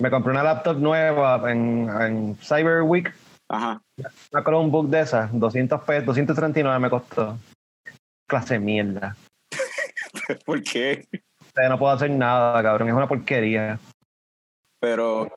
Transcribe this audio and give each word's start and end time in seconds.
me 0.00 0.10
compré 0.10 0.32
una 0.32 0.42
laptop 0.42 0.78
nueva 0.78 1.50
en, 1.50 1.88
en 2.00 2.36
Cyber 2.36 2.82
Week. 2.82 3.12
Ajá. 3.48 3.80
Una 4.32 4.42
Chromebook 4.44 4.88
de 4.88 5.00
esas, 5.00 5.30
200 5.38 5.82
pesos, 5.82 6.06
239 6.06 6.78
me 6.78 6.90
costó. 6.90 7.36
Clase 8.28 8.54
de 8.54 8.60
mierda. 8.60 9.16
¿Por 10.44 10.62
qué? 10.62 11.06
No 11.68 11.78
puedo 11.78 11.92
hacer 11.92 12.10
nada, 12.10 12.62
cabrón. 12.62 12.88
Es 12.88 12.94
una 12.94 13.08
porquería. 13.08 13.78
Pero, 14.80 15.30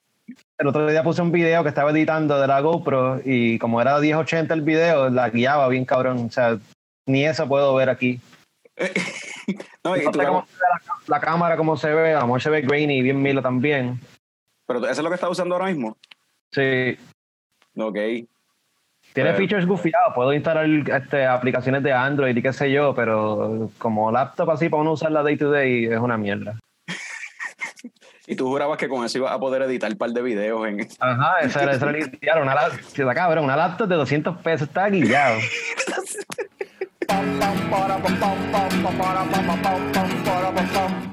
El 0.57 0.67
otro 0.67 0.87
día 0.87 1.03
puse 1.03 1.21
un 1.21 1.31
video 1.31 1.63
que 1.63 1.69
estaba 1.69 1.91
editando 1.91 2.39
de 2.39 2.47
la 2.47 2.61
GoPro 2.61 3.19
y 3.25 3.57
como 3.59 3.81
era 3.81 3.99
1080 3.99 4.53
el 4.53 4.61
video, 4.61 5.09
la 5.09 5.29
guiaba 5.29 5.67
bien 5.67 5.83
cabrón. 5.83 6.27
O 6.27 6.31
sea, 6.31 6.57
ni 7.07 7.25
eso 7.25 7.47
puedo 7.47 7.73
ver 7.75 7.89
aquí. 7.89 8.21
no, 9.83 9.97
y 9.97 10.05
No 10.05 10.11
tú- 10.11 10.19
sé 10.19 10.25
cómo 10.27 10.45
se 10.45 10.53
ve 10.53 10.59
la, 10.69 10.95
la 11.07 11.19
cámara, 11.19 11.57
cómo 11.57 11.75
se 11.75 11.91
ve. 11.93 12.13
A 12.13 12.19
lo 12.19 12.27
mejor 12.27 12.41
se 12.41 12.49
ve 12.51 12.61
grainy 12.61 12.99
y 12.99 13.01
bien 13.01 13.21
milo 13.21 13.41
también. 13.41 13.99
Pero 14.65 14.79
eso 14.79 14.91
es 14.91 14.99
lo 14.99 15.09
que 15.09 15.15
estás 15.15 15.29
usando 15.29 15.55
ahora 15.55 15.67
mismo. 15.67 15.97
Sí. 16.51 16.97
Ok. 17.77 17.97
Tiene 19.13 19.29
Eh. 19.31 19.35
features 19.35 19.65
gufiados. 19.65 20.13
Puedo 20.15 20.33
instalar 20.33 20.65
este, 20.65 21.25
aplicaciones 21.25 21.83
de 21.83 21.93
Android 21.93 22.35
y 22.35 22.41
qué 22.41 22.53
sé 22.53 22.71
yo, 22.71 22.93
pero 22.95 23.69
como 23.77 24.11
laptop 24.11 24.49
así 24.51 24.69
para 24.69 24.81
uno 24.81 24.93
usarla 24.93 25.23
day 25.23 25.37
to 25.37 25.51
day 25.51 25.85
es 25.85 25.99
una 25.99 26.17
mierda. 26.17 26.57
Y 28.25 28.37
tú 28.37 28.47
jurabas 28.47 28.77
que 28.77 28.87
con 28.87 29.03
eso 29.03 29.17
ibas 29.17 29.33
a 29.33 29.37
poder 29.39 29.63
editar 29.63 29.91
un 29.91 29.97
par 29.97 30.09
de 30.11 30.21
videos 30.21 30.65
en. 30.65 30.87
Ajá, 31.01 31.39
esa 31.41 31.63
era, 31.63 31.73
esa 31.73 31.89
era 31.89 31.99
la 31.99 32.05
idea, 32.05 32.41
una, 32.41 32.55
lap- 32.55 32.79
sí, 32.87 33.03
la 33.03 33.13
cabrón, 33.13 33.43
una 33.43 33.57
laptop 33.57 33.89
de 33.89 33.95
200 33.95 34.37
pesos 34.37 34.69
está 34.69 34.87
guillado. 34.87 35.39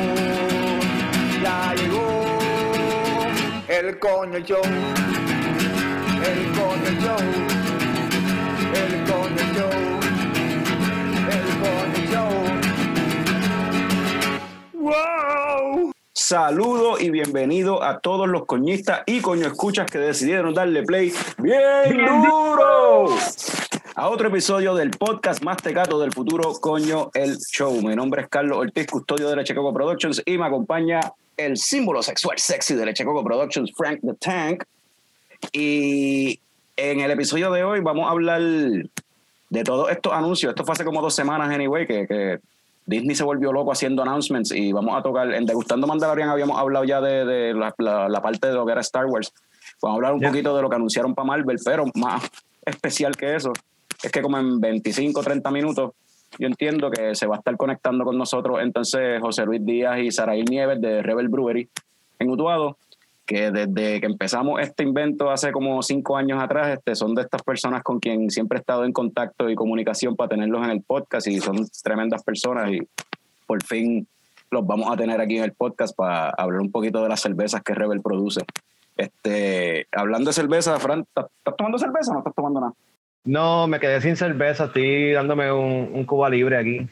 el 3.91 3.99
coño 3.99 4.39
show, 4.39 4.61
el 6.23 6.51
coño. 6.57 7.51
El 8.73 8.93
Coño. 9.05 9.69
El 11.29 11.45
Coño 11.61 11.99
Show. 12.09 12.33
¡Wow! 14.73 15.90
Saludo 16.31 16.97
y 16.97 17.09
bienvenido 17.09 17.83
a 17.83 17.99
todos 17.99 18.25
los 18.25 18.45
coñistas 18.45 19.01
y 19.05 19.19
coño 19.19 19.47
escuchas 19.47 19.91
que 19.91 19.97
decidieron 19.97 20.53
darle 20.53 20.81
play 20.83 21.11
bien, 21.37 21.97
duro 21.97 23.07
a 23.95 24.07
otro 24.07 24.29
episodio 24.29 24.73
del 24.73 24.91
podcast 24.91 25.43
más 25.43 25.57
tecato 25.57 25.99
del 25.99 26.13
futuro, 26.13 26.53
coño, 26.53 27.11
el 27.15 27.37
show. 27.37 27.73
Mi 27.81 27.97
nombre 27.97 28.21
es 28.21 28.29
Carlos 28.29 28.59
Ortiz, 28.59 28.87
custodio 28.87 29.27
de 29.27 29.35
Leche 29.35 29.53
Coco 29.53 29.73
Productions 29.73 30.23
y 30.25 30.37
me 30.37 30.45
acompaña 30.45 31.01
el 31.35 31.57
símbolo 31.57 32.01
sexual 32.01 32.37
sexy 32.39 32.75
de 32.75 32.85
Leche 32.85 33.03
Coco 33.03 33.25
Productions, 33.25 33.69
Frank 33.75 33.99
the 33.99 34.13
Tank. 34.13 34.63
Y 35.51 36.39
en 36.77 37.01
el 37.01 37.11
episodio 37.11 37.51
de 37.51 37.65
hoy 37.65 37.81
vamos 37.81 38.07
a 38.07 38.11
hablar 38.11 38.39
de 38.39 39.63
todos 39.65 39.91
estos 39.91 40.13
anuncios. 40.13 40.51
Esto 40.51 40.63
fue 40.63 40.71
hace 40.71 40.85
como 40.85 41.01
dos 41.01 41.13
semanas, 41.13 41.53
anyway, 41.53 41.85
que, 41.85 42.07
que 42.07 42.39
Disney 42.91 43.15
se 43.15 43.23
volvió 43.23 43.51
loco 43.51 43.71
haciendo 43.71 44.03
announcements 44.03 44.51
y 44.51 44.71
vamos 44.71 44.95
a 44.97 45.01
tocar, 45.01 45.33
en 45.33 45.45
Degustando 45.45 45.87
Mandalorian 45.87 46.29
habíamos 46.29 46.59
hablado 46.59 46.85
ya 46.85 47.01
de, 47.01 47.25
de 47.25 47.53
la, 47.53 47.73
la- 47.79 48.07
la 48.09 48.21
parte 48.21 48.47
de 48.49 48.53
lo 48.53 48.65
que 48.65 48.71
era 48.73 48.81
Star 48.81 49.05
Wars. 49.07 49.33
Vamos 49.81 49.95
a 49.95 49.97
hablar 49.97 50.13
un 50.13 50.19
poquito 50.21 50.55
de 50.55 50.61
lo 50.61 50.69
que 50.69 50.75
anunciaron 50.75 51.15
para 51.15 51.25
Marvel, 51.25 51.57
pero 51.65 51.85
más 51.95 52.29
especial 52.65 53.15
que 53.15 53.35
eso 53.35 53.51
es 54.03 54.11
que 54.11 54.21
como 54.21 54.37
en 54.37 54.59
25, 54.59 55.21
30 55.21 55.49
minutos 55.51 55.91
yo 56.39 56.47
entiendo 56.47 56.89
que 56.91 57.13
se 57.15 57.25
va 57.27 57.35
a 57.35 57.39
estar 57.39 57.57
conectando 57.57 58.03
con 58.05 58.17
nosotros 58.17 58.59
entonces 58.61 59.19
José 59.21 59.45
Luis 59.45 59.65
Díaz 59.65 59.99
y 59.99 60.11
Saraí 60.11 60.43
Nieves 60.43 60.79
de 60.81 61.01
Rebel 61.01 61.27
Brewery 61.29 61.67
en 62.19 62.29
Utuado, 62.29 62.77
que 63.25 63.51
desde 63.51 63.99
que 64.01 64.05
empezamos 64.05 64.59
este 64.61 64.83
invento 64.83 65.29
hace 65.29 65.51
como 65.51 65.81
cinco 65.81 66.17
años 66.17 66.41
atrás, 66.41 66.69
este, 66.69 66.95
son 66.95 67.15
de 67.15 67.21
estas 67.21 67.41
personas 67.43 67.83
con 67.83 67.99
quien 67.99 68.29
siempre 68.29 68.57
he 68.57 68.61
estado 68.61 68.85
en 68.85 68.91
contacto 68.91 69.49
y 69.49 69.55
comunicación 69.55 70.15
para 70.15 70.29
tenerlos 70.29 70.63
en 70.63 70.71
el 70.71 70.81
podcast 70.81 71.27
y 71.27 71.39
son 71.39 71.65
tremendas 71.83 72.23
personas 72.23 72.71
y 72.71 72.79
por 73.45 73.63
fin 73.63 74.07
los 74.49 74.65
vamos 74.65 74.91
a 74.91 74.97
tener 74.97 75.21
aquí 75.21 75.37
en 75.37 75.45
el 75.45 75.53
podcast 75.53 75.95
para 75.95 76.29
hablar 76.31 76.61
un 76.61 76.71
poquito 76.71 77.01
de 77.01 77.09
las 77.09 77.21
cervezas 77.21 77.61
que 77.63 77.73
Rebel 77.73 78.01
produce. 78.01 78.41
Este, 78.97 79.87
hablando 79.93 80.29
de 80.29 80.33
cerveza, 80.33 80.77
Fran, 80.79 81.01
¿estás 81.01 81.55
tomando 81.57 81.77
cerveza 81.77 82.11
o 82.11 82.13
no 82.15 82.19
estás 82.19 82.35
tomando 82.35 82.59
nada? 82.59 82.73
No, 83.23 83.67
me 83.67 83.79
quedé 83.79 84.01
sin 84.01 84.17
cerveza, 84.17 84.65
estoy 84.65 85.13
dándome 85.13 85.51
un, 85.51 85.91
un 85.93 86.05
Cuba 86.05 86.29
libre 86.29 86.57
aquí. 86.57 86.87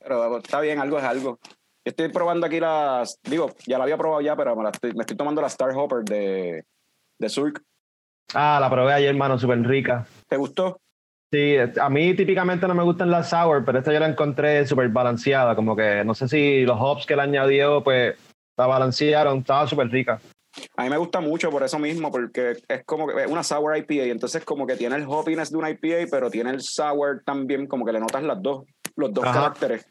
Pero 0.00 0.38
está 0.38 0.60
bien, 0.60 0.80
algo 0.80 0.98
es 0.98 1.04
algo. 1.04 1.38
Estoy 1.84 2.08
probando 2.08 2.46
aquí 2.46 2.60
las, 2.60 3.20
digo, 3.24 3.50
ya 3.66 3.76
la 3.76 3.84
había 3.84 3.98
probado 3.98 4.22
ya, 4.22 4.34
pero 4.34 4.56
me, 4.56 4.62
la 4.62 4.70
estoy, 4.70 4.94
me 4.94 5.02
estoy 5.02 5.16
tomando 5.16 5.42
la 5.42 5.48
Star 5.48 5.70
Hopper 5.76 6.02
de, 6.02 6.64
de 7.18 7.28
Surk. 7.28 7.62
Ah, 8.32 8.58
la 8.58 8.70
probé 8.70 8.94
ayer, 8.94 9.10
hermano, 9.10 9.38
súper 9.38 9.60
rica. 9.62 10.06
¿Te 10.26 10.36
gustó? 10.38 10.78
Sí, 11.30 11.56
a 11.80 11.90
mí 11.90 12.14
típicamente 12.14 12.66
no 12.66 12.74
me 12.74 12.84
gustan 12.84 13.10
las 13.10 13.30
sour, 13.30 13.64
pero 13.64 13.78
esta 13.78 13.92
yo 13.92 14.00
la 14.00 14.08
encontré 14.08 14.66
súper 14.66 14.88
balanceada, 14.88 15.54
como 15.54 15.76
que 15.76 16.04
no 16.04 16.14
sé 16.14 16.28
si 16.28 16.62
los 16.62 16.80
hops 16.80 17.06
que 17.06 17.16
le 17.16 17.22
añadió, 17.22 17.82
pues 17.82 18.16
la 18.56 18.66
balancearon, 18.66 19.38
estaba 19.38 19.66
súper 19.66 19.88
rica. 19.88 20.20
A 20.76 20.84
mí 20.84 20.90
me 20.90 20.96
gusta 20.96 21.20
mucho 21.20 21.50
por 21.50 21.64
eso 21.64 21.78
mismo, 21.78 22.10
porque 22.10 22.56
es 22.68 22.84
como 22.84 23.08
que 23.08 23.24
es 23.24 23.30
una 23.30 23.42
sour 23.42 23.76
IPA, 23.76 24.04
entonces 24.04 24.44
como 24.44 24.66
que 24.66 24.76
tiene 24.76 24.94
el 24.96 25.06
hoppiness 25.08 25.50
de 25.50 25.58
una 25.58 25.70
IPA, 25.70 26.08
pero 26.10 26.30
tiene 26.30 26.50
el 26.50 26.60
sour 26.62 27.22
también, 27.26 27.66
como 27.66 27.84
que 27.84 27.92
le 27.92 28.00
notas 28.00 28.22
las 28.22 28.40
dos, 28.40 28.64
los 28.94 29.12
dos 29.12 29.24
Ajá. 29.24 29.40
caracteres, 29.40 29.86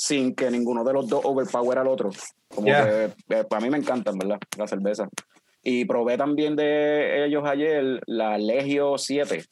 sin 0.00 0.32
que 0.32 0.48
ninguno 0.48 0.84
de 0.84 0.92
los 0.92 1.08
dos 1.08 1.22
overpower 1.24 1.76
al 1.78 1.88
otro. 1.88 2.10
Como 2.54 2.68
Yeah. 2.68 2.84
que 2.84 3.04
eh, 3.34 3.44
para 3.50 3.60
mí 3.60 3.68
me 3.68 3.78
encantan, 3.78 4.16
¿verdad? 4.16 4.38
La 4.56 4.68
cerveza. 4.68 5.08
Y 5.60 5.84
probé 5.86 6.16
también 6.16 6.54
de 6.54 7.24
ellos 7.26 7.42
ayer 7.44 8.00
la 8.06 8.38
Legio 8.38 8.96
7. 8.96 9.44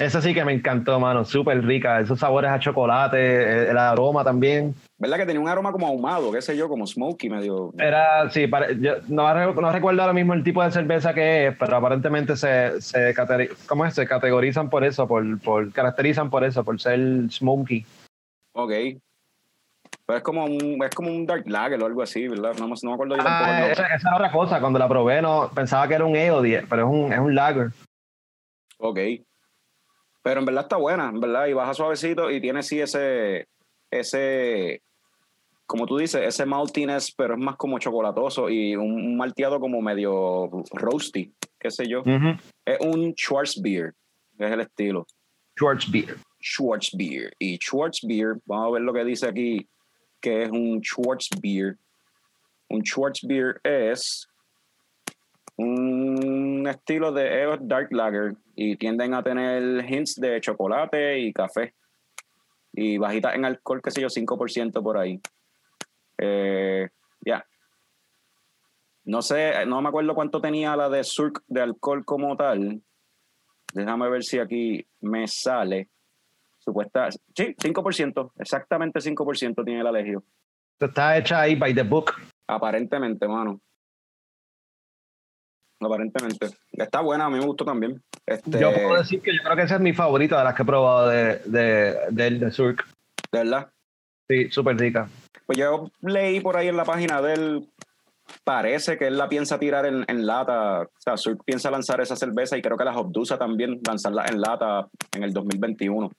Esa 0.00 0.20
sí 0.20 0.34
que 0.34 0.44
me 0.44 0.52
encantó, 0.52 0.98
mano, 0.98 1.24
súper 1.24 1.64
rica, 1.64 2.00
esos 2.00 2.18
sabores 2.18 2.50
a 2.50 2.58
chocolate, 2.58 3.70
el 3.70 3.78
aroma 3.78 4.24
también. 4.24 4.74
¿Verdad 4.98 5.18
que 5.18 5.26
tenía 5.26 5.40
un 5.40 5.48
aroma 5.48 5.70
como 5.70 5.86
ahumado, 5.86 6.32
qué 6.32 6.42
sé 6.42 6.56
yo, 6.56 6.68
como 6.68 6.84
smoky 6.84 7.30
medio? 7.30 7.72
Era, 7.78 8.28
sí, 8.28 8.46
yo 8.80 8.94
no, 9.08 9.32
re- 9.32 9.54
no 9.54 9.72
recuerdo 9.72 10.02
ahora 10.02 10.12
mismo 10.12 10.34
el 10.34 10.42
tipo 10.42 10.64
de 10.64 10.72
cerveza 10.72 11.14
que 11.14 11.46
es, 11.46 11.56
pero 11.56 11.76
aparentemente 11.76 12.36
se, 12.36 12.80
se, 12.80 13.14
¿cómo 13.68 13.86
es? 13.86 13.94
se 13.94 14.04
categorizan 14.06 14.68
por 14.68 14.84
eso, 14.84 15.06
por, 15.06 15.40
por 15.40 15.72
caracterizan 15.72 16.28
por 16.28 16.42
eso, 16.44 16.64
por 16.64 16.78
ser 16.80 16.98
smoky. 17.30 17.86
Ok. 18.52 18.72
Pero 20.06 20.18
es 20.18 20.22
como 20.22 20.44
un, 20.44 20.78
es 20.84 20.94
como 20.94 21.10
un 21.10 21.26
dark 21.26 21.42
lager 21.48 21.82
o 21.82 21.86
algo 21.86 22.00
así, 22.02 22.28
¿verdad? 22.28 22.54
No, 22.58 22.68
me- 22.68 22.74
no 22.80 22.90
me 22.90 22.94
acuerdo 22.94 23.16
yo 23.16 23.24
tampoco 23.24 23.50
Ah, 23.50 23.66
esa, 23.70 23.86
esa 23.94 24.08
era 24.08 24.16
otra 24.16 24.30
cosa, 24.32 24.60
cuando 24.60 24.78
la 24.78 24.88
probé 24.88 25.20
no 25.20 25.50
pensaba 25.52 25.88
que 25.88 25.94
era 25.94 26.04
un 26.04 26.14
ale, 26.16 26.30
o 26.30 26.42
10, 26.42 26.64
pero 26.70 26.82
es 26.86 26.88
un, 26.94 27.12
es 27.12 27.18
un 27.18 27.34
lager. 27.34 27.70
Ok. 28.78 28.98
Pero 30.22 30.40
en 30.40 30.46
verdad 30.46 30.62
está 30.64 30.76
buena, 30.76 31.08
en 31.08 31.20
verdad, 31.20 31.46
y 31.46 31.52
baja 31.52 31.74
suavecito 31.74 32.30
y 32.30 32.40
tiene 32.40 32.62
sí 32.62 32.80
ese, 32.80 33.46
ese, 33.90 34.80
como 35.66 35.86
tú 35.86 35.96
dices, 35.98 36.20
ese 36.22 36.46
maltiness, 36.46 37.12
pero 37.16 37.34
es 37.34 37.40
más 37.40 37.56
como 37.56 37.78
chocolatoso 37.78 38.48
y 38.48 38.76
un, 38.76 38.92
un 38.92 39.16
malteado 39.16 39.58
como 39.60 39.80
medio 39.80 40.50
roasty, 40.72 41.32
qué 41.58 41.70
sé 41.70 41.86
yo. 41.88 42.02
Es 42.64 42.78
un 42.80 43.12
Schwarzbier, 43.14 43.92
es 44.38 44.50
el 44.52 44.60
estilo. 44.60 45.06
Schwarzbier. 45.56 46.16
Schwarzbier. 46.40 47.32
Y 47.38 47.56
Schwarzbier, 47.58 48.34
vamos 48.44 48.68
a 48.68 48.70
ver 48.72 48.82
lo 48.82 48.92
que 48.92 49.04
dice 49.04 49.28
aquí, 49.28 49.68
que 50.26 50.42
es 50.42 50.50
un 50.50 50.80
Schwarzbier. 50.82 51.78
Un 52.68 52.82
Schwarzbier 52.82 53.60
es 53.62 54.26
un 55.56 56.66
estilo 56.66 57.12
de 57.12 57.56
dark 57.60 57.92
lager 57.92 58.34
y 58.56 58.76
tienden 58.76 59.14
a 59.14 59.22
tener 59.22 59.88
hints 59.88 60.16
de 60.16 60.40
chocolate 60.40 61.20
y 61.20 61.32
café. 61.32 61.76
Y 62.72 62.98
bajita 62.98 63.36
en 63.36 63.44
alcohol, 63.44 63.80
qué 63.80 63.92
sé 63.92 64.00
yo, 64.00 64.08
5% 64.08 64.82
por 64.82 64.98
ahí. 64.98 65.20
Eh, 66.18 66.88
ya. 67.24 67.46
No 69.04 69.22
sé, 69.22 69.64
no 69.64 69.80
me 69.80 69.90
acuerdo 69.90 70.12
cuánto 70.16 70.40
tenía 70.40 70.74
la 70.74 70.88
de 70.88 71.04
Surk 71.04 71.44
de 71.46 71.62
alcohol 71.62 72.04
como 72.04 72.36
tal. 72.36 72.82
Déjame 73.72 74.10
ver 74.10 74.24
si 74.24 74.40
aquí 74.40 74.84
me 75.02 75.28
sale. 75.28 75.88
Supuesta. 76.66 77.08
Sí, 77.10 77.54
5%. 77.56 78.32
Exactamente 78.38 78.98
5% 78.98 79.64
tiene 79.64 79.80
el 79.80 79.86
alegio. 79.86 80.24
Está 80.80 81.16
hecha 81.16 81.40
ahí 81.40 81.54
by 81.54 81.72
the 81.72 81.82
book. 81.84 82.12
Aparentemente, 82.48 83.26
mano. 83.28 83.60
aparentemente. 85.80 86.48
Está 86.72 87.00
buena, 87.00 87.26
a 87.26 87.30
mí 87.30 87.38
me 87.38 87.46
gustó 87.46 87.64
también. 87.64 88.02
Este, 88.26 88.58
Yo 88.58 88.72
puedo 88.72 88.96
decir 88.96 89.20
que 89.22 89.32
yo 89.32 89.42
creo 89.44 89.56
que 89.56 89.62
esa 89.62 89.76
es 89.76 89.80
mi 89.80 89.92
favorita 89.94 90.38
de 90.38 90.44
las 90.44 90.54
que 90.54 90.62
he 90.62 90.66
probado 90.66 91.08
de, 91.08 91.38
de, 91.46 91.96
del 92.10 92.40
de 92.40 92.50
Surk. 92.50 92.84
De 93.30 93.38
verdad. 93.38 93.70
Sí, 94.28 94.50
súper 94.50 94.76
rica. 94.76 95.08
Pues 95.46 95.56
yo 95.58 95.88
leí 96.00 96.40
por 96.40 96.56
ahí 96.56 96.66
en 96.66 96.76
la 96.76 96.84
página 96.84 97.22
de 97.22 97.34
él, 97.34 97.68
parece 98.42 98.98
que 98.98 99.06
él 99.06 99.16
la 99.16 99.28
piensa 99.28 99.60
tirar 99.60 99.86
en, 99.86 100.04
en 100.08 100.26
lata. 100.26 100.82
O 100.82 101.00
sea, 101.00 101.16
Surk 101.16 101.44
piensa 101.44 101.70
lanzar 101.70 102.00
esa 102.00 102.16
cerveza 102.16 102.58
y 102.58 102.62
creo 102.62 102.76
que 102.76 102.84
las 102.84 102.96
Obdusa 102.96 103.38
también 103.38 103.80
lanzarla 103.86 104.24
en 104.26 104.40
lata 104.40 104.88
en 105.14 105.22
el 105.22 105.32
2021. 105.32 106.10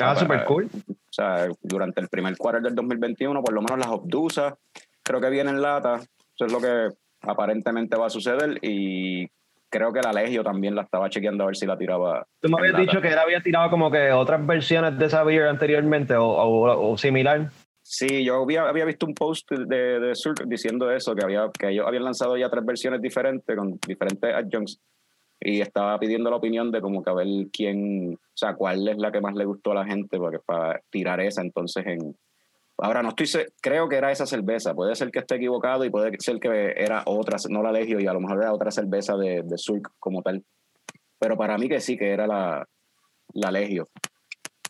Ah, 0.00 0.16
súper 0.16 0.44
cool. 0.44 0.68
O 0.88 0.94
sea, 1.12 1.48
durante 1.62 2.00
el 2.00 2.08
primer 2.08 2.36
quarter 2.36 2.62
del 2.62 2.74
2021, 2.74 3.42
por 3.42 3.52
lo 3.52 3.60
menos 3.60 3.78
las 3.78 3.88
Obdusa, 3.88 4.56
creo 5.02 5.20
que 5.20 5.28
viene 5.30 5.50
en 5.50 5.60
lata. 5.60 5.96
Eso 5.96 6.46
es 6.46 6.52
lo 6.52 6.60
que 6.60 6.88
aparentemente 7.20 7.96
va 7.98 8.06
a 8.06 8.10
suceder 8.10 8.58
y 8.62 9.28
creo 9.68 9.92
que 9.92 10.00
la 10.00 10.12
Legio 10.12 10.42
también 10.42 10.74
la 10.74 10.82
estaba 10.82 11.08
chequeando 11.10 11.44
a 11.44 11.46
ver 11.48 11.56
si 11.56 11.66
la 11.66 11.76
tiraba. 11.76 12.26
Tú 12.40 12.48
me 12.48 12.58
habías 12.58 12.72
lata. 12.72 12.82
dicho 12.84 13.00
que 13.02 13.08
él 13.08 13.18
había 13.18 13.40
tirado 13.42 13.70
como 13.70 13.90
que 13.90 14.12
otras 14.12 14.44
versiones 14.46 14.98
de 14.98 15.06
esa 15.06 15.22
beer 15.24 15.46
anteriormente 15.48 16.14
o, 16.16 16.24
o- 16.26 16.92
o 16.92 16.96
similar. 16.98 17.50
Sí, 17.84 18.24
yo 18.24 18.42
había, 18.42 18.62
había 18.68 18.84
visto 18.84 19.06
un 19.06 19.14
post 19.14 19.50
de, 19.50 19.98
de 20.00 20.14
Surk 20.14 20.44
diciendo 20.46 20.90
eso, 20.90 21.14
que, 21.14 21.24
había, 21.24 21.50
que 21.58 21.68
ellos 21.70 21.84
habían 21.86 22.04
lanzado 22.04 22.36
ya 22.36 22.48
tres 22.48 22.64
versiones 22.64 23.02
diferentes 23.02 23.56
con 23.56 23.78
diferentes 23.86 24.32
adjuncts 24.34 24.80
y 25.44 25.60
estaba 25.60 25.98
pidiendo 25.98 26.30
la 26.30 26.36
opinión 26.36 26.70
de 26.70 26.80
como 26.80 27.02
que 27.02 27.10
a 27.10 27.14
ver 27.14 27.26
quién, 27.52 28.14
o 28.14 28.36
sea, 28.36 28.54
cuál 28.54 28.86
es 28.86 28.96
la 28.98 29.10
que 29.10 29.20
más 29.20 29.34
le 29.34 29.44
gustó 29.44 29.72
a 29.72 29.76
la 29.76 29.84
gente 29.84 30.18
para, 30.18 30.38
para 30.40 30.80
tirar 30.90 31.20
esa 31.20 31.42
entonces 31.42 31.84
en... 31.86 32.16
Ahora 32.78 33.02
no 33.02 33.10
estoy, 33.10 33.28
creo 33.60 33.88
que 33.88 33.96
era 33.96 34.10
esa 34.10 34.26
cerveza, 34.26 34.74
puede 34.74 34.94
ser 34.94 35.10
que 35.10 35.20
esté 35.20 35.36
equivocado 35.36 35.84
y 35.84 35.90
puede 35.90 36.16
ser 36.18 36.40
que 36.40 36.74
era 36.76 37.02
otra, 37.06 37.36
no 37.50 37.62
la 37.62 37.70
Legio 37.70 38.00
y 38.00 38.06
a 38.06 38.12
lo 38.12 38.20
mejor 38.20 38.38
era 38.38 38.52
otra 38.52 38.70
cerveza 38.70 39.16
de, 39.16 39.42
de 39.42 39.56
como 39.98 40.22
tal, 40.22 40.42
pero 41.18 41.36
para 41.36 41.58
mí 41.58 41.68
que 41.68 41.80
sí, 41.80 41.96
que 41.96 42.10
era 42.10 42.26
la, 42.26 42.66
la 43.34 43.50
Legio. 43.50 43.88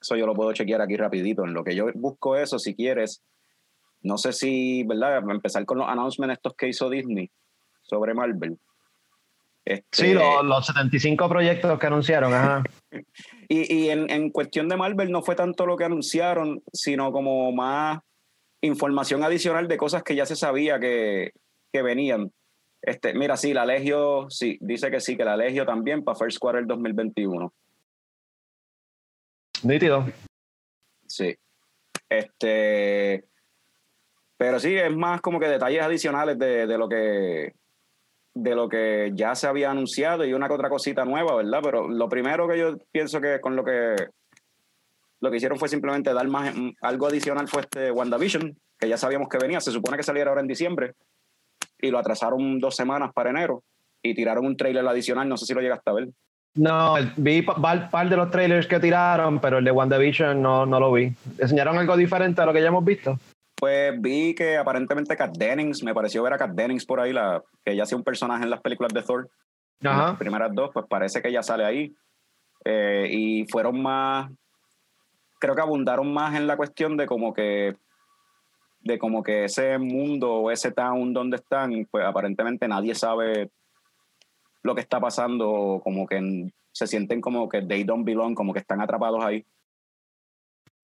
Eso 0.01 0.17
yo 0.17 0.27
lo 0.27 0.35
puedo 0.35 0.53
chequear 0.53 0.83
aquí 0.83 0.97
rapidito. 0.97 1.45
En 1.45 1.55
lo 1.55 1.63
que 1.63 1.77
yo 1.77 1.87
busco 1.95 2.37
eso, 2.37 2.59
si 2.59 2.75
quieres, 2.75 3.23
no 4.03 4.19
sé 4.19 4.33
si, 4.33 4.83
¿verdad? 4.83 5.19
Empezar 5.31 5.65
con 5.65 5.79
los 5.79 5.89
announcements 5.89 6.35
estos 6.35 6.55
que 6.55 6.69
hizo 6.69 6.91
Disney 6.91 7.31
sobre 7.83 8.15
Marvel. 8.15 8.59
Este, 9.65 9.87
Sí, 9.93 10.13
los, 10.13 10.45
los 10.45 10.67
75 10.67 11.29
proyectos 11.29 11.79
que 11.79 11.87
anunciaron, 11.87 12.35
ajá. 12.35 12.63
Y, 13.49 13.75
y 13.75 13.91
en, 13.91 14.11
en 14.11 14.31
cuestión 14.31 14.67
de 14.69 14.79
Marvel 14.79 15.11
no 15.11 15.21
fue 15.21 15.35
tanto 15.35 15.67
lo 15.67 15.77
que 15.77 15.85
anunciaron, 15.85 16.63
sino 16.73 17.13
como 17.13 17.53
más 17.53 18.01
información 18.63 19.23
adicional 19.25 19.69
de 19.69 19.77
cosas 19.77 20.03
que 20.03 20.15
ya 20.15 20.25
se 20.25 20.37
sabía 20.37 20.81
que, 20.81 21.33
que 21.71 21.83
venían. 21.83 22.33
Este, 22.81 23.13
mira, 23.13 23.37
sí, 23.37 23.53
la 23.53 23.67
Legio, 23.67 24.31
sí, 24.31 24.57
dice 24.61 24.91
que 24.91 25.01
sí, 25.01 25.19
que 25.19 25.25
la 25.25 25.37
Legio 25.37 25.67
también 25.67 26.03
para 26.03 26.19
First 26.19 26.39
Quarter 26.39 26.67
2021. 26.67 27.53
Nítido. 29.65 30.07
Sí. 31.07 31.37
Este. 32.09 33.25
Pero 34.39 34.59
sí, 34.59 34.75
es 34.75 34.97
más 34.97 35.21
como 35.21 35.39
que 35.39 35.47
detalles 35.49 35.83
adicionales 35.83 36.39
de, 36.39 36.67
de 36.67 36.79
lo 36.79 36.89
que 36.89 37.55
de 38.35 38.55
lo 38.55 38.69
que 38.69 39.13
ya 39.15 39.35
se 39.35 39.47
había 39.47 39.71
anunciado 39.71 40.25
y 40.25 40.33
una 40.33 40.49
que 40.49 40.55
otra 40.55 40.71
cosita 40.71 41.05
nueva, 41.05 41.37
¿verdad? 41.37 41.61
Pero 41.63 41.89
lo 41.89 42.09
primero 42.09 42.49
que 42.49 42.59
yo 42.59 42.77
pienso 42.91 43.21
que 43.21 43.41
con 43.41 43.57
lo 43.57 43.65
que 43.65 43.97
lo 45.21 45.31
que 45.31 45.37
hicieron 45.37 45.59
fue 45.59 45.69
simplemente 45.69 46.13
dar 46.13 46.27
más 46.29 46.55
mm, 46.55 46.71
algo 46.81 47.07
adicional 47.07 47.47
fue 47.47 47.63
este 47.63 47.91
WandaVision, 47.93 48.57
que 48.79 48.89
ya 48.89 48.97
sabíamos 48.97 49.29
que 49.29 49.39
venía, 49.39 49.61
se 49.61 49.71
supone 49.71 49.97
que 49.97 50.03
saliera 50.03 50.31
ahora 50.31 50.41
en 50.41 50.49
diciembre 50.49 50.95
y 51.79 51.91
lo 51.91 51.99
atrasaron 51.99 52.59
dos 52.59 52.75
semanas 52.75 53.13
para 53.15 53.31
enero 53.31 53.63
y 54.03 54.15
tiraron 54.15 54.47
un 54.47 54.57
trailer 54.57 54.87
adicional, 54.87 55.29
no 55.29 55.37
sé 55.37 55.47
si 55.47 55.55
lo 55.55 55.61
llegaste 55.61 55.91
a 55.91 55.95
ver. 55.95 56.09
No, 56.55 56.97
vi 57.17 57.39
un 57.39 57.91
par 57.91 58.09
de 58.09 58.17
los 58.17 58.31
trailers 58.31 58.67
que 58.67 58.79
tiraron, 58.79 59.41
pero 59.41 59.59
el 59.59 59.65
de 59.65 59.71
WandaVision 59.71 60.43
no, 60.43 60.67
no 60.67 60.81
lo 60.81 60.93
vi. 60.93 61.13
¿Enseñaron 61.39 61.79
algo 61.79 61.97
diferente 61.97 62.43
a 62.43 62.47
lo 62.47 62.53
que 62.53 62.61
ya 62.61 62.69
hemos 62.69 62.85
visto? 62.85 63.19
Pues 63.63 63.93
vi 64.01 64.35
que 64.35 64.57
aparentemente 64.57 65.17
Kat 65.17 65.37
Dennings, 65.37 65.85
me 65.85 65.95
pareció 65.95 66.21
ver 66.25 66.33
a 66.33 66.37
Kat 66.37 66.51
Dennings 66.51 66.85
por 66.85 66.99
ahí, 66.99 67.13
la, 67.13 67.41
que 67.65 67.71
ella 67.71 67.85
hacía 67.85 67.97
un 67.97 68.03
personaje 68.03 68.43
en 68.43 68.51
las 68.51 68.61
películas 68.61 68.93
de 68.93 69.05
Thor. 69.05 69.31
Las 69.79 69.97
Ajá. 69.97 70.19
primeras 70.19 70.53
dos, 70.53 70.71
pues 70.75 70.85
parece 70.89 71.23
que 71.23 71.29
ella 71.29 71.45
sale 71.45 71.65
ahí. 71.65 71.95
Eh, 72.65 73.07
y 73.09 73.47
fueron 73.47 73.81
más, 73.81 74.33
creo 75.39 75.55
que 75.55 75.61
abundaron 75.61 76.13
más 76.13 76.35
en 76.35 76.49
la 76.49 76.57
cuestión 76.57 76.97
de 76.97 77.07
como 77.07 77.33
que, 77.33 77.77
de 78.81 78.99
como 78.99 79.23
que 79.23 79.45
ese 79.45 79.79
mundo 79.79 80.33
o 80.33 80.51
ese 80.51 80.73
town 80.73 81.13
donde 81.13 81.37
están, 81.37 81.87
pues 81.89 82.05
aparentemente 82.05 82.67
nadie 82.67 82.97
sabe 82.97 83.53
lo 84.65 84.75
que 84.75 84.81
está 84.81 84.99
pasando, 84.99 85.81
como 85.85 86.09
que 86.09 86.51
se 86.73 86.89
sienten 86.89 87.21
como 87.21 87.49
que 87.49 87.63
they 87.63 87.85
don't 87.85 88.05
belong, 88.05 88.35
como 88.35 88.53
que 88.53 88.59
están 88.59 88.81
atrapados 88.81 89.25
ahí. 89.25 89.47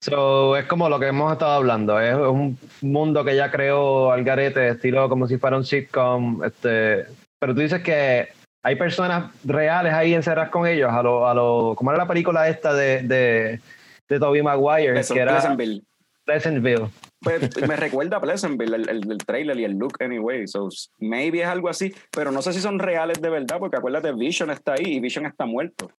So, 0.01 0.57
es 0.57 0.67
como 0.67 0.89
lo 0.89 1.01
que 1.01 1.09
hemos 1.09 1.33
estado 1.33 1.53
hablando. 1.53 2.01
Es 2.01 2.15
un 2.15 2.57
mundo 2.83 3.25
que 3.25 3.35
ya 3.35 3.51
creó 3.51 4.13
Algarete, 4.13 4.69
estilo 4.69 5.09
como 5.09 5.27
si 5.27 5.39
fuera 5.39 5.57
un 5.57 5.65
sitcom. 5.65 6.45
Este, 6.45 7.07
pero 7.39 7.55
tú 7.55 7.61
dices 7.61 7.83
que 7.83 8.29
hay 8.63 8.77
personas 8.77 9.33
reales 9.45 9.93
ahí 9.93 10.15
encerradas 10.15 10.51
con 10.51 10.67
ellos. 10.67 10.91
A 10.93 11.03
lo, 11.03 11.29
a 11.29 11.35
lo, 11.35 11.75
¿Cómo 11.77 11.91
era 11.91 11.99
la 11.99 12.09
película 12.09 12.49
esta 12.49 12.73
de, 12.75 13.03
de, 13.03 13.61
de 14.09 14.19
Tobey 14.21 14.43
Maguire? 14.43 15.01
Eso, 15.01 15.15
que 15.15 15.21
era 15.21 15.33
Pleasantville. 15.33 15.83
Pleasantville. 16.25 16.91
Pues, 17.21 17.57
me 17.69 17.75
recuerda 17.75 18.19
a 18.19 18.21
Pleasantville, 18.21 18.77
el, 18.77 18.89
el, 18.89 19.11
el 19.11 19.19
trailer 19.19 19.59
y 19.59 19.65
el 19.65 19.73
look 19.73 19.95
anyway. 20.01 20.47
So, 20.47 20.69
maybe 20.99 21.43
es 21.43 21.49
algo 21.49 21.69
así, 21.69 21.93
pero 22.13 22.31
no 22.31 22.41
sé 22.41 22.53
si 22.53 22.61
son 22.61 22.79
reales 22.79 23.21
de 23.21 23.31
verdad, 23.31 23.59
porque 23.59 23.77
acuérdate, 23.77 24.13
Vision 24.13 24.51
está 24.51 24.75
ahí 24.75 24.85
y 24.85 25.01
Vision 25.01 25.27
está 25.27 25.45
muerto. 25.45 25.91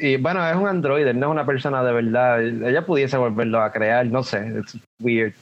Y 0.00 0.16
bueno, 0.16 0.48
es 0.48 0.56
un 0.56 0.66
androide, 0.66 1.12
no 1.12 1.26
es 1.26 1.32
una 1.32 1.46
persona 1.46 1.82
de 1.84 1.92
verdad. 1.92 2.42
Ella 2.42 2.86
pudiese 2.86 3.16
volverlo 3.16 3.60
a 3.60 3.70
crear, 3.70 4.06
no 4.06 4.22
sé. 4.22 4.38
Es 4.58 4.78
weird. 5.00 5.34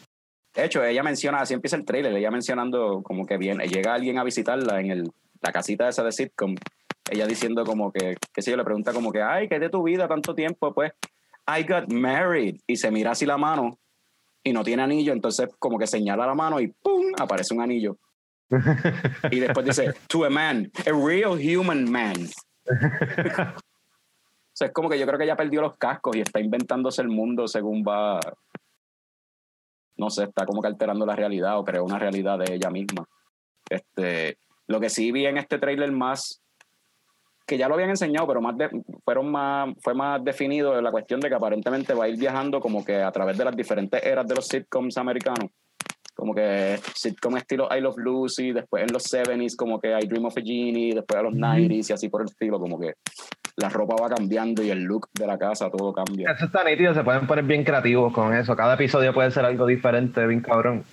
De 0.54 0.64
hecho, 0.64 0.82
ella 0.82 1.02
menciona, 1.02 1.40
así 1.40 1.54
empieza 1.54 1.76
el 1.76 1.84
trailer, 1.84 2.12
ella 2.12 2.30
mencionando 2.30 3.02
como 3.02 3.24
que 3.24 3.36
viene, 3.36 3.68
llega 3.68 3.94
alguien 3.94 4.18
a 4.18 4.24
visitarla 4.24 4.80
en 4.80 4.90
el, 4.90 5.10
la 5.40 5.52
casita 5.52 5.88
esa 5.88 6.02
de 6.02 6.10
sitcom, 6.10 6.56
ella 7.08 7.26
diciendo 7.26 7.64
como 7.64 7.92
que, 7.92 8.16
qué 8.32 8.42
sé 8.42 8.50
yo, 8.50 8.56
le 8.56 8.64
pregunta 8.64 8.92
como 8.92 9.12
que, 9.12 9.22
ay, 9.22 9.48
¿qué 9.48 9.56
es 9.56 9.60
de 9.60 9.70
tu 9.70 9.84
vida 9.84 10.08
tanto 10.08 10.34
tiempo? 10.34 10.74
Pues, 10.74 10.92
I 11.46 11.62
got 11.62 11.92
married. 11.92 12.56
Y 12.66 12.76
se 12.76 12.90
mira 12.90 13.12
así 13.12 13.24
la 13.24 13.38
mano 13.38 13.78
y 14.42 14.52
no 14.52 14.64
tiene 14.64 14.82
anillo, 14.82 15.12
entonces 15.12 15.48
como 15.58 15.78
que 15.78 15.86
señala 15.86 16.26
la 16.26 16.34
mano 16.34 16.60
y 16.60 16.68
¡pum! 16.68 17.12
aparece 17.16 17.54
un 17.54 17.60
anillo. 17.60 17.96
y 19.30 19.40
después 19.40 19.64
dice, 19.64 19.94
to 20.08 20.24
a 20.24 20.30
man, 20.30 20.70
a 20.86 20.90
real 20.90 21.38
human 21.38 21.90
man. 21.90 22.28
O 24.58 24.60
sea, 24.60 24.66
es 24.66 24.74
como 24.74 24.88
que 24.88 24.98
yo 24.98 25.06
creo 25.06 25.16
que 25.16 25.24
ella 25.24 25.36
perdió 25.36 25.60
los 25.60 25.76
cascos 25.76 26.16
y 26.16 26.20
está 26.20 26.40
inventándose 26.40 27.00
el 27.00 27.06
mundo 27.06 27.46
según 27.46 27.84
va. 27.86 28.18
No 29.96 30.10
sé, 30.10 30.24
está 30.24 30.44
como 30.46 30.60
que 30.60 30.66
alterando 30.66 31.06
la 31.06 31.14
realidad 31.14 31.60
o 31.60 31.64
creó 31.64 31.84
una 31.84 31.96
realidad 31.96 32.40
de 32.40 32.54
ella 32.54 32.68
misma. 32.68 33.06
Este, 33.70 34.36
lo 34.66 34.80
que 34.80 34.90
sí 34.90 35.12
vi 35.12 35.26
en 35.26 35.38
este 35.38 35.60
trailer 35.60 35.92
más, 35.92 36.42
que 37.46 37.56
ya 37.56 37.68
lo 37.68 37.74
habían 37.74 37.90
enseñado, 37.90 38.26
pero 38.26 38.40
más 38.40 38.58
de- 38.58 38.82
fueron 39.04 39.30
más, 39.30 39.72
fue 39.80 39.94
más 39.94 40.24
definido 40.24 40.82
la 40.82 40.90
cuestión 40.90 41.20
de 41.20 41.28
que 41.28 41.36
aparentemente 41.36 41.94
va 41.94 42.06
a 42.06 42.08
ir 42.08 42.18
viajando 42.18 42.58
como 42.60 42.84
que 42.84 42.96
a 43.00 43.12
través 43.12 43.38
de 43.38 43.44
las 43.44 43.56
diferentes 43.56 44.04
eras 44.04 44.26
de 44.26 44.34
los 44.34 44.48
sitcoms 44.48 44.98
americanos. 44.98 45.52
Como 46.16 46.34
que 46.34 46.80
sitcom 46.96 47.36
estilo 47.36 47.68
I 47.70 47.80
Love 47.80 47.98
Lucy, 47.98 48.50
después 48.50 48.82
en 48.82 48.92
los 48.92 49.04
70s 49.04 49.54
como 49.54 49.78
que 49.78 49.96
I 49.96 50.04
Dream 50.08 50.24
of 50.24 50.36
a 50.36 50.40
Genie, 50.40 50.94
después 50.96 51.16
a 51.16 51.22
los 51.22 51.32
90s 51.34 51.90
y 51.90 51.92
así 51.92 52.08
por 52.08 52.22
el 52.22 52.26
estilo, 52.28 52.58
como 52.58 52.76
que 52.80 52.94
la 53.58 53.68
ropa 53.68 53.96
va 54.00 54.08
cambiando 54.08 54.62
y 54.62 54.70
el 54.70 54.82
look 54.82 55.08
de 55.12 55.26
la 55.26 55.36
casa, 55.38 55.70
todo 55.70 55.92
cambia. 55.92 56.30
Eso 56.30 56.46
está 56.46 56.64
nítido, 56.64 56.94
se 56.94 57.02
pueden 57.02 57.26
poner 57.26 57.44
bien 57.44 57.64
creativos 57.64 58.12
con 58.12 58.34
eso. 58.34 58.54
Cada 58.56 58.74
episodio 58.74 59.12
puede 59.12 59.30
ser 59.30 59.44
algo 59.44 59.66
diferente, 59.66 60.26
bien 60.26 60.40
cabrón. 60.40 60.84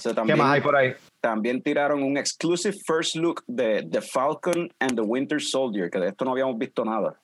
So, 0.00 0.14
¿Qué 0.24 0.36
más 0.36 0.52
hay 0.52 0.60
por 0.60 0.76
ahí? 0.76 0.94
también 1.20 1.60
tiraron 1.60 2.02
un 2.04 2.16
exclusive 2.16 2.76
first 2.86 3.16
look 3.16 3.42
de 3.48 3.82
The 3.90 4.00
Falcon 4.00 4.72
and 4.78 4.94
the 4.94 5.00
Winter 5.00 5.40
Soldier, 5.40 5.90
que 5.90 5.98
de 5.98 6.08
esto 6.08 6.24
no 6.24 6.32
habíamos 6.32 6.56
visto 6.56 6.84
nada. 6.84 7.18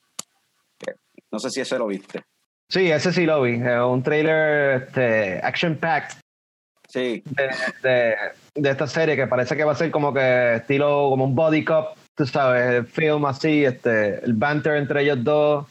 No 1.30 1.38
sé 1.38 1.50
si 1.50 1.60
ese 1.60 1.78
lo 1.78 1.86
viste. 1.86 2.22
Sí, 2.68 2.90
ese 2.90 3.12
sí 3.12 3.24
lo 3.24 3.42
vi. 3.42 3.54
Un 3.54 4.02
trailer 4.02 4.82
este, 4.82 5.40
action-packed 5.42 6.16
Sí, 6.92 7.22
de, 7.24 7.48
de, 7.82 8.14
de 8.54 8.70
esta 8.70 8.86
serie 8.86 9.16
que 9.16 9.26
parece 9.26 9.56
que 9.56 9.64
va 9.64 9.72
a 9.72 9.76
ser 9.76 9.90
como 9.90 10.12
que 10.12 10.56
estilo 10.56 11.08
como 11.08 11.24
un 11.24 11.34
body 11.34 11.64
cop, 11.64 11.96
tú 12.16 12.26
sabes, 12.26 12.74
el 12.74 12.86
film 12.86 13.24
así, 13.26 13.64
este, 13.64 14.24
el 14.24 14.34
banter 14.34 14.76
entre 14.76 15.02
ellos 15.02 15.22
dos, 15.22 15.66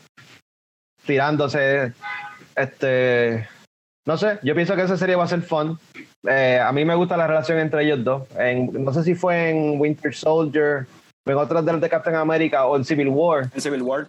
tirándose, 1.06 1.94
este, 2.56 3.48
no 4.06 4.18
sé, 4.18 4.40
yo 4.44 4.56
pienso 4.56 4.76
que 4.76 4.84
esa 4.84 4.98
serie 4.98 5.16
va 5.16 5.24
a 5.26 5.28
ser 5.28 5.42
fun. 5.42 5.78
Eh, 6.28 6.60
a 6.64 6.72
mí 6.72 6.86
me 6.86 6.96
gusta 6.96 7.18
la 7.18 7.28
relación 7.28 7.58
entre 7.60 7.84
ellos 7.84 8.04
dos. 8.04 8.24
En, 8.38 8.72
no 8.84 8.94
sé 8.94 9.04
si 9.04 9.16
fue 9.16 9.50
en 9.50 9.80
Winter 9.80 10.14
Soldier, 10.14 10.86
o 11.26 11.32
en 11.32 11.38
otras 11.38 11.66
de 11.66 11.78
de 11.78 11.90
Captain 11.90 12.16
America 12.16 12.66
o 12.66 12.76
en 12.78 12.86
Civil 12.86 13.10
War. 13.10 13.50
en 13.54 13.62
Civil 13.62 13.82
War. 13.82 14.08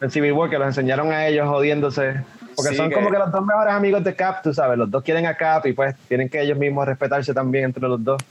En 0.00 0.10
Civil 0.10 0.32
War 0.32 0.50
que 0.50 0.58
los 0.58 0.66
enseñaron 0.68 1.12
a 1.12 1.26
ellos 1.26 1.48
jodiéndose. 1.48 2.22
Porque 2.56 2.70
Sí, 2.70 2.76
son 2.76 2.88
que- 2.88 2.94
como 2.94 3.10
que 3.10 3.18
los 3.18 3.32
dos 3.32 3.44
mejores 3.44 3.72
amigos 3.74 4.04
de 4.04 4.14
Cap, 4.14 4.42
tú 4.42 4.52
sabes, 4.54 4.78
los 4.78 4.90
dos 4.90 5.02
quieren 5.02 5.26
a 5.26 5.36
Cap 5.36 5.66
y 5.66 5.72
pues 5.72 5.94
tienen 6.08 6.28
que 6.28 6.40
ellos 6.40 6.58
mismos 6.58 6.86
respetarse 6.86 7.32
también 7.34 7.64
entre 7.64 7.82
los 7.88 8.02
dos. 8.02 8.22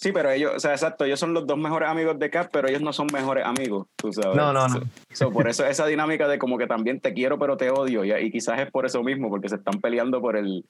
Sí, 0.00 0.12
pero 0.12 0.30
ellos, 0.30 0.52
o 0.54 0.60
sea, 0.60 0.70
exacto, 0.70 1.04
ellos 1.04 1.18
son 1.18 1.34
los 1.34 1.44
dos 1.44 1.58
mejores 1.58 1.88
amigos 1.88 2.16
de 2.20 2.30
Cap, 2.30 2.50
pero 2.52 2.68
ellos 2.68 2.80
no 2.80 2.92
son 2.92 3.08
mejores 3.12 3.44
amigos, 3.44 3.88
tú 3.96 4.12
sabes. 4.12 4.36
No, 4.36 4.52
no, 4.52 4.68
no. 4.68 4.74
So- 4.80 4.86
so, 5.10 5.32
por 5.32 5.48
eso 5.48 5.66
esa 5.66 5.86
dinámica 5.86 6.28
de 6.28 6.38
como 6.38 6.56
que 6.56 6.68
también 6.68 7.00
te 7.00 7.12
quiero, 7.12 7.36
pero 7.36 7.56
te 7.56 7.68
odio, 7.70 8.04
y, 8.04 8.12
y 8.12 8.30
quizás 8.30 8.60
es 8.60 8.70
por 8.70 8.86
eso 8.86 9.02
mismo, 9.02 9.28
porque 9.28 9.48
se 9.48 9.56
están 9.56 9.80
peleando 9.80 10.20
por 10.20 10.36
el, 10.36 10.64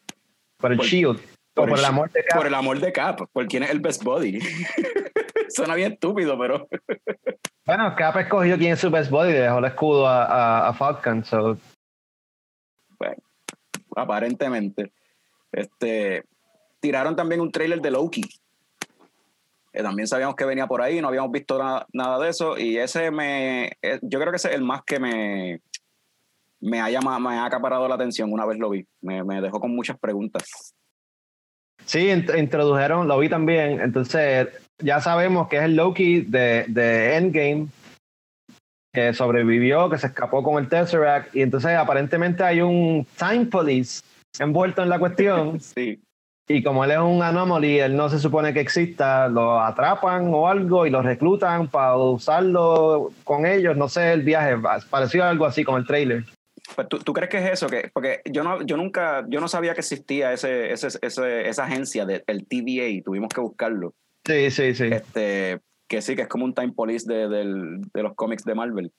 Por 0.56 0.72
el 0.72 0.78
Por- 0.78 0.86
Shield. 0.86 1.20
o 1.56 1.66
por 1.66 1.78
el 1.78 1.84
amor 1.84 2.10
de 2.10 2.24
Cap. 2.24 2.38
por 2.38 2.46
el 2.46 2.54
amor 2.54 2.80
de 2.80 2.90
Cap, 2.92 3.20
por 3.30 3.46
quién 3.48 3.64
es 3.64 3.70
el 3.70 3.80
best 3.80 4.02
body. 4.02 4.38
Suena 5.50 5.74
bien 5.74 5.92
estúpido, 5.92 6.38
pero 6.38 6.66
Bueno, 7.66 7.94
Cap 7.98 8.16
escogió 8.16 8.56
quién 8.56 8.72
es 8.72 8.80
su 8.80 8.90
best 8.90 9.10
body 9.10 9.28
y 9.28 9.34
dejó 9.34 9.58
el 9.58 9.64
escudo 9.66 10.06
a, 10.08 10.24
a, 10.24 10.68
a 10.68 10.72
Falcon. 10.72 11.22
So, 11.22 11.58
aparentemente. 13.94 14.92
Este, 15.52 16.24
tiraron 16.80 17.16
también 17.16 17.40
un 17.40 17.50
trailer 17.52 17.80
de 17.80 17.90
Loki. 17.90 18.22
Que 19.78 19.84
también 19.84 20.08
sabíamos 20.08 20.34
que 20.34 20.44
venía 20.44 20.66
por 20.66 20.82
ahí, 20.82 21.00
no 21.00 21.06
habíamos 21.06 21.30
visto 21.30 21.56
na- 21.56 21.86
nada 21.92 22.18
de 22.18 22.30
eso. 22.30 22.58
Y 22.58 22.78
ese 22.78 23.12
me. 23.12 23.66
eh, 23.80 24.00
Yo 24.02 24.18
creo 24.18 24.32
que 24.32 24.36
ese 24.36 24.48
es 24.48 24.56
el 24.56 24.62
más 24.64 24.82
que 24.84 24.98
me. 24.98 25.60
Me 26.60 26.80
ha, 26.80 26.88
me 27.20 27.36
ha 27.36 27.44
acaparado 27.44 27.86
la 27.86 27.94
atención 27.94 28.32
una 28.32 28.44
vez 28.44 28.58
lo 28.58 28.70
vi. 28.70 28.84
Me, 29.00 29.22
me 29.22 29.40
dejó 29.40 29.60
con 29.60 29.70
muchas 29.76 29.96
preguntas. 29.96 30.74
sí, 31.84 32.08
int- 32.08 32.36
introdujeron, 32.36 33.06
lo 33.06 33.20
vi 33.20 33.28
también. 33.28 33.80
Entonces, 33.80 34.48
ya 34.82 35.00
sabemos 35.00 35.46
que 35.46 35.58
es 35.58 35.62
el 35.62 35.76
Loki 35.76 36.22
de, 36.22 36.64
de 36.66 37.14
Endgame, 37.14 37.68
que 38.92 39.14
sobrevivió, 39.14 39.88
que 39.88 39.98
se 39.98 40.08
escapó 40.08 40.42
con 40.42 40.60
el 40.60 40.68
Tesseract. 40.68 41.36
Y 41.36 41.42
entonces, 41.42 41.70
aparentemente, 41.76 42.42
hay 42.42 42.62
un 42.62 43.06
Time 43.16 43.46
Police 43.46 44.02
envuelto 44.40 44.82
en 44.82 44.88
la 44.88 44.98
cuestión. 44.98 45.60
Sí. 45.60 46.02
Y 46.50 46.62
como 46.62 46.82
él 46.84 46.92
es 46.92 46.98
un 46.98 47.22
anomaly, 47.22 47.78
él 47.78 47.94
no 47.94 48.08
se 48.08 48.18
supone 48.18 48.54
que 48.54 48.60
exista, 48.60 49.28
lo 49.28 49.60
atrapan 49.60 50.32
o 50.32 50.48
algo 50.48 50.86
y 50.86 50.90
lo 50.90 51.02
reclutan 51.02 51.68
para 51.68 51.94
usarlo 51.96 53.10
con 53.24 53.44
ellos. 53.44 53.76
No 53.76 53.88
sé 53.88 54.12
el 54.12 54.22
viaje, 54.22 54.56
pareció 54.88 55.24
algo 55.24 55.44
así 55.44 55.62
con 55.62 55.76
el 55.78 55.86
trailer. 55.86 56.24
Pues, 56.74 56.88
¿tú, 56.88 56.98
tú 57.00 57.12
crees 57.12 57.28
que 57.30 57.38
es 57.38 57.50
eso? 57.50 57.66
Que, 57.68 57.90
porque 57.92 58.20
yo 58.24 58.42
no, 58.44 58.62
yo 58.62 58.76
nunca, 58.78 59.24
yo 59.28 59.40
no 59.40 59.48
sabía 59.48 59.74
que 59.74 59.80
existía 59.80 60.32
ese, 60.32 60.72
ese, 60.72 60.88
ese- 61.02 61.48
esa 61.48 61.64
agencia 61.64 62.06
del 62.06 62.22
TVA, 62.46 63.02
tuvimos 63.04 63.28
que 63.28 63.40
buscarlo. 63.40 63.92
Sí, 64.26 64.50
sí, 64.50 64.74
sí. 64.74 64.84
este 64.90 65.60
que 65.88 66.02
sí, 66.02 66.14
que 66.16 66.22
es 66.22 66.28
como 66.28 66.44
un 66.44 66.54
time 66.54 66.72
police 66.72 67.06
de, 67.10 67.28
del- 67.28 67.80
de 67.94 68.02
los 68.02 68.14
cómics 68.14 68.44
de 68.44 68.54
Marvel. 68.54 68.92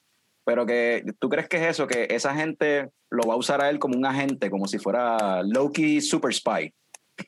Pero 0.45 0.65
que 0.65 1.03
tú 1.19 1.29
crees 1.29 1.47
que 1.47 1.57
es 1.57 1.63
eso, 1.71 1.85
que 1.87 2.07
esa 2.09 2.33
gente 2.35 2.89
lo 3.11 3.27
va 3.27 3.33
a 3.35 3.37
usar 3.37 3.61
a 3.61 3.69
él 3.69 3.77
como 3.77 3.95
un 3.97 4.05
agente, 4.05 4.49
como 4.49 4.67
si 4.67 4.79
fuera 4.79 5.43
Loki 5.43 6.01
Super 6.01 6.33
Spy 6.33 6.73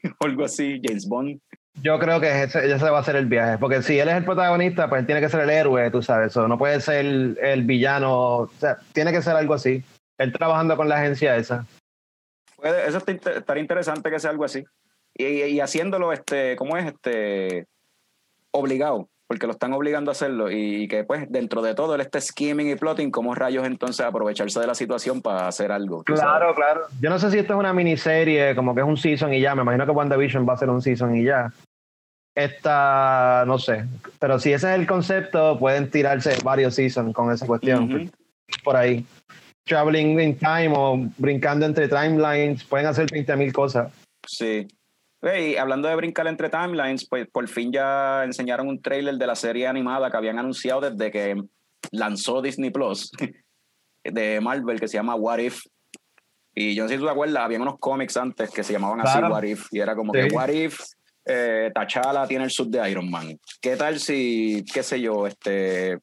o 0.20 0.26
algo 0.26 0.46
así, 0.46 0.80
James 0.84 1.08
Bond. 1.08 1.40
Yo 1.82 1.98
creo 2.00 2.20
que 2.20 2.44
ese, 2.44 2.66
ese 2.72 2.90
va 2.90 3.00
a 3.00 3.04
ser 3.04 3.16
el 3.16 3.28
viaje, 3.28 3.58
porque 3.58 3.82
si 3.82 3.98
él 3.98 4.10
es 4.10 4.16
el 4.16 4.26
protagonista, 4.26 4.90
pues 4.90 5.00
él 5.02 5.06
tiene 5.06 5.22
que 5.22 5.30
ser 5.30 5.40
el 5.42 5.50
héroe, 5.50 5.90
tú 5.90 6.02
sabes, 6.02 6.32
eso 6.32 6.48
no 6.48 6.58
puede 6.58 6.82
ser 6.82 7.06
el, 7.06 7.38
el 7.42 7.64
villano, 7.64 8.12
o 8.40 8.48
sea, 8.60 8.78
tiene 8.94 9.12
que 9.14 9.22
ser 9.22 9.36
algo 9.36 9.54
así. 9.54 9.84
Él 10.18 10.34
trabajando 10.34 10.76
con 10.76 10.90
la 10.90 10.98
agencia 10.98 11.36
esa. 11.38 11.66
Puede, 12.58 12.88
eso 12.88 12.98
estaría 13.08 13.62
interesante 13.62 14.12
que 14.12 14.20
sea 14.20 14.30
algo 14.32 14.44
así. 14.44 14.64
Y, 15.16 15.26
y- 15.26 15.44
y 15.46 15.60
haciéndolo, 15.62 16.12
este, 16.14 16.56
¿cómo 16.58 16.78
es? 16.78 16.86
Este, 16.94 17.66
obligado, 18.52 19.10
porque 19.32 19.48
lo 19.48 19.54
están 19.54 19.72
obligando 19.72 20.12
a 20.12 20.14
hacerlo. 20.14 20.52
Y 20.52 20.90
que 20.90 21.06
pues 21.06 21.32
dentro 21.32 21.62
de 21.62 21.74
todo 21.74 21.96
él 21.96 22.02
esté 22.02 22.20
scheming 22.20 22.70
y 22.70 22.76
plotting, 22.76 23.12
¿cómo 23.12 23.34
rayos 23.34 23.66
entonces 23.66 24.06
aprovecharse 24.06 24.60
de 24.60 24.68
la 24.68 24.76
situación 24.76 25.22
para 25.22 25.48
hacer 25.48 25.72
algo? 25.72 26.04
sabes? 26.06 26.22
Claro, 26.22 26.54
claro. 26.54 26.82
Yo 27.00 27.10
no 27.10 27.18
sé 27.18 27.32
si 27.32 27.38
esto 27.38 27.54
es 27.54 27.60
una 27.60 27.72
miniserie, 27.72 28.54
como 28.56 28.76
que 28.76 28.82
es 28.82 28.86
un 28.86 28.98
season 28.98 29.34
y 29.34 29.40
ya, 29.40 29.56
me 29.56 29.62
imagino 29.62 29.86
que 29.86 29.92
WandaVision 29.94 30.46
va 30.46 30.56
a 30.56 30.58
ser 30.58 30.70
un 30.70 30.82
season 30.82 31.16
y 31.16 31.24
ya. 31.24 31.50
Esta, 32.36 33.46
no 33.48 33.58
sé, 33.58 33.86
pero 34.20 34.38
si 34.38 34.52
ese 34.52 34.74
es 34.74 34.78
el 34.78 34.86
concepto, 34.86 35.58
pueden 35.58 35.90
tirarse 35.90 36.36
varios 36.44 36.76
seasons 36.76 37.14
con 37.14 37.32
esa 37.32 37.48
cuestión. 37.48 38.12
Por 38.66 38.76
ahí. 38.76 39.06
Traveling 39.64 40.20
in 40.20 40.38
time 40.38 40.74
o 40.76 41.08
brincando 41.18 41.66
entre 41.66 41.88
timelines, 41.88 42.66
pueden 42.66 42.88
hacer 42.88 43.06
20.000 43.06 43.54
cosas. 43.54 43.94
Sí. 44.28 44.68
Ve, 45.22 45.50
Y 45.52 45.56
hablando 45.58 45.88
de 45.88 45.96
brincar 45.96 46.28
entre 46.28 46.50
timelines, 46.50 47.08
pues 47.08 47.28
por 47.28 47.48
fin 47.48 47.72
ya 47.72 48.24
enseñaron 48.24 48.68
un 48.68 48.82
trailer 48.82 49.16
de 49.16 49.28
la 49.28 49.36
serie 49.36 49.68
animada 49.68 50.10
que 50.10 50.18
habían 50.18 50.40
anunciado 50.40 50.82
desde 50.90 51.12
que 51.12 51.36
lanzó 51.92 52.42
Disney 52.42 52.70
Plus 52.72 53.12
de 54.04 54.42
Marvel 54.42 54.80
que 54.80 54.88
se 54.88 54.96
llama 54.98 55.16
What 55.16 55.40
If. 55.40 55.62
Y 56.54 56.76
yo 56.76 56.84
no 56.84 56.90
sé 56.90 56.96
si 56.96 57.00
tú 57.00 57.06
te 57.06 57.12
acuerdas, 57.12 57.44
había 57.44 57.60
unos 57.62 57.80
cómics 57.80 58.18
antes 58.18 58.50
que 58.50 58.64
se 58.64 58.74
llamaban 58.74 59.00
así 59.02 59.18
Claro. 59.18 59.34
What 59.34 59.44
If. 59.44 59.68
Y 59.72 59.80
era 59.80 59.96
como 59.96 60.14
Sí. 60.14 60.20
que 60.28 60.36
What 60.36 60.50
If 60.50 60.80
eh, 61.26 61.72
T'Challa 61.74 62.26
tiene 62.28 62.46
el 62.46 62.50
suit 62.52 62.70
de 62.70 62.90
Iron 62.90 63.10
Man. 63.10 63.40
¿Qué 63.62 63.76
tal 63.76 64.00
si, 64.00 64.66
qué 64.74 64.82
sé 64.82 65.00
yo, 65.00 65.28
este 65.28 65.92
eh, 65.94 66.00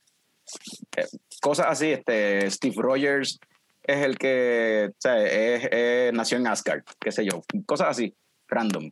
cosas 1.43 1.67
así, 1.71 1.91
este 1.91 2.49
Steve 2.51 2.77
Rogers 2.79 3.39
es 3.83 3.97
el 4.05 4.17
que, 4.17 4.91
o 4.91 4.95
sea, 4.99 5.23
es- 5.25 5.69
es- 5.71 6.13
nació 6.13 6.39
en 6.39 6.47
Asgard, 6.47 6.83
qué 7.01 7.11
sé 7.11 7.25
yo, 7.27 7.43
cosas 7.67 7.89
así, 7.89 8.15
random. 8.49 8.90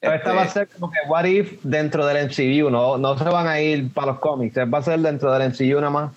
Pero 0.00 0.14
Este, 0.14 0.16
esta 0.16 0.32
va 0.34 0.42
a 0.42 0.48
ser 0.48 0.68
como 0.68 0.90
que 0.90 0.98
What 1.08 1.24
If 1.24 1.62
dentro 1.62 2.06
del 2.06 2.26
MCU, 2.26 2.70
no, 2.70 2.98
no 2.98 3.16
se 3.16 3.24
van 3.24 3.46
a 3.46 3.60
ir 3.60 3.92
para 3.92 4.08
los 4.08 4.20
cómics, 4.20 4.56
va 4.56 4.78
a 4.78 4.82
ser 4.82 5.00
dentro 5.00 5.32
del 5.32 5.50
MCU 5.50 5.76
nada 5.76 5.90
más. 5.90 6.14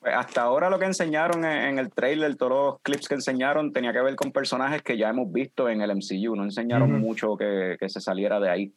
pues, 0.00 0.14
hasta 0.14 0.42
ahora 0.42 0.70
lo 0.70 0.78
que 0.78 0.86
enseñaron 0.86 1.44
en, 1.44 1.78
el 1.78 1.92
trailer, 1.92 2.36
todos 2.36 2.50
los 2.50 2.80
clips 2.82 3.08
que 3.08 3.14
enseñaron, 3.14 3.72
tenía 3.72 3.92
que 3.92 4.02
ver 4.02 4.16
con 4.16 4.32
personajes 4.32 4.82
que 4.82 4.98
ya 4.98 5.08
hemos 5.08 5.32
visto 5.32 5.68
en 5.68 5.82
el 5.82 5.94
MCU, 5.94 6.34
no 6.34 6.44
enseñaron 6.44 6.92
mucho 7.00 7.36
que, 7.36 7.76
que 7.78 7.88
se 7.88 8.00
saliera 8.00 8.40
de 8.40 8.50
ahí, 8.50 8.74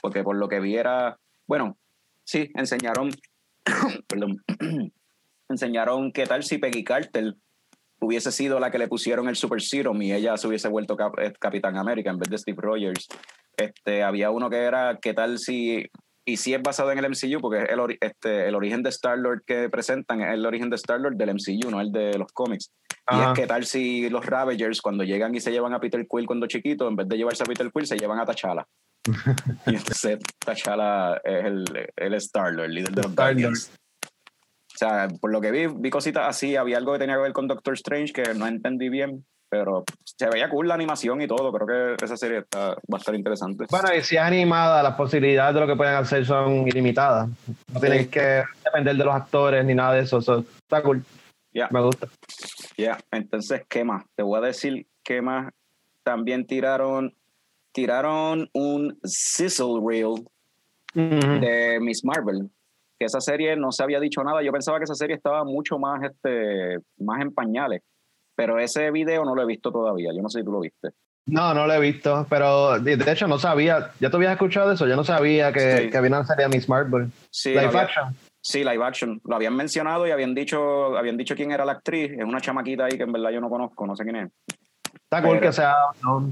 porque 0.00 0.22
por 0.22 0.36
lo 0.36 0.48
que 0.48 0.60
vi 0.60 0.76
era, 0.76 1.18
bueno, 1.46 1.76
sí, 2.24 2.50
enseñaron, 2.54 3.10
perdón, 4.08 4.42
enseñaron 5.48 6.12
qué 6.12 6.24
tal 6.24 6.44
si 6.44 6.58
Peggy 6.58 6.84
Carter 6.84 7.34
hubiese 8.00 8.32
sido 8.32 8.58
la 8.60 8.70
que 8.70 8.78
le 8.78 8.88
pusieron 8.88 9.28
el 9.28 9.36
Super 9.36 9.60
Serum 9.60 10.00
y 10.02 10.12
ella 10.12 10.36
se 10.36 10.48
hubiese 10.48 10.68
vuelto 10.68 10.96
cap- 10.96 11.18
eh, 11.18 11.32
Capitán 11.38 11.76
América 11.76 12.10
en 12.10 12.18
vez 12.18 12.30
de 12.30 12.38
Steve 12.38 12.58
Rogers. 12.60 13.08
Este, 13.56 14.02
había 14.02 14.30
uno 14.30 14.48
que 14.48 14.56
era 14.58 14.98
qué 15.00 15.12
tal 15.14 15.38
si 15.38 15.86
y 16.24 16.36
si 16.36 16.54
es 16.54 16.62
basado 16.62 16.92
en 16.92 16.98
el 16.98 17.06
MCU 17.10 17.40
porque 17.40 17.62
el, 17.72 17.78
ori- 17.78 17.98
este, 18.00 18.46
el 18.48 18.54
origen 18.54 18.82
de 18.82 18.90
Star 18.90 19.18
Lord 19.18 19.42
que 19.46 19.68
presentan 19.68 20.20
es 20.20 20.32
el 20.34 20.46
origen 20.46 20.70
de 20.70 20.76
Star 20.76 21.00
Lord 21.00 21.16
del 21.16 21.30
MCU, 21.34 21.70
no 21.70 21.80
el 21.80 21.90
de 21.90 22.16
los 22.18 22.30
cómics. 22.32 22.70
Y 23.10 23.16
es 23.32 23.38
qué 23.40 23.46
tal 23.46 23.64
si 23.64 24.08
los 24.08 24.24
Ravagers 24.24 24.80
cuando 24.80 25.02
llegan 25.02 25.34
y 25.34 25.40
se 25.40 25.50
llevan 25.50 25.74
a 25.74 25.80
Peter 25.80 26.06
Quill 26.08 26.26
cuando 26.26 26.46
chiquito, 26.46 26.86
en 26.88 26.94
vez 26.96 27.08
de 27.08 27.16
llevarse 27.16 27.42
a 27.42 27.46
Peter 27.46 27.68
Quill 27.72 27.86
se 27.86 27.96
llevan 27.98 28.20
a 28.20 28.24
T'Challa. 28.26 28.64
y 29.66 29.74
entonces 29.74 30.18
T'Challa 30.44 31.16
es 31.24 31.44
el, 31.44 31.64
el 31.96 32.14
Star 32.14 32.52
Lord, 32.52 32.68
líder 32.68 32.90
de 32.92 33.02
los 33.02 33.10
Star-Lord. 33.10 33.34
Guardians. 33.42 33.72
Sea, 34.80 35.08
por 35.20 35.30
lo 35.30 35.42
que 35.42 35.50
vi, 35.50 35.66
vi 35.66 35.90
cositas 35.90 36.26
así. 36.26 36.56
Había 36.56 36.78
algo 36.78 36.94
que 36.94 37.00
tenía 37.00 37.16
que 37.16 37.20
ver 37.20 37.32
con 37.34 37.46
Doctor 37.46 37.74
Strange 37.74 38.14
que 38.14 38.32
no 38.34 38.46
entendí 38.46 38.88
bien, 38.88 39.26
pero 39.50 39.84
se 40.04 40.26
veía 40.30 40.48
cool 40.48 40.68
la 40.68 40.74
animación 40.74 41.20
y 41.20 41.26
todo. 41.26 41.52
Creo 41.52 41.96
que 41.98 42.02
esa 42.02 42.16
serie 42.16 42.38
está, 42.38 42.68
va 42.70 42.94
a 42.94 42.96
estar 42.96 43.14
interesante. 43.14 43.66
Bueno, 43.70 43.94
y 43.94 44.00
si 44.00 44.16
es 44.16 44.22
animada, 44.22 44.82
las 44.82 44.94
posibilidades 44.94 45.54
de 45.54 45.60
lo 45.60 45.66
que 45.66 45.76
pueden 45.76 45.96
hacer 45.96 46.24
son 46.24 46.66
ilimitadas. 46.66 47.28
No 47.74 47.78
tienen 47.78 48.04
Sí. 48.04 48.08
que 48.08 48.42
depender 48.64 48.96
de 48.96 49.04
los 49.04 49.14
actores 49.14 49.62
ni 49.66 49.74
nada 49.74 49.92
de 49.96 50.00
eso. 50.00 50.22
so, 50.22 50.38
está 50.62 50.82
cool. 50.82 51.04
Ya. 51.52 51.68
Me 51.70 51.82
gusta. 51.82 52.06
Ya, 52.78 52.96
entonces, 53.10 53.62
¿qué 53.68 53.84
más? 53.84 54.04
Te 54.16 54.22
voy 54.22 54.38
a 54.38 54.46
decir 54.46 54.86
qué 55.04 55.20
más. 55.20 55.52
También 56.02 56.46
tiraron, 56.46 57.14
tiraron 57.72 58.48
un 58.54 58.98
sizzle 59.04 59.78
reel 59.86 60.26
Ujú. 60.94 61.40
de 61.40 61.78
Miss 61.82 62.02
Marvel. 62.02 62.48
Que 63.00 63.06
esa 63.06 63.20
serie 63.22 63.56
no 63.56 63.72
se 63.72 63.82
había 63.82 63.98
dicho 63.98 64.22
nada. 64.22 64.42
Yo 64.42 64.52
pensaba 64.52 64.76
que 64.76 64.84
esa 64.84 64.94
serie 64.94 65.16
estaba 65.16 65.42
mucho 65.42 65.78
más, 65.78 66.02
este, 66.04 66.78
más 66.98 67.22
en 67.22 67.32
pañales. 67.32 67.80
Pero 68.36 68.58
ese 68.58 68.90
video 68.90 69.24
no 69.24 69.34
lo 69.34 69.40
he 69.40 69.46
visto 69.46 69.72
todavía. 69.72 70.10
Yo 70.14 70.20
no 70.20 70.28
sé 70.28 70.40
si 70.40 70.44
tú 70.44 70.52
lo 70.52 70.60
viste. 70.60 70.90
No, 71.24 71.54
no 71.54 71.66
lo 71.66 71.72
he 71.72 71.80
visto, 71.80 72.26
pero 72.28 72.78
de, 72.78 72.92
hecho 73.10 73.26
no 73.26 73.38
sabía. 73.38 73.92
¿Ya 74.00 74.10
te 74.10 74.16
habías 74.16 74.32
escuchado 74.32 74.68
de 74.68 74.74
eso? 74.74 74.86
Yo 74.86 74.96
no 74.96 75.04
sabía 75.04 75.50
que, 75.50 75.78
Sí. 75.78 75.90
que 75.90 75.96
había 75.96 76.10
una 76.10 76.24
serie 76.24 76.46
de 76.46 76.54
Miss 76.54 76.68
Marvel. 76.68 77.10
Sí, 77.30 77.50
Live 77.50 77.66
había- 77.68 77.80
action. 77.82 78.14
Sí, 78.42 78.64
live 78.64 78.84
action. 78.84 79.20
Lo 79.24 79.36
habían 79.36 79.56
mencionado 79.56 80.06
y 80.06 80.10
habían 80.10 80.34
dicho, 80.34 80.96
habían 80.98 81.16
dicho 81.16 81.34
quién 81.34 81.52
era 81.52 81.64
la 81.64 81.72
actriz. 81.72 82.12
Es 82.12 82.24
una 82.24 82.40
chamaquita 82.40 82.84
ahí 82.84 82.98
que 82.98 83.04
en 83.04 83.12
verdad 83.12 83.30
yo 83.30 83.40
no 83.40 83.48
conozco, 83.48 83.86
no 83.86 83.96
sé 83.96 84.04
quién 84.04 84.16
es. 84.16 84.30
Está 84.92 85.22
cool 85.22 85.38
Pero- 85.38 85.40
que 85.48 85.52
sea. 85.54 85.74
no. 86.02 86.30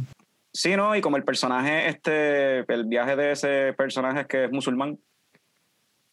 Sí, 0.52 0.76
¿no? 0.76 0.94
Y 0.96 1.00
como 1.00 1.16
el 1.16 1.24
personaje, 1.24 1.88
este, 1.88 2.60
el 2.72 2.84
viaje 2.84 3.16
de 3.16 3.32
ese 3.32 3.72
personaje 3.74 4.20
es 4.22 4.26
que 4.26 4.44
es 4.44 4.50
musulmán, 4.52 4.98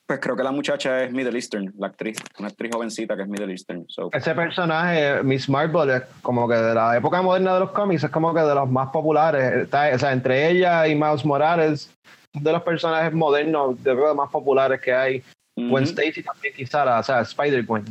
pues 0.08 0.20
creo 0.20 0.36
que 0.36 0.44
la 0.44 0.52
muchacha 0.52 1.04
es 1.04 1.12
Middle 1.12 1.36
Eastern, 1.38 1.74
la 1.78 1.88
actriz, 1.88 2.18
una 2.38 2.50
actriz 2.50 2.72
jovencita 2.74 3.16
que 3.16 3.24
es 3.24 3.28
Middle 3.28 3.52
Eastern. 3.52 3.86
So, 3.88 4.10
Ese 4.14 4.36
personaje, 4.36 5.24
Miss 5.24 5.50
Marvel, 5.50 5.90
es 5.90 6.04
como 6.22 6.48
que 6.48 6.56
de 6.56 6.76
la 6.76 6.96
época 6.98 7.22
moderna 7.22 7.56
de 7.56 7.62
los 7.62 7.72
cómics, 7.72 8.04
es 8.04 8.12
como 8.12 8.34
que 8.34 8.42
de 8.42 8.54
los 8.54 8.70
más 8.70 8.90
populares. 8.90 9.64
Está, 9.64 9.90
o 9.94 10.00
sea, 10.00 10.12
entre 10.12 10.50
ella 10.52 10.88
y 10.88 10.96
Miles 10.96 11.26
Morales, 11.26 11.92
de 12.34 12.52
los 12.52 12.62
personajes 12.64 13.14
modernos, 13.14 13.82
de 13.84 13.96
los 13.96 14.16
más 14.16 14.30
populares 14.30 14.80
que 14.82 14.94
hay. 14.94 15.24
ujú. 15.56 15.70
Gwen 15.70 15.86
Stacy 15.86 16.22
también 16.22 16.54
quizá, 16.54 17.00
o 17.00 17.04
sea, 17.04 17.22
Spider-Gwen. 17.22 17.86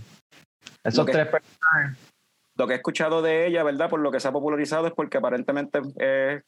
Esos 0.85 1.07
que- 1.07 1.13
tres 1.13 1.27
personajes. 1.29 1.99
Lo 2.57 2.69
que 2.69 2.75
he 2.75 2.77
escuchado 2.77 3.21
de 3.23 3.49
ella, 3.49 3.65
¿verdad? 3.65 3.91
Por 3.91 3.99
lo 3.99 4.13
que 4.13 4.21
se 4.21 4.29
ha 4.29 4.33
popularizado 4.33 4.87
es 4.87 4.93
porque 4.93 5.17
aparentemente 5.19 5.81
es 5.97 6.43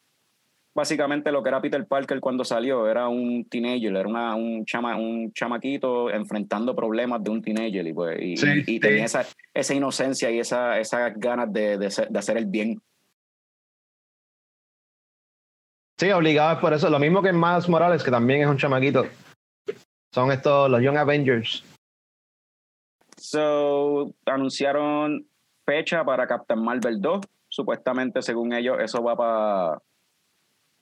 básicamente 0.76 1.32
lo 1.32 1.42
que 1.42 1.48
era 1.48 1.60
Peter 1.62 1.84
Parker 1.86 2.20
cuando 2.20 2.44
salió. 2.44 2.86
Era 2.88 3.08
un 3.08 3.44
teenager, 3.48 3.96
era 3.96 4.06
una, 4.06 4.34
un, 4.36 4.64
chama, 4.66 4.94
un 4.96 5.32
chamaquito 5.32 6.10
enfrentando 6.10 6.76
problemas 6.76 7.24
de 7.24 7.30
un 7.30 7.40
teenager 7.42 7.84
y, 7.86 7.92
pues, 7.94 8.20
y, 8.20 8.36
Sí, 8.36 8.46
y 8.60 8.64
sí. 8.64 8.80
tenía 8.80 9.06
esa, 9.06 9.24
esa 9.54 9.74
inocencia 9.74 10.30
y 10.30 10.38
esa, 10.38 10.78
esas 10.78 11.12
ganas 11.16 11.50
de, 11.52 11.78
de, 11.78 11.90
ser- 11.90 12.08
de 12.10 12.18
hacer 12.18 12.36
el 12.36 12.44
bien. 12.46 12.80
Sí, 15.98 16.10
obligado 16.10 16.52
es 16.52 16.58
por 16.58 16.74
eso. 16.74 16.90
Lo 16.90 16.98
mismo 16.98 17.22
que 17.22 17.32
Miles 17.32 17.68
Morales, 17.70 18.04
que 18.04 18.10
también 18.10 18.42
es 18.42 18.46
un 18.48 18.58
chamaquito. 18.58 19.06
Son 20.12 20.30
estos, 20.30 20.70
los 20.70 20.82
Young 20.82 20.98
Avengers. 20.98 21.64
So, 23.16 24.12
anunciaron 24.26 25.26
fecha 25.64 26.04
para 26.04 26.26
Captain 26.26 26.62
Marvel 26.62 27.00
2. 27.00 27.20
Supuestamente, 27.48 28.20
según 28.20 28.52
ellos, 28.52 28.76
eso 28.78 29.02
va 29.02 29.16
para 29.16 29.82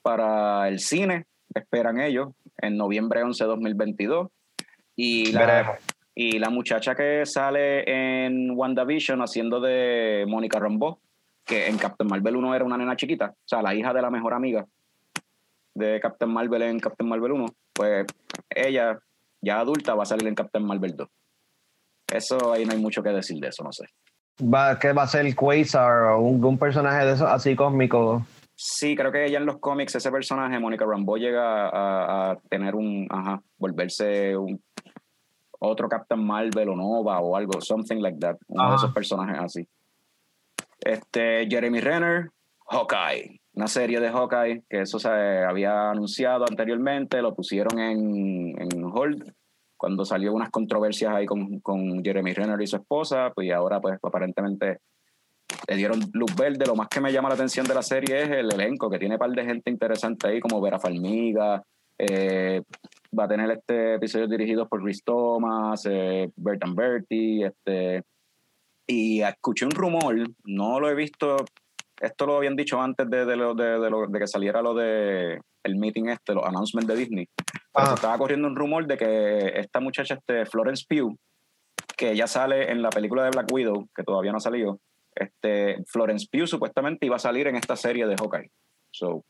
para 0.05 0.69
el 0.69 0.81
cine, 0.81 1.25
esperan 1.55 1.99
ellos, 1.99 2.29
en 2.59 2.77
noviembre 2.77 3.23
11 3.23 3.43
de 3.43 3.49
2022. 3.49 4.29
Y 4.97 5.33
la, 5.33 5.47
Veremos. 5.47 5.77
y 6.15 6.39
la 6.39 6.51
muchacha 6.51 6.95
que 6.95 7.25
sale 7.25 8.27
en 8.27 8.51
WandaVision 8.51 9.23
haciendo 9.23 9.61
de 9.61 10.27
Mónica 10.29 10.59
Rambeau, 10.59 11.01
que 11.45 11.69
en 11.69 11.79
Captain 11.79 12.09
Marvel 12.09 12.37
1 12.37 12.55
era 12.55 12.65
una 12.65 12.77
nena 12.77 12.97
chiquita, 12.97 13.31
o 13.31 13.49
sea, 13.49 13.63
la 13.63 13.75
hija 13.75 13.95
de 13.95 14.03
la 14.03 14.11
mejor 14.11 14.35
amiga 14.35 14.67
de 15.75 16.01
Captain 16.01 16.31
Marvel 16.31 16.63
en 16.63 16.79
Captain 16.79 17.09
Marvel 17.09 17.33
1, 17.33 17.47
pues 17.73 18.07
ella, 18.49 18.99
ya 19.41 19.61
adulta, 19.61 19.95
va 19.95 20.05
a 20.05 20.07
salir 20.07 20.29
en 20.29 20.35
Captain 20.35 20.65
Marvel 20.65 20.95
2. 20.97 21.09
Eso 22.13 22.53
ahí 22.53 22.65
no 22.65 22.73
hay 22.73 22.79
mucho 22.79 23.03
que 23.03 23.11
decir 23.11 23.41
de 23.41 23.49
eso, 23.49 23.65
no 23.65 23.73
sé. 23.73 23.87
Va, 24.43 24.79
¿Qué 24.79 24.93
va 24.93 25.03
a 25.03 25.09
ser 25.09 25.35
Quasar 25.35 26.13
o 26.13 26.21
un, 26.21 26.45
un 26.45 26.59
personaje 26.59 27.05
de 27.07 27.15
esos 27.15 27.29
así 27.29 27.57
cósmico? 27.57 28.25
Sí, 28.57 28.95
creo 28.95 29.11
que 29.11 29.25
ella 29.25 29.39
en 29.39 29.47
los 29.47 29.59
cómics, 29.59 29.95
ese 29.97 30.11
personaje, 30.11 30.59
Mónica 30.61 30.85
Rambeau, 30.85 31.19
llega 31.19 31.69
a, 31.69 32.31
a 32.31 32.39
tener 32.49 32.75
un, 32.75 33.07
ajá, 33.11 33.43
volverse 33.59 34.37
un 34.37 34.63
otro 35.59 35.89
Captain 35.89 36.25
Marvel 36.25 36.69
o 36.69 36.77
Nova 36.77 37.21
o 37.21 37.37
algo, 37.37 37.61
something 37.61 38.01
like 38.01 38.19
that, 38.19 38.37
uno 38.49 38.63
de 38.63 38.69
Ajá. 38.69 38.77
esos 38.77 38.93
personajes 38.93 39.39
así. 39.41 39.69
Este, 40.81 41.47
Jeremy 41.49 41.81
Renner, 41.81 42.31
Hawkeye, 42.69 43.41
una 43.55 43.67
serie 43.67 44.01
de 44.01 44.11
Hawkeye, 44.11 44.65
que 44.69 44.83
eso 44.83 44.99
se 44.99 45.09
había 45.09 45.91
anunciado 45.91 46.45
anteriormente, 46.49 47.23
lo 47.23 47.35
pusieron 47.35 47.79
en, 47.79 48.61
en 48.61 48.85
hold 48.85 49.33
cuando 49.77 50.05
salió 50.05 50.33
unas 50.33 50.51
controversias 50.51 51.13
ahí 51.15 51.27
con, 51.27 51.61
con 51.61 52.03
Jeremy 52.03 52.33
Renner 52.33 52.61
y 52.63 52.67
su 52.67 52.77
esposa, 52.77 53.33
pues 53.35 53.49
y 53.49 53.51
ahora 53.51 53.81
pues 53.81 53.99
aparentemente 54.03 54.79
le 55.69 55.77
dieron 55.77 56.01
luz 56.13 56.35
verde. 56.37 56.67
Lo 56.67 56.75
más 56.77 56.89
que 56.89 57.01
me 57.01 57.13
llama 57.13 57.29
la 57.29 57.35
atención 57.35 57.67
de 57.67 57.75
la 57.75 57.83
serie 57.83 58.23
es 58.23 58.31
el 58.31 58.53
elenco, 58.53 58.91
que 58.91 58.99
tiene 58.99 59.15
un 59.17 59.19
par 59.19 59.31
de 59.31 59.45
gente 59.45 59.71
interesante 59.71 60.29
ahí, 60.29 60.41
como 60.41 60.61
Vera 60.61 60.79
Farmiga. 60.79 61.63
eh, 61.97 62.61
va 63.17 63.25
a 63.25 63.29
tener 63.29 63.49
este 63.53 63.95
episodio 63.95 64.27
dirigido 64.27 64.67
por 64.69 64.83
Chris 64.83 65.03
Thomas, 65.05 65.87
eh, 65.89 66.29
Bertan 66.37 66.75
Bertie. 66.75 67.47
Este, 67.47 68.03
y 68.89 69.23
escuché 69.23 69.65
un 69.65 69.71
rumor, 69.71 70.17
no 70.45 70.81
lo 70.81 70.91
he 70.91 70.95
visto, 70.97 71.37
esto 72.01 72.27
lo 72.27 72.37
habían 72.39 72.57
dicho 72.57 72.81
antes 72.81 73.09
de, 73.09 73.25
de, 73.25 73.37
lo, 73.37 73.55
de, 73.55 73.79
de 73.79 73.91
lo- 73.91 74.11
que 74.11 74.27
saliera 74.27 74.61
lo 74.61 74.75
de 74.75 75.41
el 75.65 75.77
meeting 75.77 76.07
este, 76.09 76.35
los 76.35 76.45
announcements 76.45 76.89
de 76.89 76.97
Disney. 76.97 77.27
Pero 77.37 77.55
Ah. 77.73 77.87
se 77.87 77.95
estaba 77.95 78.19
corriendo 78.19 78.49
un 78.49 78.57
rumor 78.57 78.87
de 78.87 78.97
que 78.97 79.53
esta 79.61 79.79
muchacha, 79.81 80.15
este, 80.15 80.45
Florence 80.47 80.85
Pugh, 80.89 81.17
que 81.97 82.15
ya 82.17 82.27
sale 82.27 82.71
en 82.73 82.83
la 82.83 82.91
película 82.91 83.23
de 83.25 83.31
Black 83.31 83.47
Widow, 83.53 83.87
que 83.95 84.03
todavía 84.03 84.33
no 84.33 84.39
ha 84.39 84.41
salido, 84.41 84.79
este, 85.15 85.83
Florence 85.87 86.27
Pugh 86.31 86.47
supuestamente 86.47 87.07
iba 87.07 87.17
a 87.17 87.21
salir 87.21 87.47
en 87.47 87.57
esta 87.57 87.77
serie 87.77 88.07
de 88.07 88.17
Hawkeye. 88.17 88.51
So, 88.91 89.25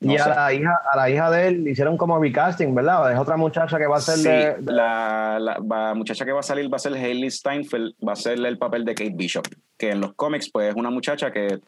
no 0.00 0.14
y 0.14 0.16
a 0.16 0.28
la, 0.28 0.52
hija, 0.54 0.80
a 0.90 0.96
la 0.96 1.10
hija 1.10 1.30
de 1.30 1.48
él 1.48 1.68
hicieron 1.68 1.96
como 1.98 2.18
recasting, 2.18 2.74
¿verdad? 2.74 3.12
Es 3.12 3.18
otra 3.18 3.36
muchacha 3.36 3.78
que 3.78 3.86
va 3.86 3.98
a 3.98 4.00
ser 4.00 4.16
Sí, 4.16 4.28
de, 4.28 4.54
de- 4.64 4.72
la, 4.72 5.92
muchacha 5.94 6.24
que 6.24 6.32
va 6.32 6.40
a 6.40 6.44
salir 6.44 6.72
va 6.72 6.76
a 6.76 6.80
ser 6.80 6.94
Hailey 6.94 7.30
Steinfeld, 7.30 7.94
va 8.06 8.12
a 8.14 8.16
ser 8.16 8.38
el 8.44 8.56
papel 8.58 8.84
de 8.84 8.94
Kate 8.94 9.12
Bishop, 9.14 9.46
que 9.76 9.90
en 9.90 10.00
los 10.00 10.14
cómics 10.14 10.50
pues 10.50 10.70
es 10.70 10.74
una 10.74 10.90
muchacha 10.90 11.30
que 11.30 11.60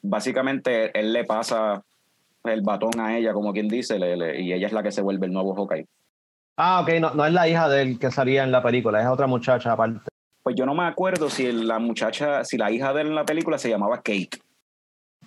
básicamente 0.00 0.96
él 0.98 1.12
le 1.12 1.24
pasa 1.24 1.82
el 2.44 2.60
batón 2.62 3.00
a 3.00 3.16
ella, 3.16 3.32
como 3.32 3.52
quien 3.52 3.68
dice, 3.68 3.98
le- 3.98 4.16
le- 4.16 4.40
y 4.40 4.52
ella 4.52 4.66
es 4.68 4.72
la 4.72 4.82
que 4.82 4.92
se 4.92 5.02
vuelve 5.02 5.26
el 5.26 5.32
nuevo 5.32 5.54
Hawkeye. 5.54 5.86
Ah, 6.56 6.82
ok, 6.82 7.00
no, 7.00 7.14
no 7.14 7.26
es 7.26 7.32
la 7.32 7.48
hija 7.48 7.68
de 7.68 7.82
él 7.82 7.98
que 7.98 8.12
salía 8.12 8.44
en 8.44 8.52
la 8.52 8.62
película, 8.62 9.00
es 9.00 9.08
otra 9.08 9.26
muchacha 9.26 9.72
aparte. 9.72 10.08
Pues 10.44 10.54
yo 10.56 10.66
no 10.66 10.74
me 10.74 10.84
acuerdo 10.86 11.28
si 11.30 11.50
la 11.50 11.78
muchacha, 11.80 12.44
si 12.44 12.56
la 12.58 12.70
hija 12.70 12.92
de 12.92 13.00
él 13.00 13.06
en 13.08 13.14
la 13.16 13.24
película 13.24 13.58
se 13.58 13.68
llamaba 13.70 13.96
Kate. 13.96 14.30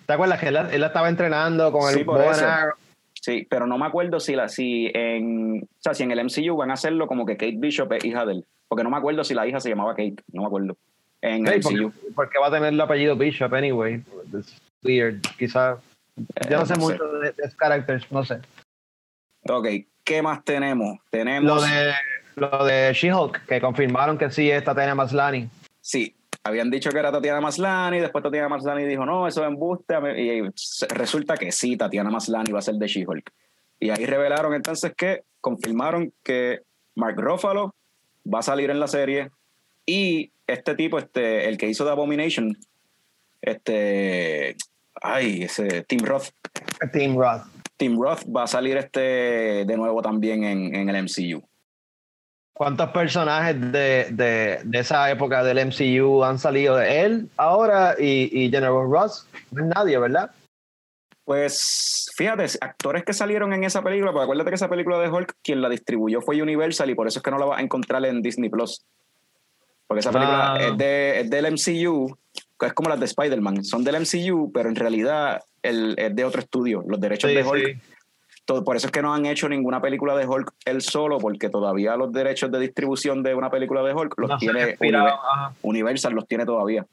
¿Te 0.06 0.12
acuerdas 0.14 0.40
que 0.40 0.48
él, 0.48 0.56
él 0.56 0.80
la 0.80 0.86
estaba 0.86 1.08
entrenando 1.10 1.70
con 1.72 1.92
Sí, 1.92 2.00
el 2.00 2.44
arrow? 2.44 2.74
Sí, 3.20 3.46
pero 3.50 3.66
no 3.66 3.76
me 3.78 3.84
acuerdo 3.86 4.20
si 4.20 4.34
la 4.36 4.48
si 4.48 4.90
en, 4.94 5.62
o 5.64 5.66
sea, 5.80 5.92
si 5.92 6.04
en 6.04 6.12
el 6.12 6.24
MCU 6.24 6.56
van 6.56 6.70
a 6.70 6.74
hacerlo 6.74 7.08
como 7.08 7.26
que 7.26 7.36
Kate 7.36 7.56
Bishop 7.58 7.92
es 7.94 8.04
hija 8.04 8.24
de 8.24 8.34
él, 8.34 8.46
porque 8.68 8.84
no 8.84 8.90
me 8.90 8.96
acuerdo 8.96 9.24
si 9.24 9.34
la 9.34 9.44
hija 9.46 9.58
se 9.60 9.68
llamaba 9.68 9.90
Kate, 9.90 10.22
no 10.32 10.42
me 10.42 10.46
acuerdo. 10.46 10.76
En 11.20 11.46
el 11.48 11.62
Sí, 11.62 11.74
MCU. 11.74 11.90
porque, 11.90 12.06
porque 12.14 12.38
va 12.38 12.46
a 12.46 12.50
tener 12.52 12.72
el 12.72 12.80
apellido 12.80 13.16
Bishop 13.16 13.52
anyway. 13.52 14.02
It's 14.32 14.56
weird, 14.84 15.20
quizás. 15.36 15.78
Yo 16.48 16.58
no 16.58 16.64
sé 16.66 16.74
Eh, 16.74 16.76
no 16.78 16.86
sé. 16.86 16.92
mucho 16.92 17.04
de, 17.18 17.32
de 17.32 17.42
esos 17.42 17.56
characters, 17.56 18.10
no 18.12 18.24
sé. 18.24 18.38
Ok, 19.48 19.66
¿qué 20.04 20.22
más 20.22 20.44
tenemos? 20.44 20.98
Tenemos. 21.10 21.56
Lo 21.56 21.60
de, 21.60 21.92
lo 22.38 22.64
de 22.64 22.92
She-Hulk, 22.92 23.46
que 23.46 23.60
confirmaron 23.60 24.18
que 24.18 24.30
sí 24.30 24.50
es 24.50 24.64
Tatiana 24.64 24.94
Maslany. 24.94 25.48
Sí, 25.80 26.14
habían 26.44 26.70
dicho 26.70 26.90
que 26.90 26.98
era 26.98 27.12
Tatiana 27.12 27.40
Maslany, 27.40 28.00
después 28.00 28.22
Tatiana 28.22 28.48
Maslany 28.48 28.84
dijo, 28.84 29.04
no, 29.04 29.26
eso 29.26 29.42
es 29.42 29.48
embuste, 29.48 29.94
y 30.16 30.42
resulta 30.94 31.36
que 31.36 31.52
sí, 31.52 31.76
Tatiana 31.76 32.10
Maslany 32.10 32.52
va 32.52 32.58
a 32.58 32.62
ser 32.62 32.74
de 32.74 32.86
She-Hulk. 32.86 33.30
Y 33.80 33.90
ahí 33.90 34.06
revelaron 34.06 34.54
entonces 34.54 34.92
que 34.96 35.22
confirmaron 35.40 36.12
que 36.22 36.60
Mark 36.94 37.16
Ruffalo 37.16 37.74
va 38.32 38.40
a 38.40 38.42
salir 38.42 38.70
en 38.70 38.80
la 38.80 38.88
serie 38.88 39.30
y 39.86 40.32
este 40.46 40.74
tipo, 40.74 40.98
este, 40.98 41.48
el 41.48 41.56
que 41.56 41.68
hizo 41.68 41.84
The 41.84 41.90
Abomination, 41.90 42.56
este, 43.40 44.56
ay, 45.00 45.44
ese 45.44 45.82
Tim 45.82 46.00
Roth, 46.00 46.30
Team 46.92 47.16
Roth. 47.16 47.42
Tim 47.76 48.00
Roth 48.00 48.24
va 48.24 48.42
a 48.42 48.46
salir 48.46 48.76
este 48.76 49.64
de 49.64 49.76
nuevo 49.76 50.02
también 50.02 50.42
en, 50.44 50.74
en 50.74 50.88
el 50.88 51.04
MCU. 51.04 51.42
¿Cuántos 52.58 52.90
personajes 52.90 53.54
de, 53.72 54.08
de, 54.10 54.60
de 54.64 54.78
esa 54.80 55.08
época 55.12 55.44
del 55.44 55.64
MCU 55.64 56.24
han 56.24 56.40
salido 56.40 56.74
de 56.76 57.02
él 57.04 57.30
ahora 57.36 57.94
y, 57.96 58.28
y 58.32 58.50
General 58.50 58.84
Ross? 58.90 59.28
No 59.52 59.62
es 59.62 59.68
nadie, 59.76 59.96
¿verdad? 59.96 60.32
Pues 61.24 62.10
fíjate, 62.16 62.46
actores 62.60 63.04
que 63.04 63.12
salieron 63.12 63.52
en 63.52 63.62
esa 63.62 63.82
película, 63.82 64.10
porque 64.12 64.24
acuérdate 64.24 64.50
que 64.50 64.56
esa 64.56 64.68
película 64.68 64.98
de 64.98 65.08
Hulk, 65.08 65.36
quien 65.42 65.60
la 65.60 65.68
distribuyó 65.68 66.20
fue 66.20 66.42
Universal 66.42 66.90
y 66.90 66.94
por 66.94 67.06
eso 67.06 67.18
es 67.18 67.22
que 67.22 67.30
no 67.30 67.38
la 67.38 67.44
vas 67.46 67.58
a 67.60 67.62
encontrar 67.62 68.04
en 68.06 68.22
Disney 68.22 68.48
Plus. 68.50 68.84
Porque 69.86 70.00
esa 70.00 70.10
película 70.10 70.54
Ah. 70.54 70.58
es, 70.60 70.76
de, 70.76 71.20
es 71.20 71.30
del 71.30 71.46
MCU, 71.52 72.18
que 72.58 72.66
es 72.66 72.72
como 72.72 72.88
las 72.88 72.98
de 72.98 73.06
Spider-Man, 73.06 73.64
son 73.64 73.84
del 73.84 73.96
MCU, 74.00 74.50
pero 74.52 74.68
en 74.68 74.74
realidad 74.74 75.40
el- 75.62 75.94
es 75.96 76.14
de 76.16 76.24
otro 76.24 76.40
estudio. 76.40 76.82
Los 76.88 77.00
derechos 77.00 77.30
Sí, 77.30 77.36
de 77.36 77.44
Hulk, 77.44 77.66
sí. 77.66 77.80
Todo- 78.48 78.64
por 78.64 78.76
eso 78.76 78.86
es 78.86 78.92
que 78.92 79.02
no 79.02 79.12
han 79.12 79.26
hecho 79.26 79.46
ninguna 79.46 79.80
película 79.82 80.16
de 80.16 80.26
Hulk 80.26 80.52
él 80.64 80.80
solo, 80.80 81.18
porque 81.18 81.50
todavía 81.50 81.96
los 81.96 82.10
derechos 82.10 82.50
de 82.50 82.58
distribución 82.58 83.22
de 83.22 83.34
una 83.34 83.50
película 83.50 83.82
de 83.82 83.92
Hulk 83.92 84.14
los 84.18 84.30
No 84.30 84.38
tiene 84.38 84.70
inspirado, 84.70 85.06
Unive- 85.08 85.18
ajá. 85.22 85.52
Universal, 85.62 86.14
los 86.14 86.26
tiene 86.26 86.46
todavía. 86.46 86.86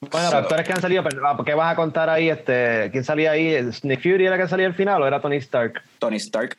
Bueno, 0.00 0.26
los 0.26 0.34
actores 0.34 0.66
que 0.66 0.72
han 0.72 0.80
salido, 0.80 1.02
pero, 1.04 1.26
ah, 1.26 1.40
¿qué 1.44 1.54
vas 1.54 1.72
a 1.72 1.76
contar 1.76 2.10
ahí? 2.10 2.28
Este, 2.28 2.90
¿Quién 2.90 3.04
salía 3.04 3.30
ahí? 3.30 3.56
¿Nick 3.82 4.02
Fury 4.02 4.26
era 4.26 4.36
que 4.36 4.46
salía 4.48 4.66
al 4.66 4.74
final 4.74 5.02
o 5.02 5.06
era 5.06 5.20
Tony 5.20 5.36
Stark? 5.36 5.80
Tony 5.98 6.16
Stark. 6.16 6.56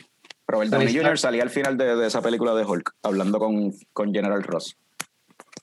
Robert 0.48 0.72
Tony 0.72 0.86
Downey 0.86 0.98
Jr. 1.04 1.18
Salía 1.20 1.44
al 1.44 1.50
final 1.50 1.78
de, 1.78 1.96
de 1.98 2.08
esa 2.08 2.22
película 2.22 2.56
de 2.56 2.63
Hulk, 2.63 2.94
hablando 3.04 3.38
con, 3.40 3.74
con 3.94 4.13
General 4.13 4.42
Ross. 4.44 4.78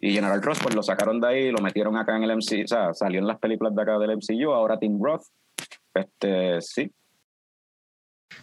Y 0.00 0.12
General 0.12 0.42
Ross, 0.42 0.59
pues 0.62 0.74
lo 0.74 0.83
sacaron 0.83 1.20
de 1.20 1.29
ahí 1.29 1.38
y 1.46 1.50
lo 1.50 1.59
metieron 1.62 1.96
acá 1.96 2.14
en 2.16 2.22
el 2.24 2.31
MCU. 2.37 2.64
O 2.64 2.68
sea, 2.68 2.92
salió 2.92 3.18
en 3.20 3.27
las 3.27 3.38
películas 3.38 3.74
de 3.74 3.83
acá 3.83 3.98
del 3.98 4.11
MCU. 4.18 4.53
Ahora 4.53 4.79
Tim 4.79 5.03
Roth. 5.03 5.22
Este, 5.94 6.61
sí. 6.61 6.92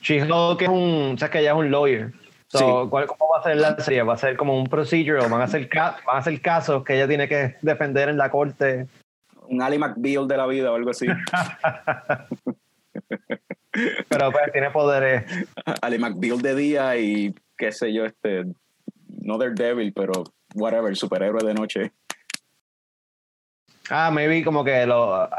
She-Hulk 0.02 0.62
es 0.62 0.70
un, 0.70 1.16
sabes 1.20 1.32
que 1.32 1.40
ella 1.40 1.52
es 1.52 1.58
un 1.58 1.70
lawyer. 1.72 2.12
So, 2.48 2.58
Sí. 2.84 2.90
¿cuál- 2.90 3.08
¿Cómo 3.08 3.30
va 3.34 3.40
a 3.40 3.44
ser 3.44 3.58
la 3.58 3.78
serie? 3.80 4.04
¿Va 4.04 4.14
a 4.14 4.18
ser 4.18 4.36
como 4.38 4.58
un 4.58 4.68
procedural? 4.68 5.30
¿Van 5.30 5.42
a 5.42 5.46
hacer, 5.46 5.70
ca- 5.70 5.98
van 6.06 6.18
a 6.18 6.20
hacer 6.20 6.42
casos 6.42 6.84
que 6.84 6.96
ella 6.96 7.08
tiene 7.08 7.28
que 7.28 7.56
defender 7.62 8.10
en 8.10 8.18
la 8.18 8.30
corte? 8.30 8.88
Un 9.48 9.62
Ali 9.62 9.78
McBeal 9.78 10.28
de 10.28 10.38
la 10.38 10.48
vida 10.48 10.72
o 10.72 10.76
algo 10.76 10.90
así. 10.92 11.06
Pero 14.10 14.32
pues 14.32 14.52
tiene 14.52 14.70
poderes. 14.72 15.24
Ali 15.82 15.98
McBeal 15.98 16.42
de 16.42 16.56
día 16.56 16.98
y 16.98 17.34
qué 17.58 17.72
sé 17.72 17.94
yo, 17.94 18.06
este. 18.06 18.46
No 19.24 19.38
Daredevil, 19.38 19.94
pero 19.94 20.24
whatever, 20.56 20.96
superhéroe 20.96 21.44
de 21.44 21.54
noche. 21.54 21.92
Ah, 23.90 24.10
maybe 24.12 24.44
como 24.44 24.64
que 24.64 24.86
lo 24.86 25.30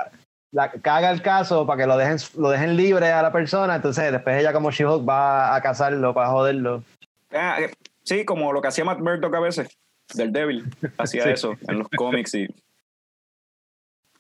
la, 0.53 0.71
caga 0.71 1.11
el 1.11 1.21
caso 1.23 1.67
para 1.67 1.83
que 1.83 1.87
lo 1.87 1.97
dejen, 1.97 2.17
lo 2.38 2.51
dejen 2.51 2.77
libre 2.77 3.11
a 3.11 3.23
la 3.23 3.33
persona. 3.33 3.75
Entonces 3.77 4.12
después 4.12 4.38
ella 4.41 4.53
como 4.53 4.71
She-Hulk 4.71 5.09
va 5.09 5.55
a 5.55 5.61
cazarlo 5.62 6.15
para 6.15 6.29
joderlo. 6.31 6.85
Ah, 7.33 7.57
eh, 7.61 7.73
sí, 8.05 8.25
como 8.25 8.53
lo 8.53 8.61
que 8.62 8.69
hacía 8.69 8.85
Matt 8.85 9.01
Murdock 9.01 9.35
a 9.35 9.41
veces, 9.41 9.69
del 10.15 10.33
Devil. 10.33 10.65
Hacía 10.99 11.23
Sí. 11.25 11.31
eso 11.31 11.55
en 11.69 11.79
los 11.79 11.88
cómics 11.88 12.35
y. 12.35 12.47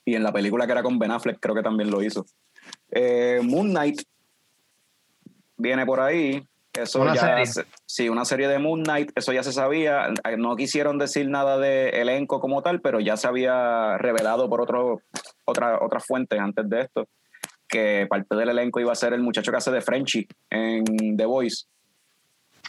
Y 0.04 0.16
en 0.16 0.24
la 0.24 0.32
película 0.32 0.66
que 0.66 0.72
era 0.72 0.82
con 0.82 0.98
Ben 0.98 1.12
Affleck 1.12 1.38
creo 1.38 1.54
que 1.54 1.62
también 1.62 1.90
lo 1.90 2.02
hizo. 2.02 2.26
Eh, 2.90 3.40
Moon 3.44 3.70
Knight 3.70 4.02
viene 5.56 5.86
por 5.86 6.00
ahí. 6.00 6.44
Eso 6.72 7.02
Una 7.02 7.14
ya 7.14 7.20
serie. 7.20 7.46
se- 7.46 7.64
sí, 7.86 8.08
una 8.08 8.24
serie 8.24 8.48
de 8.48 8.58
Moon 8.58 8.82
Knight, 8.82 9.12
eso 9.14 9.32
ya 9.32 9.42
se 9.42 9.52
sabía. 9.52 10.08
Eh, 10.28 10.36
No 10.38 10.56
quisieron 10.56 10.98
decir 10.98 11.28
nada 11.28 11.58
de 11.58 11.90
elenco 11.90 12.40
como 12.40 12.62
tal, 12.62 12.80
pero 12.80 12.98
ya 12.98 13.16
se 13.18 13.28
había 13.28 13.98
revelado 13.98 14.48
por 14.48 14.60
otro, 14.62 15.02
otra, 15.44 15.78
otras 15.82 16.04
fuentes 16.06 16.38
antes 16.38 16.68
de 16.68 16.80
esto 16.82 17.08
que 17.68 18.06
parte 18.08 18.36
del 18.36 18.50
elenco 18.50 18.80
iba 18.80 18.92
a 18.92 18.96
ser 18.96 19.14
el 19.14 19.22
muchacho 19.22 19.50
que 19.50 19.56
hace 19.56 19.70
de 19.70 19.80
Frenchy 19.80 20.26
en 20.50 21.16
The 21.16 21.24
Voice. 21.24 21.64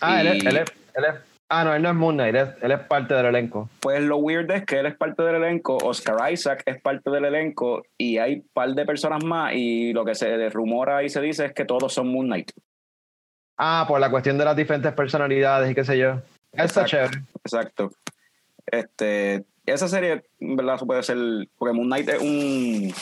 Ah, 0.01 0.21
él, 0.21 0.27
es, 0.27 0.45
él, 0.45 0.57
es, 0.57 0.71
él 0.95 1.05
es- 1.05 1.15
Ah, 1.49 1.63
no, 1.65 1.75
él 1.75 1.83
no 1.83 1.89
es 1.89 1.95
Moon 1.95 2.15
Knight, 2.15 2.33
él 2.35 2.41
es, 2.47 2.63
él 2.63 2.71
es 2.71 2.79
parte 2.79 3.13
del 3.13 3.27
elenco. 3.27 3.69
Pues 3.79 4.01
lo 4.01 4.17
weird 4.17 4.49
es 4.49 4.65
que 4.65 4.79
él 4.79 4.87
es 4.87 4.95
parte 4.95 5.21
del 5.21 5.35
elenco, 5.35 5.77
Oscar 5.83 6.31
Isaac 6.31 6.63
es 6.65 6.81
parte 6.81 7.11
del 7.11 7.25
elenco 7.25 7.83
y 7.97 8.17
hay 8.17 8.35
un 8.35 8.49
par 8.53 8.69
de 8.69 8.85
personas 8.85 9.23
más 9.23 9.53
y 9.53 9.93
lo 9.93 10.03
que 10.03 10.15
se 10.15 10.49
rumora 10.49 11.03
y 11.03 11.09
se 11.09 11.21
dice 11.21 11.45
es 11.45 11.53
que 11.53 11.65
todos 11.65 11.93
son 11.93 12.07
Moon 12.07 12.25
Knight. 12.25 12.51
Ah, 13.57 13.85
por 13.87 13.99
la 13.99 14.09
cuestión 14.09 14.37
de 14.37 14.45
las 14.45 14.55
diferentes 14.55 14.91
personalidades 14.93 15.69
y 15.69 15.75
qué 15.75 15.83
sé 15.83 15.97
yo. 15.97 16.21
Está 16.51 16.63
Exacto. 16.81 16.89
chévere. 16.89 17.17
Exacto. 17.45 17.91
Este, 18.65 19.43
esa 19.65 19.87
serie, 19.87 20.23
en 20.39 20.55
verdad, 20.55 20.75
eso 20.75 20.85
puede 20.85 21.03
ser. 21.03 21.17
Porque 21.57 21.73
Moon 21.73 21.87
Knight 21.87 22.09
es 22.09 22.21
un, 22.21 22.93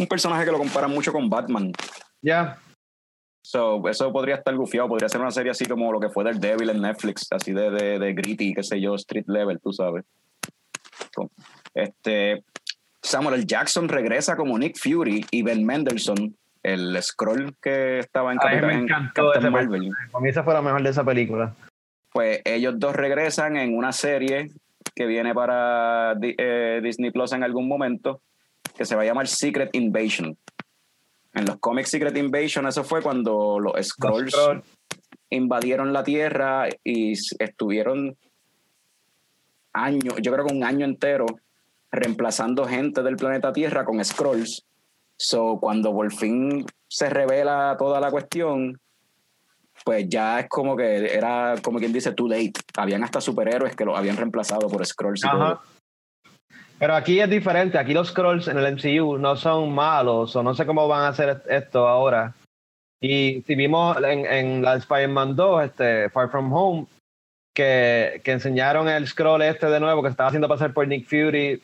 un 0.00 0.06
personaje 0.06 0.44
que 0.44 0.52
lo 0.52 0.58
comparan 0.58 0.90
mucho 0.90 1.12
con 1.12 1.28
Batman. 1.28 1.72
Ya. 2.22 2.58
So, 3.42 3.86
eso 3.88 4.12
podría 4.12 4.34
estar 4.36 4.54
gufiado. 4.56 4.88
Podría 4.88 5.08
ser 5.08 5.20
una 5.20 5.30
serie 5.30 5.52
así 5.52 5.66
como 5.66 5.92
lo 5.92 6.00
que 6.00 6.08
fue 6.08 6.24
del 6.24 6.40
Devil 6.40 6.70
en 6.70 6.80
Netflix, 6.82 7.26
así 7.30 7.52
de, 7.52 7.70
de, 7.70 7.98
de 7.98 8.12
gritty, 8.14 8.52
qué 8.54 8.62
sé 8.62 8.80
yo, 8.80 8.94
street 8.96 9.26
level, 9.28 9.60
tú 9.60 9.72
sabes. 9.72 10.04
Este, 11.74 12.42
Samuel 13.02 13.34
L. 13.36 13.44
Jackson 13.46 13.88
regresa 13.88 14.36
como 14.36 14.58
Nick 14.58 14.76
Fury 14.78 15.24
y 15.30 15.42
Ben 15.42 15.64
Mendelssohn, 15.64 16.34
el 16.62 17.00
scroll 17.02 17.54
que 17.62 18.00
estaba 18.00 18.32
en, 18.32 18.38
me 18.38 18.42
Capitán- 18.42 18.70
en 18.70 18.86
Captain 19.14 19.52
Marvel. 19.52 19.90
Para 20.10 20.22
mí 20.22 20.28
esa 20.30 20.42
fue 20.42 20.54
la 20.54 20.62
mejor 20.62 20.82
de 20.82 20.90
esa 20.90 21.04
película. 21.04 21.54
pues 22.12 22.40
ellos 22.44 22.74
dos 22.78 22.96
regresan 22.96 23.56
en 23.56 23.76
una 23.76 23.92
serie 23.92 24.50
que 24.96 25.06
viene 25.06 25.34
para 25.34 26.16
eh, 26.22 26.80
Disney 26.82 27.10
Plus 27.10 27.32
en 27.32 27.44
algún 27.44 27.68
momento, 27.68 28.22
que 28.74 28.86
se 28.86 28.96
va 28.96 29.02
a 29.02 29.04
llamar 29.04 29.28
Secret 29.28 29.68
Invasion. 29.74 30.36
En 31.34 31.44
los 31.44 31.58
cómics 31.58 31.90
Secret 31.90 32.16
Invasion, 32.16 32.66
eso 32.66 32.82
fue 32.82 33.02
cuando 33.02 33.60
los 33.60 33.74
Scrolls 33.86 34.34
invadieron 35.28 35.92
la 35.92 36.02
Tierra 36.02 36.66
y 36.82 37.12
estuvieron 37.12 38.16
años, 39.74 40.14
yo 40.22 40.32
creo 40.32 40.46
que 40.46 40.54
un 40.54 40.64
año 40.64 40.86
entero, 40.86 41.26
reemplazando 41.92 42.64
gente 42.64 43.02
del 43.02 43.16
planeta 43.16 43.52
Tierra 43.52 43.84
con 43.84 44.02
Scrolls. 44.02 44.64
So, 45.18 45.58
cuando 45.60 45.92
por 45.92 46.10
fin 46.10 46.64
se 46.88 47.10
revela 47.10 47.76
toda 47.78 48.00
la 48.00 48.10
cuestión, 48.10 48.80
pues 49.86 50.08
ya 50.08 50.40
es 50.40 50.48
como 50.48 50.76
que 50.76 51.14
era, 51.14 51.54
como 51.62 51.78
quien 51.78 51.92
dice, 51.92 52.10
too 52.10 52.26
late. 52.26 52.54
Habían 52.76 53.04
hasta 53.04 53.20
superhéroes 53.20 53.76
que 53.76 53.84
los 53.84 53.96
habían 53.96 54.16
reemplazado 54.16 54.68
por 54.68 54.84
Scrolls 54.84 55.24
y 55.24 55.30
todo. 55.30 55.60
Pero 56.76 56.96
aquí 56.96 57.20
es 57.20 57.30
diferente. 57.30 57.78
Aquí 57.78 57.94
los 57.94 58.08
scrolls 58.08 58.48
en 58.48 58.58
el 58.58 58.74
MCU 58.74 59.16
no 59.16 59.36
son 59.36 59.72
malos 59.72 60.34
o 60.34 60.42
no 60.42 60.56
sé 60.56 60.66
cómo 60.66 60.88
van 60.88 61.02
a 61.02 61.08
hacer 61.08 61.40
esto 61.48 61.86
ahora. 61.86 62.34
Y 63.00 63.42
si 63.46 63.54
vimos 63.54 63.96
en, 63.98 64.26
en 64.26 64.62
la 64.62 64.72
de 64.72 64.80
Spider-Man 64.80 65.36
2, 65.36 65.64
este, 65.64 66.10
Far 66.10 66.30
From 66.30 66.52
Home, 66.52 66.86
que, 67.54 68.20
que 68.24 68.32
enseñaron 68.32 68.88
el 68.88 69.06
scroll 69.06 69.42
este 69.42 69.66
de 69.66 69.78
nuevo 69.78 70.02
que 70.02 70.08
estaba 70.08 70.30
haciendo 70.30 70.48
pasar 70.48 70.72
por 70.72 70.88
Nick 70.88 71.06
Fury. 71.06 71.62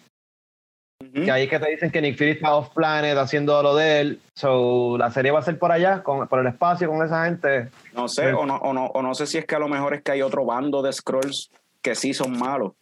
Que 1.10 1.30
ahí 1.30 1.48
que 1.48 1.58
te 1.58 1.70
dicen 1.70 1.90
que 1.90 2.00
Nick 2.00 2.16
Fury 2.16 2.30
está 2.32 2.54
off 2.54 2.70
planet 2.74 3.16
haciendo 3.16 3.62
lo 3.62 3.74
de 3.74 4.00
él. 4.00 4.20
So, 4.34 4.96
la 4.98 5.10
serie 5.10 5.30
va 5.30 5.40
a 5.40 5.42
ser 5.42 5.58
por 5.58 5.72
allá, 5.72 6.02
con, 6.02 6.28
por 6.28 6.40
el 6.40 6.46
espacio 6.46 6.88
con 6.88 7.04
esa 7.04 7.24
gente. 7.24 7.70
No 7.94 8.08
sé, 8.08 8.32
o 8.32 8.46
no, 8.46 8.56
o, 8.56 8.72
no, 8.72 8.86
o 8.86 9.02
no 9.02 9.14
sé 9.14 9.26
si 9.26 9.38
es 9.38 9.46
que 9.46 9.54
a 9.54 9.58
lo 9.58 9.68
mejor 9.68 9.94
es 9.94 10.02
que 10.02 10.12
hay 10.12 10.22
otro 10.22 10.44
bando 10.44 10.82
de 10.82 10.92
Scrolls 10.92 11.50
que 11.80 11.94
sí 11.94 12.14
son 12.14 12.38
malos. 12.38 12.72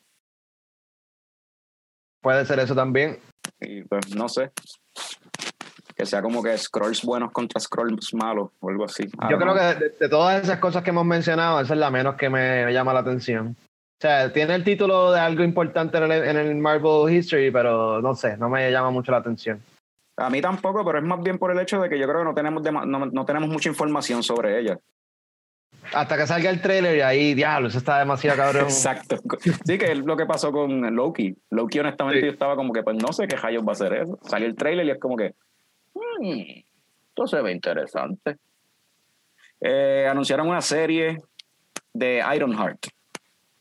Puede 2.21 2.45
ser 2.45 2.59
eso 2.59 2.75
también. 2.75 3.19
Y 3.61 3.83
pues 3.85 4.15
no 4.15 4.29
sé. 4.29 4.51
Que 5.97 6.07
sea 6.07 6.23
como 6.23 6.43
que 6.43 6.57
Scrolls 6.57 7.03
buenos 7.03 7.33
contra 7.33 7.61
Scrolls 7.61 8.15
malos 8.15 8.51
o 8.61 8.69
algo 8.69 8.85
así. 8.85 9.05
Yo 9.31 9.39
creo 9.39 9.53
know. 9.53 9.57
que 9.57 9.85
de, 9.85 9.91
de 9.99 10.09
todas 10.09 10.43
esas 10.43 10.59
cosas 10.59 10.83
que 10.83 10.91
hemos 10.91 11.05
mencionado, 11.05 11.61
esa 11.61 11.75
es 11.75 11.81
la 11.81 11.91
menos 11.91 12.17
que 12.17 12.29
me, 12.29 12.65
me 12.67 12.73
llama 12.73 12.93
la 12.93 13.01
atención. 13.01 13.57
O 14.01 14.03
sea, 14.03 14.33
tiene 14.33 14.55
el 14.55 14.65
título 14.65 15.13
de 15.13 15.21
algo 15.21 15.45
importante 15.45 15.99
en 15.99 16.05
el, 16.05 16.13
en 16.25 16.37
el 16.39 16.55
Marvel 16.57 17.13
History, 17.15 17.51
pero 17.51 18.01
no 18.01 18.15
sé, 18.15 18.35
no 18.39 18.49
me 18.49 18.71
llama 18.73 18.91
mucho 18.91 19.13
la 19.13 19.19
atención. 19.19 19.63
A 20.17 20.31
mí 20.31 20.41
tampoco, 20.41 20.83
pero 20.87 21.01
es 21.01 21.05
más 21.05 21.23
bien 21.23 21.37
por 21.39 21.51
el 21.53 21.59
hecho 21.61 21.79
de 21.83 21.91
que 21.91 21.99
yo 21.99 22.07
creo 22.07 22.21
que 22.21 22.25
no 22.25 22.33
tenemos, 22.35 22.63
no, 22.87 23.05
no 23.07 23.25
tenemos 23.27 23.51
mucha 23.51 23.69
información 23.69 24.23
sobre 24.23 24.59
ella. 24.59 24.79
Hasta 25.93 26.17
que 26.17 26.27
salga 26.27 26.49
el 26.49 26.63
trailer 26.63 26.97
y 26.97 27.01
ahí, 27.03 27.35
diablo, 27.35 27.69
eso 27.69 27.77
está 27.77 27.99
demasiado 27.99 28.39
cabrón. 28.39 28.63
Exacto. 28.69 29.17
Sí, 29.67 29.77
que 29.77 29.93
es 29.93 29.99
lo 29.99 30.17
que 30.17 30.25
pasó 30.25 30.51
con 30.51 30.95
Loki. 30.97 31.37
Loki, 31.51 31.79
honestamente, 31.81 32.21
Sí. 32.21 32.27
yo 32.27 32.33
estaba 32.33 32.57
como 32.57 32.73
que, 32.73 32.83
pues 32.83 32.97
no 32.97 33.13
sé 33.13 33.29
qué 33.29 33.37
rayos 33.37 33.63
va 33.69 33.73
a 33.73 33.75
ser 33.75 33.93
eso. 33.93 34.19
Salió 34.23 34.47
el 34.49 34.57
trailer 34.57 34.87
y 34.87 34.91
es 34.93 34.99
como 34.99 35.15
que, 35.15 35.35
"Hmm, 35.93 36.41
esto 37.11 37.27
se 37.27 37.43
ve 37.43 37.53
interesante. 37.53 38.37
Eh, 39.61 40.09
anunciaron 40.11 40.49
una 40.49 40.63
serie 40.63 41.19
de 41.93 42.25
Ironheart. 42.35 42.79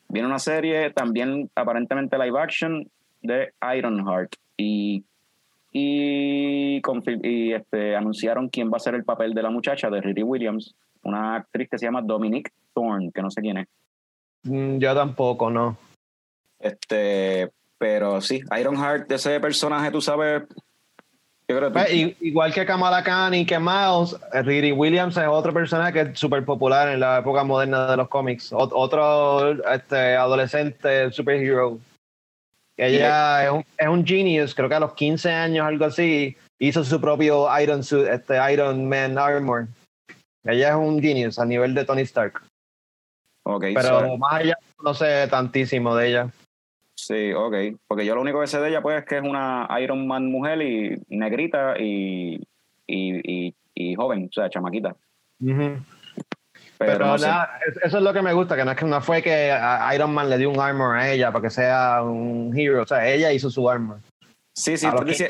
Viene 0.10 0.28
una 0.28 0.40
serie 0.40 0.92
también 0.92 1.50
aparentemente 1.56 2.18
live 2.18 2.40
action 2.40 2.90
de 3.22 3.54
Ironheart. 3.78 4.36
Y, 4.58 5.06
y, 5.72 6.82
y 7.24 7.54
este, 7.54 7.96
anunciaron 7.96 8.50
quién 8.50 8.72
va 8.72 8.78
a 8.78 8.82
ser 8.82 8.96
el 8.96 9.06
papel 9.06 9.34
de 9.34 9.44
la 9.44 9.52
muchacha, 9.52 9.90
de 9.90 10.02
Riri 10.02 10.24
Williams, 10.24 10.76
una 11.04 11.36
actriz 11.36 11.70
que 11.70 11.78
se 11.78 11.86
llama 11.86 12.02
Dominique 12.02 12.52
Thorne, 12.74 13.12
que 13.14 13.22
no 13.22 13.30
sé 13.30 13.42
quién 13.42 13.58
es. 13.60 13.68
Mm, 14.44 14.80
Yo 14.80 14.96
tampoco, 14.96 15.50
no. 15.50 15.78
Este, 16.60 17.52
pero 17.78 18.20
sí, 18.20 18.42
Ironheart, 18.60 19.12
ese 19.12 19.40
personaje, 19.40 19.92
tú 19.92 20.02
sabes. 20.02 20.44
Yo 21.50 21.58
creo 21.58 21.70
que 21.70 21.74
Pues, 21.80 22.22
igual 22.22 22.54
que 22.54 22.64
Kamala 22.64 23.04
Khan 23.04 23.34
y 23.34 23.44
que 23.44 23.58
Miles, 23.58 24.16
Riri 24.46 24.72
Williams 24.72 25.18
es 25.18 25.26
otro 25.28 25.52
personaje 25.52 25.92
que 25.94 26.02
es 26.12 26.20
súper 26.20 26.46
popular 26.46 26.90
en 26.90 27.00
la 27.00 27.18
época 27.20 27.44
moderna 27.44 27.90
de 27.90 27.98
los 27.98 28.08
cómics. 28.08 28.52
Ot- 28.54 28.70
otro 28.72 29.54
este, 29.74 30.16
adolescente 30.16 31.12
superhero. 31.12 31.80
Ella 32.78 33.46
es 33.46 33.52
un, 33.52 33.66
es 33.78 33.88
un 33.88 34.06
genius, 34.06 34.54
creo 34.54 34.70
que 34.70 34.76
a 34.76 34.80
los 34.80 34.94
15 34.94 35.32
años, 35.32 35.66
algo 35.66 35.86
así, 35.86 36.38
hizo 36.60 36.84
su 36.84 37.02
propio 37.02 37.48
Iron, 37.60 37.84
suit, 37.84 38.08
este, 38.08 38.36
Iron 38.54 38.88
Man 38.88 39.18
Armor. 39.18 39.68
Ella 40.46 40.70
es 40.70 40.76
un 40.76 41.02
genius 41.02 41.40
a 41.40 41.46
nivel 41.46 41.74
de 41.74 41.84
Tony 41.84 42.04
Stark. 42.04 42.42
ok, 43.44 43.66
Pero 43.74 44.18
más 44.18 44.34
allá, 44.34 44.56
no 44.84 44.94
sé 44.94 45.28
tantísimo 45.28 45.96
de 45.96 46.10
ella. 46.10 46.30
Sí, 47.10 47.34
ok. 47.34 47.56
Porque 47.88 48.06
yo 48.06 48.14
lo 48.16 48.22
único 48.22 48.40
que 48.40 48.48
sé 48.48 48.60
de 48.60 48.70
ella, 48.70 48.82
pues, 48.82 49.00
es 49.00 49.06
que 49.06 49.18
es 49.18 49.24
una 49.24 49.68
Iron 49.82 50.06
Man 50.08 50.28
mujer 50.32 50.62
y 50.62 50.96
negrita 51.10 51.74
y, 51.80 52.36
y, 52.88 53.48
y, 53.48 53.56
y 53.74 53.96
joven, 53.96 54.28
o 54.30 54.34
sea, 54.34 54.50
chamaquita. 54.50 54.96
Pero, 55.40 55.80
Pero, 56.78 57.06
no 57.08 57.18
sé. 57.18 57.28
eso 57.84 57.98
es 57.98 58.04
lo 58.04 58.14
que 58.14 58.22
me 58.22 58.32
gusta, 58.34 58.56
que 58.56 58.64
no, 58.64 58.72
es 58.72 58.78
que 58.78 58.86
no 58.86 59.02
fue 59.02 59.22
que 59.22 59.54
Iron 59.96 60.14
Man 60.14 60.30
le 60.30 60.38
dio 60.38 60.50
un 60.50 60.60
armor 60.60 60.96
a 60.98 61.12
ella 61.12 61.32
para 61.32 61.44
que 61.44 61.50
sea 61.50 62.02
un 62.04 62.54
hero, 62.58 62.84
o 62.84 62.88
sea, 62.88 63.06
ella 63.08 63.34
hizo 63.34 63.50
su 63.50 63.70
armor. 63.70 63.98
Sí, 64.54 64.78
sí, 64.78 64.86
estás, 64.86 64.94
los 65.02 65.10
dici- 65.10 65.30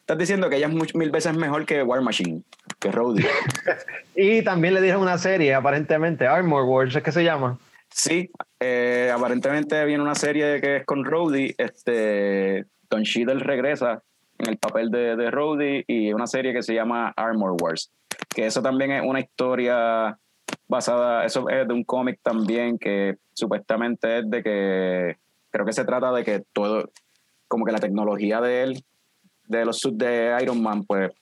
estás 0.00 0.18
diciendo 0.18 0.48
que 0.48 0.56
ella 0.56 0.68
es 0.68 0.72
much- 0.72 0.94
mil 0.94 1.10
veces 1.10 1.36
mejor 1.36 1.64
que 1.66 1.82
War 1.82 2.00
Machine, 2.00 2.42
que 2.78 2.90
Rhodey. 2.92 3.24
Y 4.16 4.42
también 4.42 4.74
le 4.74 4.80
dieron 4.82 5.02
una 5.02 5.18
serie, 5.18 5.52
aparentemente, 5.54 6.26
Armor 6.28 6.62
Wars, 6.64 6.94
es 6.94 7.02
que 7.02 7.10
se 7.10 7.24
llama. 7.24 7.58
Sí, 7.96 8.28
eh, 8.58 9.08
aparentemente 9.14 9.84
viene 9.84 10.02
una 10.02 10.16
serie 10.16 10.60
que 10.60 10.78
es 10.78 10.84
con 10.84 11.04
Rhodey. 11.04 11.54
Este, 11.56 12.64
Don 12.90 13.04
Cheadle 13.04 13.38
regresa 13.38 14.02
en 14.36 14.48
el 14.48 14.58
papel 14.58 14.90
de, 14.90 15.14
de 15.14 15.30
Rhodey 15.30 15.84
y 15.86 16.12
una 16.12 16.26
serie 16.26 16.52
que 16.52 16.64
se 16.64 16.74
llama 16.74 17.14
Armor 17.16 17.54
Wars. 17.62 17.92
Que 18.28 18.46
eso 18.46 18.62
también 18.62 18.90
es 18.90 19.02
una 19.06 19.20
historia 19.20 20.18
basada, 20.66 21.24
eso 21.24 21.48
es 21.48 21.68
de 21.68 21.72
un 21.72 21.84
cómic 21.84 22.18
también 22.20 22.78
que 22.78 23.14
supuestamente 23.32 24.18
es 24.18 24.28
de 24.28 24.42
que, 24.42 25.16
creo 25.50 25.64
que 25.64 25.72
se 25.72 25.84
trata 25.84 26.10
de 26.10 26.24
que 26.24 26.42
todo, 26.52 26.90
como 27.46 27.64
que 27.64 27.70
la 27.70 27.78
tecnología 27.78 28.40
de 28.40 28.64
él, 28.64 28.84
de 29.46 29.64
los 29.64 29.78
suits 29.78 29.98
de 29.98 30.36
Iron 30.42 30.60
Man, 30.60 30.82
pues 30.82 31.12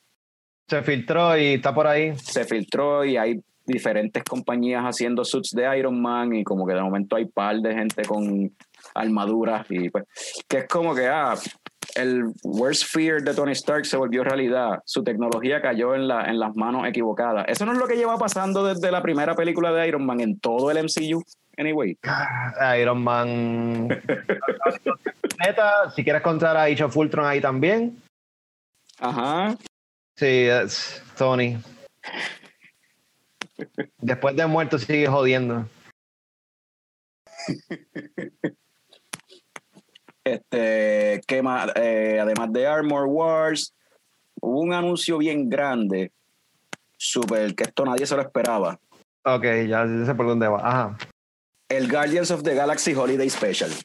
Se 0.68 0.82
filtró 0.82 1.36
y 1.36 1.48
está 1.54 1.74
por 1.74 1.86
ahí. 1.86 2.16
se 2.16 2.44
filtró 2.44 3.04
y 3.04 3.18
hay 3.18 3.42
diferentes 3.72 4.22
compañías 4.24 4.82
haciendo 4.84 5.24
suits 5.24 5.50
de 5.50 5.78
Iron 5.78 6.00
Man 6.00 6.34
y 6.34 6.44
como 6.44 6.66
que 6.66 6.74
de 6.74 6.82
momento 6.82 7.16
hay 7.16 7.26
par 7.26 7.56
de 7.56 7.74
gente 7.74 8.04
con 8.04 8.52
armaduras 8.94 9.66
y 9.70 9.88
pues 9.90 10.04
que 10.48 10.58
es 10.58 10.68
como 10.68 10.94
que 10.94 11.08
ah 11.08 11.34
el 11.94 12.24
worst 12.44 12.84
fear 12.86 13.22
de 13.22 13.34
Tony 13.34 13.52
Stark 13.52 13.84
se 13.86 13.96
volvió 13.96 14.22
realidad 14.22 14.80
su 14.84 15.02
tecnología 15.02 15.60
cayó 15.60 15.94
en, 15.94 16.08
la, 16.08 16.26
en 16.26 16.38
las 16.38 16.54
manos 16.54 16.86
equivocadas 16.86 17.46
eso 17.48 17.66
no 17.66 17.72
es 17.72 17.78
lo 17.78 17.86
que 17.86 17.96
lleva 17.96 18.18
pasando 18.18 18.64
desde 18.64 18.90
la 18.90 19.02
primera 19.02 19.34
película 19.34 19.72
de 19.72 19.88
Iron 19.88 20.06
Man 20.06 20.20
en 20.20 20.38
todo 20.38 20.70
el 20.70 20.84
MCU 20.84 21.22
anyway 21.58 21.98
Iron 22.78 23.02
Man. 23.02 23.88
Neta, 25.44 25.90
si 25.94 26.04
quieres 26.04 26.22
contar 26.22 26.56
a 26.56 26.64
Age 26.64 26.84
of 26.84 26.96
Ultron 26.96 27.26
ahí 27.26 27.40
también. 27.40 27.98
Ajá. 28.98 29.56
Sí, 30.16 30.46
es 30.46 31.02
Tony. 31.16 31.58
Después 33.98 34.36
de 34.36 34.46
muerto 34.46 34.78
sigue 34.78 35.06
jodiendo. 35.06 35.66
Este, 40.24 41.20
¿qué 41.26 41.42
más? 41.42 41.70
Eh, 41.76 42.18
además 42.20 42.52
de 42.52 42.66
Armor 42.66 43.06
Wars, 43.06 43.74
hubo 44.40 44.60
un 44.60 44.72
anuncio 44.72 45.18
bien 45.18 45.48
grande, 45.48 46.12
super, 46.96 47.54
que 47.54 47.64
esto 47.64 47.84
nadie 47.84 48.06
se 48.06 48.14
lo 48.16 48.22
esperaba. 48.22 48.78
Ok, 49.24 49.44
ya 49.68 49.84
sé 50.06 50.14
por 50.14 50.26
dónde 50.26 50.46
va. 50.48 50.58
Ajá. 50.66 50.96
El 51.68 51.90
Guardians 51.90 52.30
of 52.30 52.42
the 52.42 52.54
Galaxy 52.54 52.94
Holiday 52.94 53.28
Special. 53.30 53.70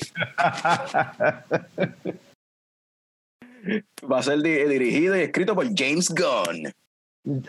Va 4.10 4.20
a 4.20 4.24
ser 4.24 4.42
di- 4.42 4.64
dirigido 4.66 5.18
y 5.18 5.22
escrito 5.22 5.54
por 5.56 5.66
James 5.76 6.08
Gunn. 6.10 6.72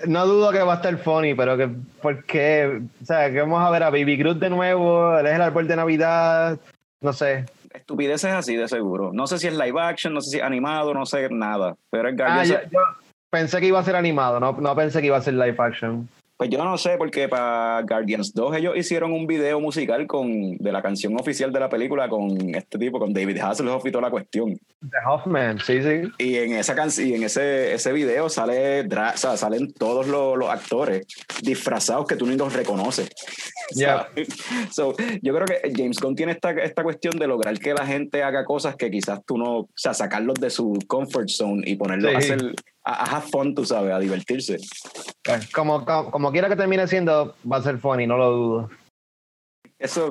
No 0.07 0.27
dudo 0.27 0.51
que 0.51 0.59
va 0.59 0.73
a 0.73 0.77
estar 0.77 0.97
funny, 0.99 1.35
pero 1.35 1.57
que, 1.57 1.69
¿por 2.03 2.25
qué? 2.25 2.81
O 3.01 3.05
sea, 3.05 3.31
que 3.31 3.41
vamos 3.41 3.63
a 3.63 3.71
ver 3.71 3.85
a 3.85 3.91
Baby 3.91 4.17
Groot 4.17 4.39
de 4.39 4.51
nuevo, 4.51 5.17
él 5.17 5.27
es 5.27 5.35
el 5.35 5.43
árbol 5.43 5.69
de 5.69 5.77
Navidad, 5.77 6.59
no 7.01 7.13
sé. 7.13 7.45
Estupideces 7.73 8.33
así, 8.33 8.57
de 8.57 8.67
seguro. 8.67 9.13
No 9.13 9.29
sé 9.29 9.39
si 9.39 9.47
es 9.47 9.57
live 9.57 9.81
action, 9.81 10.13
no 10.13 10.21
sé 10.21 10.31
si 10.31 10.37
es 10.39 10.43
animado, 10.43 10.95
no 10.95 11.07
sé 11.07 11.29
nada. 11.31 11.77
Pero 11.91 12.09
el 12.09 12.21
Ah, 12.23 12.45
yo 12.45 12.57
pensé 13.31 13.61
que 13.61 13.67
iba 13.67 13.79
a 13.79 13.85
ser 13.85 13.95
animado, 13.95 14.41
no, 14.41 14.53
no 14.53 14.75
pensé 14.75 15.01
que 15.01 15.07
iba 15.07 15.17
a 15.17 15.23
ser 15.23 15.35
live 15.35 15.57
action. 15.59 16.09
Pues 16.39 16.51
yo 16.51 16.65
no 16.65 16.79
sé, 16.79 16.97
porque 16.97 17.29
para 17.29 17.83
Guardians 17.83 18.33
2 18.33 18.57
ellos 18.57 18.77
hicieron 18.77 19.13
un 19.13 19.27
video 19.27 19.59
musical 19.59 20.07
con 20.07 20.57
de 20.57 20.71
la 20.71 20.81
canción 20.81 21.19
oficial 21.19 21.53
de 21.53 21.59
la 21.59 21.69
película 21.69 22.09
con 22.09 22.55
este 22.55 22.79
tipo, 22.79 23.01
con 23.01 23.13
David 23.13 23.39
Hasselhoff 23.41 23.85
y 23.85 23.91
toda 23.91 24.03
la 24.03 24.11
cuestión. 24.11 24.57
The 24.81 24.99
Hoffman, 25.05 25.59
sí, 25.59 25.83
sí. 25.83 26.09
Y 26.19 26.37
en 26.37 26.53
esa 26.53 26.77
canción, 26.77 27.09
y 27.09 27.15
en 27.15 27.25
ese, 27.25 27.75
ese 27.75 27.93
video 27.93 28.29
sale 28.29 28.83
o 28.83 29.17
sea, 29.17 29.37
salen 29.37 29.73
todos 29.73 30.07
los, 30.07 30.39
los 30.39 30.49
actores 30.49 31.09
disfrazados 31.43 32.07
que 32.07 32.15
tú 32.15 32.25
ni 32.25 32.37
los 32.37 32.53
reconoces. 32.53 33.11
Yeah. 33.75 34.09
So, 34.71 34.95
yo 35.23 35.35
creo 35.35 35.47
que 35.47 35.73
James 35.77 35.99
Gunn 35.99 36.15
tiene 36.15 36.33
esta, 36.33 36.53
esta 36.53 36.83
cuestión 36.83 37.19
de 37.19 37.27
lograr 37.27 37.59
que 37.59 37.75
la 37.75 37.85
gente 37.85 38.23
haga 38.23 38.45
cosas 38.45 38.77
que 38.77 38.91
quizás 38.91 39.21
tú 39.27 39.37
no, 39.37 39.59
o 39.61 39.69
sea, 39.75 39.93
sacarlos 39.93 40.37
de 40.37 40.51
su 40.51 40.79
comfort 40.87 41.29
zone 41.29 41.63
y 41.67 41.75
ponerlos 41.75 42.15
a 42.15 42.21
Sí. 42.21 42.33
hacer, 42.33 42.55
a, 42.89 43.05
a 43.05 43.17
have 43.17 43.27
fun, 43.31 43.55
tú 43.55 43.65
sabes, 43.65 43.93
a 43.93 43.99
divertirse. 43.99 44.59
Como, 45.55 45.85
como, 45.85 46.11
como 46.11 46.33
quiera 46.33 46.49
que 46.49 46.57
termine 46.57 46.89
siendo, 46.89 47.37
va 47.51 47.59
a 47.59 47.63
ser 47.63 47.79
funny, 47.79 48.07
no 48.07 48.17
lo 48.17 48.31
dudo. 48.31 48.71
Eso, 49.79 50.11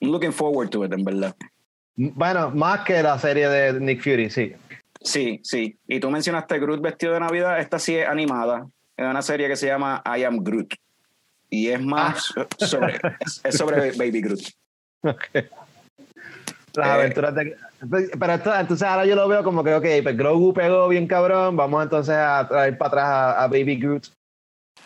I'm 0.00 0.10
looking 0.10 0.32
forward 0.32 0.68
to 0.70 0.84
it, 0.84 0.92
en 0.92 1.04
verdad. 1.04 1.34
Bueno, 1.96 2.50
más 2.50 2.80
que 2.84 3.02
la 3.02 3.18
serie 3.18 3.48
de 3.48 3.80
Nick 3.80 4.02
Fury, 4.02 4.28
sí. 4.28 4.52
Sí, 5.00 5.40
sí. 5.42 5.78
Y 5.88 5.98
tú 5.98 6.10
mencionaste 6.10 6.58
Groot 6.58 6.82
vestido 6.82 7.14
de 7.14 7.20
Navidad. 7.20 7.58
Esta 7.58 7.78
sí 7.78 7.96
es 7.96 8.06
animada. 8.06 8.66
Es 8.96 9.06
una 9.06 9.22
serie 9.22 9.48
que 9.48 9.56
se 9.56 9.66
llama 9.66 10.02
I 10.04 10.24
Am 10.24 10.42
Groot. 10.42 10.74
Y 11.48 11.68
es 11.68 11.80
más 11.80 12.34
sobre, 12.58 13.00
es, 13.44 13.56
sobre 13.56 13.92
Baby 13.92 14.20
Groot. 14.20 14.40
Las 16.76 16.88
Eh. 16.88 16.90
aventuras 16.92 17.34
de... 17.34 17.56
Pero 18.18 18.32
esto, 18.32 18.54
entonces 18.54 18.86
ahora 18.86 19.04
yo 19.04 19.14
lo 19.16 19.28
veo 19.28 19.42
como 19.42 19.62
que, 19.64 19.74
ok, 19.74 19.86
pues 20.02 20.16
Grogu 20.16 20.52
pegó 20.52 20.88
bien 20.88 21.06
cabrón, 21.06 21.56
vamos 21.56 21.82
entonces 21.82 22.14
a 22.16 22.46
traer 22.48 22.76
para 22.78 22.88
atrás 22.88 23.04
a, 23.08 23.42
a 23.44 23.46
Baby 23.48 23.76
Groot. 23.76 24.06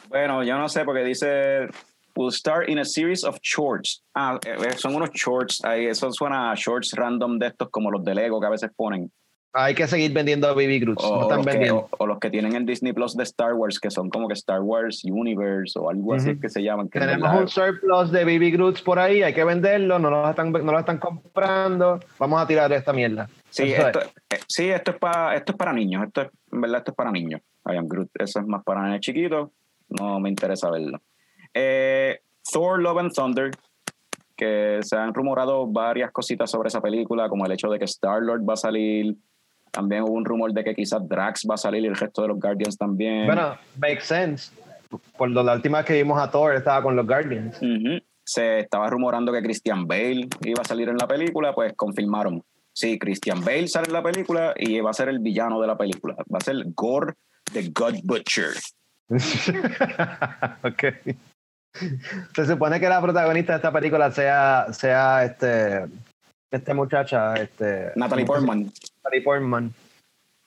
Bueno, 0.09 0.43
yo 0.43 0.59
no 0.59 0.69
sé 0.69 0.85
porque 0.85 1.05
dice 1.05 1.69
will 2.17 2.33
start 2.33 2.69
in 2.69 2.79
a 2.79 2.85
series 2.85 3.25
of 3.25 3.39
shorts. 3.43 4.03
Ah, 4.15 4.39
eh, 4.45 4.73
son 4.77 4.95
unos 4.95 5.11
shorts. 5.11 5.65
Ahí, 5.65 5.87
eso 5.87 6.11
suena 6.13 6.51
a 6.53 6.55
shorts 6.55 6.93
random 6.95 7.39
de 7.39 7.47
estos 7.47 7.71
como 7.71 7.91
los 7.91 8.05
de 8.05 8.15
Lego 8.15 8.41
que 8.41 8.47
a 8.47 8.51
veces 8.51 8.71
ponen. 8.77 9.11
Hay 9.53 9.75
que 9.75 9.87
seguir 9.89 10.13
vendiendo 10.13 10.47
a 10.47 10.53
Baby 10.53 10.79
Groot, 10.79 10.99
O, 11.03 11.03
no 11.11 11.17
o 11.19 11.23
están 11.23 11.37
los 11.39 11.47
que, 11.47 11.53
vendiendo. 11.55 11.89
o- 11.91 12.05
o 12.05 12.07
los 12.07 12.19
que 12.21 12.31
tienen 12.31 12.55
en 12.55 12.65
Disney 12.67 12.93
Plus 12.93 13.17
de 13.17 13.25
Star 13.25 13.55
Wars, 13.55 13.81
que 13.81 13.91
son 13.91 14.09
como 14.09 14.29
que 14.29 14.35
Star 14.35 14.61
Wars 14.61 15.03
Universe 15.05 15.77
o 15.77 15.91
algo 15.91 16.15
así 16.15 16.39
que 16.39 16.49
se 16.49 16.63
llaman. 16.63 16.89
que 16.89 17.01
Tenemos 17.01 17.35
un 17.35 17.49
surplus 17.49 18.13
de 18.13 18.25
Baby 18.25 18.53
Groots 18.53 18.81
por 18.81 18.99
ahí, 19.01 19.23
hay 19.25 19.35
que 19.35 19.43
venderlo, 19.43 19.99
no 19.99 20.09
lo 20.09 20.31
están, 20.31 20.53
no 20.53 20.71
lo 20.73 20.79
están 20.79 20.99
comprando, 20.99 21.99
vamos 22.19 22.41
a 22.41 22.47
tirar 22.47 22.73
esta 22.73 22.93
mierda. 22.93 23.29
Sí, 23.49 23.73
es. 23.73 23.81
eh, 23.81 24.39
sí, 24.47 24.69
esto 24.69 24.93
es 24.93 24.99
para 24.99 25.35
esto 25.35 25.51
es 25.53 25.59
para 25.59 25.73
niños. 25.73 26.05
Esto 26.07 26.23
es, 26.23 26.29
en 26.53 26.61
verdad, 26.61 26.79
esto 26.79 26.93
es 26.93 26.97
para 26.97 27.11
niños. 27.11 27.41
I 27.69 27.77
am 27.77 27.89
Groot. 27.89 28.09
Eso 28.21 28.39
es 28.39 28.47
más 28.47 28.63
para 28.63 28.83
nenes 28.83 29.01
chiquitos. 29.01 29.51
No 29.89 30.21
me 30.21 30.29
interesa 30.29 30.71
verlo. 30.71 31.01
Eh, 31.53 32.21
Thor 32.53 32.81
Love 32.81 32.99
and 32.99 33.13
Thunder, 33.13 33.51
que 34.37 34.79
se 34.83 34.97
han 34.97 35.13
rumorado 35.13 35.67
varias 35.67 36.13
cositas 36.13 36.49
sobre 36.51 36.69
esa 36.69 36.81
película, 36.81 37.29
como 37.29 37.45
el 37.45 37.53
hecho 37.53 37.69
de 37.69 37.79
que 37.81 37.85
Star 37.87 38.23
Lord 38.23 38.49
va 38.49 38.55
a 38.55 38.57
salir. 38.57 39.17
También 39.71 40.03
hubo 40.03 40.13
un 40.13 40.25
rumor 40.25 40.53
de 40.53 40.65
que 40.65 40.75
quizás 40.75 41.07
Drax 41.09 41.47
va 41.49 41.55
a 41.55 41.59
salir 41.59 41.85
y 41.85 41.87
el 41.87 41.97
resto 41.97 42.23
de 42.23 42.29
los 42.29 42.39
Guardians 42.41 42.77
también. 42.77 43.27
Bueno, 43.27 43.57
makes 43.79 44.03
sense. 44.03 44.53
Por 45.17 45.31
lo- 45.31 45.43
la 45.43 45.55
última 45.55 45.79
vez 45.79 45.87
que 45.87 45.95
vimos 45.95 46.21
a 46.21 46.31
Thor 46.31 46.55
estaba 46.55 46.83
con 46.83 46.97
los 46.97 47.07
Guardians. 47.07 47.59
Se 48.25 48.61
estaba 48.61 48.89
rumorando 48.91 49.33
que 49.33 49.43
Christian 49.43 49.87
Bale 49.87 50.29
iba 50.45 50.61
a 50.63 50.65
salir 50.65 50.89
en 50.89 50.97
la 50.97 51.07
película, 51.09 51.53
pues 51.55 51.73
confirmaron. 51.75 52.43
Sí, 52.73 52.99
Christian 52.99 53.41
Bale 53.45 53.67
sale 53.69 53.87
en 53.89 53.93
la 53.93 54.03
película 54.03 54.55
y 54.57 54.81
va 54.81 54.91
a 54.91 54.95
ser 54.95 55.09
el 55.09 55.19
villano 55.19 55.61
de 55.61 55.67
la 55.67 55.77
película. 55.77 56.15
Va 56.33 56.39
a 56.39 56.45
ser 56.45 56.57
Gore 56.75 57.15
the 57.53 57.71
God 57.75 57.95
Butcher. 58.05 58.51
ok. 60.63 60.85
Se 62.35 62.47
supone 62.47 62.81
que 62.81 62.89
la 62.89 63.01
protagonista 63.01 63.53
de 63.53 63.57
esta 63.57 63.73
película 63.73 64.11
sea, 64.11 64.67
sea 64.73 65.25
este, 65.25 65.85
esta 66.51 66.75
muchacha, 66.75 67.35
este, 67.35 67.93
Natalie 67.97 68.25
Portman. 68.25 68.71
Natalie 69.03 69.23
Portman, 69.23 69.73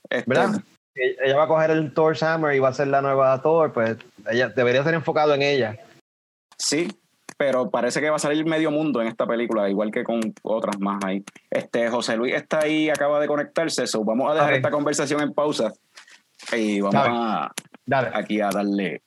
Este, 0.09 0.29
¿verdad? 0.29 0.61
Ella 0.95 1.35
va 1.37 1.43
a 1.43 1.47
coger 1.47 1.71
el 1.71 1.93
Thor 1.93 2.15
Hammer 2.23 2.53
y 2.55 2.59
va 2.59 2.69
a 2.69 2.73
ser 2.73 2.87
la 2.87 3.01
nueva 3.01 3.41
Thor, 3.41 3.73
pues 3.73 3.97
ella 4.29 4.49
debería 4.49 4.83
ser 4.83 4.93
enfocado 4.93 5.33
en 5.33 5.41
ella. 5.41 5.75
Sí, 6.57 6.87
pero 7.35 7.71
parece 7.71 7.99
que 7.99 8.11
va 8.11 8.17
a 8.17 8.19
salir 8.19 8.45
medio 8.45 8.69
mundo 8.69 9.01
en 9.01 9.07
esta 9.07 9.25
película, 9.25 9.67
igual 9.69 9.91
que 9.91 10.03
con 10.03 10.21
otras 10.43 10.79
más 10.79 11.03
ahí. 11.03 11.23
Este, 11.49 11.89
José 11.89 12.15
Luis 12.15 12.35
está 12.35 12.59
ahí, 12.59 12.89
acaba 12.91 13.19
de 13.19 13.27
conectarse, 13.27 13.87
so 13.87 14.03
vamos 14.03 14.29
a 14.31 14.35
dejar 14.35 14.53
esta 14.53 14.69
conversación 14.69 15.21
en 15.21 15.33
pausa 15.33 15.73
y 16.51 16.79
vamos 16.79 16.93
Dale. 16.93 17.15
a, 17.17 17.51
Dale. 17.85 18.11
aquí 18.13 18.39
a 18.39 18.49
darle. 18.49 19.01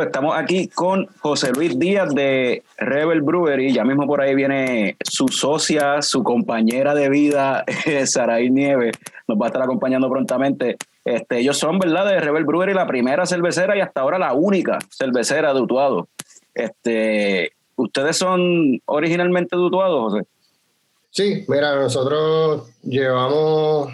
Estamos 0.00 0.34
aquí 0.36 0.68
con 0.68 1.06
José 1.20 1.52
Luis 1.52 1.78
Díaz 1.78 2.14
de 2.14 2.62
Rebel 2.78 3.20
Brewery. 3.20 3.74
Ya 3.74 3.84
mismo 3.84 4.06
por 4.06 4.22
ahí 4.22 4.34
viene 4.34 4.96
su 5.04 5.28
socia, 5.28 6.00
su 6.00 6.22
compañera 6.22 6.94
de 6.94 7.10
vida, 7.10 7.64
Saraí 8.06 8.50
Nieves. 8.50 8.92
Nos 9.28 9.38
va 9.38 9.46
a 9.46 9.48
estar 9.48 9.62
acompañando 9.62 10.08
prontamente. 10.08 10.78
Este, 11.04 11.40
ellos 11.40 11.58
son, 11.58 11.78
¿verdad? 11.78 12.06
De 12.06 12.20
Rebel 12.20 12.44
Brewery, 12.44 12.72
la 12.72 12.86
primera 12.86 13.26
cervecera 13.26 13.76
y 13.76 13.80
hasta 13.80 14.00
ahora 14.00 14.18
la 14.18 14.32
única 14.32 14.78
cervecera 14.88 15.52
de 15.52 15.60
Utuado. 15.60 16.08
Este, 16.54 17.52
¿Ustedes 17.76 18.16
son 18.16 18.80
originalmente 18.86 19.56
de 19.56 19.62
Utuado, 19.62 20.02
José? 20.02 20.26
Sí, 21.10 21.44
mira, 21.48 21.74
nosotros 21.76 22.70
llevamos 22.82 23.92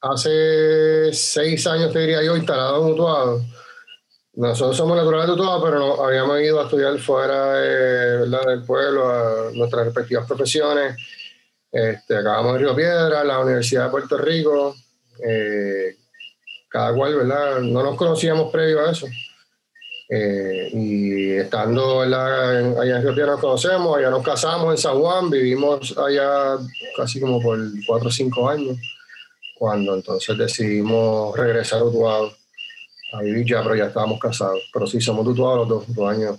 hace 0.00 1.12
seis 1.12 1.66
años, 1.66 1.92
te 1.92 1.98
diría 1.98 2.22
yo, 2.22 2.36
instalados 2.36 2.86
en 2.86 2.92
Utuado. 2.92 3.40
Nosotros 4.36 4.76
somos 4.76 4.96
naturales 4.96 5.26
de 5.28 5.32
Utuado, 5.32 5.62
pero 5.62 5.78
no, 5.78 6.04
habíamos 6.04 6.40
ido 6.40 6.60
a 6.60 6.64
estudiar 6.64 6.98
fuera 6.98 7.52
de, 7.54 8.16
¿verdad? 8.18 8.46
del 8.48 8.64
pueblo, 8.64 9.08
a 9.08 9.50
nuestras 9.52 9.86
respectivas 9.86 10.26
profesiones. 10.26 10.96
Este, 11.70 12.16
acabamos 12.16 12.54
en 12.54 12.60
Río 12.60 12.74
Piedra, 12.74 13.22
la 13.22 13.38
Universidad 13.38 13.84
de 13.84 13.90
Puerto 13.90 14.18
Rico. 14.18 14.74
eh, 15.24 15.96
cada 16.68 16.92
cual, 16.92 17.14
¿verdad? 17.14 17.60
No 17.60 17.84
nos 17.84 17.94
conocíamos 17.94 18.50
previo 18.50 18.80
a 18.80 18.90
eso. 18.90 19.06
Eh, 20.08 20.70
y 20.72 21.30
estando 21.30 21.98
¿verdad? 21.98 22.80
allá 22.80 22.96
en 22.96 23.02
Río 23.02 23.14
Piedra 23.14 23.32
nos 23.32 23.40
conocemos, 23.40 23.96
allá 23.96 24.10
nos 24.10 24.24
casamos 24.24 24.72
en 24.72 24.78
San 24.78 24.98
Juan, 24.98 25.30
vivimos 25.30 25.96
allá 25.96 26.56
casi 26.96 27.20
como 27.20 27.40
por 27.40 27.58
cuatro 27.86 28.08
o 28.08 28.12
cinco 28.12 28.48
años, 28.48 28.76
cuando 29.54 29.94
entonces 29.94 30.36
decidimos 30.36 31.36
regresar 31.36 31.78
a 31.78 31.84
Utuado 31.84 32.32
a 33.14 33.22
vivir 33.22 33.46
ya, 33.46 33.62
pero 33.62 33.74
ya 33.74 33.86
estábamos 33.86 34.18
casados. 34.20 34.60
Pero 34.72 34.86
sí, 34.86 35.00
somos 35.00 35.24
de 35.24 35.32
Utuado 35.32 35.56
los 35.58 35.68
dos, 35.68 35.94
dos 35.94 36.10
años. 36.10 36.38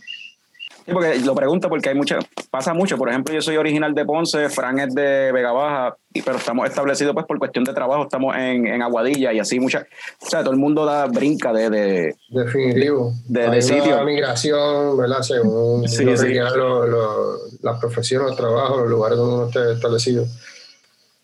Sí, 0.86 0.92
porque 0.94 1.18
lo 1.22 1.34
pregunto 1.34 1.68
porque 1.68 1.90
hay 1.90 1.96
mucha, 1.96 2.20
pasa 2.52 2.72
mucho. 2.76 2.96
Por 2.96 3.10
ejemplo, 3.10 3.34
yo 3.34 3.42
soy 3.42 3.58
original 3.58 3.96
de 3.96 4.06
Ponce, 4.06 4.50
Fran 4.50 4.78
es 4.78 4.94
de 4.94 5.32
Vega 5.32 5.52
Baja, 5.52 5.96
y, 6.14 6.22
pero 6.22 6.38
estamos 6.38 6.70
establecidos 6.70 7.16
pues 7.16 7.26
por 7.26 7.40
cuestión 7.40 7.64
de 7.64 7.74
trabajo, 7.74 8.04
estamos 8.04 8.36
en, 8.36 8.68
en 8.68 8.84
Aguadilla 8.84 9.34
y 9.34 9.40
así 9.40 9.60
mucha, 9.60 9.88
o 10.22 10.26
sea, 10.30 10.42
todo 10.44 10.52
el 10.54 10.60
mundo 10.60 10.86
da 10.86 11.08
brinca 11.08 11.52
de, 11.52 11.72
de 11.72 12.16
Definitivo. 12.30 13.14
De- 13.28 13.42
de 13.42 13.48
Hay 13.48 13.62
sitio. 13.64 13.96
una 13.96 14.04
migración, 14.04 14.96
¿verdad? 14.96 15.24
Según 15.24 15.88
Sí, 15.90 16.04
lo 16.04 16.16
sí. 16.16 16.26
requieran 16.28 16.56
lo- 16.56 16.86
lo- 16.86 17.38
las 17.64 17.80
profesiones, 17.80 18.28
los 18.28 18.38
trabajos, 18.38 18.82
los 18.82 18.90
lugares 18.90 19.18
donde 19.18 19.36
uno 19.38 19.46
esté 19.48 19.72
establecido. 19.74 20.26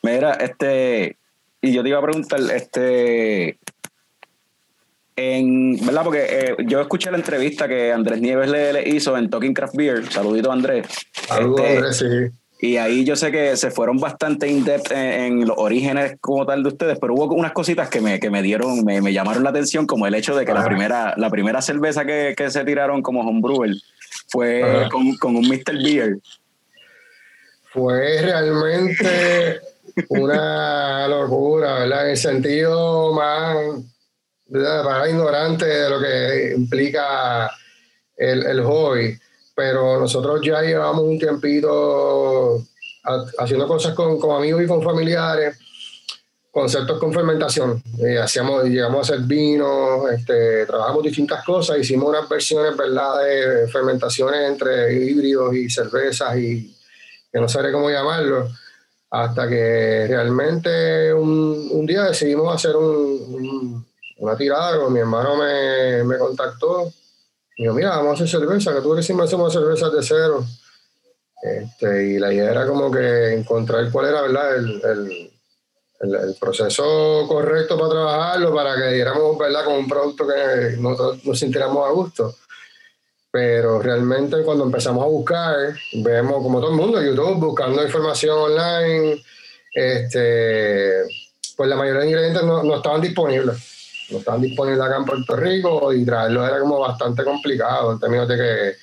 Mira, 0.02 0.32
este, 0.34 1.18
y 1.62 1.72
yo 1.72 1.84
te 1.84 1.90
iba 1.90 2.00
a 2.00 2.02
preguntar, 2.02 2.40
este, 2.52 3.60
en, 5.22 5.86
¿verdad? 5.86 6.04
Porque 6.04 6.26
eh, 6.30 6.56
yo 6.66 6.82
escuché 6.82 7.12
la 7.12 7.18
entrevista 7.18 7.68
que 7.68 7.92
Andrés 7.92 8.22
Nieves 8.22 8.50
le, 8.50 8.74
le 8.74 8.90
hizo 8.90 9.18
en 9.18 9.30
Talking 9.30 9.54
Craft 9.54 9.76
Beer, 9.76 10.12
saludito 10.12 10.52
Andrés. 10.52 10.88
Saludos, 11.28 11.62
Este, 11.62 11.78
Andrés, 11.78 11.98
sí. 11.98 12.38
Y 12.64 12.78
ahí 12.78 13.04
yo 13.04 13.16
sé 13.16 13.32
que 13.32 13.58
se 13.58 13.72
fueron 13.72 13.98
bastante 13.98 14.48
in-depth 14.48 14.92
en, 14.92 14.98
en 14.98 15.48
los 15.48 15.58
orígenes 15.58 16.18
como 16.22 16.46
tal 16.46 16.62
de 16.62 16.70
ustedes, 16.70 17.00
pero 17.00 17.16
hubo 17.16 17.34
unas 17.34 17.54
cositas 17.54 17.90
que 17.90 18.02
me, 18.02 18.20
que 18.20 18.30
me 18.30 18.44
dieron, 18.44 18.86
me, 18.86 19.02
me 19.02 19.14
llamaron 19.14 19.44
la 19.44 19.50
atención, 19.50 19.88
como 19.88 20.06
el 20.06 20.14
hecho 20.14 20.36
de 20.36 20.46
que 20.46 20.54
la 20.54 20.64
primera, 20.64 21.16
la 21.18 21.32
primera 21.32 21.60
cerveza 21.64 22.06
que, 22.06 22.36
que 22.38 22.52
se 22.52 22.64
tiraron 22.64 23.02
como 23.02 23.22
homebrewer 23.22 23.72
fue 24.28 24.88
con, 24.92 25.16
con 25.18 25.36
un 25.36 25.48
Mr. 25.48 25.84
Beer. 25.84 26.18
Fue 27.74 28.22
realmente 28.22 29.60
una 30.10 31.08
locura, 31.08 31.80
¿verdad? 31.80 32.06
En 32.06 32.12
el 32.12 32.18
sentido 32.18 33.14
más. 33.14 33.58
Para 34.52 35.10
ignorante 35.10 35.66
de 35.66 35.90
lo 35.90 36.00
que 36.00 36.54
implica 36.56 37.50
el, 38.18 38.44
el 38.46 38.64
hobby. 38.64 39.18
Pero 39.56 40.00
nosotros 40.00 40.42
ya 40.44 40.62
llevamos 40.62 41.04
un 41.04 41.20
tiempito 41.20 42.58
ha- 43.04 43.26
haciendo 43.40 43.68
cosas 43.68 43.94
con, 43.94 44.20
con 44.20 44.36
amigos 44.36 44.64
y 44.64 44.68
con 44.68 44.82
familiares, 44.82 45.58
conceptos 46.52 47.00
con 47.00 47.14
fermentación. 47.14 47.82
Eh, 48.00 48.18
hacíamos, 48.18 48.64
llegamos 48.66 48.98
a 49.10 49.14
hacer 49.14 49.26
vino, 49.26 50.08
este, 50.10 50.66
trabajamos 50.66 51.04
distintas 51.04 51.44
cosas, 51.46 51.78
hicimos 51.80 52.10
unas 52.10 52.28
versiones, 52.28 52.76
¿verdad?, 52.76 53.24
de 53.24 53.68
fermentaciones 53.68 54.50
entre 54.50 54.94
híbridos 54.94 55.56
y 55.56 55.70
cervezas 55.70 56.38
y 56.38 56.76
que 57.32 57.40
no 57.40 57.48
sabré 57.48 57.72
cómo 57.72 57.90
llamarlo, 57.90 58.50
hasta 59.10 59.48
que 59.48 60.06
realmente 60.08 61.14
un, 61.14 61.70
un 61.72 61.86
día 61.86 62.04
decidimos 62.04 62.54
hacer 62.54 62.76
un- 62.76 63.86
una 64.22 64.38
tirada, 64.38 64.88
mi 64.90 65.00
hermano 65.00 65.36
me, 65.36 66.04
me 66.04 66.18
contactó, 66.18 66.92
y 67.58 67.66
yo, 67.66 67.74
mira, 67.74 67.90
vamos 67.98 68.12
a 68.12 68.14
hacer 68.24 68.30
cerveza, 68.30 68.74
que 68.74 68.82
tú 68.82 68.94
decís 68.94 69.16
me 69.16 69.24
hacemos 69.24 69.52
cervezas 69.52 69.92
de 69.92 70.04
cero. 70.04 70.46
Este, 71.44 72.08
y 72.08 72.20
la 72.20 72.32
idea 72.32 72.52
era 72.52 72.68
como 72.68 72.92
que 72.92 73.34
encontrar 73.34 73.92
cuál 73.92 74.08
era, 74.08 74.22
¿verdad?, 74.22 74.56
el, 74.56 74.82
el- 74.84 75.32
proceso 76.40 77.26
correcto 77.28 77.78
para 77.78 77.90
trabajarlo, 77.90 78.56
para 78.56 78.76
que 78.76 78.94
diéramos, 78.94 79.38
¿verdad?, 79.38 79.66
con 79.66 79.76
un 79.76 79.88
producto 79.88 80.26
que 80.28 80.78
nosotros 80.80 81.24
nos 81.26 81.38
sintiéramos 81.38 81.88
a 81.88 81.92
gusto 81.92 82.36
pero 83.34 83.80
realmente 83.80 84.44
cuando 84.44 84.66
empezamos 84.66 85.04
a 85.04 85.08
buscar, 85.08 85.56
vemos 85.94 86.44
como 86.44 86.60
todo 86.60 86.72
el 86.72 86.76
mundo 86.76 87.02
YouTube 87.02 87.40
buscando 87.40 87.82
información 87.82 88.38
online, 88.38 89.24
este, 89.74 91.04
pues 91.56 91.70
la 91.70 91.78
mayoría 91.78 92.02
de 92.02 92.08
ingredientes 92.08 92.44
no, 92.44 92.62
no 92.62 92.76
estaban 92.76 93.00
disponibles. 93.00 93.58
No 94.12 94.18
estaban 94.20 94.42
disponibles 94.42 94.82
acá 94.82 94.98
en 94.98 95.06
Puerto 95.06 95.36
Rico 95.36 95.94
y 95.94 96.06
traerlos 96.06 96.48
era 96.48 96.60
como 96.60 96.80
bastante 96.80 97.24
complicado 97.24 97.94
en 97.94 98.00
términos 98.00 98.28
de 98.28 98.36
que 98.38 98.76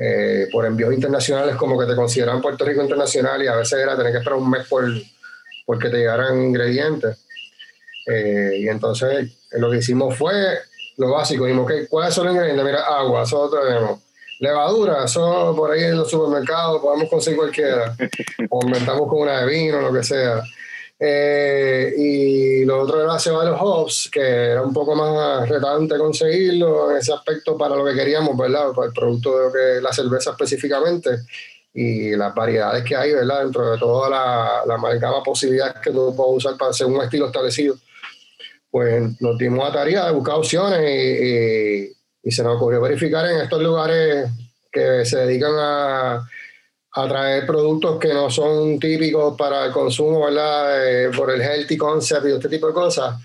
eh, 0.00 0.48
por 0.52 0.66
envíos 0.66 0.92
internacionales 0.92 1.56
como 1.56 1.78
que 1.78 1.86
te 1.86 1.94
consideran 1.94 2.42
Puerto 2.42 2.64
Rico 2.64 2.82
internacional 2.82 3.42
y 3.42 3.46
a 3.46 3.56
veces 3.56 3.78
era 3.78 3.96
tener 3.96 4.12
que 4.12 4.18
esperar 4.18 4.38
un 4.38 4.50
mes 4.50 4.66
por 4.68 4.84
porque 5.66 5.88
te 5.88 5.96
llegaran 5.98 6.40
ingredientes. 6.42 7.24
Eh, 8.06 8.58
y 8.60 8.68
entonces 8.68 9.30
lo 9.52 9.70
que 9.70 9.78
hicimos 9.78 10.14
fue 10.16 10.58
lo 10.98 11.10
básico, 11.12 11.46
dijimos, 11.46 11.70
¿qué- 11.70 11.86
¿cuáles 11.88 12.12
son 12.14 12.26
los 12.26 12.34
ingredientes? 12.34 12.64
Mira, 12.66 12.82
agua, 12.84 13.22
eso 13.22 13.48
lo 13.50 13.60
tenemos. 13.66 14.00
Levadura, 14.40 15.04
eso 15.04 15.54
por 15.56 15.70
ahí 15.70 15.84
en 15.84 15.96
los 15.96 16.10
supermercados 16.10 16.82
podemos 16.82 17.08
conseguir 17.08 17.38
cualquiera. 17.38 17.96
o 18.50 18.60
inventamos 18.66 19.08
con 19.08 19.22
una 19.22 19.40
de 19.40 19.46
vino, 19.46 19.80
lo 19.80 19.92
que 19.92 20.02
sea. 20.02 20.42
Eh, 20.98 21.92
y 21.96 22.64
lo 22.64 22.80
otro 22.82 23.02
era 23.02 23.16
de 23.16 23.50
los 23.50 23.60
hops, 23.60 24.08
que 24.12 24.20
era 24.20 24.62
un 24.62 24.72
poco 24.72 24.94
más 24.94 25.48
retante 25.48 25.98
conseguirlo 25.98 26.90
en 26.92 26.98
ese 26.98 27.12
aspecto 27.12 27.58
para 27.58 27.74
lo 27.76 27.84
que 27.84 27.94
queríamos, 27.94 28.36
¿verdad? 28.36 28.72
Para 28.72 28.86
el 28.88 28.92
producto 28.92 29.36
de 29.38 29.44
lo 29.46 29.52
que 29.52 29.80
la 29.82 29.92
cerveza 29.92 30.30
específicamente 30.30 31.10
y 31.72 32.14
las 32.14 32.32
variedades 32.34 32.84
que 32.84 32.94
hay, 32.96 33.12
¿verdad? 33.12 33.42
Dentro 33.42 33.72
de 33.72 33.78
toda 33.78 34.08
la, 34.08 34.62
la 34.66 34.74
amalgama 34.74 35.22
posibilidades 35.22 35.74
que 35.82 35.90
tú 35.90 36.14
puedes 36.16 36.36
usar 36.44 36.56
para 36.56 36.70
hacer 36.70 36.86
un 36.86 37.02
estilo 37.02 37.26
establecido. 37.26 37.74
Pues 38.70 39.20
nos 39.20 39.36
dimos 39.38 39.68
a 39.68 39.72
tarea 39.72 40.06
de 40.06 40.12
buscar 40.12 40.36
opciones 40.36 40.80
y, 40.80 41.24
y- 41.88 41.92
y 42.26 42.30
se 42.32 42.42
nos 42.42 42.56
ocurrió 42.56 42.80
verificar 42.80 43.26
en 43.26 43.40
estos 43.42 43.60
lugares 43.62 44.28
que 44.72 45.04
se 45.04 45.18
dedican 45.18 45.52
a, 45.58 46.26
a 46.96 47.08
traer 47.08 47.44
productos 47.44 47.98
que 47.98 48.14
no 48.14 48.30
son 48.30 48.78
típicos 48.78 49.36
para 49.36 49.66
el 49.66 49.72
consumo, 49.72 50.24
¿verdad? 50.26 50.86
Eh, 50.86 51.10
por 51.16 51.30
el 51.30 51.42
healthy 51.42 51.76
concept 51.76 52.26
y 52.26 52.32
este 52.32 52.48
tipo 52.48 52.68
de 52.68 52.72
cosas. 52.72 53.16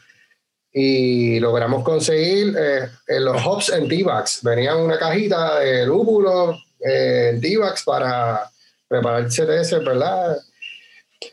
Y 0.71 1.39
logramos 1.39 1.83
conseguir 1.83 2.55
eh, 2.57 2.89
eh, 3.07 3.19
los 3.19 3.45
hops 3.45 3.69
en 3.69 3.87
T-Bags. 3.87 4.41
Venían 4.41 4.77
una 4.77 4.97
cajita 4.97 5.59
de 5.59 5.85
lúpulo 5.85 6.57
eh, 6.79 7.31
en 7.33 7.41
T-Bags 7.41 7.83
para 7.83 8.49
preparar 8.87 9.27
CTS, 9.27 9.83
¿verdad? 9.85 10.37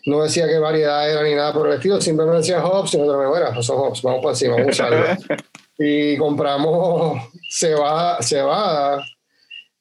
No 0.05 0.23
decía 0.23 0.47
qué 0.47 0.59
variedad 0.59 1.11
era 1.11 1.23
ni 1.23 1.35
nada 1.35 1.55
por 1.55 1.69
el 1.69 1.75
estilo, 1.75 2.01
simplemente 2.01 2.39
decía 2.39 2.65
hops 2.65 2.95
y 2.95 2.99
nosotros, 2.99 3.29
bueno, 3.29 3.63
son 3.63 3.79
hops, 3.79 4.03
vamos 4.03 4.21
por 4.21 4.31
encima, 4.33 4.57
vamos 4.57 4.79
a 4.81 4.85
usarlo. 4.85 5.07
y 5.79 6.17
compramos 6.19 7.23
cebada, 7.49 8.21
cebada 8.21 9.03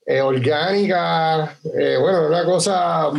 eh, 0.06 0.22
orgánica, 0.22 1.58
eh, 1.74 1.98
bueno, 2.00 2.28
una 2.28 2.46
cosa 2.46 3.10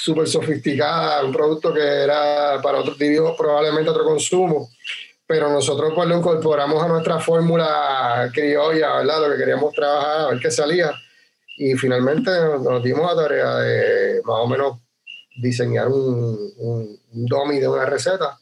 súper 0.00 0.28
sofisticada, 0.28 1.24
un 1.24 1.32
producto 1.32 1.74
que 1.74 1.80
era 1.80 2.60
para 2.62 2.78
otro 2.78 2.94
tipo, 2.94 3.36
probablemente 3.36 3.90
otro 3.90 4.04
consumo, 4.04 4.70
pero 5.26 5.50
nosotros 5.50 5.92
pues 5.94 6.08
lo 6.08 6.16
incorporamos 6.16 6.82
a 6.82 6.88
nuestra 6.88 7.18
fórmula 7.18 8.30
criolla, 8.32 8.98
¿verdad? 8.98 9.22
Lo 9.22 9.32
que 9.32 9.38
queríamos 9.38 9.74
trabajar, 9.74 10.20
a 10.20 10.28
ver 10.28 10.38
qué 10.38 10.50
salía, 10.50 10.92
y 11.56 11.74
finalmente 11.74 12.30
nos, 12.62 12.82
dimos 12.82 13.14
la 13.14 13.22
tarea 13.22 13.54
de 13.56 14.22
más 14.24 14.36
o 14.38 14.46
menos 14.46 14.78
diseñar 15.40 15.88
un, 15.88 16.52
un, 16.58 17.00
un 17.12 17.26
dummy 17.26 17.58
de 17.58 17.68
una 17.68 17.84
receta 17.84 18.38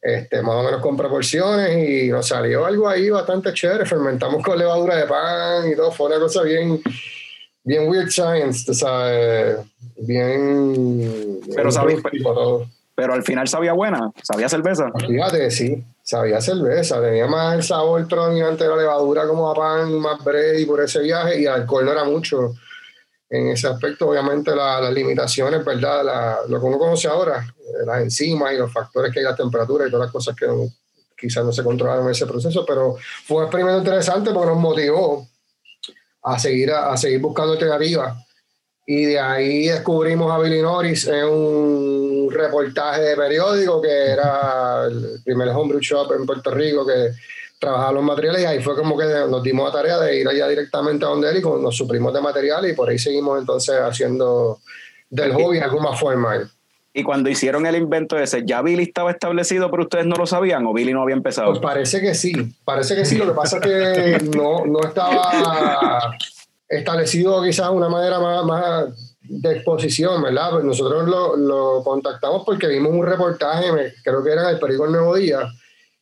este, 0.00 0.42
más 0.42 0.56
o 0.56 0.62
menos 0.62 0.80
con 0.80 0.96
proporciones 0.96 1.88
y 1.88 2.08
nos 2.08 2.26
salió 2.26 2.66
algo 2.66 2.88
ahí 2.88 3.10
bastante 3.10 3.52
chévere. 3.52 3.86
Fermentamos 3.86 4.42
con 4.44 4.58
levadura 4.58 4.96
de 4.96 5.06
pan 5.06 5.70
y 5.70 5.76
todo, 5.76 5.90
fue 5.90 6.08
una 6.08 6.18
cosa 6.18 6.42
bien, 6.42 6.80
bien 7.70 7.88
weird 7.88 8.10
science, 8.10 8.64
tú 8.66 8.74
sabes, 8.74 9.58
bien. 9.96 11.40
Pero 11.54 11.62
bien 11.62 11.72
sabes- 11.72 12.02
rústico 12.02 12.34
todo. 12.34 12.66
Pero 12.94 13.14
al 13.14 13.22
final 13.22 13.48
sabía 13.48 13.72
buena, 13.72 14.10
sabía 14.22 14.48
cerveza. 14.48 14.90
Fíjate, 14.98 15.50
sí, 15.50 15.82
sabía 16.02 16.40
cerveza, 16.40 17.00
tenía 17.00 17.26
más 17.26 17.54
el 17.54 17.62
sabor 17.62 18.06
predominante 18.06 18.64
de 18.64 18.70
la 18.70 18.76
levadura 18.76 19.26
como 19.26 19.50
a 19.50 19.54
pan, 19.54 19.98
más 19.98 20.22
bread 20.22 20.66
por 20.66 20.82
ese 20.82 21.00
viaje 21.00 21.40
y 21.40 21.46
alcohol 21.46 21.84
no 21.86 21.92
era 21.92 22.04
mucho. 22.04 22.54
En 23.30 23.48
ese 23.48 23.68
aspecto, 23.68 24.08
obviamente, 24.10 24.54
la- 24.54 24.80
las 24.80 24.92
limitaciones, 24.92 25.64
¿verdad? 25.64 26.04
La- 26.04 26.38
lo 26.48 26.60
que 26.60 26.66
uno 26.66 26.78
conoce 26.78 27.08
ahora, 27.08 27.38
eh, 27.58 27.86
las 27.86 28.02
enzimas 28.02 28.52
y 28.52 28.58
los 28.58 28.70
factores 28.72 29.12
que 29.12 29.20
hay, 29.20 29.24
las 29.24 29.36
temperaturas 29.36 29.88
y 29.88 29.90
todas 29.90 30.06
las 30.06 30.12
cosas 30.12 30.34
que 30.36 30.46
no- 30.46 30.68
quizás 31.16 31.44
no 31.44 31.52
se 31.52 31.62
controlaron 31.62 32.04
en 32.06 32.10
ese 32.10 32.26
proceso, 32.26 32.64
pero 32.66 32.96
fue 33.24 33.38
un 33.38 33.42
experimento 33.44 33.78
interesante 33.78 34.30
porque 34.32 34.48
nos 34.50 34.58
motivó 34.58 35.26
a 36.22 36.38
seguir, 36.38 36.70
a, 36.70 36.92
a 36.92 36.96
seguir 36.96 37.20
buscando 37.20 37.52
alternativas. 37.52 38.16
Y 38.86 39.04
de 39.04 39.20
ahí 39.20 39.68
descubrimos 39.68 40.32
a 40.32 40.38
Billy 40.38 40.62
Norris 40.62 41.06
en 41.06 41.24
un 41.24 42.28
reportaje 42.30 43.02
de 43.02 43.16
periódico 43.16 43.80
que 43.80 44.10
era 44.10 44.86
el 44.86 45.20
primer 45.24 45.48
homebrew 45.48 45.80
shop 45.80 46.12
en 46.12 46.26
Puerto 46.26 46.50
Rico 46.50 46.86
que 46.86 47.10
trabajaba 47.60 47.92
los 47.92 48.02
materiales 48.02 48.42
y 48.42 48.46
ahí 48.46 48.62
fue 48.62 48.74
como 48.74 48.96
que 48.96 49.04
nos 49.04 49.42
dimos 49.42 49.66
la 49.66 49.72
tarea 49.72 49.98
de 49.98 50.18
ir 50.18 50.26
allá 50.26 50.48
directamente 50.48 51.04
a 51.04 51.08
donde 51.08 51.30
él 51.30 51.36
y 51.36 51.42
nos 51.42 51.76
suprimos 51.76 52.12
de 52.14 52.20
materiales 52.20 52.72
y 52.72 52.74
por 52.74 52.88
ahí 52.88 52.98
seguimos 52.98 53.38
entonces 53.38 53.76
haciendo 53.78 54.60
del 55.10 55.34
hobby 55.34 55.58
algo 55.58 55.78
más 55.80 56.00
formal. 56.00 56.50
Y 56.92 57.04
cuando 57.04 57.30
hicieron 57.30 57.66
el 57.66 57.76
invento 57.76 58.18
ese, 58.18 58.44
¿ya 58.44 58.62
Billy 58.62 58.82
estaba 58.82 59.12
establecido, 59.12 59.70
pero 59.70 59.84
ustedes 59.84 60.06
no 60.06 60.16
lo 60.16 60.26
sabían 60.26 60.66
o 60.66 60.72
Billy 60.72 60.92
no 60.92 61.02
había 61.02 61.14
empezado? 61.14 61.50
Pues 61.50 61.60
parece 61.60 62.00
que 62.00 62.14
sí, 62.14 62.32
parece 62.64 62.96
que 62.96 63.04
sí. 63.04 63.16
Lo 63.16 63.26
que 63.26 63.32
pasa 63.32 63.58
es 63.58 63.62
que 63.62 64.24
no, 64.36 64.66
no 64.66 64.80
estaba 64.80 66.16
establecido 66.68 67.42
quizás 67.42 67.68
de 67.68 67.76
una 67.76 67.88
manera 67.88 68.18
más, 68.18 68.44
más 68.44 69.16
de 69.22 69.52
exposición, 69.52 70.22
¿verdad? 70.22 70.50
Pues 70.52 70.64
nosotros 70.64 71.08
lo, 71.08 71.36
lo 71.36 71.84
contactamos 71.84 72.42
porque 72.44 72.66
vimos 72.66 72.92
un 72.92 73.06
reportaje, 73.06 73.68
creo 74.02 74.24
que 74.24 74.32
era 74.32 74.42
en 74.48 74.54
el 74.54 74.58
periódico 74.58 74.86
El 74.86 74.92
Nuevo 74.92 75.14
Día, 75.14 75.48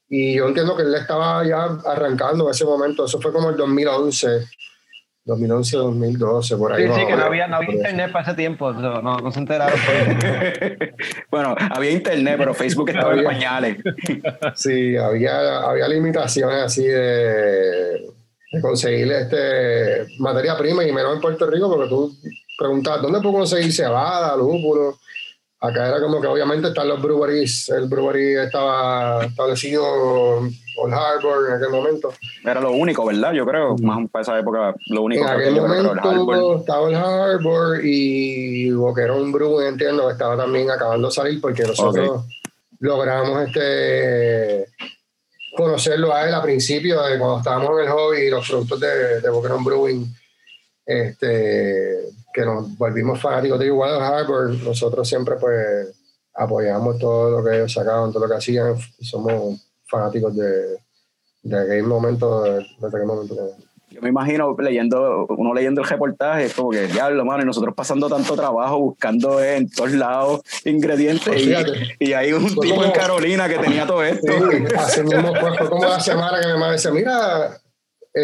y 0.08 0.36
yo 0.36 0.48
entiendo 0.48 0.74
que 0.74 0.82
él 0.82 0.94
estaba 0.94 1.46
ya 1.46 1.64
arrancando 1.84 2.44
en 2.44 2.50
ese 2.50 2.64
momento, 2.64 3.04
eso 3.04 3.20
fue 3.20 3.32
como 3.32 3.50
el 3.50 3.56
2011, 3.56 4.46
2011, 5.28 5.76
2012, 5.76 6.56
por 6.56 6.72
ahí. 6.72 6.86
Sí, 6.86 6.92
sí, 6.94 7.06
que 7.06 7.14
no 7.14 7.24
había, 7.24 7.46
no 7.46 7.56
había 7.56 7.72
internet 7.72 8.10
para 8.10 8.24
ese 8.24 8.34
tiempo. 8.34 8.72
No, 8.72 9.02
no, 9.02 9.30
se 9.30 9.38
enteraron. 9.38 9.78
bueno, 11.30 11.54
había 11.70 11.90
internet, 11.90 12.36
pero 12.38 12.54
Facebook 12.54 12.88
estaba 12.88 13.14
en 13.14 13.24
pañales. 13.24 13.76
Sí, 14.54 14.96
había, 14.96 15.60
había 15.60 15.86
limitaciones 15.88 16.62
así 16.64 16.84
de, 16.86 18.06
de 18.52 18.60
conseguir 18.62 19.12
este 19.12 20.06
materia 20.18 20.56
prima 20.56 20.82
y 20.84 20.92
menos 20.92 21.14
en 21.14 21.20
Puerto 21.20 21.46
Rico 21.50 21.70
porque 21.70 21.88
tú 21.88 22.12
preguntabas 22.56 23.02
dónde 23.02 23.20
puedo 23.20 23.34
conseguir 23.34 23.72
cebada, 23.72 24.34
lúpulo. 24.34 24.98
Acá 25.60 25.88
era 25.88 26.00
como 26.00 26.20
que 26.20 26.28
obviamente 26.28 26.68
están 26.68 26.86
los 26.86 27.02
breweries, 27.02 27.68
el 27.70 27.88
brewery 27.88 28.36
estaba 28.36 29.24
establecido 29.24 29.82
Old 30.76 30.94
Harbor 30.94 31.48
en 31.48 31.56
aquel 31.56 31.70
momento. 31.70 32.12
Era 32.44 32.60
lo 32.60 32.70
único, 32.70 33.04
¿verdad? 33.04 33.32
Yo 33.32 33.44
creo, 33.44 33.76
más 33.78 33.98
para 34.08 34.22
esa 34.22 34.38
época, 34.38 34.72
lo 34.90 35.02
único 35.02 35.22
En 35.22 35.28
que 35.28 35.34
aquel 35.34 35.56
yo 35.56 35.64
creo 35.64 35.82
momento 35.82 36.08
Harbor. 36.08 36.60
estaba 36.60 36.88
el 36.88 36.94
Harbor 36.94 37.80
y 37.82 38.70
Boquerón 38.70 39.32
Brew, 39.32 39.60
entiendo, 39.62 40.06
que 40.06 40.12
estaba 40.12 40.36
también 40.36 40.70
acabando 40.70 41.08
de 41.08 41.14
salir 41.14 41.40
porque 41.40 41.64
nosotros 41.64 42.24
logramos 42.78 43.48
este 43.48 44.66
conocerlo 45.56 46.14
a 46.14 46.28
él 46.28 46.34
a 46.34 46.40
principio 46.42 47.02
de 47.02 47.18
cuando 47.18 47.38
estábamos 47.38 47.70
en 47.70 47.86
el 47.86 47.90
hobby 47.90 48.18
y 48.18 48.30
los 48.30 48.48
productos 48.48 48.78
de, 48.78 49.20
de 49.20 49.28
Boquerón 49.28 49.64
Brewing, 49.64 50.06
este, 50.86 52.10
que 52.38 52.44
nos 52.46 52.76
volvimos 52.78 53.20
fanáticos 53.20 53.58
de 53.58 53.66
igual 53.66 54.00
Harbor, 54.00 54.50
nosotros 54.62 55.08
siempre 55.08 55.34
pues 55.40 55.88
apoyamos 56.34 56.98
todo 56.98 57.30
lo 57.38 57.44
que 57.44 57.56
ellos 57.56 57.72
sacaban, 57.72 58.12
todo 58.12 58.24
lo 58.24 58.30
que 58.30 58.36
hacían, 58.36 58.76
somos 59.00 59.60
fanáticos 59.86 60.36
de, 60.36 60.78
de 61.42 61.58
aquel 61.58 61.82
momento, 61.84 62.42
de, 62.44 62.52
de 62.78 62.86
aquel 62.86 63.04
momento. 63.06 63.34
Yo 63.90 64.02
me 64.02 64.10
imagino 64.10 64.54
leyendo, 64.58 65.26
uno 65.30 65.54
leyendo 65.54 65.80
el 65.80 65.88
reportaje, 65.88 66.44
es 66.44 66.54
como 66.54 66.70
que 66.70 66.86
diablo, 66.88 67.24
mano, 67.24 67.42
y 67.42 67.46
nosotros 67.46 67.74
pasando 67.74 68.08
tanto 68.08 68.36
trabajo 68.36 68.78
buscando 68.78 69.42
en 69.42 69.68
todos 69.70 69.92
lados 69.92 70.42
ingredientes. 70.64 71.26
Pues 71.26 71.42
y, 71.98 72.04
y 72.10 72.12
hay 72.12 72.32
un 72.34 72.46
tipo 72.48 72.64
en 72.64 72.74
como- 72.76 72.92
Carolina 72.92 73.48
que 73.48 73.58
tenía 73.58 73.86
todo 73.86 74.04
esto. 74.04 74.30
Sí, 74.30 74.64
así 74.76 75.02
mismo 75.02 75.34
fue, 75.34 75.68
como 75.68 75.84
la 75.86 75.98
semana 75.98 76.38
que 76.38 76.46
mi 76.46 76.52
mamá 76.52 76.72
decía, 76.72 76.90
mira, 76.90 77.58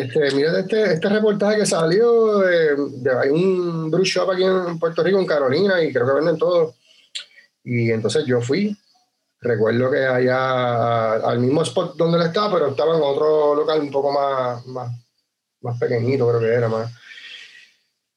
este, 0.01 0.31
mira 0.35 0.59
este, 0.61 0.95
este 0.95 1.09
reportaje 1.09 1.59
que 1.59 1.67
salió, 1.67 2.39
de, 2.39 2.77
de- 2.77 3.19
hay 3.19 3.29
un 3.31 3.91
brew 3.91 4.05
shop 4.05 4.31
aquí 4.31 4.45
en 4.45 4.79
Puerto 4.79 5.03
Rico, 5.03 5.19
en 5.19 5.27
Carolina, 5.27 5.83
y 5.83 5.93
creo 5.93 6.07
que 6.07 6.13
venden 6.15 6.39
todo. 6.39 6.75
Y 7.63 7.91
entonces 7.91 8.25
yo 8.27 8.41
fui, 8.41 8.77
recuerdo 9.41 9.91
que 9.91 10.05
allá 10.05 11.15
al 11.15 11.39
mismo 11.39 11.63
spot 11.63 11.97
donde 11.97 12.19
él 12.19 12.27
estaba, 12.27 12.53
pero 12.55 12.69
estaba 12.71 12.97
en 12.97 13.03
otro 13.03 13.55
local 13.55 13.81
un 13.81 13.91
poco 13.91 14.13
más, 14.13 14.65
más, 14.67 14.91
más 15.63 15.79
pequeñito, 15.79 16.29
creo 16.29 16.41
que 16.41 16.55
era 16.55 16.69
más. 16.69 16.91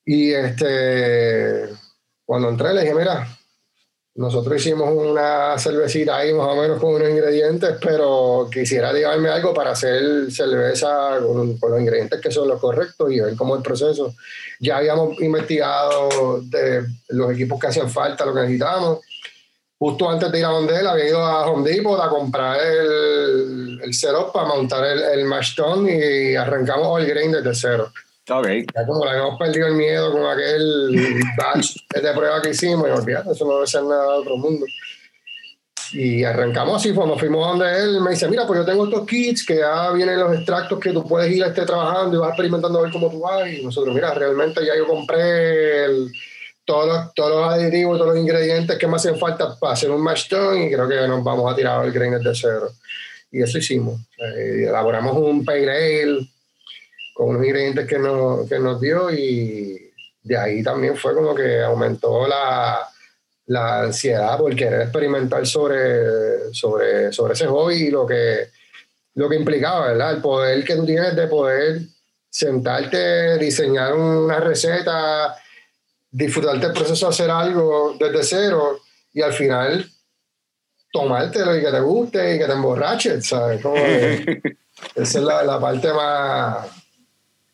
Y 0.05 0.31
este, 0.33 1.69
cuando 2.25 2.49
entré 2.49 2.73
le 2.73 2.81
dije, 2.81 2.93
mira, 2.93 3.27
nosotros 4.17 4.59
hicimos 4.59 4.89
una 4.93 5.59
cervecita 5.59 6.17
ahí 6.17 6.33
más 6.33 6.47
o 6.47 6.55
menos 6.55 6.79
con 6.81 6.95
unos 6.95 7.07
ingredientes, 7.07 7.75
pero 7.79 8.49
quisiera 8.51 8.91
llevarme 8.91 9.29
algo 9.29 9.53
para 9.53 9.71
hacer 9.71 10.31
cerveza 10.31 11.19
con, 11.21 11.55
los 11.61 11.79
ingredientes 11.79 12.19
que 12.19 12.31
son 12.31 12.47
los 12.47 12.59
correctos 12.59 13.11
y 13.11 13.19
ver 13.19 13.35
cómo 13.35 13.53
es 13.53 13.59
el 13.59 13.63
proceso. 13.63 14.15
Ya 14.59 14.77
habíamos 14.77 15.21
investigado 15.21 16.41
de 16.41 16.83
los 17.09 17.31
equipos 17.31 17.59
que 17.59 17.67
hacían 17.67 17.91
falta, 17.91 18.25
lo 18.25 18.33
que 18.33 18.41
necesitábamos. 18.41 19.01
Justo 19.77 20.09
antes 20.09 20.31
de 20.31 20.39
ir 20.39 20.45
a 20.45 20.49
donde 20.49 20.79
él, 20.79 20.87
había 20.87 21.09
ido 21.09 21.23
a 21.23 21.47
Home 21.47 21.69
Depot 21.69 22.01
a 22.01 22.09
comprar 22.09 22.59
el, 22.59 23.79
el 23.83 23.93
setup 23.93 24.33
para 24.33 24.47
montar 24.47 24.83
el, 24.83 24.99
el 24.99 25.25
mash 25.25 25.55
y 25.87 26.35
arrancamos 26.35 26.99
el 26.99 27.05
grain 27.05 27.31
desde 27.33 27.53
cero. 27.53 27.91
Ok. 28.29 28.47
Ya 28.75 28.85
como 28.85 29.05
le 29.05 29.11
habíamos 29.11 29.39
perdido 29.39 29.67
el 29.67 29.73
miedo 29.75 30.11
con 30.11 30.25
aquel 30.25 31.23
batch 31.37 31.77
de 31.93 32.13
prueba 32.13 32.41
que 32.41 32.49
hicimos, 32.49 32.87
y 32.87 32.91
olvídate, 32.91 33.31
eso 33.31 33.45
no 33.45 33.55
debe 33.55 33.67
ser 33.67 33.83
nada 33.83 34.03
de 34.13 34.19
otro 34.19 34.37
mundo. 34.37 34.65
Y 35.93 36.25
arrancamos 36.25 36.75
así, 36.81 36.93
cuando 36.93 37.17
fuimos 37.17 37.47
donde 37.47 37.73
él, 37.81 38.01
me 38.01 38.09
dice, 38.11 38.27
mira, 38.27 38.45
pues 38.45 38.59
yo 38.59 38.65
tengo 38.65 38.85
estos 38.85 39.07
kits 39.07 39.45
que 39.45 39.57
ya 39.59 39.91
vienen 39.91 40.19
los 40.19 40.35
extractos 40.35 40.79
que 40.79 40.91
tú 40.91 41.07
puedes 41.07 41.31
ir 41.33 41.41
este, 41.43 41.65
trabajando 41.65 42.17
y 42.17 42.19
vas 42.19 42.29
experimentando 42.31 42.79
a 42.79 42.81
ver 42.81 42.91
cómo 42.91 43.09
tú 43.09 43.21
vas. 43.21 43.47
Y 43.49 43.63
nosotros, 43.63 43.95
mira, 43.95 44.13
realmente 44.13 44.65
ya 44.65 44.75
yo 44.75 44.85
compré 44.85 45.85
el- 45.85 46.11
todos, 46.65 46.85
los, 46.87 47.13
todos 47.13 47.31
los 47.31 47.53
aditivos, 47.53 47.97
todos 47.97 48.13
los 48.13 48.21
ingredientes 48.21 48.77
que 48.77 48.87
me 48.87 48.97
hacen 48.97 49.17
falta 49.17 49.57
para 49.57 49.71
hacer 49.71 49.89
un 49.89 50.05
tun 50.29 50.61
y 50.63 50.69
creo 50.69 50.89
que 50.89 51.07
nos 51.07 51.23
vamos 51.23 51.49
a 51.49 51.55
tirar 51.55 51.85
el 51.85 51.93
grain 51.93 52.21
de 52.21 52.35
cero. 52.35 52.69
Y 53.31 53.41
eso 53.41 53.57
hicimos. 53.57 54.01
Eh, 54.17 54.65
elaboramos 54.67 55.15
un 55.15 55.45
pale 55.45 55.71
ale 56.03 56.27
con 57.17 57.29
unos 57.29 57.43
ingredientes 57.43 57.87
que 57.87 57.97
nos, 57.97 58.47
que 58.47 58.59
nos 58.59 58.79
dio 58.79 59.09
y 59.09 59.91
de 60.21 60.37
ahí 60.37 60.61
también 60.61 60.95
fue 60.95 61.15
como 61.15 61.33
que 61.33 61.63
aumentó 61.63 62.27
la, 62.27 62.87
la 63.47 63.81
ansiedad 63.81 64.37
por 64.37 64.55
querer 64.55 64.81
experimentar 64.81 65.47
sobre, 65.47 66.53
sobre, 66.53 67.11
sobre 67.11 67.33
ese 67.33 67.47
hobby 67.47 67.73
y 67.73 67.89
lo 67.89 68.05
que, 68.05 68.49
lo 69.15 69.27
que 69.27 69.35
implicaba, 69.35 69.87
¿verdad? 69.87 70.13
El 70.13 70.21
poder 70.21 70.63
que 70.63 70.75
tú 70.75 70.85
tienes 70.85 71.15
de 71.15 71.25
poder 71.25 71.81
sentarte, 72.29 73.39
diseñar 73.39 73.95
una 73.95 74.39
receta, 74.39 75.35
disfrutarte 76.11 76.67
el 76.67 76.73
proceso 76.73 77.07
de 77.07 77.13
hacer 77.13 77.31
algo 77.31 77.95
desde 77.99 78.23
cero 78.23 78.79
y 79.11 79.23
al 79.23 79.33
final 79.33 79.89
tomártelo 80.91 81.57
y 81.57 81.61
que 81.61 81.71
te 81.71 81.79
guste 81.79 82.35
y 82.35 82.37
que 82.37 82.45
te 82.45 82.51
emborraches, 82.51 83.25
¿sabes? 83.25 83.59
Como 83.59 83.73
que 83.73 84.39
esa 84.95 85.17
es 85.17 85.23
la, 85.25 85.41
la 85.41 85.59
parte 85.59 85.91
más 85.91 86.76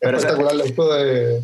Pero 0.00 0.16
espectacular 0.18 0.54
esto 0.66 0.94
de... 0.94 1.42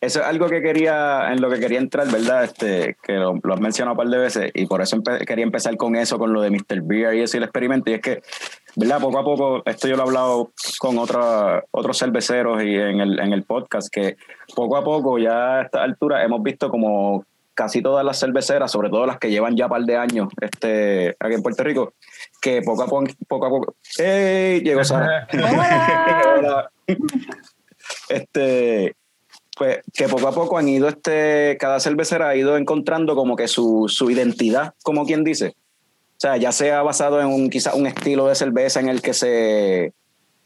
Eso 0.00 0.20
es 0.20 0.26
algo 0.26 0.48
que 0.50 0.60
quería, 0.60 1.32
en 1.32 1.40
lo 1.40 1.48
que 1.48 1.58
quería 1.58 1.78
entrar, 1.78 2.06
¿verdad? 2.10 2.44
Este, 2.44 2.94
que 3.02 3.14
lo, 3.14 3.40
lo 3.42 3.54
has 3.54 3.60
mencionado 3.60 3.94
un 3.94 3.96
par 3.96 4.08
de 4.08 4.18
veces 4.18 4.50
y 4.52 4.66
por 4.66 4.82
eso 4.82 4.98
empe- 4.98 5.24
quería 5.24 5.44
empezar 5.44 5.78
con 5.78 5.96
eso, 5.96 6.18
con 6.18 6.30
lo 6.34 6.42
de 6.42 6.50
Mr. 6.50 6.82
Beer 6.82 7.14
y 7.14 7.22
eso 7.22 7.36
y 7.36 7.38
el 7.38 7.44
experimento. 7.44 7.90
Y 7.90 7.94
es 7.94 8.02
que, 8.02 8.22
¿verdad? 8.76 9.00
Poco 9.00 9.18
a 9.18 9.24
poco, 9.24 9.62
esto 9.64 9.88
yo 9.88 9.96
lo 9.96 10.02
he 10.02 10.06
hablado 10.06 10.50
con 10.78 10.98
otra- 10.98 11.64
otros 11.70 11.98
cerveceros 11.98 12.62
y 12.62 12.74
en 12.74 13.00
el, 13.00 13.18
en 13.18 13.32
el 13.32 13.44
podcast, 13.44 13.88
que 13.90 14.18
poco 14.54 14.76
a 14.76 14.84
poco, 14.84 15.18
ya 15.18 15.60
a 15.60 15.62
esta 15.62 15.82
altura, 15.82 16.22
hemos 16.22 16.42
visto 16.42 16.68
como 16.68 17.24
casi 17.54 17.80
todas 17.80 18.04
las 18.04 18.20
cerveceras, 18.20 18.70
sobre 18.70 18.90
todo 18.90 19.06
las 19.06 19.18
que 19.18 19.30
llevan 19.30 19.56
ya 19.56 19.66
un 19.66 19.70
par 19.70 19.82
de 19.84 19.96
años 19.96 20.28
este, 20.38 21.16
aquí 21.18 21.34
en 21.34 21.42
Puerto 21.42 21.64
Rico, 21.64 21.94
que 22.44 22.60
poco 22.60 22.82
a 22.82 22.86
poco, 22.86 23.06
poco 23.26 23.46
a 23.46 23.48
poco, 23.48 23.76
¡Ey! 23.96 24.60
Llegó 24.60 24.84
Sara. 24.84 25.26
Hola. 26.38 26.70
este 28.10 28.94
pues 29.56 29.78
que 29.94 30.08
poco 30.08 30.28
a 30.28 30.32
poco 30.32 30.58
han 30.58 30.68
ido 30.68 30.88
este 30.88 31.56
cada 31.58 31.80
cervecera 31.80 32.28
ha 32.28 32.36
ido 32.36 32.58
encontrando 32.58 33.14
como 33.14 33.34
que 33.34 33.48
su, 33.48 33.86
su 33.88 34.10
identidad 34.10 34.74
como 34.82 35.06
quien 35.06 35.24
dice 35.24 35.54
o 35.56 36.18
sea 36.18 36.36
ya 36.36 36.52
sea 36.52 36.82
basado 36.82 37.18
en 37.20 37.28
un 37.28 37.48
quizás 37.48 37.74
un 37.74 37.86
estilo 37.86 38.26
de 38.26 38.34
cerveza 38.34 38.80
en 38.80 38.88
el 38.88 39.00
que 39.00 39.14
se 39.14 39.94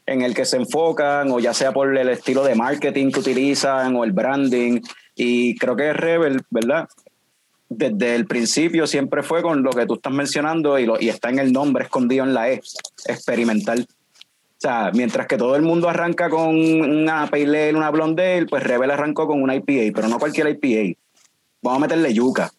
en 0.05 0.21
el 0.21 0.33
que 0.33 0.45
se 0.45 0.57
enfocan 0.57 1.31
o 1.31 1.39
ya 1.39 1.53
sea 1.53 1.73
por 1.73 1.97
el 1.97 2.07
estilo 2.09 2.43
de 2.43 2.55
marketing 2.55 3.11
que 3.11 3.19
utilizan 3.19 3.95
o 3.95 4.05
el 4.05 4.13
branding 4.13 4.79
y 5.15 5.57
creo 5.57 5.75
que 5.75 5.91
Rebel 5.91 6.43
verdad 6.49 6.87
desde 7.69 8.15
el 8.15 8.25
principio 8.25 8.87
siempre 8.87 9.23
fue 9.23 9.41
con 9.41 9.61
lo 9.61 9.69
que 9.69 9.85
tú 9.85 9.95
estás 9.95 10.11
mencionando 10.11 10.77
y, 10.79 10.85
lo, 10.85 10.99
y 10.99 11.09
está 11.09 11.29
en 11.29 11.39
el 11.39 11.53
nombre 11.53 11.85
escondido 11.85 12.25
en 12.25 12.33
la 12.33 12.51
E, 12.51 12.61
experimental. 13.05 13.87
O 13.89 14.61
sea, 14.61 14.91
mientras 14.93 15.27
que 15.27 15.37
todo 15.37 15.55
el 15.55 15.61
mundo 15.61 15.87
arranca 15.87 16.29
con 16.29 16.55
una 16.55 17.27
Pale 17.27 17.69
Ale, 17.69 17.77
una 17.77 17.91
Blonde 17.91 18.37
Ale, 18.37 18.45
pues 18.47 18.63
Rebel 18.63 18.91
arrancó 18.91 19.25
con 19.27 19.41
una 19.41 19.55
IPA, 19.55 19.95
pero 19.95 20.09
no 20.09 20.19
cualquier 20.19 20.49
IPA. 20.49 20.99
Vamos 21.61 21.77
a 21.77 21.81
meterle 21.81 22.13
yuca. 22.13 22.51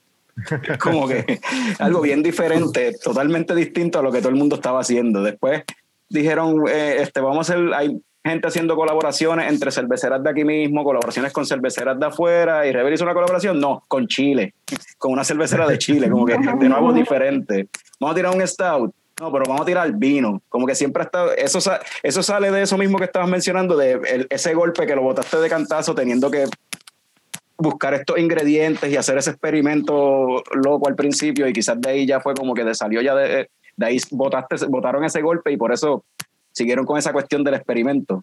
Como 0.79 1.07
que 1.07 1.41
algo 1.79 2.01
bien 2.01 2.23
diferente, 2.23 2.95
totalmente 3.03 3.55
distinto 3.55 3.99
a 3.99 4.03
lo 4.03 4.11
que 4.11 4.21
todo 4.21 4.31
el 4.31 4.37
mundo 4.37 4.57
estaba 4.57 4.81
haciendo. 4.81 5.23
Después 5.23 5.65
dijeron, 6.09 6.65
eh, 6.69 6.99
este, 7.01 7.21
vamos 7.21 7.51
a 7.51 7.53
hacer, 7.53 7.75
hay 7.75 8.01
gente 8.25 8.49
haciendo 8.49 8.77
colaboraciones 8.77 9.51
entre 9.51 9.71
cerveceras 9.71 10.23
de 10.23 10.31
aquí 10.31 10.45
mismo, 10.45 10.85
colaboraciones 10.85 11.33
con 11.33 11.47
cerveceras 11.47 11.99
de 11.99 12.07
afuera, 12.07 12.67
y 12.67 12.73
Rebel 12.73 12.93
hizo 12.95 13.05
una 13.05 13.15
colaboración, 13.15 13.59
no, 13.59 13.83
con 13.89 14.07
Chile, 14.07 14.55
con 14.99 15.13
una 15.13 15.25
cervecera 15.25 15.67
de 15.67 15.79
Chile, 15.79 16.11
como 16.11 16.27
que 16.27 16.37
de 16.37 16.69
nuevo 16.69 16.93
diferente. 16.95 17.69
Vamos 17.99 18.13
a 18.13 18.17
tirar 18.17 18.35
un 18.37 18.47
stout, 18.47 18.93
no, 19.21 19.33
pero 19.33 19.45
vamos 19.47 19.63
a 19.63 19.65
tirar 19.65 19.91
vino. 19.93 20.43
Como 20.49 20.67
que 20.67 20.75
siempre 20.75 21.03
ha 21.03 21.05
estado. 21.07 21.33
Eso, 21.37 21.59
eso 22.03 22.23
sale 22.23 22.51
de 22.51 22.63
eso 22.63 22.77
mismo 22.79 22.99
que 22.99 23.05
estabas 23.05 23.29
mencionando, 23.29 23.77
de 23.77 23.93
el- 23.93 24.27
ese 24.31 24.55
golpe 24.55 24.87
que 24.87 24.95
lo 24.97 25.03
botaste 25.03 25.39
de 25.39 25.49
cantazo 25.49 25.95
teniendo 25.95 26.31
que 26.31 26.45
buscar 27.59 27.93
estos 27.95 28.19
ingredientes 28.19 28.91
y 28.91 28.97
hacer 28.97 29.19
ese 29.19 29.31
experimento 29.31 30.43
loco 30.55 30.89
al 30.89 30.95
principio. 30.95 31.47
Y 31.47 31.53
quizás 31.53 31.79
de 31.81 31.91
ahí 31.91 32.07
ya 32.07 32.21
fue 32.21 32.35
como 32.35 32.55
que 32.55 32.65
te 32.65 32.75
salió 32.75 33.03
ya 33.03 33.15
de, 33.15 33.51
de 33.77 33.87
ahí 33.87 33.99
botaste, 34.11 34.57
botaron 34.69 35.05
ese 35.05 35.21
golpe 35.21 35.53
y 35.53 35.57
por 35.59 35.73
eso 35.73 36.05
siguieron 36.61 36.85
con 36.85 36.99
esa 36.99 37.13
cuestión 37.13 37.43
del 37.43 37.55
experimento. 37.55 38.23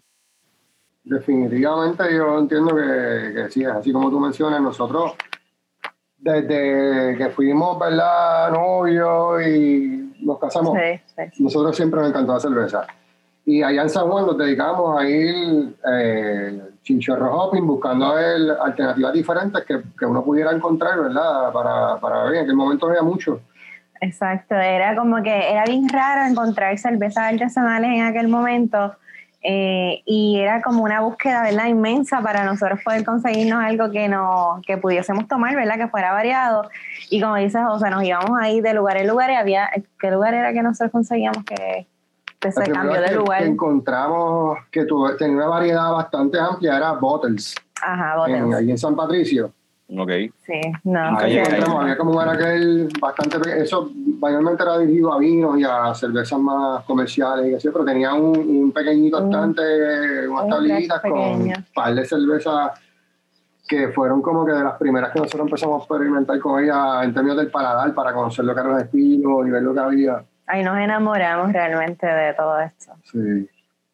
Definitivamente 1.02 2.04
yo 2.14 2.38
entiendo 2.38 2.74
que, 2.76 3.32
que 3.34 3.50
sí, 3.50 3.62
es 3.62 3.68
así 3.68 3.92
como 3.92 4.10
tú 4.10 4.20
mencionas, 4.20 4.60
nosotros 4.60 5.14
desde 6.18 7.16
que 7.16 7.30
fuimos, 7.30 7.78
¿verdad? 7.78 8.52
Novios 8.52 9.46
y 9.46 10.14
nos 10.20 10.38
casamos, 10.38 10.76
Sí, 10.76 11.00
sí, 11.32 11.42
nosotros 11.42 11.74
siempre 11.74 12.00
nos 12.00 12.10
encantó 12.10 12.34
la 12.34 12.40
cerveza. 12.40 12.86
Y 13.44 13.62
allá 13.62 13.82
en 13.82 13.88
San 13.88 14.08
Juan 14.08 14.26
nos 14.26 14.36
dedicamos 14.36 15.00
a 15.00 15.08
ir 15.08 15.74
eh, 15.90 16.60
chinchorro 16.82 17.34
hopping, 17.34 17.66
buscando 17.66 18.14
ver 18.14 18.56
alternativas 18.60 19.12
diferentes 19.14 19.64
que, 19.64 19.82
que 19.98 20.04
uno 20.04 20.22
pudiera 20.22 20.52
encontrar, 20.52 21.00
¿verdad? 21.00 21.52
Para, 21.52 21.98
para 21.98 22.24
ver, 22.24 22.34
en 22.34 22.42
aquel 22.42 22.56
momento 22.56 22.86
no 22.86 22.92
había 22.92 23.02
mucho. 23.02 23.40
Exacto, 24.00 24.54
era 24.54 24.94
como 24.96 25.22
que 25.22 25.50
era 25.52 25.64
bien 25.64 25.88
raro 25.88 26.28
encontrar 26.30 26.76
cervezas 26.78 27.32
artesanales 27.32 27.90
en 27.90 28.02
aquel 28.04 28.28
momento 28.28 28.94
eh, 29.42 30.02
y 30.04 30.38
era 30.40 30.60
como 30.62 30.82
una 30.82 31.00
búsqueda, 31.00 31.42
¿verdad? 31.42 31.66
Inmensa 31.66 32.20
para 32.20 32.44
nosotros 32.44 32.80
poder 32.84 33.04
conseguirnos 33.04 33.62
algo 33.62 33.90
que, 33.90 34.08
no, 34.08 34.60
que 34.66 34.76
pudiésemos 34.78 35.28
tomar, 35.28 35.54
¿verdad? 35.54 35.76
Que 35.76 35.88
fuera 35.88 36.12
variado. 36.12 36.68
Y 37.08 37.20
como 37.20 37.36
dices, 37.36 37.60
José, 37.64 37.88
nos 37.90 38.02
íbamos 38.02 38.38
ahí 38.40 38.60
de 38.60 38.74
lugar 38.74 38.96
en 38.96 39.06
lugar 39.06 39.30
y 39.30 39.34
había, 39.34 39.70
¿qué 40.00 40.10
lugar 40.10 40.34
era 40.34 40.52
que 40.52 40.62
nosotros 40.62 40.90
conseguíamos 40.90 41.44
que, 41.44 41.86
que 42.40 42.48
La 42.48 42.52
se 42.52 42.60
primera 42.62 42.80
cambió 42.82 43.00
vez 43.00 43.02
de 43.02 43.08
que- 43.10 43.14
lugar? 43.22 43.42
que 43.42 43.48
encontramos 43.48 44.58
que 44.72 44.84
tuvo- 44.84 45.16
tenía 45.16 45.36
una 45.36 45.46
variedad 45.46 45.92
bastante 45.92 46.38
amplia, 46.40 46.76
era 46.76 46.92
Bottles, 46.92 47.54
Ajá, 47.80 48.14
en, 48.26 48.40
Bottles. 48.42 48.54
allí 48.58 48.70
en 48.72 48.78
San 48.78 48.96
Patricio. 48.96 49.52
Ok. 49.96 50.10
Sí, 50.44 50.60
no. 50.84 51.18
Ahí 51.18 51.38
encontramos, 51.38 51.82
había 51.82 51.96
como 51.96 52.10
un 52.10 52.20
anaquel 52.20 52.88
bastante 53.00 53.38
eso 53.62 53.90
mayormente 54.20 54.62
era 54.62 54.78
dirigido 54.78 55.14
a 55.14 55.18
vinos 55.18 55.58
y 55.58 55.64
a 55.64 55.94
cervezas 55.94 56.38
más 56.38 56.84
comerciales 56.84 57.50
y 57.50 57.54
así, 57.54 57.68
pero 57.72 57.84
tenía 57.84 58.12
un, 58.12 58.36
un 58.36 58.72
pequeñito 58.72 59.24
estante, 59.24 60.28
unas 60.28 60.44
un 60.44 60.50
tablitas 60.50 61.00
con 61.00 61.12
un 61.12 61.54
par 61.74 61.94
de 61.94 62.04
cervezas 62.04 62.72
que 63.66 63.88
fueron 63.88 64.20
como 64.20 64.44
que 64.44 64.52
de 64.52 64.64
las 64.64 64.76
primeras 64.76 65.12
que 65.12 65.20
nosotros 65.20 65.46
empezamos 65.46 65.80
a 65.80 65.84
experimentar 65.84 66.38
con 66.38 66.62
ella 66.62 67.04
en 67.04 67.14
términos 67.14 67.38
del 67.38 67.50
paladar 67.50 67.94
para 67.94 68.12
conocer 68.12 68.44
lo 68.44 68.54
que 68.54 68.60
eran 68.60 68.72
los 68.72 68.82
estilos 68.82 69.46
y 69.46 69.50
ver 69.50 69.62
lo 69.62 69.74
que 69.74 69.80
había. 69.80 70.24
Ahí 70.46 70.64
nos 70.64 70.78
enamoramos 70.78 71.52
realmente 71.52 72.06
de 72.06 72.32
todo 72.34 72.60
esto. 72.60 72.92
Sí. 73.04 73.48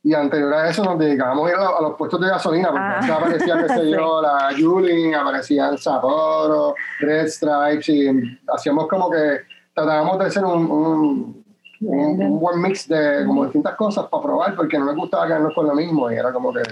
Y 0.06 0.12
anterior 0.12 0.52
a 0.52 0.68
eso 0.68 0.84
nos 0.84 0.98
dedicábamos 0.98 1.50
a 1.50 1.80
los 1.80 1.94
puestos 1.96 2.20
de 2.20 2.28
gasolina, 2.28 2.68
porque 2.70 3.10
Ah. 3.10 3.16
aparecía, 3.16 3.56
qué 3.66 3.68
sé 3.72 3.90
yo, 3.90 4.20
la 4.22 4.52
Yulin, 4.54 5.14
aparecían 5.14 5.78
Sapporo, 5.78 6.74
Red 7.00 7.26
Stripes, 7.28 7.88
y 7.88 8.38
hacíamos 8.54 8.86
como 8.86 9.10
que 9.10 9.40
tratábamos 9.74 10.18
de 10.18 10.26
hacer 10.26 10.44
un, 10.44 10.70
un, 10.70 11.44
un- 11.80 12.22
un 12.22 12.38
buen 12.40 12.60
mix 12.60 12.86
de 12.86 13.24
como 13.26 13.44
distintas 13.44 13.74
cosas 13.76 14.06
para 14.08 14.22
probar, 14.22 14.54
porque 14.54 14.78
no 14.78 14.84
nos 14.84 14.96
gustaba 14.96 15.26
quedarnos 15.26 15.54
con 15.54 15.66
lo 15.66 15.74
mismo, 15.74 16.10
y 16.10 16.16
era 16.16 16.32
como 16.34 16.52
que 16.52 16.62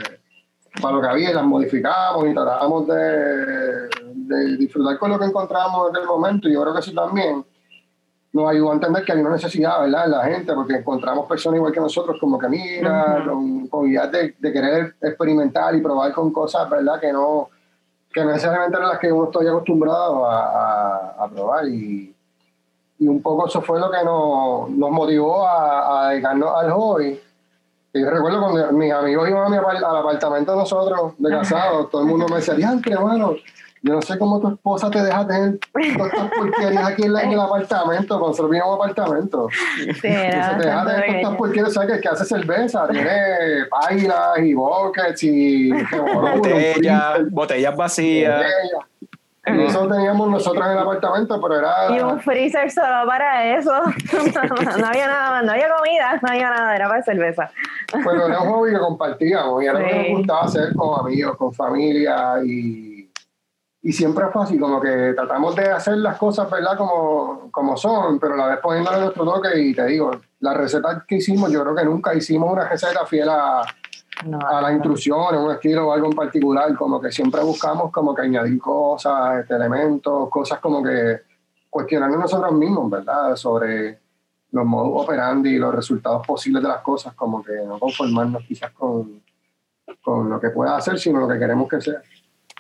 para 0.80 0.95
lo 0.97 1.01
que 1.01 1.09
había, 1.09 1.33
las 1.33 1.45
modificábamos 1.45 2.28
y 2.28 2.35
tratábamos 2.35 2.87
de, 2.87 3.89
de 4.14 4.57
disfrutar 4.59 4.99
con 4.99 5.11
lo 5.11 5.18
que 5.18 5.24
encontrábamos 5.24 5.89
en 5.89 5.97
aquel 5.97 6.07
momento, 6.09 6.49
y 6.49 6.53
yo 6.53 6.61
creo 6.62 6.74
que 6.74 6.80
eso 6.80 6.93
también 6.93 7.45
nos 8.33 8.51
ayudó 8.51 8.70
a 8.70 8.74
entender 8.74 9.05
que 9.05 9.12
había 9.12 9.24
una 9.24 9.35
necesidad, 9.35 9.80
¿verdad?, 9.80 10.07
en 10.07 10.11
la 10.12 10.24
gente, 10.24 10.55
porque 10.55 10.74
encontramos 10.76 11.26
personas 11.26 11.59
igual 11.59 11.72
que 11.72 11.80
nosotros, 11.80 12.16
como 12.18 12.39
que 12.39 12.49
mira, 12.49 13.18
Ujú. 13.20 13.30
con, 13.30 13.66
con 13.68 13.89
ideas 13.89 14.11
de, 14.11 14.35
de 14.39 14.53
querer 14.53 14.95
experimentar 15.03 15.74
y 15.74 15.80
probar 15.83 16.12
con 16.12 16.33
cosas, 16.33 16.68
¿verdad?, 16.70 16.99
que 16.99 17.12
no, 17.12 17.51
que 18.12 18.24
necesariamente 18.24 18.76
eran 18.76 18.89
las 18.91 18.99
que 18.99 19.12
uno 19.12 19.24
estoy 19.24 19.47
acostumbrado 19.49 20.26
a, 20.26 20.45
a- 20.47 21.24
a 21.24 21.28
probar. 21.28 21.66
Y, 21.68 22.14
y 22.99 23.09
un 23.09 23.20
poco 23.20 23.47
eso 23.49 23.61
fue 23.61 23.78
lo 23.80 23.91
que 23.91 24.03
nos, 24.05 24.70
nos 24.70 24.91
motivó 24.91 25.47
a, 25.47 26.07
a 26.07 26.09
dedicarnos 26.11 26.51
al 26.57 26.70
hobby. 26.70 27.20
Y 27.95 28.01
yo 28.01 28.09
recuerdo 28.11 28.41
cuando 28.41 28.72
mis 28.72 28.91
amigos 28.93 29.28
iban 29.28 29.45
a 29.45 29.49
mi 29.51 29.57
al 29.59 29.85
apartamento 29.97 30.53
de 30.53 30.59
nosotros, 30.59 31.12
de 31.18 31.28
casados, 31.30 31.91
todo 31.91 32.01
el 32.03 32.09
mundo 32.09 32.26
me 32.30 32.37
decía, 32.37 32.55
diantre, 32.55 32.95
hermano, 32.95 33.35
yo 33.83 33.95
no 33.95 34.03
sé 34.03 34.16
cómo 34.18 34.41
tu 34.41 34.49
esposa 34.49 34.91
te 34.91 35.03
deja 35.03 35.26
tener 35.26 35.59
todas 35.97 36.12
estas 36.12 36.30
porquerías 36.30 36.87
aquí 36.87 37.03
en, 37.03 37.12
la- 37.12 37.22
en 37.22 37.33
el 37.33 37.41
apartamento, 37.41 38.18
cuando 38.20 38.45
a 38.45 38.66
un 38.68 38.74
apartamento. 38.76 39.49
Sí, 39.76 39.89
Y 39.89 39.93
se 39.93 40.01
te 40.03 40.66
deja 40.66 40.87
tener 40.87 41.05
todas 41.05 41.14
estas 41.16 41.37
porquerías, 41.37 41.72
¿sabes? 41.74 41.93
Que, 41.95 42.01
que 42.01 42.09
hace 42.09 42.24
cerveza, 42.24 42.87
tiene 42.89 43.11
pailas 43.68 44.39
y 44.39 44.55
buckets 44.55 45.22
y 45.24 45.70
Botellas, 46.37 47.30
botellas 47.30 47.76
vacías. 47.76 48.43
Y 49.45 49.61
eso 49.64 49.89
teníamos 49.89 50.30
nosotros 50.30 50.64
en 50.64 50.72
el 50.72 50.78
apartamento, 50.78 51.41
pero 51.43 51.59
era... 51.59 51.91
Y 51.91 52.01
un 52.01 52.20
freezer 52.20 52.70
solo 52.70 53.05
para 53.09 53.57
eso. 53.57 53.72
no 54.78 54.87
había 54.87 55.09
nada 55.09 55.30
más, 55.33 55.45
no 55.45 55.51
había 55.51 55.66
comida, 55.76 56.20
no 56.22 56.28
había 56.28 56.51
nada, 56.51 56.76
era 56.76 56.89
para 56.89 57.03
cerveza. 57.03 57.51
Pero 57.93 58.28
era 58.28 58.41
un 58.41 58.53
hobby 58.53 58.70
que 58.70 58.78
compartíamos 58.78 59.61
y 59.61 59.66
era 59.66 59.80
lo 59.80 59.85
que 59.89 60.09
nos 60.11 60.18
gustaba 60.18 60.43
hacer 60.43 60.72
con 60.76 61.01
amigos, 61.01 61.37
con 61.37 61.53
familia 61.53 62.35
y, 62.45 62.91
y 63.85 63.93
siempre 63.93 64.26
fue 64.33 64.45
así, 64.45 64.59
como 64.59 64.80
que 64.80 65.12
tratamos 65.12 65.57
de 65.57 65.68
hacer 65.70 65.97
las 65.97 66.16
cosas, 66.16 66.49
¿verdad? 66.49 66.76
Como, 66.78 67.51
como 67.51 67.76
son, 67.76 68.20
pero 68.20 68.35
a 68.35 68.37
la 68.37 68.47
vez 68.47 68.59
poniéndole 68.61 69.01
nuestro 69.01 69.24
toque 69.24 69.61
y 69.61 69.74
te 69.74 69.85
digo, 69.87 70.12
la 70.39 70.55
receta 70.55 71.05
que 71.07 71.16
hicimos, 71.16 71.51
yo 71.51 71.62
creo 71.62 71.74
que 71.74 71.85
nunca 71.85 72.14
hicimos 72.14 72.53
una 72.53 72.68
receta 72.68 73.05
fiel 73.07 73.28
a, 73.28 73.62
No, 74.24 74.39
a 74.39 74.61
las 74.61 74.72
instrucciones, 74.72 75.41
un 75.41 75.51
estilo 75.51 75.89
o 75.89 75.93
algo 75.93 76.07
en 76.07 76.12
particular, 76.12 76.72
como 76.76 77.01
que 77.01 77.11
siempre 77.11 77.43
buscamos 77.43 77.91
como 77.91 78.14
que 78.14 78.22
añadir 78.22 78.61
cosas, 78.61 79.41
este, 79.41 79.57
elementos, 79.57 80.28
cosas 80.28 80.61
como 80.61 80.80
que 80.80 81.22
cuestionarnos 81.68 82.20
nosotros 82.20 82.53
mismos, 82.53 82.89
¿verdad? 82.89 83.35
Sobre 83.35 83.99
los 84.53 84.64
modus 84.64 85.03
operandi 85.03 85.57
y 85.57 85.59
los 85.59 85.74
resultados 85.74 86.24
posibles 86.24 86.62
de 86.62 86.68
las 86.68 86.83
cosas, 86.83 87.14
como 87.14 87.43
que 87.43 87.55
no 87.66 87.80
conformarnos 87.80 88.45
quizás 88.45 88.70
con, 88.70 89.22
con 90.01 90.30
lo 90.30 90.39
que 90.39 90.51
pueda 90.51 90.76
hacer, 90.76 91.01
sino 91.01 91.18
lo 91.18 91.26
que 91.26 91.39
queremos 91.39 91.68
que 91.68 91.80
sea. 91.80 92.01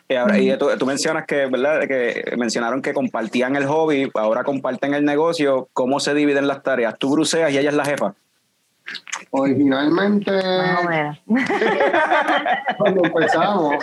Y, 0.08 0.14
ahora, 0.14 0.38
y 0.38 0.56
tú, 0.58 0.68
tú 0.78 0.86
mencionas 0.86 1.26
que, 1.26 1.46
¿verdad? 1.46 1.86
Que 1.86 2.34
mencionaron 2.36 2.82
que 2.82 2.92
compartían 2.92 3.56
el 3.56 3.66
hobby, 3.66 4.10
ahora 4.14 4.44
comparten 4.44 4.94
el 4.94 5.04
negocio. 5.04 5.68
¿Cómo 5.72 6.00
se 6.00 6.14
dividen 6.14 6.46
las 6.46 6.62
tareas? 6.62 6.98
Tú 6.98 7.12
bruceas 7.12 7.52
y 7.52 7.58
ella 7.58 7.70
es 7.70 7.76
la 7.76 7.84
jefa. 7.84 8.14
Originalmente, 9.30 10.30
cuando 12.76 13.04
empezamos, 13.04 13.76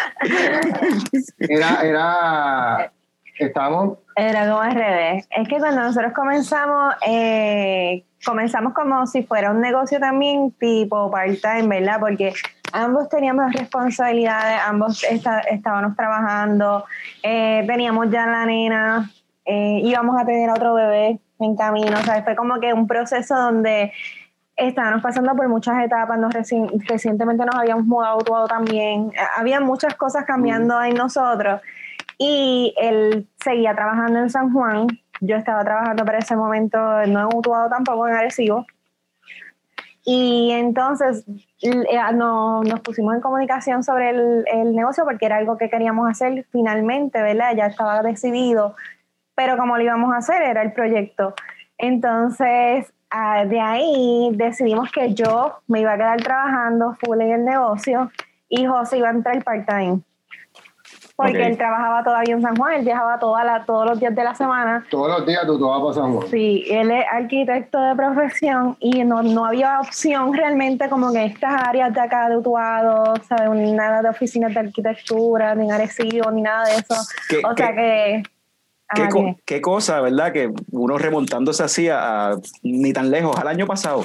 era, 1.39 1.81
era, 1.81 2.91
estábamos 3.39 3.97
Era 4.15 4.47
como 4.47 4.61
al 4.61 4.75
revés. 4.75 5.27
Es 5.31 5.47
que 5.47 5.57
cuando 5.57 5.81
nosotros 5.81 6.13
comenzamos, 6.13 6.93
eh, 7.07 8.03
comenzamos 8.23 8.73
como 8.73 9.07
si 9.07 9.23
fuera 9.23 9.49
un 9.49 9.61
negocio 9.61 9.99
también 9.99 10.51
tipo 10.59 11.09
part-time, 11.09 11.79
¿verdad? 11.79 11.99
Porque 11.99 12.33
ambos 12.73 13.09
teníamos 13.09 13.51
responsabilidades, 13.53 14.59
ambos 14.67 15.03
estábamos 15.49 15.95
trabajando, 15.95 16.85
eh, 17.23 17.63
teníamos 17.67 18.09
ya 18.09 18.25
la 18.25 18.45
nena, 18.45 19.09
eh, 19.45 19.81
íbamos 19.83 20.19
a 20.21 20.25
tener 20.25 20.49
otro 20.49 20.73
bebé 20.73 21.19
en 21.39 21.55
camino, 21.55 21.97
o 21.97 22.01
sea, 22.03 22.23
fue 22.23 22.35
como 22.35 22.59
que 22.59 22.73
un 22.73 22.87
proceso 22.87 23.35
donde 23.35 23.91
estábamos 24.55 25.01
pasando 25.01 25.35
por 25.35 25.47
muchas 25.47 25.81
etapas, 25.83 26.19
nos 26.19 26.33
reci- 26.33 26.69
recientemente 26.87 27.45
nos 27.45 27.55
habíamos 27.55 27.85
mudado 27.85 28.45
también, 28.47 29.11
Eh, 29.13 29.17
había 29.37 29.59
muchas 29.61 29.95
cosas 29.95 30.25
cambiando 30.25 30.81
en 30.83 30.95
nosotros 30.95 31.61
y 32.17 32.73
él 32.77 33.27
seguía 33.41 33.73
trabajando 33.73 34.19
en 34.19 34.29
San 34.29 34.51
Juan, 34.51 34.87
yo 35.21 35.35
estaba 35.37 35.63
trabajando 35.63 36.03
para 36.03 36.19
ese 36.19 36.35
momento, 36.35 36.77
no 37.07 37.21
en 37.21 37.37
Utuado 37.37 37.69
tampoco, 37.69 38.07
en 38.07 38.15
Arecibo, 38.15 38.65
y 40.11 40.49
entonces 40.53 41.23
eh, 41.61 41.85
no- 42.15 42.63
nos 42.63 42.79
pusimos 42.79 43.13
en 43.13 43.21
comunicación 43.21 43.83
sobre 43.83 44.09
el, 44.09 44.43
el 44.51 44.75
negocio 44.75 45.03
porque 45.05 45.27
era 45.27 45.37
algo 45.37 45.55
que 45.55 45.69
queríamos 45.69 46.09
hacer 46.09 46.47
finalmente, 46.51 47.21
¿verdad? 47.21 47.55
Ya 47.55 47.67
estaba 47.67 48.01
decidido, 48.01 48.75
pero 49.35 49.55
como 49.55 49.77
lo 49.77 49.83
íbamos 49.83 50.11
a 50.11 50.17
hacer 50.17 50.41
era 50.41 50.63
el 50.63 50.73
proyecto. 50.73 51.35
Entonces, 51.77 52.91
ah, 53.11 53.45
de 53.45 53.59
ahí 53.59 54.31
decidimos 54.33 54.91
que 54.91 55.13
yo 55.13 55.59
me 55.67 55.81
iba 55.81 55.93
a 55.93 55.97
quedar 55.97 56.21
trabajando 56.23 56.95
full 56.95 57.21
en 57.21 57.31
el 57.31 57.45
negocio 57.45 58.09
y 58.49 58.65
José 58.65 58.97
iba 58.97 59.09
a 59.09 59.11
entrar 59.11 59.43
part-time. 59.43 60.01
Porque 61.27 61.47
él 61.47 61.57
trabajaba 61.57 62.03
todavía 62.03 62.33
en 62.35 62.41
San 62.41 62.55
Juan, 62.55 62.73
él 62.75 62.85
viajaba 62.85 63.19
toda 63.19 63.43
la, 63.43 63.65
todos 63.65 63.85
los 63.89 63.99
días 63.99 64.15
de 64.15 64.23
la 64.23 64.33
semana. 64.35 64.85
todos 64.89 65.09
los 65.09 65.25
días, 65.27 65.41
tú, 65.45 65.57
tú 65.59 65.67
vas 65.67 65.97
a 65.97 66.01
San 66.01 66.13
Juan. 66.13 66.27
Sí, 66.29 66.63
él 66.69 66.91
es 66.91 67.03
arquitecto 67.11 67.79
de 67.79 67.95
profesión 67.95 68.77
y 68.79 69.03
no, 69.03 69.21
no 69.21 69.45
había 69.45 69.79
opción 69.81 70.33
realmente 70.33 70.87
como 70.89 71.11
que 71.11 71.25
estas 71.25 71.61
áreas 71.67 71.93
de 71.93 72.01
acá 72.01 72.29
de 72.29 72.37
Utuado, 72.37 73.13
¿sabes? 73.27 73.49
Nada 73.73 74.01
de 74.01 74.09
oficinas 74.09 74.53
de 74.53 74.61
arquitectura, 74.61 75.55
ni 75.55 75.65
en 75.65 75.71
Arecibo, 75.73 76.31
ni 76.31 76.41
nada 76.41 76.65
de 76.65 76.75
eso. 76.75 76.95
¿Qué- 77.29 77.41
o 77.45 77.55
sea 77.55 77.73
que... 77.75 78.23
¿Qué, 78.95 79.07
co- 79.09 79.35
qué 79.45 79.61
cosa, 79.61 80.01
¿verdad? 80.01 80.31
Que 80.33 80.51
uno 80.71 80.97
remontándose 80.97 81.61
así 81.61 81.87
a, 81.89 82.29
a- 82.31 82.35
ni 82.63 82.91
tan 82.91 83.11
lejos, 83.11 83.37
al 83.37 83.47
año 83.47 83.67
pasado, 83.67 84.03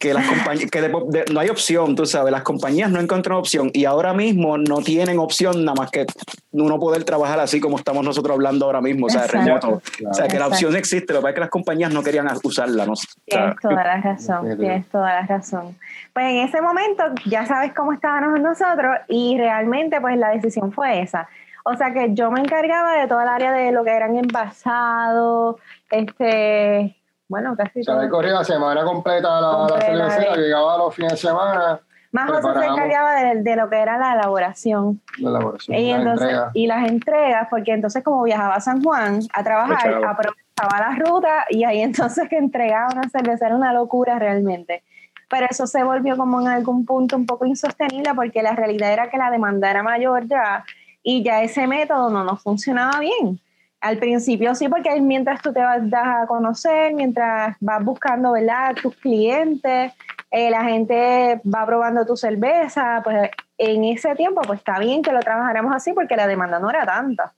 que 0.00 0.14
las 0.14 0.26
compañías, 0.26 0.70
que 0.70 0.80
de- 0.80 0.88
de- 1.08 1.24
no 1.30 1.40
hay 1.40 1.50
opción, 1.50 1.94
tú 1.94 2.06
sabes, 2.06 2.32
las 2.32 2.42
compañías 2.42 2.90
no 2.90 2.98
encuentran 3.00 3.36
opción 3.36 3.70
y 3.74 3.84
ahora 3.84 4.14
mismo 4.14 4.56
no 4.56 4.78
tienen 4.78 5.18
opción 5.18 5.62
nada 5.62 5.74
más 5.78 5.90
que 5.90 6.06
uno 6.52 6.80
poder 6.80 7.04
trabajar 7.04 7.38
así 7.38 7.60
como 7.60 7.76
estamos 7.76 8.02
nosotros 8.02 8.34
hablando 8.34 8.64
ahora 8.64 8.80
mismo, 8.80 9.06
o 9.06 9.10
sea, 9.10 9.26
remoto. 9.26 9.82
O 10.10 10.14
sea, 10.14 10.26
que 10.26 10.38
la 10.38 10.46
Exacto. 10.46 10.46
opción 10.46 10.76
existe, 10.76 11.12
lo 11.12 11.18
que 11.18 11.22
pasa 11.24 11.28
es 11.28 11.34
que 11.34 11.40
las 11.40 11.50
compañías 11.50 11.92
no 11.92 12.02
querían 12.02 12.28
usarla, 12.42 12.86
¿no? 12.86 12.92
O 12.92 12.96
sea, 12.96 13.08
Tienes 13.26 13.56
toda 13.60 13.74
la 13.84 13.96
razón, 14.00 14.58
tienes 14.58 14.88
toda 14.88 15.08
la 15.20 15.26
razón. 15.26 15.76
Pues 16.14 16.24
en 16.26 16.36
ese 16.48 16.62
momento 16.62 17.04
ya 17.26 17.44
sabes 17.44 17.74
cómo 17.74 17.92
estábamos 17.92 18.40
nosotros 18.40 18.96
y 19.06 19.36
realmente 19.36 20.00
pues 20.00 20.16
la 20.16 20.30
decisión 20.30 20.72
fue 20.72 21.02
esa. 21.02 21.28
O 21.62 21.76
sea 21.76 21.92
que 21.92 22.14
yo 22.14 22.30
me 22.30 22.40
encargaba 22.40 22.94
de 22.98 23.06
toda 23.06 23.24
el 23.24 23.28
área 23.28 23.52
de 23.52 23.70
lo 23.70 23.84
que 23.84 23.90
eran 23.90 24.16
envasados, 24.16 25.56
este, 25.90 26.96
bueno, 27.30 27.54
casi 27.56 27.80
O 27.80 27.84
sea, 27.84 27.94
todo. 27.94 28.10
corría 28.10 28.42
semana 28.42 28.84
completa 28.84 29.40
la, 29.40 29.66
la 29.68 29.80
cervecera, 29.80 30.34
eh. 30.34 30.38
llegaba 30.38 30.76
los 30.78 30.92
fines 30.92 31.12
de 31.12 31.16
semana, 31.16 31.80
Más 32.10 32.28
José 32.28 32.58
se 32.58 32.66
encargaba 32.66 33.14
de, 33.14 33.42
de 33.42 33.56
lo 33.56 33.70
que 33.70 33.76
era 33.76 33.96
la 33.98 34.14
elaboración 34.14 35.00
la 35.18 35.30
elaboración, 35.30 35.78
y, 35.78 35.92
la 35.92 35.96
entonces, 35.98 36.28
entrega. 36.28 36.50
y 36.54 36.66
las 36.66 36.88
entregas, 36.90 37.46
porque 37.48 37.72
entonces 37.72 38.02
como 38.02 38.24
viajaba 38.24 38.56
a 38.56 38.60
San 38.60 38.82
Juan 38.82 39.20
a 39.32 39.44
trabajar, 39.44 40.04
aprovechaba 40.04 40.80
la 40.80 40.96
ruta 40.98 41.44
y 41.50 41.62
ahí 41.62 41.80
entonces 41.82 42.28
que 42.28 42.36
entregaba 42.36 42.88
una 42.92 43.08
cerveza 43.08 43.46
era 43.46 43.54
una 43.54 43.72
locura 43.72 44.18
realmente. 44.18 44.82
Pero 45.28 45.46
eso 45.48 45.68
se 45.68 45.84
volvió 45.84 46.16
como 46.16 46.40
en 46.40 46.48
algún 46.48 46.84
punto 46.84 47.14
un 47.16 47.26
poco 47.26 47.46
insostenible 47.46 48.12
porque 48.16 48.42
la 48.42 48.56
realidad 48.56 48.92
era 48.92 49.08
que 49.08 49.18
la 49.18 49.30
demanda 49.30 49.70
era 49.70 49.84
mayor 49.84 50.26
ya 50.26 50.64
y 51.04 51.22
ya 51.22 51.42
ese 51.42 51.68
método 51.68 52.10
no 52.10 52.24
nos 52.24 52.42
funcionaba 52.42 52.98
bien. 52.98 53.38
Al 53.80 53.96
principio 53.96 54.54
sí, 54.54 54.68
porque 54.68 55.00
mientras 55.00 55.40
tú 55.40 55.52
te 55.52 55.60
vas 55.60 55.80
a 55.94 56.26
conocer, 56.26 56.92
mientras 56.92 57.56
vas 57.60 57.82
buscando 57.82 58.32
¿verdad? 58.32 58.74
tus 58.80 58.94
clientes, 58.96 59.92
eh, 60.30 60.50
la 60.50 60.64
gente 60.64 61.40
va 61.46 61.64
probando 61.64 62.04
tu 62.04 62.14
cerveza, 62.16 63.00
pues 63.02 63.30
en 63.56 63.84
ese 63.84 64.14
tiempo 64.14 64.42
pues 64.42 64.58
está 64.58 64.78
bien 64.78 65.02
que 65.02 65.12
lo 65.12 65.20
trabajáramos 65.20 65.74
así 65.74 65.92
porque 65.94 66.14
la 66.16 66.26
demanda 66.26 66.58
no 66.58 66.68
era 66.68 66.84
tanta. 66.84 67.32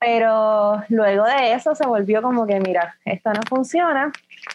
Pero 0.00 0.82
luego 0.88 1.24
de 1.24 1.52
eso 1.54 1.74
se 1.74 1.86
volvió 1.86 2.22
como 2.22 2.46
que, 2.46 2.60
mira, 2.60 2.94
esto 3.04 3.32
no 3.32 3.40
funciona 3.48 4.12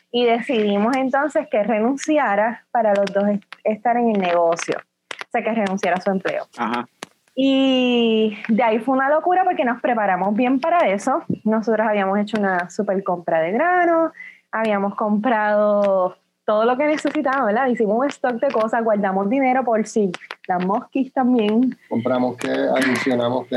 y 0.10 0.26
decidimos 0.26 0.96
entonces 0.96 1.48
que 1.52 1.64
renunciara 1.64 2.66
para 2.72 2.94
los 2.96 3.06
dos 3.14 3.28
est- 3.28 3.44
estar 3.64 3.98
en 3.98 4.10
el 4.12 4.20
negocio, 4.22 4.78
o 4.80 5.28
sea, 5.32 5.44
que 5.44 5.52
renunciara 5.52 5.98
a 5.98 6.02
su 6.02 6.12
empleo. 6.12 6.46
Ajá. 6.58 6.88
Y 7.36 8.38
de 8.48 8.64
ahí 8.64 8.80
fue 8.80 8.96
una 8.96 9.10
locura 9.10 9.44
porque 9.44 9.66
nos 9.66 9.82
preparamos 9.82 10.36
bien 10.36 10.60
para 10.60 10.88
eso. 10.90 11.24
Nosotros 11.44 11.88
habíamos 11.88 12.20
hecho 12.20 12.38
una 12.40 12.70
super 12.70 13.04
compra 13.04 13.40
de 13.42 13.52
grano, 13.52 14.12
habíamos 14.52 14.96
comprado 14.96 16.16
todo 16.46 16.66
lo 16.66 16.78
que 16.78 16.86
necesitábamos, 16.86 17.48
¿verdad? 17.48 17.68
Hicimos 17.68 17.98
un 17.98 18.06
stock 18.10 18.34
de 18.34 18.52
cosas, 18.52 18.84
guardamos 18.84 19.30
dinero 19.30 19.64
por 19.64 19.86
si 19.88 20.12
las 20.48 20.64
mosquis 20.66 21.12
también. 21.14 21.78
Compramos 21.90 22.36
que 22.38 22.50
adicionamos 22.52 23.48
que 23.48 23.56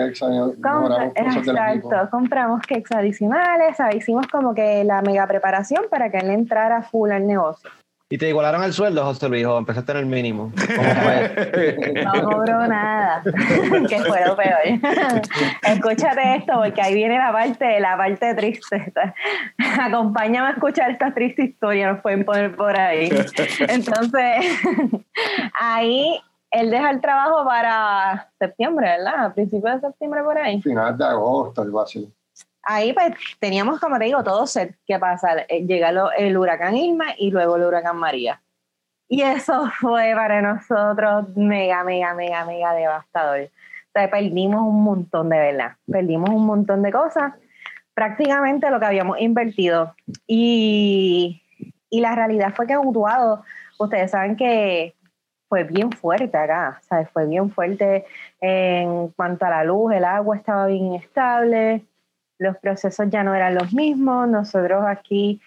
Compra- 0.63 0.63
mejoramos 0.63 1.15
cosas 1.15 1.35
del 1.47 1.57
exacto, 1.57 2.11
compramos 2.13 2.63
cakes 2.63 2.95
adicionales, 2.97 3.77
¿sabes? 3.77 3.97
hicimos 3.97 4.27
como 4.29 4.55
que 4.55 4.85
la 4.85 5.03
mega 5.03 5.27
preparación 5.27 5.85
para 5.91 6.11
que 6.11 6.19
él 6.19 6.31
entrara 6.31 6.83
full 6.83 7.11
al 7.11 7.27
negocio. 7.27 7.69
¿Y 8.09 8.19
te 8.19 8.29
igualaron 8.29 8.63
el 8.63 8.73
sueldo, 8.73 9.05
José 9.05 9.29
Luis? 9.29 9.45
¿O 9.47 9.59
empezaste 9.59 9.91
en 9.91 9.99
el 9.99 10.07
mínimo? 10.07 10.53
¿Cómo 10.55 10.91
fue? 11.03 11.97
No 12.05 12.23
cobró 12.23 12.67
nada, 12.69 13.21
que 13.89 13.99
fue 13.99 14.25
lo 14.25 14.37
peor. 14.37 14.61
Escúchate 15.63 16.37
esto, 16.37 16.53
porque 16.55 16.81
ahí 16.81 16.95
viene 16.95 17.19
la 17.19 17.33
parte, 17.33 17.81
la 17.81 17.97
parte 17.97 18.33
triste. 18.37 18.93
Acompáñame 19.81 20.49
a 20.49 20.51
escuchar 20.53 20.93
esta 20.93 21.13
triste 21.13 21.43
historia, 21.47 21.93
nos 21.93 22.01
pueden 22.01 22.25
poner 22.25 22.55
por 22.55 22.79
ahí. 22.79 23.09
Entonces, 23.69 24.63
ahí 25.61 26.21
él 26.53 26.71
deja 26.71 26.91
el 26.91 27.01
trabajo 27.01 27.45
para 27.45 28.31
septiembre, 28.39 28.87
¿verdad? 28.87 29.25
A 29.27 29.35
principios 29.35 29.75
de 29.83 29.89
septiembre 29.89 30.23
por 30.23 30.39
ahí. 30.39 30.63
Final 30.63 30.97
de 30.97 31.05
agosto, 31.05 31.63
algo 31.63 31.81
así. 31.81 32.09
Ahí 32.69 32.93
pues 32.93 33.15
teníamos, 33.39 33.79
como 33.79 33.97
te 33.99 34.07
digo, 34.07 34.25
todo 34.25 34.45
set. 34.47 34.75
¿Qué 34.87 34.99
pasa? 34.99 35.43
Eh, 35.49 35.65
Llega 35.67 35.93
lo- 35.93 36.11
el 36.13 36.37
huracán 36.37 36.77
Irma 36.77 37.07
y 37.17 37.31
luego 37.31 37.57
el 37.57 37.63
huracán 37.63 37.97
María. 37.97 38.43
Y 39.09 39.23
eso 39.23 39.71
fue 39.81 40.13
para 40.17 40.43
nosotros 40.43 41.29
mega, 41.37 41.85
mega, 41.85 42.13
mega, 42.15 42.45
mega 42.45 42.75
devastador. 42.75 43.41
O 43.43 43.91
sea, 43.95 44.11
perdimos 44.11 44.61
un 44.63 44.83
montón 44.83 45.29
de 45.29 45.39
verdad. 45.39 45.73
Perdimos 45.91 46.29
un 46.31 46.45
montón 46.45 46.83
de 46.83 46.91
cosas. 46.91 47.35
Prácticamente 47.95 48.69
lo 48.71 48.81
que 48.81 48.87
habíamos 48.87 49.21
invertido. 49.21 49.95
Y, 50.27 51.43
y 51.89 52.01
la 52.01 52.15
realidad 52.17 52.53
fue 52.55 52.67
que 52.67 52.77
Utuado, 52.77 53.45
ustedes 53.79 54.11
saben 54.11 54.37
que 54.37 54.95
fue 55.49 55.63
bien 55.63 55.93
fuerte 55.93 56.37
acá. 56.37 56.79
O 56.81 56.83
sea, 56.85 57.07
fue 57.07 57.27
bien 57.27 57.51
fuerte 57.53 58.05
en 58.41 59.09
cuanto 59.11 59.47
a 59.47 59.51
la 59.51 59.65
luz, 59.65 59.93
el 59.95 60.05
agua 60.05 60.37
estaba 60.37 60.67
bien 60.67 60.87
inestable 60.87 61.87
los 62.39 62.57
procesos 62.59 63.07
ya 63.11 63.23
no 63.25 63.35
eran 63.35 63.55
los 63.55 63.73
mismos. 63.73 64.29
Nosotros 64.29 64.85
aquí, 64.87 65.41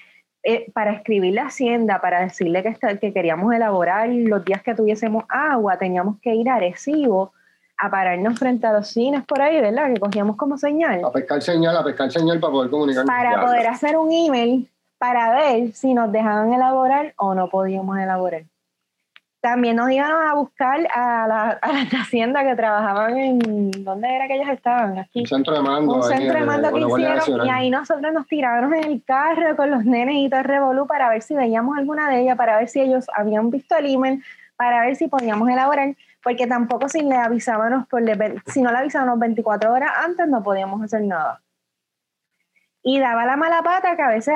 eh, 0.44 0.72
para 0.74 0.92
escribir 0.92 1.34
la 1.34 1.48
hacienda, 1.48 2.02
para 2.02 2.22
decirle 2.22 2.64
que, 2.64 2.98
que 3.00 3.14
queríamos 3.14 3.54
elaborar 3.54 4.10
los 4.10 4.44
días 4.46 4.62
que 4.62 4.76
tuviésemos 4.76 5.24
agua, 5.30 5.78
teníamos 5.78 6.20
que 6.22 6.34
ir 6.36 6.50
a 6.50 6.56
Arecibo 6.56 7.34
a 7.78 7.90
pararnos 7.90 8.38
frente 8.38 8.68
a 8.68 8.74
los 8.74 8.90
cines 8.90 9.24
por 9.26 9.42
ahí, 9.42 9.62
¿verdad? 9.62 9.94
Que 9.94 10.00
cogíamos 10.00 10.36
como 10.36 10.58
señal. 10.58 11.02
A 11.04 11.12
pescar 11.12 11.42
señal, 11.42 11.78
a 11.78 11.84
pescar 11.84 12.12
señal 12.12 12.40
para 12.40 12.52
poder 12.52 12.70
comunicar. 12.70 13.06
Para 13.06 13.42
poder 13.42 13.68
hacer 13.68 13.96
un 13.98 14.12
email 14.12 14.70
para 14.98 15.34
ver 15.34 15.72
si 15.72 15.94
nos 15.94 16.12
dejaban 16.12 16.54
elaborar 16.54 17.14
o 17.18 17.34
no 17.34 17.50
podíamos 17.50 17.98
elaborar. 17.98 18.44
También 19.42 19.78
nos 19.78 19.90
iban 19.90 20.12
a 20.12 20.34
buscar 20.34 20.82
a 20.94 21.26
la, 21.26 21.50
a 21.62 21.72
las 21.72 21.90
de 21.90 21.96
Hacienda 21.98 22.44
que 22.44 22.56
trabajaban 22.56 23.18
en... 23.18 23.72
¿Dónde 23.86 24.14
era 24.14 24.28
que 24.28 24.36
ellos 24.36 24.50
estaban? 24.50 24.98
Aquí 25.00 25.22
Un 25.22 25.28
centro 25.28 25.54
de 25.56 25.62
mando. 25.62 25.94
un 25.96 26.04
centro 26.04 26.40
de 26.40 26.46
mando 26.46 26.74
que 26.74 26.80
la 26.82 26.88
hicieron 26.88 27.46
y 27.48 27.50
ahí 27.50 27.70
nosotros 27.70 28.12
nos 28.12 28.28
tiramos 28.28 28.74
en 28.74 28.84
el 28.84 29.04
carro 29.06 29.56
con 29.56 29.72
los 29.72 29.86
nenes 29.86 30.16
y 30.18 30.30
todo 30.30 30.42
el 30.42 30.46
revolú 30.46 30.88
para 30.88 31.08
ver 31.10 31.22
si 31.22 31.36
veíamos 31.36 31.78
alguna 31.78 32.10
de 32.10 32.20
ellas, 32.22 32.36
para 32.36 32.58
ver 32.58 32.68
si 32.68 32.82
ellos 32.82 33.08
habían 33.16 33.50
visto 33.50 33.78
el 33.78 33.86
email, 33.94 34.22
para 34.58 34.82
ver 34.82 34.98
si 34.98 35.08
podíamos 35.08 35.48
elaborar, 35.48 35.96
porque 36.22 36.46
tampoco 36.46 36.90
si 36.90 37.02
le 37.02 37.16
avisábamos 37.16 37.88
por 37.88 38.02
le- 38.02 38.42
si 38.48 38.62
no 38.62 38.74
le 38.74 38.80
avisábamos 38.80 39.20
24 39.20 39.72
horas 39.72 39.92
antes 40.04 40.28
no 40.28 40.44
podíamos 40.44 40.82
hacer 40.84 41.04
nada. 41.04 41.40
Y 42.84 43.00
daba 43.00 43.26
la 43.26 43.38
mala 43.38 43.62
pata 43.62 43.96
que 43.96 44.02
a 44.02 44.10
veces 44.10 44.36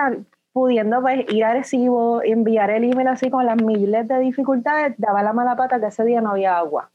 pudiendo 0.54 1.02
pues, 1.02 1.26
ir 1.30 1.44
a 1.44 1.54
recibo, 1.54 2.22
enviar 2.24 2.70
el 2.70 2.84
email 2.86 3.08
así 3.08 3.30
con 3.30 3.46
las 3.46 3.62
miles 3.62 4.08
de 4.08 4.20
dificultades, 4.20 4.94
daba 4.98 5.24
la 5.24 5.34
mala 5.34 5.56
pata 5.56 5.80
que 5.80 5.88
ese 5.88 6.06
día 6.06 6.22
no 6.22 6.32
había 6.32 6.58
agua 6.58 6.90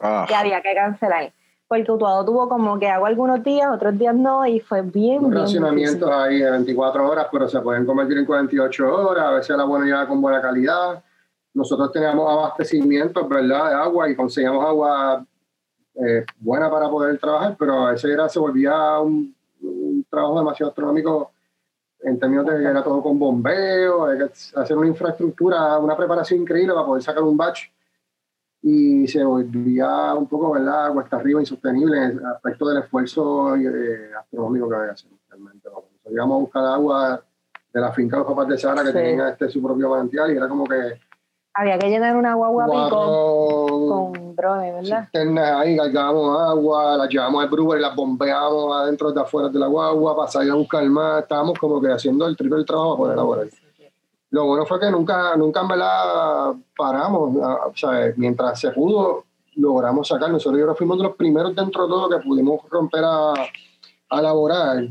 Ah. 0.00 0.24
que 0.26 0.34
había 0.34 0.60
que 0.62 0.74
cancelar. 0.74 1.32
Porque 1.68 1.92
Utuado 1.92 2.24
tuvo 2.24 2.48
como 2.48 2.78
que 2.80 2.88
agua 2.88 3.08
algunos 3.08 3.44
días, 3.44 3.70
otros 3.72 3.96
días 3.96 4.14
no, 4.14 4.44
y 4.44 4.58
fue 4.58 4.82
bien, 4.82 5.20
bien 5.20 5.32
racionamientos 5.32 6.10
ahí 6.10 6.38
de 6.40 6.50
24 6.50 7.08
horas, 7.08 7.26
pero 7.30 7.48
se 7.48 7.60
pueden 7.60 7.86
convertir 7.86 8.18
en 8.18 8.24
48 8.26 9.06
horas. 9.06 9.24
A 9.24 9.30
veces 9.32 9.56
la 9.56 9.64
buena 9.64 9.84
llega 9.84 10.08
con 10.08 10.20
buena 10.20 10.40
calidad. 10.40 11.00
Nosotros 11.54 11.92
teníamos 11.92 12.28
abastecimientos, 12.28 13.28
¿verdad? 13.28 13.68
De 13.68 13.74
agua 13.74 14.08
y 14.10 14.16
conseguíamos 14.16 14.64
agua 14.66 15.24
eh, 15.94 16.24
buena 16.40 16.68
para 16.70 16.88
poder 16.88 17.18
trabajar, 17.18 17.54
pero 17.56 17.86
a 17.86 17.90
veces 17.92 18.10
era, 18.10 18.28
se 18.28 18.40
volvía 18.40 18.98
un, 18.98 19.32
un 19.62 20.04
trabajo 20.10 20.38
demasiado 20.38 20.70
astronómico 20.70 21.30
en 22.02 22.18
términos 22.18 22.46
de 22.46 22.58
que 22.58 22.64
era 22.64 22.82
todo 22.82 23.02
con 23.02 23.18
bombeo, 23.18 24.06
hay 24.06 24.18
que 24.18 24.30
hacer 24.56 24.76
una 24.76 24.86
infraestructura, 24.88 25.78
una 25.78 25.96
preparación 25.96 26.40
increíble 26.40 26.72
para 26.74 26.86
poder 26.86 27.02
sacar 27.02 27.22
un 27.22 27.36
batch 27.36 27.64
y 28.62 29.06
se 29.08 29.24
volvía 29.24 30.14
un 30.14 30.26
poco, 30.26 30.52
¿verdad? 30.52 30.92
Cuesta 30.92 31.16
arriba, 31.16 31.40
insostenible 31.40 31.96
en 31.96 32.10
el 32.18 32.26
aspecto 32.26 32.68
del 32.68 32.82
esfuerzo 32.82 33.56
eh, 33.56 34.10
astronómico 34.18 34.68
que 34.68 34.74
había 34.74 34.86
que 34.88 34.92
hacer. 34.92 35.10
Realmente, 35.28 35.68
íbamos 36.10 36.36
a 36.36 36.40
buscar 36.40 36.64
agua 36.64 37.22
de 37.72 37.80
la 37.80 37.92
finca 37.92 38.16
de 38.16 38.22
los 38.22 38.28
papás 38.32 38.48
de 38.48 38.58
Sara 38.58 38.82
que 38.82 38.88
Sí. 38.88 38.94
tenían 38.94 39.28
este, 39.28 39.48
su 39.48 39.62
propio 39.62 39.88
manantial 39.90 40.32
y 40.32 40.36
era 40.36 40.48
como 40.48 40.66
que 40.66 41.00
Había 41.52 41.78
que 41.78 41.88
llenar 41.88 42.16
una 42.16 42.34
guagua 42.34 42.66
pico 42.66 43.66
con 43.88 44.36
drones, 44.36 44.74
¿verdad? 44.74 45.02
cisternas 45.04 45.52
ahí, 45.60 45.76
cargábamos 45.76 46.40
agua, 46.40 46.96
las 46.96 47.08
llevamos 47.08 47.42
al 47.42 47.50
brewer 47.50 47.78
y 47.78 47.82
las 47.82 47.96
bombeábamos 47.96 48.76
adentro 48.76 49.10
de 49.12 49.20
afuera 49.20 49.48
de 49.48 49.58
la 49.58 49.66
guagua 49.66 50.16
para 50.16 50.28
salir 50.30 50.52
a 50.52 50.54
buscar 50.54 50.84
más. 50.88 51.22
Estábamos 51.22 51.58
como 51.58 51.80
que 51.80 51.90
haciendo 51.90 52.26
el 52.26 52.36
triple 52.36 52.64
trabajo 52.64 53.00
para 53.00 53.14
elaborar. 53.14 53.48
Lo 54.30 54.46
bueno 54.46 54.64
fue 54.64 54.78
que 54.78 54.90
nunca, 54.90 55.36
nunca 55.36 55.60
en 55.62 55.68
verdad 55.68 56.54
paramos. 56.76 57.36
ah, 57.42 57.66
O 57.66 57.76
sea, 57.76 58.12
mientras 58.16 58.60
se 58.60 58.70
pudo, 58.70 59.24
logramos 59.56 60.06
sacar. 60.06 60.30
Nosotros 60.30 60.60
yo 60.60 60.72
fuimos 60.76 60.98
de 60.98 61.04
los 61.04 61.16
primeros 61.16 61.54
dentro 61.56 61.82
de 61.82 61.88
todo 61.88 62.08
que 62.08 62.18
pudimos 62.18 62.60
romper 62.70 63.02
a, 63.04 63.32
a 63.32 64.18
elaborar. 64.20 64.84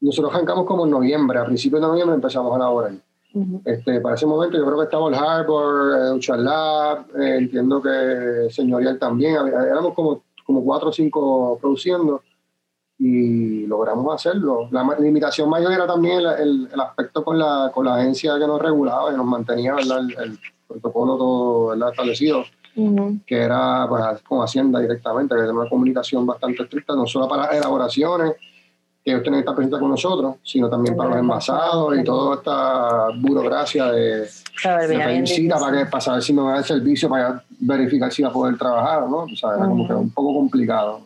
Nosotros 0.00 0.32
arrancamos 0.32 0.66
como 0.66 0.84
en 0.84 0.92
noviembre, 0.92 1.40
a 1.40 1.44
principios 1.44 1.82
de 1.82 1.88
noviembre 1.88 2.14
empezamos 2.14 2.52
a 2.52 2.56
Ujú. 3.40 3.62
Este, 3.64 4.00
para 4.00 4.14
ese 4.14 4.26
momento 4.26 4.56
yo 4.56 4.64
creo 4.64 4.78
que 4.78 4.84
estaba 4.84 5.08
el 5.08 5.14
Harbor, 5.14 5.96
eh, 5.96 6.12
Uchar 6.12 6.38
Lab, 6.38 7.06
eh, 7.20 7.36
entiendo 7.38 7.80
que 7.80 8.48
Señorial 8.50 8.98
también, 8.98 9.36
éramos 9.48 9.94
como, 9.94 10.22
como 10.44 10.64
cuatro 10.64 10.88
o 10.88 10.92
cinco 10.92 11.58
produciendo 11.60 12.22
y 12.98 13.66
logramos 13.66 14.12
hacerlo. 14.14 14.68
La 14.72 14.96
limitación 14.98 15.48
mayor 15.48 15.72
era 15.72 15.86
también 15.86 16.18
el, 16.20 16.26
el- 16.26 16.68
el 16.72 16.80
aspecto 16.80 17.22
con 17.24 17.38
la, 17.38 17.70
con 17.72 17.84
la 17.86 17.96
agencia 17.96 18.36
que 18.38 18.46
nos 18.46 18.60
regulaba 18.60 19.12
y 19.12 19.16
nos 19.16 19.26
mantenía 19.26 19.74
¿verdad? 19.74 19.98
El, 20.00 20.16
el 20.18 20.38
protocolo 20.66 21.16
todo 21.16 21.66
¿verdad? 21.68 21.90
establecido, 21.90 22.44
que 23.26 23.36
era 23.36 23.86
pues, 23.88 24.02
con 24.28 24.40
Hacienda 24.42 24.80
directamente, 24.80 25.34
que 25.34 25.40
tenía 25.42 25.54
una 25.60 25.68
comunicación 25.70 26.26
bastante 26.26 26.62
estricta, 26.64 26.94
no 26.94 27.06
solo 27.06 27.28
para 27.28 27.56
elaboraciones, 27.56 28.34
que 29.04 29.10
ellos 29.12 29.22
tenían 29.22 29.40
que 29.40 29.44
estar 29.44 29.54
presentes 29.54 29.80
con 29.80 29.90
nosotros, 29.90 30.36
sino 30.42 30.68
también 30.68 30.96
para 30.96 31.10
los 31.10 31.18
envasados 31.20 31.96
y 31.98 32.04
toda 32.04 32.36
esta 32.36 33.08
burocracia 33.18 33.86
de, 33.92 34.28
volvía 34.64 34.86
de 34.88 35.04
pedir 35.04 35.28
cita 35.28 35.58
para, 35.58 35.78
que, 35.78 35.86
para 35.86 36.00
saber 36.00 36.22
si 36.22 36.32
me 36.32 36.42
va 36.42 36.48
a 36.48 36.50
dar 36.52 36.58
el 36.60 36.64
servicio, 36.66 37.08
para 37.08 37.42
verificar 37.60 38.12
si 38.12 38.22
va 38.22 38.28
a 38.28 38.32
poder 38.32 38.58
trabajar, 38.58 39.02
¿no? 39.08 39.18
O 39.18 39.28
sea, 39.36 39.50
era 39.56 39.66
como 39.66 39.86
que 39.86 39.94
un 39.94 40.10
poco 40.10 40.34
complicado 40.34 41.00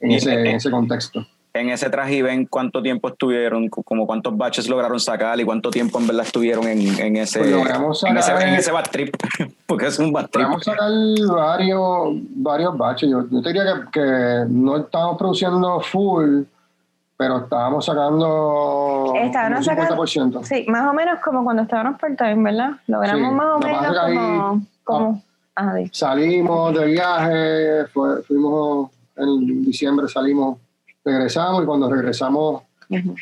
en, 0.00 0.10
Y- 0.10 0.16
ese, 0.16 0.32
en 0.34 0.46
ese 0.56 0.70
contexto. 0.70 1.26
En 1.54 1.68
ese 1.68 1.90
traje 1.90 2.14
y 2.16 2.22
ven 2.22 2.46
cuánto 2.46 2.80
tiempo 2.80 3.08
estuvieron, 3.08 3.68
como 3.68 4.06
cuántos 4.06 4.34
baches 4.34 4.66
lograron 4.70 4.98
sacar 4.98 5.38
y 5.38 5.44
cuánto 5.44 5.68
tiempo 5.70 5.98
en 6.00 6.06
verdad 6.06 6.24
estuvieron 6.24 6.66
en, 6.66 6.80
en 6.98 7.16
ese, 7.16 7.40
Pues 7.40 7.50
logramos 7.50 8.02
en 8.04 8.16
ese, 8.16 8.30
sacar- 8.32 8.48
en 8.48 8.54
ese 8.54 8.72
bad 8.72 8.84
trip, 8.90 9.14
porque 9.66 9.86
es 9.88 9.98
un 9.98 10.12
bad 10.14 10.30
trip. 10.30 10.44
Vamos 10.46 10.66
a 10.66 10.70
sacar 10.72 10.90
varios, 11.28 12.14
varios 12.36 12.76
baches. 12.78 13.10
Yo, 13.10 13.28
yo 13.30 13.42
te 13.42 13.48
diría 13.52 13.64
que, 13.92 14.00
que 14.00 14.44
no 14.48 14.78
estábamos 14.78 15.18
produciendo 15.18 15.78
full, 15.80 16.44
pero 17.22 17.38
estábamos 17.38 17.84
sacando 17.86 19.12
un 19.12 19.32
sacando- 19.32 19.60
50%. 20.04 20.42
Sí, 20.42 20.66
más 20.68 20.88
o 20.88 20.92
menos 20.92 21.20
como 21.24 21.44
cuando 21.44 21.62
estábamos 21.62 22.00
part-time, 22.00 22.42
¿verdad? 22.50 22.70
Logramos 22.88 23.28
Sí, 23.30 23.34
más 23.36 23.46
o 23.54 23.58
menos 23.60 23.80
que 23.92 23.98
ahí- 24.00 24.16
como... 24.16 24.60
como 24.82 25.22
ajá, 25.54 25.74
di. 25.74 25.88
Salimos 25.92 26.74
de 26.76 26.86
viaje, 26.86 27.86
fue- 27.92 28.22
fuimos 28.24 28.90
en 29.16 29.62
diciembre, 29.62 30.08
salimos, 30.08 30.58
regresamos 31.04 31.62
y 31.62 31.66
cuando 31.66 31.88
regresamos 31.88 32.62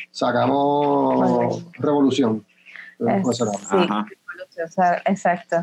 sacamos 0.09 1.63
Revolución. 1.77 2.43
Es- 2.97 3.21
Pues 3.23 3.37
sí, 3.37 3.43
sea, 4.67 5.01
exacto. 5.05 5.57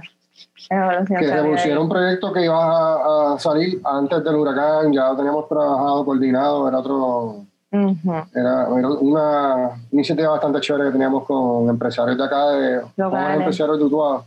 Que 0.68 1.16
Revolución 1.32 1.70
era 1.72 1.80
un 1.80 1.88
proyecto 1.88 2.32
que 2.32 2.44
iba 2.44 2.56
a, 2.64 3.34
a 3.34 3.38
salir 3.40 3.80
antes 3.84 4.22
del 4.22 4.36
huracán, 4.36 4.92
ya 4.92 5.08
lo 5.08 5.16
teníamos 5.16 5.48
trabajado, 5.48 6.04
coordinado, 6.04 6.68
era 6.68 6.78
otro, 6.78 7.44
Ujú. 7.70 8.12
Era, 8.34 8.66
era 8.78 8.88
una 8.88 9.70
iniciativa 9.92 10.30
bastante 10.30 10.60
chévere 10.60 10.86
que 10.86 10.92
teníamos 10.92 11.24
con 11.24 11.68
empresarios 11.68 12.16
de 12.16 12.24
acá, 12.24 12.48
de, 12.50 12.80
con 12.96 13.14
empresarios 13.14 13.78
de 13.78 13.84
Utuado. 13.84 14.24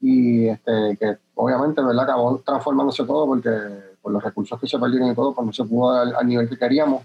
Y 0.00 0.48
este, 0.48 0.96
que 0.98 1.16
obviamente, 1.34 1.82
¿verdad? 1.82 2.04
Acabó 2.04 2.38
transformándose 2.44 3.04
todo 3.04 3.26
porque 3.26 3.50
por 4.02 4.12
los 4.12 4.22
recursos 4.22 4.60
que 4.60 4.66
se 4.66 4.78
perdieron 4.78 5.10
y 5.10 5.14
todo, 5.14 5.32
pues 5.32 5.46
no 5.46 5.52
se 5.52 5.64
pudo 5.64 5.90
al, 5.90 6.14
al 6.14 6.26
nivel 6.26 6.48
que 6.48 6.58
queríamos. 6.58 7.02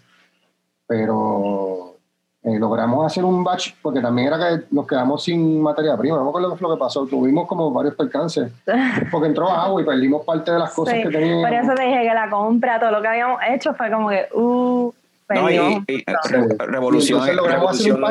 Pero 0.88 1.96
eh, 2.44 2.58
logramos 2.58 3.06
hacer 3.06 3.24
un 3.24 3.44
batch 3.44 3.74
porque 3.84 4.02
también 4.02 4.28
era 4.28 4.38
que 4.40 4.66
nos 4.72 4.88
quedamos 4.88 5.24
sin 5.24 5.62
materia 5.62 5.96
prima. 5.96 6.18
No 6.18 6.24
me 6.24 6.30
acuerdo 6.30 6.58
lo 6.60 6.76
que 6.76 6.80
pasó. 6.80 7.06
Tuvimos 7.06 7.48
como 7.48 7.72
varios 7.72 7.94
percances 7.94 8.52
porque 9.12 9.28
entró 9.28 9.48
agua 9.48 9.80
y 9.82 9.86
perdimos 9.86 10.26
parte 10.26 10.52
de 10.52 10.58
las 10.58 10.74
cosas 10.74 10.96
Sí, 10.96 11.04
que 11.04 11.10
teníamos. 11.10 11.44
Por 11.44 11.54
eso 11.54 11.74
te 11.76 11.84
dije 11.84 12.02
que 12.02 12.14
la 12.14 12.30
compra, 12.32 12.80
todo 12.80 12.92
lo 12.92 13.02
que 13.02 13.08
habíamos 13.08 13.40
hecho 13.48 13.76
fue 13.76 13.92
como 13.92 14.10
que, 14.10 14.28
uh, 14.34 14.92
No, 15.36 15.50
y, 15.50 15.56
y-. 15.88 16.04
Re- 16.30 16.56
Revolución, 16.68 17.22
Y 17.28 17.32
Revolución, 17.32 18.02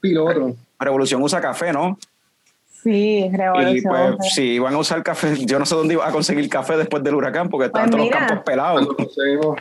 piloto. 0.00 0.54
Revolución 0.78 1.22
usa 1.22 1.40
café, 1.40 1.72
¿no? 1.72 1.98
Sí, 2.82 3.26
Y 3.30 3.36
revolución. 3.36 4.16
pues, 4.16 4.32
si 4.32 4.42
iban 4.52 4.72
a 4.72 4.78
usar 4.78 5.02
café, 5.02 5.36
yo 5.46 5.58
no 5.58 5.66
sé 5.66 5.74
dónde 5.74 5.92
iba 5.92 6.08
a 6.08 6.10
conseguir 6.10 6.48
café 6.48 6.78
después 6.78 7.02
del 7.02 7.14
huracán 7.14 7.50
porque 7.50 7.66
estaban 7.66 7.90
Pues 7.90 8.00
todos 8.08 8.10
los 8.10 8.18
campos 8.28 8.44
pelados. 8.46 8.88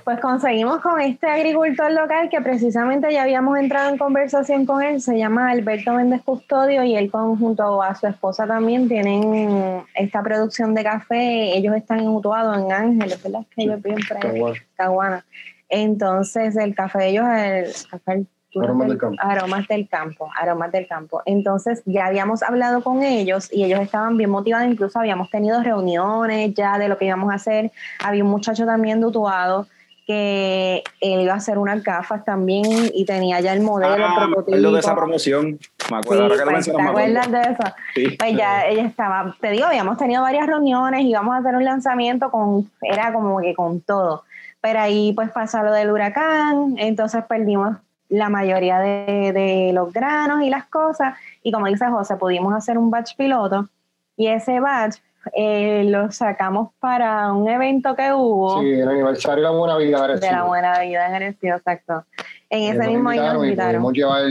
Pues 0.06 0.20
conseguimos 0.22 0.80
con 0.80 1.02
este 1.02 1.28
agricultor 1.28 1.92
local 1.92 2.30
que 2.30 2.40
precisamente 2.40 3.12
ya 3.12 3.24
habíamos 3.24 3.58
entrado 3.58 3.90
en 3.90 3.98
conversación 3.98 4.66
con 4.66 4.82
él, 4.82 5.02
se 5.02 5.18
llama 5.18 5.52
Alberto 5.52 5.92
Méndez 5.92 6.22
Custodio 6.24 6.82
y 6.86 6.96
él 6.96 7.12
con- 7.12 7.38
junto 7.38 7.84
a 7.84 7.94
su 7.94 8.08
esposa 8.08 8.48
también 8.48 8.88
tienen 8.88 9.84
esta 9.96 10.24
producción 10.24 10.74
de 10.74 10.84
café, 10.86 11.58
ellos 11.58 11.76
están 11.76 12.00
en 12.00 12.08
Utuado, 12.08 12.54
en 12.56 12.72
Ángeles, 12.72 13.22
¿verdad? 13.22 13.42
Que 13.54 13.64
ellos 13.64 13.82
viven 13.84 14.00
por 14.08 14.16
ahí, 14.16 14.32
Caguana. 14.32 14.56
Caguana. 14.78 15.26
Entonces 15.70 16.56
el 16.58 16.76
café 16.76 17.00
de 17.00 17.08
ellos 17.10 17.26
es 17.36 17.84
el 17.84 17.90
café 17.90 18.26
Aromas 18.56 18.88
del 18.88 18.98
campo. 18.98 19.18
aromas 19.22 19.68
del 19.68 19.88
campo, 19.88 20.30
aromas 20.36 20.72
del 20.72 20.88
campo. 20.88 21.22
Entonces 21.26 21.84
ya 21.86 22.08
habíamos 22.08 22.42
hablado 22.42 22.82
con 22.84 23.04
ellos 23.04 23.48
y 23.54 23.64
ellos 23.64 23.80
estaban 23.80 24.18
bien 24.18 24.32
motivados, 24.32 24.68
incluso 24.68 24.98
habíamos 25.00 25.30
tenido 25.30 25.62
reuniones 25.62 26.56
ya 26.56 26.80
de 26.80 26.88
lo 26.90 26.98
que 26.98 27.06
íbamos 27.06 27.32
a 27.32 27.36
hacer. 27.36 27.72
Había 28.04 28.24
un 28.24 28.32
muchacho 28.32 28.66
también 28.66 29.00
de 29.02 29.06
Utuado 29.06 29.68
que 30.08 30.84
él 31.02 31.22
iba 31.22 31.34
a 31.34 31.38
hacer 31.38 31.60
unas 31.60 31.84
gafas 31.84 32.26
también 32.26 32.66
y 32.96 33.06
tenía 33.06 33.40
ya 33.42 33.54
el 33.54 33.62
modelo, 33.62 33.94
el 33.94 34.02
Ah, 34.02 34.16
prototipo. 34.16 34.40
acuerdo 34.58 34.72
de 34.74 34.80
esa 34.80 34.96
promoción. 34.96 35.60
Me 35.92 35.98
acuerdo, 35.98 36.24
ahora 36.24 36.34
que 36.36 36.40
lo 36.40 36.46
pues, 36.46 36.54
mencionas, 36.56 36.84
¿Te 36.84 36.90
acuerdas 36.90 37.32
de 37.32 37.42
eso? 37.42 37.74
Sí. 37.94 38.16
Pues 38.18 38.36
ya 38.36 38.66
ella 38.66 38.86
estaba, 38.88 39.36
te 39.40 39.52
digo, 39.52 39.66
habíamos 39.68 40.00
tenido 40.00 40.24
varias 40.24 40.48
reuniones, 40.48 41.02
íbamos 41.02 41.36
a 41.36 41.38
hacer 41.38 41.56
un 41.56 41.64
lanzamiento 41.64 42.32
con, 42.32 42.72
era 42.82 43.14
como 43.14 43.40
que 43.40 43.54
con 43.54 43.82
todo. 43.82 44.24
Pero 44.62 44.80
ahí 44.80 45.14
pues 45.14 45.30
pasa 45.32 45.64
lo 45.64 45.72
del 45.72 45.90
huracán, 45.92 46.76
entonces 46.78 47.24
perdimos 47.28 47.78
la 48.10 48.30
mayoría 48.30 48.80
de, 48.80 49.32
de 49.34 49.72
los 49.74 49.94
granos 49.94 50.42
y 50.42 50.50
las 50.50 50.66
cosas. 50.66 51.16
Y 51.44 51.52
como 51.52 51.68
dice 51.68 51.88
José, 51.88 52.16
pudimos 52.18 52.54
hacer 52.54 52.78
un 52.78 52.90
batch 52.92 53.16
piloto 53.16 53.70
y 54.18 54.28
ese 54.28 54.60
batch 54.60 54.98
eh, 55.34 55.84
lo 55.86 56.12
sacamos 56.12 56.72
para 56.80 57.32
un 57.34 57.48
evento 57.48 57.96
que 57.96 58.12
hubo 58.14 58.62
Sí, 58.62 58.72
el 58.72 58.88
aniversario 58.90 59.44
de 59.44 59.50
la 59.50 59.56
buena 59.58 59.78
vida. 59.78 59.98
ahora 60.00 60.16
de 60.16 60.32
la 60.32 60.44
buena 60.44 60.80
vida 60.82 61.08
en 61.08 61.14
Arecibo, 61.16 61.56
exacto. 61.56 62.04
En 62.50 62.64
ese 62.64 62.78
nos 62.80 62.88
mismo 62.88 63.10
año 63.10 63.34
nos 63.34 63.44
invitaron. 63.44 63.82
pudimos 63.84 63.94
llevar 63.94 64.24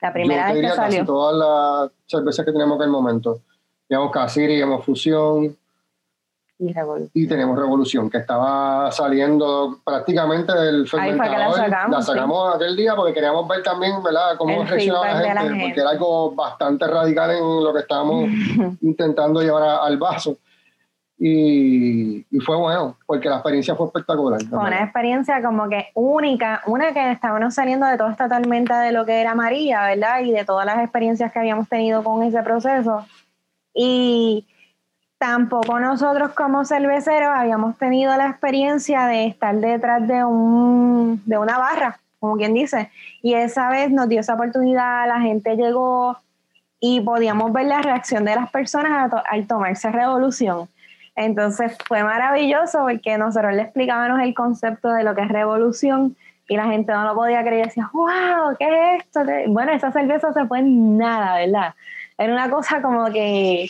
La 0.00 0.12
primera 0.12 0.48
yo 0.48 0.54
te 0.54 0.60
vez 0.60 0.70
que 0.72 0.76
casi 0.76 0.92
salió. 0.96 1.04
todas 1.06 1.36
las 1.36 1.92
cervezas 2.06 2.44
que 2.44 2.52
teníamos 2.52 2.76
en 2.78 2.82
el 2.84 2.90
momento. 2.90 3.38
Llevamos 3.88 4.12
Casiri, 4.12 4.56
llevamos 4.56 4.84
Fusión 4.84 5.56
Y 6.60 6.72
Revolución. 6.72 7.10
y 7.14 7.28
tenemos 7.28 7.56
Revolución, 7.56 8.10
que 8.10 8.18
estaba 8.18 8.90
saliendo 8.90 9.78
prácticamente 9.84 10.52
del 10.52 10.80
Ahí 10.82 10.86
fue 10.88 10.98
que 11.00 11.06
la 11.06 11.16
fermentador. 11.20 11.54
sacamos, 11.56 11.90
La 11.98 12.02
sacamos 12.02 12.54
aquel 12.56 12.76
día 12.76 12.96
porque 12.96 13.12
queríamos 13.14 13.46
ver 13.46 13.62
también, 13.62 14.02
¿verdad?, 14.02 14.36
cómo 14.36 14.64
reaccionaba 14.64 15.06
la 15.06 15.18
gente, 15.20 15.34
la 15.34 15.40
gente. 15.42 15.64
porque 15.66 15.80
era 15.80 15.90
algo 15.90 16.34
bastante 16.34 16.86
radical 16.88 17.30
en 17.30 17.64
lo 17.64 17.72
que 17.72 17.78
estábamos 17.80 18.24
intentando 18.82 19.40
llevar 19.40 19.62
a- 19.62 19.84
al 19.84 19.98
vaso. 19.98 20.36
Y, 21.20 22.24
y 22.30 22.40
fue 22.40 22.56
bueno, 22.56 22.96
porque 23.06 23.28
la 23.28 23.36
experiencia 23.36 23.74
fue 23.74 23.86
espectacular. 23.86 24.40
Fue 24.44 24.58
una 24.58 24.82
experiencia 24.84 25.42
como 25.42 25.68
que 25.68 25.88
única, 25.94 26.62
una 26.66 26.92
que 26.92 27.10
estábamos 27.10 27.54
saliendo 27.54 27.86
de 27.86 27.96
toda 27.98 28.12
esta 28.12 28.28
tormenta 28.28 28.80
de 28.80 28.92
lo 28.92 29.04
que 29.04 29.20
era 29.20 29.34
María, 29.34 29.82
¿verdad? 29.82 30.20
Y 30.20 30.30
de 30.30 30.44
todas 30.44 30.64
las 30.64 30.78
experiencias 30.78 31.32
que 31.32 31.40
habíamos 31.40 31.68
tenido 31.68 32.04
con 32.04 32.22
ese 32.22 32.40
proceso. 32.44 33.04
Y 33.74 34.46
tampoco 35.18 35.80
nosotros 35.80 36.32
como 36.32 36.64
cerveceros 36.64 37.30
habíamos 37.34 37.76
tenido 37.76 38.16
la 38.16 38.28
experiencia 38.28 39.06
de 39.06 39.26
estar 39.26 39.54
detrás 39.56 40.06
de, 40.06 40.24
un, 40.24 41.22
de 41.26 41.38
una 41.38 41.58
barra, 41.58 41.98
como 42.20 42.36
quien 42.36 42.54
dice. 42.54 42.90
Y 43.22 43.34
esa 43.34 43.68
vez 43.68 43.90
nos 43.90 44.08
dio 44.08 44.20
esa 44.20 44.34
oportunidad, 44.34 45.06
la 45.08 45.20
gente 45.20 45.56
llegó 45.56 46.16
y 46.80 47.00
podíamos 47.00 47.52
ver 47.52 47.66
la 47.66 47.82
reacción 47.82 48.24
de 48.24 48.36
las 48.36 48.50
personas 48.50 49.10
to- 49.10 49.22
al 49.28 49.46
tomarse 49.46 49.90
revolución. 49.90 50.68
Entonces 51.16 51.76
fue 51.88 52.04
maravilloso 52.04 52.78
porque 52.84 53.18
nosotros 53.18 53.52
le 53.54 53.62
explicábamos 53.62 54.20
el 54.20 54.34
concepto 54.34 54.92
de 54.92 55.02
lo 55.02 55.16
que 55.16 55.22
es 55.22 55.28
revolución 55.28 56.16
y 56.46 56.56
la 56.56 56.66
gente 56.66 56.92
no 56.92 57.02
lo 57.04 57.14
podía 57.16 57.42
creer 57.42 57.66
decía, 57.66 57.90
wow, 57.92 58.56
¿qué 58.56 58.66
es 58.94 59.02
esto? 59.02 59.24
¿Qué-?". 59.26 59.46
Bueno, 59.48 59.72
esa 59.72 59.90
cerveza 59.90 60.32
se 60.32 60.46
fue 60.46 60.60
en 60.60 60.96
nada, 60.96 61.34
¿verdad? 61.34 61.74
Era 62.16 62.32
una 62.32 62.48
cosa 62.48 62.80
como 62.80 63.06
que 63.06 63.68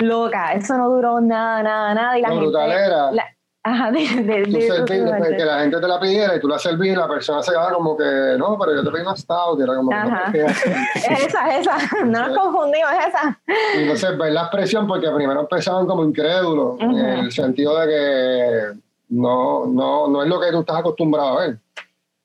loca, 0.00 0.52
eso 0.52 0.76
no 0.76 0.88
duró 0.88 1.20
nada, 1.20 1.62
nada, 1.62 1.94
nada. 1.94 2.18
Y 2.18 2.22
la 2.22 2.28
Lo 2.28 2.34
gente, 2.34 2.46
brutal 2.50 2.70
era- 2.72 3.10
la- 3.12 3.24
ajá, 3.62 3.90
de, 3.90 3.98
de- 3.98 4.44
Tú 4.44 4.52
de- 4.52 4.70
serví- 4.70 5.36
que 5.36 5.44
la 5.44 5.58
gente 5.60 5.80
te 5.80 5.88
la 5.88 5.98
pidiera 6.00 6.36
y 6.36 6.40
tú 6.40 6.46
la 6.48 6.58
servías 6.58 6.96
y 6.96 6.98
la 7.00 7.08
persona 7.08 7.42
se 7.42 7.50
quedaba 7.50 7.72
como 7.72 7.96
que, 7.96 8.04
no, 8.38 8.56
pero 8.58 8.74
yo 8.76 8.84
te 8.84 8.90
pedí 8.90 9.02
una 9.02 9.16
stout, 9.16 9.58
y 9.58 9.62
era 9.64 9.74
como 9.74 9.90
que, 9.90 9.96
Ajá. 9.96 10.22
no, 10.26 10.32
¿qué 10.32 10.42
haces? 10.44 10.76
Es 11.10 11.24
esa, 11.26 11.48
es 11.56 11.66
esa, 11.66 11.76
no 12.04 12.28
nos 12.28 12.38
confundimos, 12.38 12.90
es 12.92 13.06
esa. 13.08 13.40
Y 13.76 13.82
entonces 13.82 14.16
ver 14.18 14.32
la 14.32 14.42
expresión, 14.42 14.86
porque 14.86 15.10
primero 15.10 15.40
empezaban 15.40 15.86
como 15.86 16.04
incrédulos, 16.04 16.78
en 16.80 16.96
el 16.96 17.32
sentido 17.32 17.78
de 17.80 17.86
que 17.88 18.80
no, 19.08 19.66
no, 19.66 20.08
no 20.08 20.22
es 20.22 20.28
lo 20.28 20.40
que 20.40 20.50
tú 20.52 20.60
estás 20.60 20.76
acostumbrado 20.78 21.38
a 21.38 21.46
ver. 21.46 21.58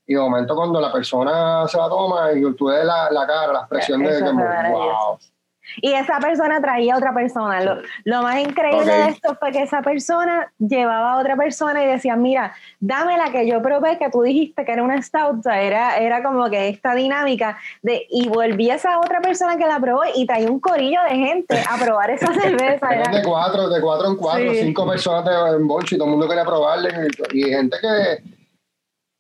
Y 0.08 0.14
de 0.16 0.20
momento 0.20 0.56
cuando 0.56 0.82
la 0.82 0.92
persona 0.92 1.66
se 1.68 1.78
la 1.78 1.88
toma 1.88 2.34
y 2.34 2.42
tú 2.56 2.66
ves 2.66 2.84
la, 2.84 3.10
la 3.12 3.26
cara, 3.26 3.54
la 3.54 3.60
expresión 3.60 4.04
de 4.04 4.10
que, 4.18 4.24
wow. 4.32 5.18
Y 5.78 5.94
esa 5.94 6.20
persona 6.20 6.60
traía 6.62 6.96
a 6.96 6.98
otra 6.98 7.14
persona. 7.14 7.62
Lo, 7.62 7.78
lo 8.06 8.22
más 8.24 8.40
increíble 8.40 8.82
Ok. 8.82 8.88
de 9.06 9.08
esto 9.10 9.36
fue 9.40 9.52
que 9.52 9.62
esa 9.64 9.82
persona 9.82 10.52
llevaba 10.60 11.14
a 11.14 11.18
otra 11.18 11.36
persona 11.36 11.84
y 11.84 11.88
decía, 11.88 12.16
mira, 12.16 12.54
dame 12.80 13.18
la 13.18 13.32
que 13.32 13.48
yo 13.48 13.62
probé, 13.62 13.98
que 13.98 14.10
tú 14.10 14.22
dijiste 14.24 14.66
que 14.66 14.72
era 14.74 14.84
una 14.84 15.02
stout. 15.02 15.40
O 15.40 15.44
sea, 15.44 15.62
era, 15.62 15.98
era 15.98 16.24
como 16.24 16.50
que 16.50 16.70
esta 16.70 16.94
dinámica 16.96 17.58
de, 17.82 18.06
y 18.10 18.28
volvía 18.28 18.76
esa 18.76 19.00
otra 19.00 19.22
persona 19.22 19.58
que 19.58 19.66
la 19.68 19.80
probó 19.80 20.02
y 20.16 20.26
traía 20.26 20.50
un 20.52 20.60
corillo 20.60 21.00
de 21.10 21.16
gente 21.16 21.64
a 21.70 21.78
probar 21.78 22.10
esa 22.12 22.34
cerveza. 22.42 22.90
Era- 22.90 23.12
de 23.12 23.24
cuatro, 23.24 23.70
de 23.70 23.82
cuatro 23.82 24.08
en 24.10 24.16
cuatro, 24.16 24.52
Sí. 24.52 24.60
cinco 24.64 24.88
personas 24.88 25.24
de, 25.26 25.56
en 25.58 25.68
bolche 25.68 25.96
y 25.96 25.98
todo 25.98 26.08
el 26.08 26.12
mundo 26.12 26.28
quería 26.28 26.44
probarle. 26.46 26.90
Y, 27.34 27.40
y 27.48 27.50
gente 27.50 27.78
que, 27.80 28.31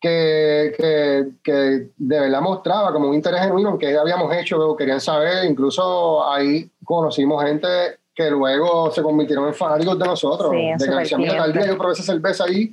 que, 0.02 0.74
que, 0.78 1.28
que 1.44 1.52
de 1.96 2.20
verdad 2.20 2.42
mostraba 2.42 2.92
como 2.92 3.08
un 3.10 3.14
interés 3.16 3.42
genuino 3.42 3.70
en 3.70 3.78
que 3.78 3.96
habíamos 3.98 4.36
hecho, 4.36 4.76
querían 4.76 5.00
saber. 5.00 5.46
Incluso 5.46 6.28
ahí 6.30 6.70
conocimos 6.84 7.44
gente 7.44 7.68
que 8.16 8.30
luego 8.32 8.92
se 8.92 9.02
convirtieron 9.04 9.48
en 9.48 9.54
fanáticos 9.54 9.98
de 10.00 10.06
nosotros. 10.06 10.52
Sí, 10.52 10.86
de 10.86 10.90
que 10.92 10.96
decían, 11.00 11.22
mira, 11.22 11.38
tal 11.38 11.54
día 11.54 11.68
yo 11.68 11.78
probé 11.78 11.94
esa 11.94 12.04
cerveza 12.04 12.46
ahí. 12.46 12.70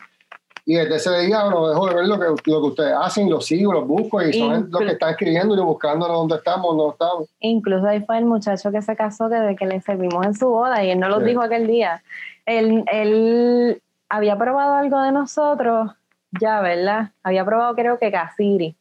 Y 0.64 0.74
desde 0.74 0.96
ese 0.96 1.18
día 1.20 1.44
no 1.48 1.68
dejo 1.68 1.86
de 1.88 1.94
ver 1.94 2.06
lo 2.06 2.18
que, 2.18 2.26
lo 2.50 2.60
que 2.60 2.66
ustedes 2.66 2.94
hacen, 3.00 3.30
los 3.30 3.46
sigo, 3.46 3.72
los 3.72 3.86
busco 3.86 4.20
y 4.22 4.34
son 4.34 4.64
Inclu- 4.64 4.70
los 4.70 4.80
que 4.82 4.92
están 4.92 5.10
escribiendo 5.10 5.54
y 5.56 5.60
buscándonos 5.60 6.14
dónde 6.14 6.36
estamos, 6.36 6.76
dónde 6.76 6.92
estamos. 6.92 7.28
Incluso 7.40 7.86
ahí 7.86 8.00
fue 8.04 8.18
el 8.18 8.26
muchacho 8.26 8.70
que 8.70 8.82
se 8.82 8.94
casó 8.94 9.30
desde 9.30 9.56
que 9.56 9.64
le 9.64 9.80
servimos 9.80 10.26
en 10.26 10.34
su 10.34 10.46
boda 10.48 10.84
y 10.84 10.90
él 10.90 11.00
no 11.00 11.08
lo 11.08 11.20
Sí. 11.20 11.24
dijo 11.26 11.40
aquel 11.40 11.66
día. 11.66 12.02
Él, 12.44 12.84
él 12.92 13.80
había 14.10 14.36
probado 14.36 14.74
algo 14.74 15.00
de 15.00 15.12
nosotros 15.12 15.90
ya, 16.40 16.60
¿verdad? 16.60 17.10
Había 17.22 17.44
probado 17.44 17.74
creo 17.74 17.98
que 17.98 18.10
Casiri 18.10 18.76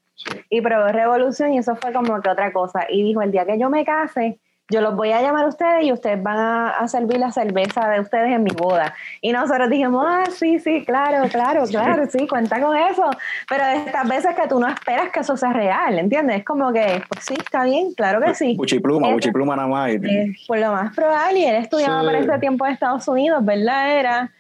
y 0.50 0.62
probó 0.62 0.88
Revolución 0.88 1.54
y 1.54 1.60
eso 1.60 1.76
fue 1.76 1.94
como 1.94 2.20
que 2.22 2.30
otra 2.30 2.52
cosa. 2.52 2.86
Y 2.90 3.04
dijo, 3.04 3.22
el 3.22 3.32
día 3.32 3.46
que 3.46 3.60
yo 3.60 3.70
me 3.70 3.86
case, 3.86 4.40
yo 4.70 4.82
los 4.82 4.98
voy 4.98 5.14
a 5.14 5.22
llamar 5.22 5.46
a 5.46 5.48
ustedes 5.48 5.86
y 5.86 5.94
ustedes 5.94 6.22
van 6.22 6.38
a, 6.38 6.70
a 6.72 6.88
servir 6.90 7.20
la 7.20 7.32
cerveza 7.32 7.88
de 7.88 8.02
ustedes 8.02 8.34
en 8.34 8.44
mi 8.44 8.52
boda. 8.52 8.94
Y 9.22 9.32
nosotros 9.32 9.70
dijimos, 9.70 10.06
ah, 10.06 10.26
sí, 10.30 10.60
sí, 10.60 10.84
claro, 10.86 11.30
claro, 11.30 11.64
claro, 11.68 12.06
sí, 12.10 12.28
cuenta 12.28 12.60
con 12.60 12.76
eso. 12.76 13.10
Pero 13.48 13.66
de 13.66 13.76
estas 13.78 14.10
veces 14.10 14.36
que 14.36 14.46
tú 14.50 14.60
no 14.60 14.68
esperas 14.68 15.10
que 15.12 15.22
eso 15.22 15.38
sea 15.38 15.54
real, 15.54 15.98
¿entiendes? 16.00 16.40
Es 16.40 16.44
como 16.46 16.74
que, 16.74 17.02
pues 17.08 17.24
sí, 17.24 17.36
está 17.38 17.64
bien, 17.64 17.94
claro 17.94 18.20
que 18.20 18.34
sí. 18.36 18.56
Buchipluma, 18.58 19.10
buchipluma 19.14 19.56
nada 19.56 19.70
más. 19.70 19.92
Por 20.48 20.58
lo 20.60 20.72
más 20.74 20.94
probable, 20.94 21.40
y 21.40 21.46
él 21.46 21.56
estudiaba 21.56 22.02
Sí. 22.02 22.06
para 22.08 22.20
ese 22.20 22.40
tiempo 22.40 22.66
en 22.66 22.74
Estados 22.74 23.08
Unidos, 23.08 23.46
¿verdad? 23.46 23.98
Era 23.98 24.32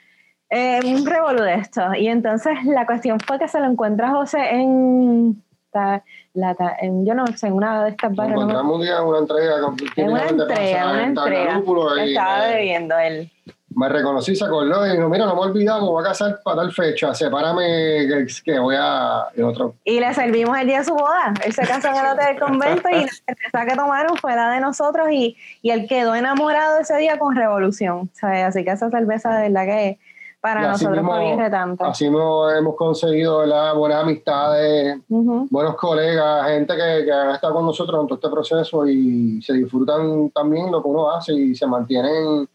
eh, 0.49 0.79
un 0.85 1.05
revolú 1.05 1.41
de 1.43 1.55
esto. 1.55 1.93
Y 1.95 2.07
entonces 2.07 2.53
la 2.65 2.85
cuestión 2.85 3.19
fue 3.19 3.37
que 3.39 3.47
se 3.47 3.59
lo 3.59 3.65
encuentra 3.65 4.11
José 4.11 4.39
en, 4.55 5.43
ta- 5.71 6.03
la 6.33 6.55
ta- 6.55 6.75
en- 6.81 7.05
yo 7.05 7.13
no 7.13 7.25
sé, 7.27 7.47
en 7.47 7.53
una 7.53 7.83
de 7.83 7.89
estas 7.91 8.15
barras. 8.15 8.33
no 8.35 8.37
me- 8.37 8.43
encontramos 8.53 8.75
un 8.77 8.81
día 8.81 8.97
en 8.97 9.03
una 9.05 9.19
entrega. 9.19 9.55
en 9.97 10.09
una 10.11 10.27
entrega, 10.29 10.91
una 10.91 11.03
entrega. 11.03 11.61
y, 12.05 12.09
Estaba 12.11 12.49
eh, 12.49 12.55
bebiendo 12.55 12.97
él. 12.99 13.31
me 13.75 13.89
reconocí, 13.89 14.35
se 14.35 14.43
acordó 14.45 14.87
y 14.87 14.91
dijo, 14.95 15.07
mira, 15.09 15.25
no 15.25 15.35
me 15.35 15.41
olvidamos, 15.41 15.87
voy 15.89 16.03
a 16.03 16.07
casar 16.07 16.39
para 16.43 16.57
tal 16.61 16.71
fecha, 16.71 17.13
sepárame 17.13 18.07
que, 18.07 18.25
que 18.43 18.57
voy 18.57 18.75
a... 18.79 19.25
y 19.35 19.41
otro. 19.41 19.75
Y 19.83 19.99
le 19.99 20.11
servimos 20.15 20.57
el 20.57 20.65
día 20.67 20.79
de 20.79 20.85
su 20.85 20.95
boda. 20.95 21.33
Él 21.45 21.53
se 21.53 21.61
casó 21.63 21.89
en 21.89 21.95
el 21.97 22.05
hotel 22.07 22.25
del 22.27 22.39
convento 22.39 22.89
y 22.89 23.01
la 23.05 23.07
cerveza 23.27 23.65
que 23.67 23.75
tomaron 23.75 24.17
fue 24.17 24.35
la 24.35 24.49
de 24.51 24.61
nosotros 24.61 25.09
y, 25.11 25.37
y 25.61 25.69
él 25.71 25.85
quedó 25.87 26.15
enamorado 26.15 26.79
ese 26.79 26.97
día 26.97 27.19
con 27.19 27.35
Revolución. 27.35 28.09
¿sabes? 28.13 28.45
Así 28.45 28.63
que 28.63 28.71
esa 28.71 28.89
cerveza 28.89 29.35
de 29.37 29.49
verdad 29.49 29.65
que 29.65 29.99
para 30.39 30.69
nosotros 30.69 30.97
mismo- 30.97 31.37
retante. 31.37 31.83
Así 31.83 32.05
hemos, 32.05 32.53
hemos 32.53 32.75
conseguido 32.75 33.39
¿verdad? 33.39 33.75
buenas 33.75 34.03
amistades, 34.03 34.99
buenos 35.07 35.75
colegas, 35.75 36.47
gente 36.47 36.75
que, 36.75 37.05
que 37.05 37.11
han 37.11 37.31
estado 37.31 37.55
con 37.55 37.65
nosotros 37.65 37.99
en 38.01 38.07
todo 38.07 38.15
este 38.15 38.29
proceso 38.29 38.87
y 38.87 39.41
se 39.41 39.53
disfrutan 39.53 40.29
también 40.31 40.71
lo 40.71 40.81
que 40.81 40.87
uno 40.89 41.11
hace 41.11 41.33
y 41.33 41.55
se 41.55 41.65
mantienen 41.67 42.47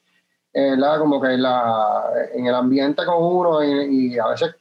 eh, 0.54 0.70
¿verdad? 0.70 0.98
como 0.98 1.20
que 1.20 1.32
en, 1.32 1.42
la, 1.42 2.04
en 2.34 2.46
el 2.46 2.54
ambiente 2.54 3.04
con 3.04 3.16
uno 3.18 3.62
y, 3.64 4.14
y 4.14 4.18
a 4.18 4.28
veces 4.28 4.54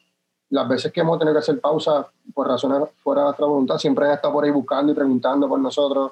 las 0.49 0.67
veces 0.67 0.91
que 0.91 0.99
hemos 1.01 1.17
tenido 1.19 1.33
que 1.35 1.39
hacer 1.39 1.59
pausa 1.61 2.07
por 2.33 2.47
razones 2.47 2.89
fuera 3.01 3.21
de 3.21 3.25
nuestra 3.27 3.45
voluntad 3.45 3.77
siempre 3.77 4.05
han 4.07 4.13
estado 4.13 4.33
por 4.33 4.43
ahí 4.43 4.51
buscando 4.51 4.91
y 4.91 4.95
preguntando 4.95 5.47
por 5.47 5.59
nosotros 5.59 6.11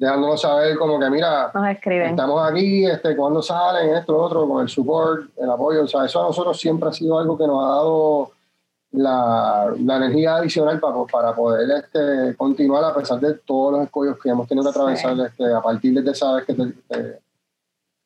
dejándonos 0.00 0.40
saber 0.40 0.78
como 0.78 0.98
que 0.98 1.10
mira 1.10 1.50
Nos 1.52 1.68
escriben. 1.68 2.10
Estamos 2.10 2.42
aquí, 2.50 2.86
este, 2.86 3.14
cuando 3.14 3.42
salen, 3.42 3.94
esto, 3.94 4.12
lo 4.12 4.22
otro, 4.22 4.48
con 4.48 4.62
el 4.62 4.68
support, 4.70 5.28
el 5.36 5.50
apoyo. 5.50 5.84
O 5.84 5.86
sea, 5.86 6.06
eso 6.06 6.20
a 6.20 6.24
nosotros 6.28 6.58
siempre 6.58 6.88
ha 6.88 6.92
sido 6.92 7.18
algo 7.18 7.36
que 7.36 7.46
nos 7.46 7.62
ha 7.62 7.68
dado 7.68 8.30
la, 8.92 9.72
la 9.78 9.96
energía 9.98 10.36
adicional 10.36 10.80
para, 10.80 10.96
para 11.04 11.34
poder 11.34 11.70
este, 11.70 12.34
continuar 12.36 12.82
a 12.82 12.94
pesar 12.94 13.20
de 13.20 13.34
todos 13.34 13.72
los 13.74 13.82
escollos 13.82 14.16
que 14.18 14.30
hemos 14.30 14.48
tenido 14.48 14.64
que 14.64 14.70
atravesar 14.70 15.20
este, 15.20 15.52
a 15.52 15.60
partir 15.60 16.02
de 16.02 16.10
esa 16.10 16.32
vez 16.32 16.46
que 16.46 16.54
te, 16.54 16.66
te- 16.88 17.20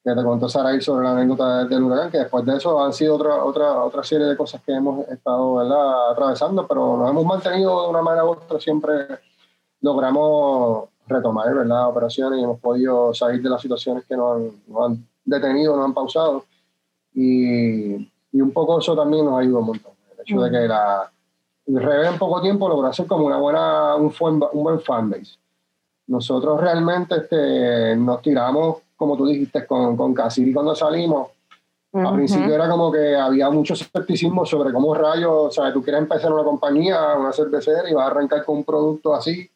que 0.04 0.14
te 0.14 0.22
contó 0.24 0.48
sobre 0.48 1.04
la 1.04 1.12
anécdota 1.12 1.64
del 1.64 1.82
huracán, 1.84 2.10
que 2.10 2.18
después 2.18 2.44
de 2.44 2.56
eso 2.56 2.84
han 2.84 2.92
sido 2.92 3.14
otra, 3.14 3.42
otra, 3.42 3.84
otra 3.84 4.02
serie 4.02 4.26
de 4.26 4.36
cosas 4.36 4.60
que 4.62 4.72
hemos 4.74 5.08
estado 5.08 5.54
¿verdad? 5.54 6.10
atravesando, 6.10 6.66
pero 6.66 6.96
nos 6.98 7.08
hemos 7.08 7.24
mantenido 7.24 7.84
de 7.84 7.88
una 7.88 8.02
manera 8.02 8.24
u 8.26 8.30
otra, 8.32 8.60
siempre 8.60 9.06
logramos 9.80 10.88
retomar 11.06 11.54
¿verdad? 11.54 11.88
operaciones 11.88 12.40
y 12.40 12.44
hemos 12.44 12.60
podido 12.60 13.12
salir 13.14 13.42
de 13.42 13.50
las 13.50 13.60
situaciones 13.60 14.04
que 14.06 14.16
nos 14.16 14.36
han, 14.36 14.50
nos 14.66 14.86
han 14.86 15.08
detenido, 15.24 15.76
nos 15.76 15.84
han 15.86 15.94
pausado. 15.94 16.44
Y, 17.12 17.94
y 18.32 18.40
un 18.40 18.50
poco 18.52 18.78
eso 18.78 18.96
también 18.96 19.24
nos 19.24 19.38
ayuda 19.38 19.60
un 19.60 19.66
montón. 19.66 19.92
El 20.12 20.20
hecho 20.20 20.40
de 20.40 20.50
que 20.50 20.68
la 20.68 21.10
Rebe 21.66 22.08
en 22.08 22.18
poco 22.18 22.42
tiempo 22.42 22.68
logró 22.68 22.88
hacer 22.88 23.06
como 23.06 23.24
una 23.26 23.38
buena, 23.38 23.96
un, 23.96 24.12
buen, 24.18 24.34
un 24.52 24.62
buen 24.64 24.80
fanbase. 24.80 25.38
Nosotros 26.06 26.60
realmente 26.60 27.16
este, 27.16 27.96
nos 27.96 28.20
tiramos, 28.20 28.78
como 28.96 29.16
tú 29.16 29.26
dijiste, 29.26 29.66
con, 29.66 29.96
con 29.96 30.12
Cassidy 30.12 30.52
cuando 30.52 30.74
salimos. 30.74 31.28
Al 31.94 32.06
Ujú. 32.06 32.14
principio 32.16 32.54
era 32.54 32.68
como 32.68 32.90
que 32.92 33.16
había 33.16 33.48
mucho 33.50 33.72
escepticismo 33.74 34.44
sobre 34.44 34.72
cómo 34.72 34.92
rayos, 34.94 35.32
o 35.32 35.50
sea, 35.50 35.72
tú 35.72 35.80
quieres 35.82 36.02
empezar 36.02 36.32
una 36.32 36.42
compañía, 36.42 37.14
una 37.16 37.32
cervecera 37.32 37.88
y 37.88 37.94
vas 37.94 38.08
a 38.08 38.10
arrancar 38.10 38.44
con 38.44 38.56
un 38.58 38.64
producto 38.64 39.14
así, 39.14 39.48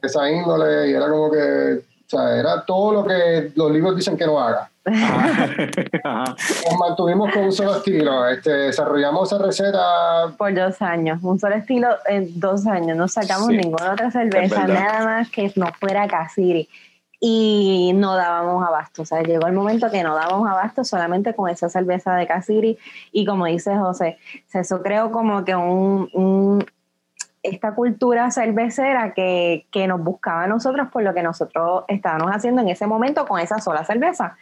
de 0.00 0.08
esa 0.08 0.30
índole, 0.30 0.90
y 0.90 0.94
era 0.94 1.08
como 1.08 1.30
que, 1.30 1.80
o 1.80 2.08
sea, 2.08 2.36
era 2.36 2.64
todo 2.64 2.92
lo 2.92 3.04
que 3.06 3.52
los 3.54 3.70
libros 3.70 3.96
dicen 3.96 4.16
que 4.16 4.26
no 4.26 4.38
haga. 4.40 4.68
Nos 6.04 6.78
mantuvimos 6.78 7.32
con 7.32 7.44
un 7.44 7.52
solo 7.52 7.76
estilo, 7.76 8.28
este, 8.28 8.50
desarrollamos 8.50 9.32
esa 9.32 9.42
receta, 9.42 10.34
por 10.36 10.52
dos 10.54 10.80
años, 10.82 11.20
un 11.22 11.38
solo 11.38 11.54
estilo 11.54 11.88
en 12.06 12.38
dos 12.38 12.66
años, 12.66 12.96
no 12.96 13.08
sacamos 13.08 13.48
Sí, 13.48 13.56
ninguna 13.56 13.92
otra 13.92 14.10
cerveza, 14.10 14.66
nada 14.66 15.04
más 15.04 15.30
que 15.30 15.52
no 15.56 15.66
fuera 15.78 16.06
Casiri. 16.06 16.68
Y 17.26 17.92
no 17.94 18.16
dábamos 18.16 18.66
abasto, 18.66 19.00
o 19.00 19.06
sea, 19.06 19.22
llegó 19.22 19.46
el 19.46 19.54
momento 19.54 19.90
que 19.90 20.02
no 20.02 20.14
dábamos 20.14 20.46
abasto 20.46 20.84
solamente 20.84 21.32
con 21.34 21.48
esa 21.48 21.70
cerveza 21.70 22.14
de 22.16 22.26
Casiri. 22.26 22.76
Y 23.12 23.24
como 23.24 23.46
dice 23.46 23.74
José, 23.78 24.18
eso 24.52 24.82
creo 24.82 25.10
como 25.10 25.42
que 25.42 25.54
un, 25.54 26.10
un- 26.12 26.66
esta 27.44 27.74
cultura 27.74 28.30
cervecera 28.30 29.14
que, 29.14 29.66
que 29.70 29.86
nos 29.86 30.02
buscaba 30.02 30.44
a 30.44 30.46
nosotros 30.48 30.88
por 30.90 31.02
lo 31.02 31.14
que 31.14 31.22
nosotros 31.22 31.84
estábamos 31.88 32.30
haciendo 32.32 32.62
en 32.62 32.68
ese 32.68 32.86
momento 32.86 33.26
con 33.26 33.38
esa 33.38 33.58
sola 33.58 33.84
cerveza. 33.84 34.36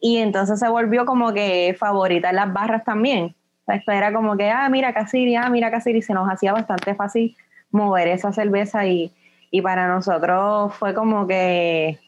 Y 0.00 0.18
entonces 0.18 0.58
se 0.58 0.68
volvió 0.68 1.06
como 1.06 1.32
que 1.32 1.74
favorita 1.78 2.30
en 2.30 2.36
las 2.36 2.52
barras 2.52 2.84
también. 2.84 3.34
Esto 3.66 3.92
era 3.92 4.12
como 4.12 4.36
que, 4.36 4.50
ah, 4.50 4.68
mira 4.68 4.92
Casiri, 4.92 5.36
ah, 5.36 5.48
mira 5.50 5.70
Casiri, 5.70 6.02
se 6.02 6.14
nos 6.14 6.28
hacía 6.28 6.52
bastante 6.52 6.94
fácil 6.94 7.36
mover 7.70 8.08
esa 8.08 8.32
cerveza 8.32 8.86
y, 8.86 9.12
y 9.50 9.62
para 9.62 9.88
nosotros 9.88 10.74
fue 10.74 10.94
como 10.94 11.26
que, 11.26 11.98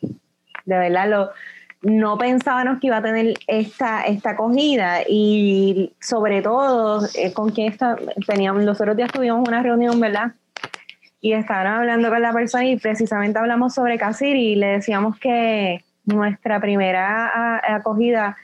de 0.65 0.79
verdad, 0.79 1.09
lo, 1.09 1.31
no 1.83 2.19
pensábamos 2.19 2.81
que 2.81 2.89
iba 2.89 2.99
a 2.99 3.03
tener 3.03 3.35
esta, 3.47 4.03
esta 4.03 4.31
acogida 4.31 5.01
y 5.09 5.93
sobre 6.01 6.43
todo 6.43 7.07
eh, 7.15 7.33
con 7.33 7.51
quien 7.51 7.73
está, 7.73 7.97
teníamos, 8.27 8.65
los 8.65 8.81
otros 8.81 8.97
días 8.97 9.13
tuvimos 9.13 9.47
una 9.47 9.63
reunión, 9.63 9.99
¿verdad? 10.01 10.33
Y 11.21 11.33
estaban 11.35 11.67
hablando 11.67 12.09
con 12.09 12.23
la 12.23 12.33
persona 12.33 12.65
y 12.65 12.77
precisamente 12.79 13.39
hablamos 13.39 13.75
sobre 13.75 13.99
Casiri 13.99 14.53
y 14.53 14.57
le 14.57 14.67
decíamos 14.69 15.19
que 15.19 15.85
nuestra 16.07 16.61
primera 16.61 17.61
acogida, 17.75 18.37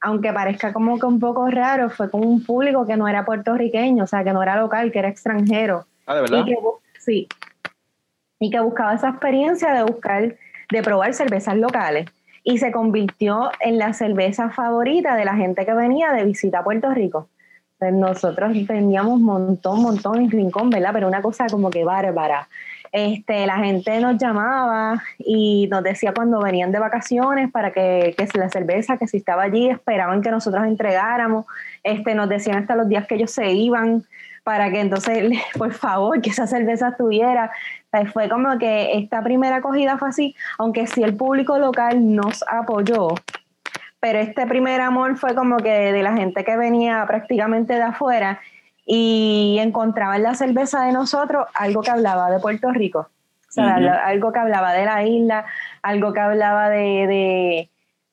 aunque 0.00 0.32
parezca 0.32 0.72
como 0.72 0.98
que 0.98 1.06
un 1.06 1.20
poco 1.20 1.48
raro, 1.48 1.90
fue 1.90 2.10
con 2.10 2.26
un 2.26 2.44
público 2.44 2.86
que 2.86 2.96
no 2.96 3.06
era 3.06 3.24
puertorriqueño, 3.24 4.04
o 4.04 4.06
sea, 4.06 4.24
que 4.24 4.32
no 4.32 4.42
era 4.42 4.56
local, 4.56 4.90
que 4.90 4.98
era 4.98 5.08
extranjero. 5.08 5.86
Ah, 6.06 6.16
de 6.16 6.20
verdad. 6.22 6.38
Y 6.40 6.44
que, 6.44 6.56
bu- 6.56 6.78
sí. 6.98 7.28
Y 8.40 8.50
que 8.50 8.60
buscaba 8.60 8.94
esa 8.94 9.10
experiencia 9.10 9.72
de 9.72 9.84
buscar, 9.84 10.34
de 10.70 10.82
probar 10.82 11.14
cervezas 11.14 11.56
locales. 11.56 12.06
Y 12.42 12.58
se 12.58 12.72
convirtió 12.72 13.50
en 13.60 13.78
la 13.78 13.94
cerveza 13.94 14.50
favorita 14.50 15.14
de 15.16 15.24
la 15.24 15.34
gente 15.36 15.64
que 15.64 15.72
venía 15.72 16.12
de 16.12 16.24
visita 16.24 16.58
a 16.58 16.64
Puerto 16.64 16.90
Rico. 16.90 17.28
Nosotros 17.92 18.52
teníamos 18.66 19.20
montón, 19.20 19.82
montón 19.82 20.20
en 20.20 20.30
Rincón, 20.30 20.70
¿verdad? 20.70 20.90
Pero 20.92 21.08
una 21.08 21.22
cosa 21.22 21.46
como 21.46 21.70
que 21.70 21.84
bárbara. 21.84 22.48
Este, 22.92 23.44
la 23.44 23.56
gente 23.56 24.00
nos 24.00 24.18
llamaba 24.18 25.02
y 25.18 25.66
nos 25.68 25.82
decía 25.82 26.14
cuando 26.14 26.40
venían 26.40 26.70
de 26.70 26.78
vacaciones 26.78 27.50
para 27.50 27.72
que, 27.72 28.14
que 28.16 28.38
la 28.38 28.48
cerveza, 28.48 28.96
que 28.96 29.08
si 29.08 29.16
estaba 29.16 29.42
allí, 29.42 29.68
esperaban 29.68 30.22
que 30.22 30.30
nosotros 30.30 30.64
entregáramos. 30.64 31.46
Este, 31.82 32.14
nos 32.14 32.28
decían 32.28 32.58
hasta 32.58 32.76
los 32.76 32.88
días 32.88 33.06
que 33.08 33.16
ellos 33.16 33.32
se 33.32 33.50
iban 33.50 34.04
para 34.44 34.70
que 34.70 34.80
entonces, 34.80 35.32
por 35.58 35.72
favor, 35.72 36.20
que 36.20 36.30
esa 36.30 36.46
cerveza 36.46 36.90
estuviera. 36.90 37.50
Pues 37.90 38.12
fue 38.12 38.28
como 38.28 38.56
que 38.58 38.96
esta 38.98 39.22
primera 39.24 39.56
acogida 39.56 39.98
fue 39.98 40.10
así, 40.10 40.36
aunque 40.58 40.86
sí 40.86 41.02
el 41.02 41.16
público 41.16 41.58
local 41.58 42.14
nos 42.14 42.44
apoyó, 42.48 43.08
pero 44.04 44.18
este 44.18 44.46
primer 44.46 44.82
amor 44.82 45.16
fue 45.16 45.34
como 45.34 45.56
que 45.56 45.90
de 45.90 46.02
la 46.02 46.12
gente 46.12 46.44
que 46.44 46.58
venía 46.58 47.02
prácticamente 47.06 47.72
de 47.72 47.84
afuera 47.84 48.38
y 48.84 49.56
encontraba 49.60 50.16
en 50.16 50.24
la 50.24 50.34
cerveza 50.34 50.84
de 50.84 50.92
nosotros 50.92 51.46
algo 51.54 51.80
que 51.80 51.90
hablaba 51.90 52.30
de 52.30 52.38
Puerto 52.38 52.70
Rico, 52.70 53.08
o 53.48 53.50
sea, 53.50 53.76
algo 54.04 54.30
que 54.30 54.40
hablaba 54.40 54.74
de 54.74 54.84
la 54.84 55.04
isla, 55.04 55.46
algo 55.80 56.12
que 56.12 56.20
hablaba 56.20 56.68
de, 56.68 57.06
de, 57.06 57.70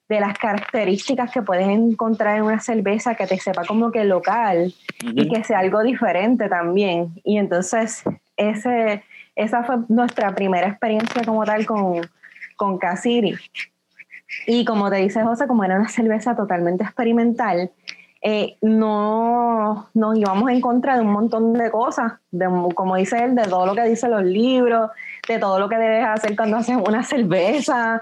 de 0.08 0.20
las 0.22 0.38
características 0.38 1.30
que 1.30 1.42
puedes 1.42 1.68
encontrar 1.68 2.38
en 2.38 2.44
una 2.44 2.62
cerveza 2.62 3.16
que 3.16 3.28
te 3.28 3.38
sepa 3.38 3.66
como 3.66 3.92
que 3.92 4.06
local 4.06 4.74
y 5.02 5.28
que 5.28 5.44
sea 5.44 5.60
algo 5.60 5.84
diferente 5.84 6.48
también. 6.48 7.12
Y 7.26 7.38
entonces 7.38 8.02
ese, 8.38 9.04
esa 9.36 9.66
fue 9.66 9.76
nuestra 9.89 10.34
primera 10.34 10.70
experiencia 10.70 11.22
como 11.26 11.44
tal 11.44 11.66
con, 11.66 12.00
con 12.56 12.78
Casiri. 12.78 13.36
Y 14.48 14.66
como 14.66 14.90
te 14.90 14.98
dice 14.98 15.24
José, 15.24 15.48
como 15.48 15.64
era 15.64 15.78
una 15.78 15.90
cerveza 15.90 16.36
totalmente 16.36 16.84
experimental, 16.84 17.72
eh, 18.24 18.58
no 18.62 19.90
nos 19.96 20.18
íbamos 20.18 20.52
en 20.52 20.62
contra 20.62 20.96
de 20.96 21.02
un 21.02 21.12
montón 21.12 21.54
de 21.54 21.72
cosas, 21.72 22.14
de, 22.30 22.48
como 22.76 22.96
dice 22.96 23.24
él, 23.24 23.36
de 23.36 23.44
todo 23.44 23.66
lo 23.66 23.74
que 23.74 23.84
dicen 23.84 24.12
los 24.12 24.24
libros, 24.24 24.92
de 25.28 25.40
todo 25.40 25.60
lo 25.60 25.68
que 25.68 25.78
debes 25.78 26.06
hacer 26.06 26.36
cuando 26.36 26.58
haces 26.58 26.78
una 26.78 27.04
cerveza. 27.04 28.02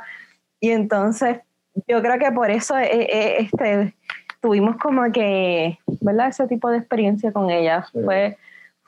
Y 0.60 0.72
entonces 0.72 1.40
yo 1.88 2.02
creo 2.02 2.20
que 2.20 2.32
por 2.32 2.52
eso 2.52 2.78
eh, 2.78 2.90
eh, 2.92 3.36
este, 3.40 3.96
tuvimos 4.42 4.76
como 4.78 5.10
que, 5.12 5.80
¿verdad? 6.02 6.28
Ese 6.28 6.48
tipo 6.48 6.70
de 6.70 6.80
experiencia 6.80 7.32
con 7.32 7.50
ella. 7.50 7.86
Sí. 7.92 8.00
Fue, 8.04 8.38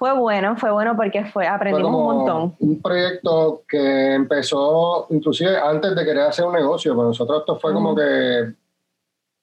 fue 0.02 0.14
bueno, 0.18 0.58
fue 0.58 0.72
bueno 0.72 0.96
porque 0.96 1.22
fue, 1.26 1.32
fue 1.32 1.48
aprendimos 1.48 1.92
como 1.92 2.08
un 2.10 2.16
montón. 2.18 2.56
un 2.60 2.82
proyecto 2.82 3.62
que 3.68 4.16
empezó 4.16 5.06
inclusive 5.12 5.56
antes 5.60 5.94
de 5.96 6.04
querer 6.04 6.24
hacer 6.24 6.44
un 6.44 6.54
negocio, 6.54 6.96
para 6.96 7.10
nosotros 7.10 7.42
esto 7.42 7.60
fue 7.60 7.72
como 7.72 7.94
que 7.96 8.52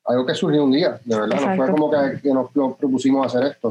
algo 0.07 0.27
que 0.27 0.35
surgió 0.35 0.65
un 0.65 0.73
día, 0.73 0.99
de 1.05 1.15
verdad, 1.15 1.29
no 1.29 1.37
fue 1.43 1.53
Exacto. 1.55 1.73
como 1.73 1.91
que, 1.93 2.21
que 2.21 2.35
nos, 2.35 2.57
nos 2.57 2.77
propusimos 2.77 3.25
hacer 3.25 3.51
esto. 3.53 3.71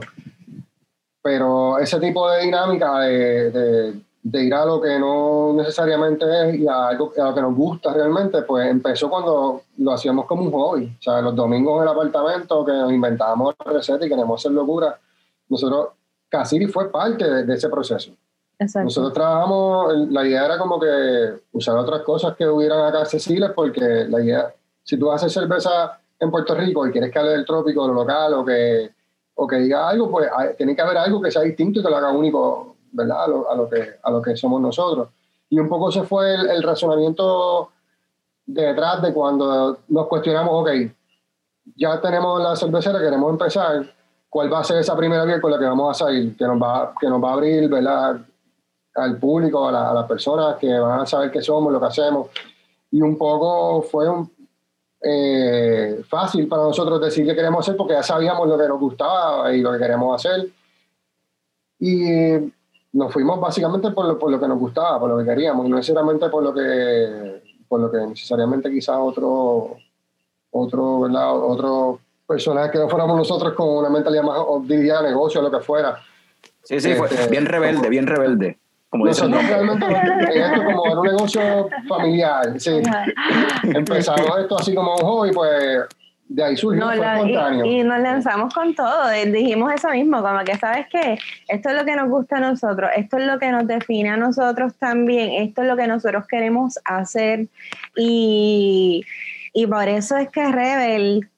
Pero 1.21 1.77
ese 1.77 1.99
tipo 1.99 2.29
de 2.31 2.43
dinámica 2.45 2.99
de, 3.01 3.51
de- 3.51 4.01
de 4.23 4.43
ir 4.43 4.53
a 4.53 4.65
lo 4.65 4.79
que 4.81 4.97
no 4.99 5.53
necesariamente 5.53 6.25
es 6.49 6.55
y 6.59 6.67
a 6.67 6.87
algo 6.89 7.11
a 7.17 7.23
lo 7.29 7.35
que 7.35 7.41
nos 7.41 7.55
gusta 7.55 7.93
realmente, 7.93 8.41
pues 8.43 8.65
empezó 8.69 9.09
cuando 9.09 9.61
lo 9.77 9.91
hacíamos 9.93 10.25
como 10.25 10.43
un 10.43 10.51
hobby. 10.51 10.85
O 10.99 11.01
sea, 11.01 11.21
los 11.21 11.33
domingos 11.35 11.77
en 11.77 11.83
el 11.83 11.89
apartamento 11.89 12.63
que 12.65 12.71
nos 12.73 12.91
inventábamos 12.93 13.55
recetas 13.65 14.05
y 14.05 14.09
queríamos 14.09 14.39
hacer 14.41 14.51
locura, 14.53 14.97
nosotros, 15.49 15.89
Casiri 16.29 16.67
fue 16.67 16.91
parte 16.91 17.29
de- 17.29 17.43
de 17.45 17.53
ese 17.53 17.69
proceso. 17.69 18.11
Exacto. 18.59 18.85
Nosotros 18.85 19.13
trabajamos, 19.13 19.93
la 20.09 20.25
idea 20.25 20.45
era 20.45 20.57
como 20.57 20.79
que 20.79 20.87
usar 21.51 21.77
otras 21.77 22.01
cosas 22.01 22.35
que 22.35 22.47
hubieran 22.47 22.79
acá 22.85 23.01
accesibles 23.01 23.51
porque 23.55 24.05
la 24.09 24.19
idea, 24.21 24.53
si 24.83 24.97
tú 24.97 25.11
haces 25.11 25.31
cerveza 25.31 25.99
en 26.19 26.31
Puerto 26.31 26.55
Rico 26.55 26.85
y 26.87 26.91
quieres 26.91 27.11
que 27.11 27.19
hable 27.19 27.31
del 27.31 27.45
trópico, 27.45 27.83
de 27.83 27.87
lo 27.89 27.93
local 27.93 28.33
o 28.33 28.43
que, 28.43 28.89
o 29.35 29.45
que 29.47 29.57
diga 29.57 29.87
algo, 29.87 30.09
pues 30.09 30.27
hay- 30.35 30.55
tiene 30.55 30.75
que 30.75 30.81
haber 30.81 30.97
algo 30.97 31.21
que 31.21 31.29
sea 31.29 31.43
distinto 31.43 31.79
y 31.79 31.83
que 31.83 31.89
lo 31.89 31.97
haga 31.97 32.09
único, 32.11 32.75
¿verdad? 32.91 33.25
A 33.25 33.27
lo, 33.27 33.51
a 33.51 33.55
lo 33.55 33.69
que, 33.69 33.91
a 34.01 34.09
lo 34.09 34.21
que 34.21 34.35
somos 34.35 34.59
nosotros. 34.59 35.09
Y 35.49 35.59
un 35.59 35.69
poco 35.69 35.91
se 35.91 36.01
fue 36.03 36.33
el, 36.33 36.49
el 36.49 36.63
razonamiento 36.63 37.69
detrás 38.45 39.01
de 39.03 39.13
cuando 39.13 39.77
nos 39.89 40.07
cuestionamos, 40.07 40.51
ok, 40.53 40.69
ya 41.75 42.01
tenemos 42.01 42.41
la 42.41 42.55
cervecera, 42.55 42.99
queremos 42.99 43.29
empezar, 43.29 43.93
¿cuál 44.29 44.51
va 44.51 44.59
a 44.59 44.63
ser 44.63 44.77
esa 44.77 44.95
primera 44.95 45.23
vía 45.25 45.39
con 45.41 45.51
la 45.51 45.59
que 45.59 45.65
vamos 45.65 45.89
a 45.89 46.05
salir? 46.05 46.35
Que 46.35 46.45
nos 46.45 46.61
va, 46.61 46.93
que 46.99 47.07
nos 47.07 47.23
va 47.23 47.29
a 47.29 47.33
abrir, 47.33 47.69
¿verdad? 47.69 48.17
Al 48.95 49.17
público, 49.17 49.67
a, 49.67 49.71
la- 49.71 49.91
a 49.91 49.93
las 49.93 50.05
personas 50.07 50.55
que 50.57 50.71
van 50.79 50.99
a 51.01 51.05
saber 51.05 51.31
qué 51.31 51.41
somos, 51.41 51.71
lo 51.71 51.79
que 51.79 51.85
hacemos. 51.85 52.27
Y 52.91 53.01
un 53.01 53.17
poco 53.17 53.81
fue 53.83 54.09
un, 54.09 54.31
eh, 55.01 56.01
fácil 56.09 56.47
para 56.47 56.63
nosotros 56.63 56.99
decir 56.99 57.25
qué 57.25 57.35
queremos 57.35 57.59
hacer 57.65 57.77
porque 57.77 57.93
ya 57.93 58.01
sabíamos 58.03 58.47
lo 58.47 58.57
que 58.57 58.67
nos 58.67 58.79
gustaba 58.79 59.53
y 59.53 59.61
lo 59.61 59.71
que 59.71 59.77
queremos 59.77 60.15
hacer. 60.25 60.49
Y 61.79 62.51
nos 62.93 63.13
fuimos 63.13 63.39
básicamente 63.39 63.91
por 63.91 64.05
lo, 64.05 64.17
por 64.17 64.31
lo 64.31 64.39
que 64.39 64.47
nos 64.47 64.57
gustaba, 64.59 64.99
por 64.99 65.09
lo 65.09 65.17
que 65.19 65.25
queríamos, 65.25 65.65
y 65.65 65.69
no 65.69 65.75
necesariamente 65.77 66.29
por 66.29 66.41
lo 66.43 66.53
que, 66.53 67.43
por 67.67 67.79
lo 67.79 67.91
que 67.91 67.97
necesariamente 67.99 68.71
quizás 68.71 68.97
otro, 68.99 69.77
otro, 70.51 71.01
¿verdad? 71.01 71.37
Otro 71.37 71.99
personaje 72.27 72.71
que 72.71 72.77
no 72.79 72.89
fuéramos 72.89 73.15
nosotros 73.17 73.53
con 73.53 73.69
una 73.69 73.89
mentalidad 73.89 74.23
más 74.23 74.37
dirigida 74.67 74.99
a 74.99 75.03
negocio, 75.03 75.41
lo 75.41 75.49
que 75.51 75.59
fuera. 75.59 75.97
Sí, 76.63 76.79
sí, 76.79 76.93
fue 76.95 77.07
Este, 77.07 77.29
bien 77.29 77.45
rebelde, 77.45 77.89
bien 77.89 78.05
rebelde. 78.07 78.57
Como 78.89 79.05
dice 79.07 79.27
Nosotros 79.27 79.43
nombre. 79.43 79.87
realmente 79.87 80.39
esto 80.39 80.63
como 80.63 80.85
era 80.85 80.99
un 80.99 81.07
negocio 81.07 81.69
familiar, 81.87 82.59
sí. 82.59 82.81
Empezamos 83.63 84.39
esto 84.39 84.59
así 84.59 84.73
como 84.75 84.95
un 84.95 85.01
hobby, 85.01 85.31
pues 85.31 85.85
de 86.29 86.43
ahí 86.43 86.57
surgió, 86.57 86.83
No, 86.85 86.93
la- 86.93 87.15
espontáneo. 87.19 87.65
y, 87.65 87.79
y 87.79 87.83
nos 87.83 87.99
lanzamos 88.01 88.53
con 88.53 88.75
todo, 88.75 89.09
eh, 89.11 89.25
dijimos 89.27 89.71
eso 89.73 89.89
mismo, 89.91 90.21
como 90.21 90.39
que 90.43 90.57
sabes 90.57 90.87
qué, 90.91 91.17
esto 91.47 91.69
es 91.69 91.75
lo 91.75 91.85
que 91.85 91.95
nos 91.95 92.09
gusta 92.09 92.37
a 92.37 92.39
nosotros, 92.41 92.89
esto 92.97 93.17
es 93.17 93.25
lo 93.27 93.39
que 93.39 93.49
nos 93.51 93.65
define 93.65 94.09
a 94.09 94.17
nosotros 94.17 94.73
también, 94.75 95.31
esto 95.41 95.61
es 95.61 95.69
lo 95.69 95.77
que 95.77 95.87
nosotros 95.87 96.25
queremos 96.27 96.79
hacer 96.83 97.47
y, 97.95 99.05
y 99.53 99.67
por 99.67 99.87
eso 99.87 100.17
es 100.17 100.29
que 100.29 100.45
Rebel, 100.51 101.29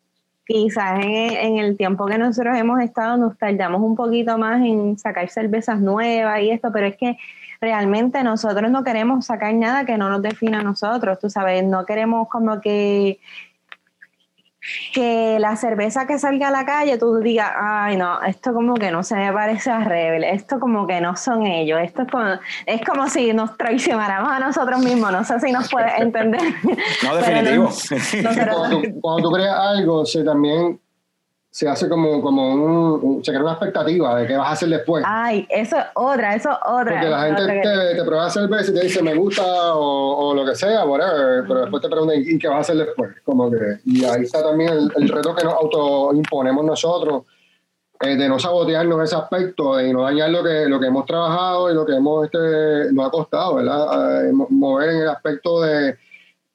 quizás 0.50 1.00
en, 1.04 1.06
en 1.06 1.58
el 1.60 1.78
tiempo 1.78 2.08
que 2.08 2.18
nosotros 2.18 2.58
hemos 2.58 2.82
estado 2.82 3.18
nos 3.18 3.38
tardamos 3.38 3.82
un 3.82 3.96
poquito 3.96 4.38
más 4.40 4.62
en 4.62 4.98
sacar 4.98 5.30
cervezas 5.30 5.80
nuevas 5.80 6.42
y 6.42 6.50
esto, 6.50 6.72
pero 6.74 6.88
es 6.88 6.98
que 6.98 7.18
realmente 7.62 8.24
nosotros 8.24 8.72
no 8.72 8.84
queremos 8.84 9.28
sacar 9.28 9.54
nada 9.54 9.86
que 9.86 9.98
no 9.98 10.10
nos 10.10 10.24
defina 10.24 10.62
a 10.62 10.64
nosotros, 10.64 11.20
tú 11.20 11.30
sabes, 11.30 11.64
no 11.64 11.86
queremos 11.86 12.28
como 12.30 12.62
que 12.62 13.20
que 14.94 15.38
la 15.40 15.56
cerveza 15.56 16.08
que 16.08 16.20
salga 16.20 16.50
a 16.50 16.52
la 16.52 16.66
calle 16.66 16.98
tú 16.98 17.18
digas, 17.20 17.52
ay 17.60 17.98
no, 17.98 18.22
esto 18.22 18.54
como 18.54 18.74
que 18.76 18.92
no 18.92 19.04
se 19.04 19.16
me 19.16 19.32
parece 19.32 19.72
a 19.72 19.84
Rebel, 19.84 20.24
esto 20.24 20.60
como 20.60 20.88
que 20.88 21.02
no 21.02 21.16
son 21.16 21.46
ellos, 21.46 21.80
esto 21.82 22.04
es 22.04 22.12
como, 22.12 22.26
es 22.66 22.82
como 22.86 23.08
si 23.10 23.34
nos 23.34 23.58
traicionáramos 23.58 24.32
a 24.32 24.40
nosotros 24.40 24.80
mismos, 24.80 25.12
no 25.12 25.24
sé 25.24 25.40
si 25.40 25.52
nos 25.52 25.70
puedes 25.70 26.00
entender. 26.00 26.42
No, 27.04 27.16
definitivo. 27.16 27.70
cuando, 28.46 28.70
tú, 28.70 29.02
cuando 29.02 29.30
tú 29.30 29.36
creas 29.36 29.58
algo, 29.60 30.06
se 30.06 30.24
también 30.24 30.80
se 31.60 31.68
hace 31.68 31.90
como, 31.90 32.22
como 32.22 32.54
un, 32.54 32.62
un- 33.04 33.26
se 33.26 33.32
crea 33.34 33.42
una 33.44 33.52
expectativa 33.52 34.16
de 34.18 34.28
qué 34.28 34.38
vas 34.38 34.48
a 34.48 34.52
hacer 34.54 34.70
después. 34.70 35.04
Ay, 35.06 35.46
eso 35.50 35.76
es 35.78 35.84
otra, 35.94 36.34
eso 36.34 36.52
es 36.52 36.58
otra. 36.66 36.94
Porque 36.94 37.10
la 37.10 37.22
gente 37.26 37.42
otra 37.42 37.54
que- 37.54 37.62
te, 37.62 37.96
te 37.96 38.04
prueba 38.06 38.30
cerveza 38.30 38.72
y 38.72 38.74
te 38.76 38.80
dice 38.82 39.04
me 39.04 39.14
gusta 39.14 39.76
o, 39.76 40.30
o 40.30 40.34
lo 40.36 40.46
que 40.46 40.56
sea, 40.56 40.86
whatever, 40.86 41.44
pero 41.46 41.60
después 41.64 41.82
te 41.84 41.90
preguntan 41.90 42.22
¿y 42.26 42.40
qué 42.40 42.48
vas 42.48 42.58
a 42.58 42.62
hacer 42.62 42.78
después? 42.78 43.12
Como 43.26 43.52
que, 43.52 43.58
y 43.84 44.06
ahí 44.06 44.22
está 44.24 44.42
también 44.42 44.72
el, 44.72 44.90
el 44.96 45.10
reto 45.10 45.36
que 45.36 45.44
nos 45.44 45.54
autoimponemos 45.56 46.64
nosotros, 46.64 47.24
eh, 48.00 48.16
de 48.16 48.30
no 48.30 48.40
sabotearnos 48.40 49.04
ese 49.04 49.18
aspecto, 49.18 49.76
de 49.76 49.92
no 49.92 50.04
dañar 50.04 50.30
lo 50.30 50.42
que, 50.42 50.66
lo 50.66 50.80
que 50.80 50.88
hemos 50.88 51.06
trabajado 51.06 51.70
y 51.70 51.74
lo 51.74 51.86
que 51.86 51.94
hemos, 51.98 52.24
este, 52.24 52.94
nos 52.94 53.06
ha 53.08 53.12
costado, 53.12 53.56
¿verdad? 53.56 54.30
Eh, 54.30 54.32
mo- 54.32 54.48
mover 54.50 54.92
en 54.92 54.98
el 55.02 55.10
aspecto 55.10 55.60
de, 55.60 55.98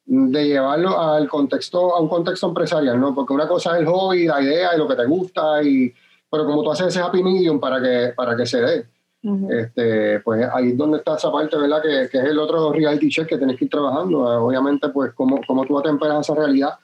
de 0.06 0.44
llevarlo 0.46 0.98
al 1.00 1.28
contexto, 1.28 1.94
a 1.94 2.00
un 2.00 2.08
contexto 2.08 2.46
empresarial, 2.46 3.00
¿no? 3.00 3.14
Porque 3.14 3.32
una 3.32 3.48
cosa 3.48 3.74
es 3.74 3.80
el 3.80 3.86
hobby, 3.86 4.26
la 4.26 4.42
idea 4.42 4.74
y 4.74 4.78
lo 4.78 4.86
que 4.86 4.96
te 4.96 5.06
gusta, 5.06 5.62
y, 5.62 5.92
pero 6.30 6.44
como 6.44 6.62
tú 6.62 6.72
haces 6.72 6.88
ese 6.88 7.00
happy 7.00 7.22
medium 7.22 7.58
para 7.58 7.80
que, 7.80 8.12
para 8.14 8.36
que 8.36 8.46
se 8.46 8.60
dé. 8.60 8.86
Ujú. 9.22 9.50
Este, 9.50 10.20
pues 10.20 10.46
ahí 10.52 10.70
es 10.70 10.76
donde 10.76 10.98
está 10.98 11.16
esa 11.16 11.32
parte, 11.32 11.56
¿verdad? 11.56 11.80
Que, 11.80 12.08
que 12.10 12.18
es 12.18 12.24
el 12.24 12.38
otro 12.38 12.72
reality 12.72 13.08
check 13.08 13.26
que 13.26 13.38
tienes 13.38 13.56
que 13.56 13.64
ir 13.64 13.70
trabajando. 13.70 14.30
Eh, 14.30 14.36
Obviamente, 14.36 14.90
pues, 14.90 15.14
como, 15.14 15.40
como 15.46 15.64
tú 15.64 15.78
atemperas 15.78 16.20
esa 16.20 16.34
realidad, 16.34 16.74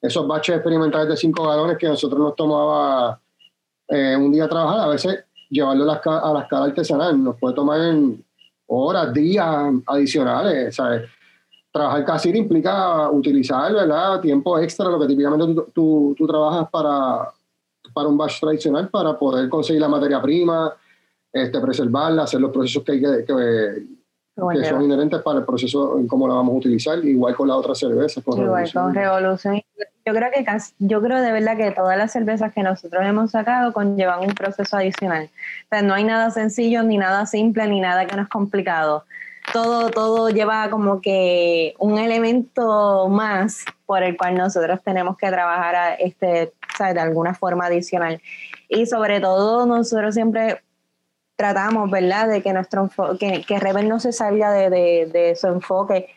esos 0.00 0.26
baches 0.26 0.56
experimentales 0.56 1.08
de 1.08 1.16
cinco 1.16 1.46
galones 1.46 1.76
que 1.76 1.86
nosotros 1.86 2.18
nos 2.18 2.34
tomaba 2.34 3.20
eh, 3.88 4.16
un 4.16 4.32
día 4.32 4.48
trabajar, 4.48 4.80
a 4.80 4.88
veces 4.88 5.24
llevarlo 5.50 5.84
a 5.84 6.00
la, 6.02 6.18
a 6.18 6.32
la 6.32 6.40
escala 6.40 6.66
artesanal 6.66 7.22
nos 7.22 7.36
puede 7.38 7.54
tomar 7.54 7.80
en 7.80 8.24
horas, 8.66 9.12
días 9.12 9.46
adicionales, 9.86 10.74
¿sabes? 10.74 11.02
Trabajar 11.72 12.04
casi 12.04 12.30
implica 12.30 13.08
utilizar, 13.10 13.72
¿verdad? 13.72 14.20
Tiempo 14.20 14.58
extra, 14.58 14.88
lo 14.88 14.98
que 15.00 15.06
típicamente 15.06 15.46
tú, 15.46 15.66
tú, 15.72 16.14
tú 16.18 16.26
trabajas 16.26 16.68
para, 16.70 17.28
para 17.92 18.08
un 18.08 18.16
batch 18.16 18.40
tradicional, 18.40 18.88
para 18.88 19.18
poder 19.18 19.48
conseguir 19.48 19.80
la 19.80 19.88
materia 19.88 20.20
prima, 20.20 20.74
este, 21.32 21.60
preservarla, 21.60 22.24
hacer 22.24 22.40
los 22.40 22.50
procesos 22.50 22.82
que, 22.82 22.92
hay 22.92 23.00
que, 23.00 23.24
que, 23.24 23.82
Bueno, 24.36 24.60
que 24.60 24.68
son 24.68 24.82
inherentes 24.82 25.22
para 25.22 25.40
el 25.40 25.44
proceso 25.44 25.98
en 25.98 26.08
cómo 26.08 26.26
la 26.26 26.34
vamos 26.34 26.54
a 26.54 26.58
utilizar, 26.58 26.98
igual 27.04 27.36
con 27.36 27.48
las 27.48 27.56
otras 27.56 27.78
cervezas. 27.78 28.22
Con 28.24 28.34
Igual 28.34 28.48
Revolución. 28.48 28.84
con 28.84 28.94
Revolución. 28.94 29.62
Yo 30.06 30.14
creo 30.14 30.30
que 30.32 30.44
yo 30.78 31.02
creo 31.02 31.20
de 31.20 31.30
verdad 31.30 31.56
que 31.56 31.70
todas 31.70 31.96
las 31.96 32.10
cervezas 32.10 32.52
que 32.52 32.62
nosotros 32.62 33.02
hemos 33.04 33.30
sacado 33.30 33.72
conllevan 33.72 34.20
un 34.20 34.34
proceso 34.34 34.76
adicional. 34.76 35.30
O 35.64 35.68
sea, 35.68 35.82
no 35.82 35.94
hay 35.94 36.04
nada 36.04 36.30
sencillo, 36.30 36.82
ni 36.82 36.98
nada 36.98 37.26
simple, 37.26 37.68
ni 37.68 37.80
nada 37.80 38.06
que 38.06 38.16
no 38.16 38.22
es 38.22 38.28
complicado. 38.28 39.04
Todo, 39.52 39.90
todo 39.90 40.30
lleva 40.30 40.70
como 40.70 41.00
que 41.00 41.74
un 41.78 41.98
elemento 41.98 43.08
más 43.08 43.64
por 43.86 44.02
el 44.02 44.16
cual 44.16 44.36
nosotros 44.36 44.80
tenemos 44.84 45.16
que 45.16 45.28
trabajar 45.28 45.96
este, 45.98 46.52
¿sabes? 46.78 46.94
de 46.94 47.00
alguna 47.00 47.34
forma 47.34 47.66
adicional. 47.66 48.20
Y 48.68 48.86
sobre 48.86 49.20
todo 49.20 49.66
nosotros 49.66 50.14
siempre 50.14 50.62
tratamos, 51.34 51.90
¿verdad?, 51.90 52.28
de 52.28 52.42
que 52.42 52.52
nuestro 52.52 52.88
que, 53.18 53.42
que 53.48 53.58
Rebel 53.58 53.88
no 53.88 53.98
se 53.98 54.12
salga 54.12 54.52
de, 54.52 55.06
de, 55.06 55.34
su 55.34 55.46
enfoque 55.48 56.10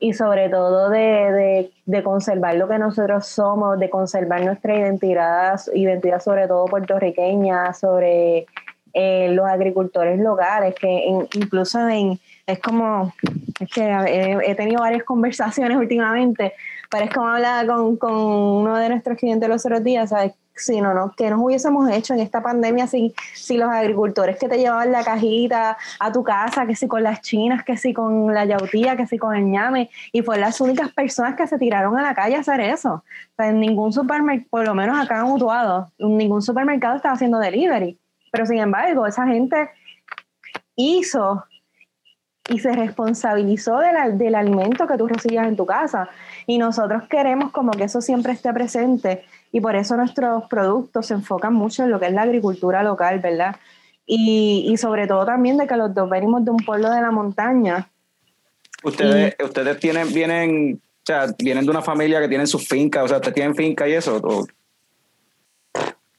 y 0.00 0.14
sobre 0.14 0.48
todo 0.48 0.90
de, 0.90 1.70
de, 1.86 2.02
conservar 2.02 2.56
lo 2.56 2.68
que 2.68 2.78
nosotros 2.78 3.26
somos, 3.26 3.78
de 3.78 3.88
conservar 3.88 4.44
nuestra 4.44 4.76
identidad, 4.76 5.60
identidad 5.72 6.20
sobre 6.20 6.48
todo 6.48 6.64
puertorriqueña, 6.64 7.72
sobre 7.72 8.46
eh, 8.92 9.28
los 9.30 9.46
agricultores 9.46 10.18
locales, 10.18 10.74
que 10.74 11.04
incluso 11.34 11.88
en, 11.88 12.18
es 12.46 12.58
como, 12.60 13.12
es 13.60 13.70
que 13.70 14.40
he, 14.46 14.54
tenido 14.54 14.80
varias 14.80 15.04
conversaciones 15.04 15.76
últimamente, 15.78 16.54
pero 16.90 17.04
es 17.04 17.12
como 17.12 17.28
hablaba 17.28 17.66
con, 17.66 17.96
con 17.96 18.14
uno 18.14 18.76
de 18.76 18.88
nuestros 18.88 19.18
clientes 19.18 19.48
los 19.48 19.64
otros 19.64 19.82
días, 19.82 20.10
¿sabes? 20.10 20.32
Si 20.56 20.80
no, 20.80 20.94
no, 20.94 21.12
¿qué 21.16 21.30
nos 21.30 21.40
hubiésemos 21.40 21.90
hecho 21.90 22.14
en 22.14 22.20
esta 22.20 22.40
pandemia 22.40 22.86
si, 22.86 23.12
si 23.34 23.56
los 23.56 23.68
agricultores 23.68 24.36
que 24.36 24.48
te 24.48 24.56
llevaban 24.56 24.92
la 24.92 25.02
cajita 25.02 25.76
a 25.98 26.12
tu 26.12 26.22
casa, 26.22 26.64
que 26.64 26.76
si 26.76 26.86
con 26.86 27.02
las 27.02 27.22
chinas, 27.22 27.64
que 27.64 27.76
si 27.76 27.92
con 27.92 28.32
la 28.32 28.44
yautía, 28.44 28.96
que 28.96 29.08
si 29.08 29.18
con 29.18 29.34
el 29.34 29.50
ñame, 29.50 29.90
y 30.12 30.22
fueron 30.22 30.42
las 30.42 30.60
únicas 30.60 30.92
personas 30.92 31.34
que 31.34 31.48
se 31.48 31.58
tiraron 31.58 31.98
a 31.98 32.02
la 32.02 32.14
calle 32.14 32.36
a 32.36 32.40
hacer 32.40 32.60
eso. 32.60 32.92
O 32.92 33.34
sea, 33.36 33.48
en 33.48 33.58
ningún 33.58 33.92
supermercado, 33.92 34.48
por 34.48 34.64
lo 34.64 34.76
menos 34.76 34.96
acá 34.96 35.18
en 35.18 35.32
Utuado, 35.32 35.90
ningún 35.98 36.40
supermercado 36.40 36.94
estaba 36.94 37.16
haciendo 37.16 37.40
delivery. 37.40 37.98
Pero 38.30 38.46
sin 38.46 38.58
embargo, 38.58 39.08
esa 39.08 39.26
gente 39.26 39.70
hizo 40.76 41.44
y 42.48 42.58
se 42.58 42.72
responsabilizó 42.72 43.78
del, 43.78 44.18
del 44.18 44.34
alimento 44.34 44.86
que 44.86 44.98
tú 44.98 45.06
recibías 45.06 45.46
en 45.46 45.56
tu 45.56 45.64
casa. 45.64 46.08
Y 46.46 46.58
nosotros 46.58 47.04
queremos 47.08 47.52
como 47.52 47.72
que 47.72 47.84
eso 47.84 48.00
siempre 48.00 48.32
esté 48.32 48.52
presente 48.52 49.24
y 49.50 49.60
por 49.60 49.76
eso 49.76 49.96
nuestros 49.96 50.44
productos 50.48 51.06
se 51.06 51.14
enfocan 51.14 51.54
mucho 51.54 51.84
en 51.84 51.90
lo 51.90 51.98
que 51.98 52.06
es 52.06 52.12
la 52.12 52.22
agricultura 52.22 52.82
local, 52.82 53.20
¿verdad? 53.20 53.56
Y, 54.06 54.66
y 54.68 54.76
sobre 54.76 55.06
todo 55.06 55.24
también 55.24 55.56
de 55.56 55.66
que 55.66 55.76
los 55.76 55.94
dos 55.94 56.10
venimos 56.10 56.44
de 56.44 56.50
un 56.50 56.58
pueblo 56.58 56.90
de 56.90 57.00
la 57.00 57.10
montaña. 57.10 57.88
Ustedes, 58.82 59.34
ustedes 59.42 59.78
tienen, 59.78 60.12
vienen, 60.12 60.74
o 60.74 61.06
sea, 61.06 61.26
vienen 61.38 61.64
de 61.64 61.70
una 61.70 61.80
familia 61.80 62.20
que 62.20 62.28
tienen 62.28 62.46
sus 62.46 62.68
fincas, 62.68 63.04
o 63.04 63.08
sea, 63.08 63.16
ustedes 63.16 63.34
tienen 63.34 63.54
finca 63.54 63.88
y 63.88 63.94
eso, 63.94 64.20
o 64.22 64.46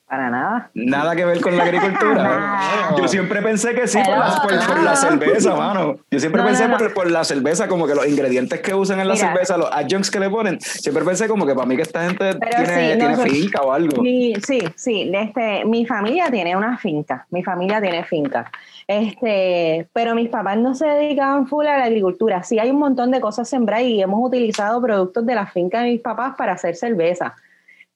Para 0.08 0.30
nada. 0.30 0.70
nada 0.76 1.16
que 1.16 1.26
ver 1.26 1.42
con 1.42 1.58
la 1.58 1.64
agricultura. 1.64 2.60
Yo 2.98 3.08
siempre 3.08 3.42
pensé 3.42 3.74
que 3.74 3.88
sí 3.88 3.98
por 4.06 4.16
la, 4.16 4.40
por- 4.40 4.68
por 4.68 4.84
la 4.84 4.96
cerveza, 4.96 5.56
mano. 5.56 5.98
Yo 6.12 6.20
siempre 6.20 6.42
No, 6.44 6.48
pensé 6.48 6.68
no. 6.68 6.78
Por, 6.78 6.94
por 6.94 7.10
la 7.10 7.24
cerveza, 7.24 7.68
como 7.68 7.88
que 7.88 7.96
los 7.96 8.08
ingredientes 8.08 8.62
que 8.62 8.76
usan 8.76 9.00
en 9.00 9.08
la 9.08 9.16
Mira. 9.16 9.28
cerveza, 9.30 9.58
los 9.58 9.68
adjuncts 9.72 10.12
que 10.12 10.20
le 10.20 10.30
ponen, 10.30 10.62
siempre 10.62 11.04
pensé 11.04 11.28
como 11.28 11.46
que 11.48 11.56
para 11.56 11.66
mí 11.66 11.76
que 11.76 11.82
esta 11.82 12.06
gente 12.06 12.36
Pero 12.36 12.52
tiene, 12.52 12.66
sí, 12.68 12.98
tiene 12.98 13.10
nosotros- 13.10 13.34
finca 13.34 13.62
o 13.64 13.72
algo. 13.72 14.02
Mi- 14.04 14.36
sí, 14.36 14.60
sí, 14.76 15.12
este, 15.12 15.66
mi 15.66 15.88
familia 15.88 16.30
tiene 16.30 16.56
una 16.56 16.78
finca, 16.78 17.26
mi 17.32 17.44
familia 17.44 17.82
tiene 17.82 18.04
finca. 18.04 18.52
Este, 18.88 19.88
pero 19.92 20.16
mis 20.16 20.30
papás 20.30 20.58
no 20.58 20.76
se 20.76 20.86
dedicaban 20.86 21.48
full 21.48 21.66
a 21.66 21.78
la 21.80 21.86
agricultura. 21.86 22.44
Sí 22.44 22.60
hay 22.60 22.70
un 22.70 22.78
montón 22.80 23.12
de 23.12 23.20
cosas 23.22 23.50
sembradas 23.50 23.86
y 23.86 24.02
hemos 24.02 24.20
utilizado 24.26 24.82
productos 24.82 25.26
de 25.26 25.36
la 25.36 25.48
finca 25.48 25.82
de 25.82 25.90
mis 25.92 26.02
papás 26.02 26.36
para 26.38 26.54
hacer 26.54 26.76
cerveza. 26.76 27.34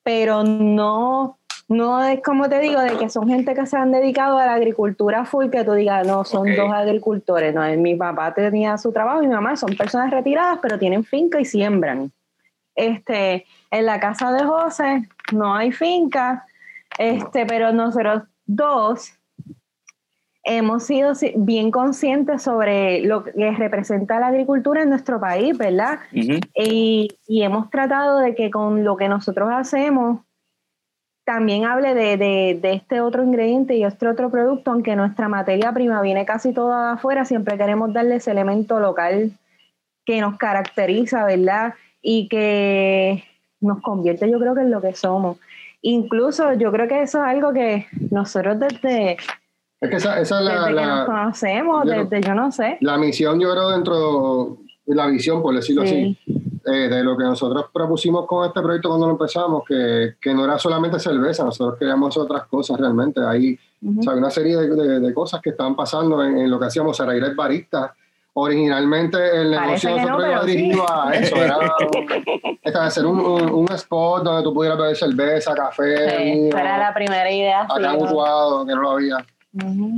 pero 0.01 0.43
no, 0.43 1.37
no 1.69 2.03
es 2.03 2.21
como 2.21 2.49
te 2.49 2.59
digo, 2.59 2.81
de 2.81 2.97
que 2.97 3.09
son 3.09 3.27
gente 3.29 3.53
que 3.53 3.65
se 3.65 3.77
han 3.77 3.91
dedicado 3.91 4.37
a 4.39 4.45
la 4.45 4.53
agricultura 4.55 5.23
full, 5.23 5.49
que 5.49 5.63
tú 5.63 5.73
digas, 5.73 6.05
no, 6.05 6.25
son 6.25 6.55
dos 6.55 6.71
agricultores, 6.73 7.53
no, 7.53 7.61
mi 7.77 7.95
papá 7.95 8.33
tenía 8.33 8.77
su 8.77 8.91
trabajo, 8.91 9.21
mi 9.21 9.27
mamá 9.27 9.55
son 9.55 9.75
personas 9.77 10.09
retiradas, 10.11 10.59
pero 10.61 10.77
tienen 10.79 11.03
finca 11.03 11.39
y 11.39 11.45
siembran. 11.45 12.11
Este, 12.75 13.45
en 13.71 13.85
la 13.85 13.99
casa 13.99 14.31
de 14.31 14.43
José 14.43 15.07
no 15.33 15.53
hay 15.55 15.71
finca, 15.71 16.45
este, 16.97 17.45
pero 17.45 17.71
nosotros 17.71 18.23
dos 18.45 19.13
hemos 20.43 20.83
sido 20.83 21.13
si- 21.15 21.33
bien 21.35 21.69
conscientes 21.69 22.41
sobre 22.41 23.01
lo 23.01 23.23
que 23.23 23.51
representa 23.51 24.19
la 24.19 24.27
agricultura 24.27 24.81
en 24.83 24.89
nuestro 24.89 25.19
país, 25.19 25.57
¿verdad? 25.57 25.99
Y, 26.55 27.09
y 27.27 27.43
hemos 27.43 27.69
tratado 27.69 28.19
de 28.19 28.33
que 28.33 28.49
con 28.49 28.83
lo 28.83 28.95
que 28.97 29.09
nosotros 29.09 29.49
hacemos 29.51 30.21
también 31.29 31.63
hable 31.65 31.93
de, 31.93 32.17
de- 32.17 32.57
de 32.59 32.73
este 32.73 33.01
otro 33.01 33.21
ingrediente 33.23 33.75
y 33.75 33.83
este 33.83 34.07
otro 34.07 34.31
producto, 34.31 34.71
aunque 34.71 34.95
nuestra 34.95 35.27
materia 35.29 35.71
prima 35.71 36.01
viene 36.01 36.25
casi 36.25 36.53
toda 36.53 36.87
de 36.87 36.93
afuera, 36.93 37.23
siempre 37.23 37.55
queremos 37.55 37.93
darle 37.93 38.15
ese 38.15 38.31
elemento 38.31 38.79
local 38.79 39.31
que 40.07 40.21
nos 40.21 40.37
caracteriza, 40.39 41.25
¿verdad? 41.25 41.75
Y 42.01 42.27
que 42.29 43.23
nos 43.61 43.79
convierte, 43.81 44.27
yo 44.31 44.39
creo 44.39 44.55
que 44.55 44.61
en 44.61 44.71
lo 44.71 44.81
que 44.81 44.95
somos. 44.95 45.37
Incluso 45.83 46.53
yo 46.53 46.71
creo 46.71 46.87
que 46.87 47.03
eso 47.03 47.19
es 47.19 47.25
algo 47.29 47.53
que 47.53 47.85
nosotros 48.09 48.57
desde, 48.59 49.17
Es 49.81 49.89
que 49.91 49.97
esa, 49.97 50.19
esa 50.19 50.39
es 50.39 50.45
la, 50.45 50.51
desde 50.55 50.67
que 50.69 50.73
la- 50.73 50.95
nos 50.95 51.05
conocemos, 51.05 51.85
yo 51.85 51.91
desde 52.05 52.21
yo 52.27 52.33
no 52.33 52.51
sé. 52.51 52.77
la 52.81 52.97
misión, 52.97 53.39
yo 53.39 53.51
creo, 53.51 53.69
dentro 53.69 54.57
de 54.83 54.95
la 54.95 55.05
visión, 55.05 55.43
por 55.43 55.53
decirlo 55.53 55.85
Sí. 55.85 56.17
así, 56.25 56.38
eh, 56.65 56.87
de 56.89 57.03
lo 57.03 57.15
que 57.17 57.23
nosotros 57.23 57.65
propusimos 57.73 58.25
con 58.25 58.45
este 58.47 58.61
proyecto 58.61 58.89
cuando 58.89 59.07
lo 59.07 59.13
empezamos, 59.13 59.63
que, 59.67 60.15
que 60.21 60.33
no 60.33 60.43
era 60.45 60.57
solamente 60.59 60.99
cerveza, 60.99 61.43
nosotros 61.43 61.77
queríamos 61.79 62.15
otras 62.17 62.47
cosas 62.47 62.79
realmente. 62.79 63.21
Hay 63.25 63.57
Ujú. 63.81 63.99
o 63.99 64.03
sea, 64.03 64.13
una 64.13 64.29
serie 64.29 64.57
de, 64.57 64.67
de- 64.75 64.99
de 64.99 65.13
cosas 65.13 65.41
que 65.41 65.51
estaban 65.51 65.75
pasando 65.75 66.21
en, 66.23 66.37
en 66.37 66.49
lo 66.51 66.59
que 66.59 66.65
hacíamos, 66.65 66.97
Saraire 66.97 67.33
Barista. 67.33 67.93
Originalmente 68.33 69.17
el 69.41 69.51
negocio 69.51 69.89
de 69.89 69.95
que 69.95 70.01
no, 70.05 70.17
nosotros 70.19 70.29
iba 70.29 70.39
pero 70.39 70.43
sí. 70.43 70.55
dirigido 70.55 70.85
a 70.89 71.13
eso, 71.13 71.35
era 71.35 71.57
esta, 72.61 72.85
hacer 72.85 73.05
un, 73.05 73.19
un, 73.19 73.49
un 73.49 73.71
spot 73.73 74.23
donde 74.23 74.43
tú 74.43 74.53
pudieras 74.53 74.77
beber 74.79 74.95
cerveza, 74.95 75.53
café, 75.55 76.09
Sí, 76.17 76.23
vino, 76.23 76.57
era 76.57 76.77
la 76.77 76.93
primera 76.93 77.29
idea. 77.29 77.61
acá 77.63 77.79
¿no? 77.79 77.97
mutuado, 77.97 78.65
que 78.65 78.73
no 78.75 78.81
lo 78.81 78.91
había. 78.91 79.17
Ujú. 79.53 79.91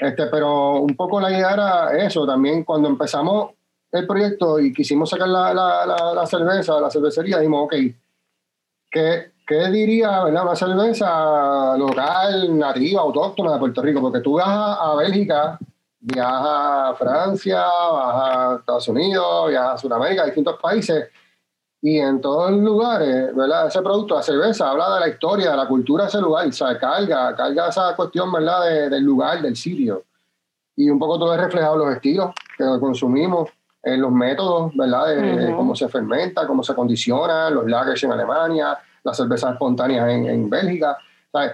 Este, 0.00 0.26
pero 0.26 0.80
un 0.80 0.94
poco 0.96 1.20
la 1.20 1.30
idea 1.30 1.52
era 1.52 1.96
eso 2.04 2.26
también. 2.26 2.64
Cuando 2.64 2.88
empezamos 2.88 3.52
el 3.92 4.06
proyecto 4.06 4.58
y 4.58 4.72
quisimos 4.72 5.10
sacar 5.10 5.28
la, 5.28 5.52
la, 5.52 5.86
la, 5.86 6.14
la 6.14 6.26
cerveza, 6.26 6.80
la 6.80 6.90
cervecería, 6.90 7.38
dijimos, 7.38 7.64
ok, 7.66 7.74
¿qué, 8.90 9.32
qué 9.46 9.68
diría 9.70 10.24
¿verdad? 10.24 10.44
una 10.44 10.56
cerveza 10.56 11.76
local, 11.76 12.58
nativa, 12.58 13.02
autóctona 13.02 13.52
de 13.54 13.58
Puerto 13.58 13.82
Rico? 13.82 14.00
Porque 14.00 14.20
tú 14.20 14.36
viajas 14.36 14.78
a 14.80 14.94
Bélgica, 14.96 15.58
viajas 16.00 16.42
a 16.44 16.94
Francia, 16.98 17.62
vas 17.64 18.14
a 18.16 18.56
Estados 18.60 18.88
Unidos, 18.88 19.50
viajas 19.50 19.74
a 19.74 19.78
Sudamérica, 19.78 20.22
a 20.22 20.26
distintos 20.26 20.58
países. 20.60 21.08
Y 21.84 21.98
en 21.98 22.20
todos 22.20 22.52
los 22.52 22.60
lugares, 22.60 23.34
¿verdad? 23.34 23.66
Ese 23.66 23.82
producto, 23.82 24.14
la 24.14 24.22
cerveza, 24.22 24.70
habla 24.70 24.94
de 24.94 25.00
la 25.00 25.08
historia, 25.08 25.50
de 25.50 25.56
la 25.56 25.66
cultura 25.66 26.04
de 26.04 26.08
ese 26.10 26.20
lugar, 26.20 26.46
o 26.46 26.52
sea, 26.52 26.78
carga, 26.78 27.34
carga 27.34 27.68
esa 27.68 27.94
cuestión, 27.96 28.30
¿verdad? 28.30 28.64
De- 28.64 28.88
del 28.88 29.02
lugar, 29.02 29.42
del 29.42 29.56
sitio. 29.56 30.04
Y 30.76 30.88
un 30.88 30.98
poco 30.98 31.18
todo 31.18 31.34
es 31.34 31.40
reflejado 31.40 31.74
en 31.74 31.80
los 31.80 31.96
estilos 31.96 32.30
que 32.56 32.64
consumimos, 32.78 33.50
en 33.82 34.00
los 34.00 34.12
métodos, 34.12 34.72
¿verdad? 34.76 35.06
De, 35.08 35.16
de 35.16 35.46
Ujú. 35.48 35.56
cómo 35.56 35.74
se 35.74 35.88
fermenta, 35.88 36.46
cómo 36.46 36.62
se 36.62 36.74
condiciona, 36.74 37.50
los 37.50 37.66
lagers 37.66 38.02
en 38.04 38.12
Alemania, 38.12 38.78
las 39.02 39.16
cervezas 39.16 39.52
espontáneas 39.52 40.08
en, 40.10 40.26
en 40.26 40.48
Bélgica. 40.50 40.96
¿sabes? 41.32 41.52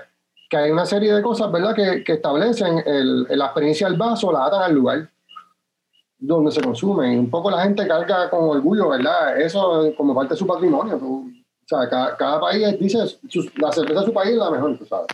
Que 0.50 0.56
hay 0.56 0.70
una 0.70 0.84
serie 0.86 1.12
de 1.14 1.22
cosas, 1.22 1.50
¿verdad? 1.52 1.74
Que, 1.74 2.02
que 2.04 2.14
establecen 2.14 2.82
el- 2.86 3.22
la 3.30 3.46
experiencia 3.46 3.88
del 3.88 3.96
vaso, 3.98 4.30
la 4.32 4.46
atan 4.46 4.62
al 4.62 4.74
lugar 4.74 5.08
donde 6.18 6.50
se 6.50 6.60
consume. 6.60 7.14
Y 7.14 7.16
un 7.16 7.30
poco 7.30 7.50
la 7.50 7.62
gente 7.62 7.86
carga 7.86 8.28
con 8.28 8.44
orgullo, 8.48 8.88
¿verdad? 8.88 9.40
Eso 9.40 9.92
como 9.96 10.14
parte 10.14 10.34
de 10.34 10.38
su 10.38 10.46
patrimonio. 10.46 10.96
Tú- 10.98 11.30
o 11.30 11.68
sea, 11.68 11.88
cada, 11.88 12.16
cada 12.16 12.40
país 12.40 12.78
dice 12.78 12.98
su- 13.28 13.50
la 13.56 13.70
cerveza 13.72 14.00
de 14.00 14.06
su 14.06 14.12
país 14.12 14.30
es 14.32 14.38
la 14.38 14.50
mejor, 14.50 14.76
tú 14.78 14.84
sabes. 14.86 15.06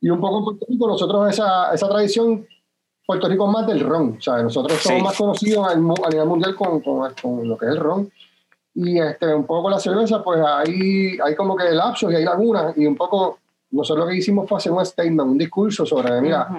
Y 0.00 0.10
un 0.10 0.20
poco 0.20 0.38
en 0.38 0.44
Puerto 0.44 0.66
Rico, 0.68 0.86
nosotros 0.86 1.28
esa, 1.30 1.72
esa 1.74 1.88
tradición, 1.88 2.46
Puerto 3.08 3.26
Rico 3.26 3.46
es 3.46 3.52
más 3.54 3.66
del 3.66 3.80
ron. 3.80 4.16
O 4.18 4.20
sea, 4.20 4.42
nosotros 4.42 4.78
somos 4.82 4.98
Sí. 4.98 5.02
más 5.04 5.16
conocidos 5.16 5.66
a 5.66 5.74
nivel 6.10 6.26
mundial 6.26 6.54
con, 6.54 6.80
con, 6.80 7.10
con 7.14 7.48
lo 7.48 7.56
que 7.56 7.64
es 7.64 7.72
el 7.72 7.78
ron. 7.78 8.12
Y 8.74 9.00
este, 9.00 9.34
un 9.34 9.46
poco 9.46 9.70
la 9.70 9.78
cerveza, 9.80 10.22
pues 10.22 10.38
hay, 10.46 11.16
hay 11.24 11.34
como 11.34 11.56
que 11.56 11.70
lapsos 11.70 12.12
y 12.12 12.16
hay 12.16 12.24
lagunas. 12.26 12.76
Y 12.76 12.86
un 12.86 12.94
poco, 12.96 13.38
nosotros 13.70 14.04
lo 14.04 14.10
que 14.10 14.18
hicimos 14.18 14.46
fue 14.46 14.58
hacer 14.58 14.72
un 14.72 14.84
statement, 14.84 15.22
un 15.30 15.38
discurso 15.38 15.86
sobre, 15.86 16.20
mira, 16.20 16.48
Ujú. 16.50 16.58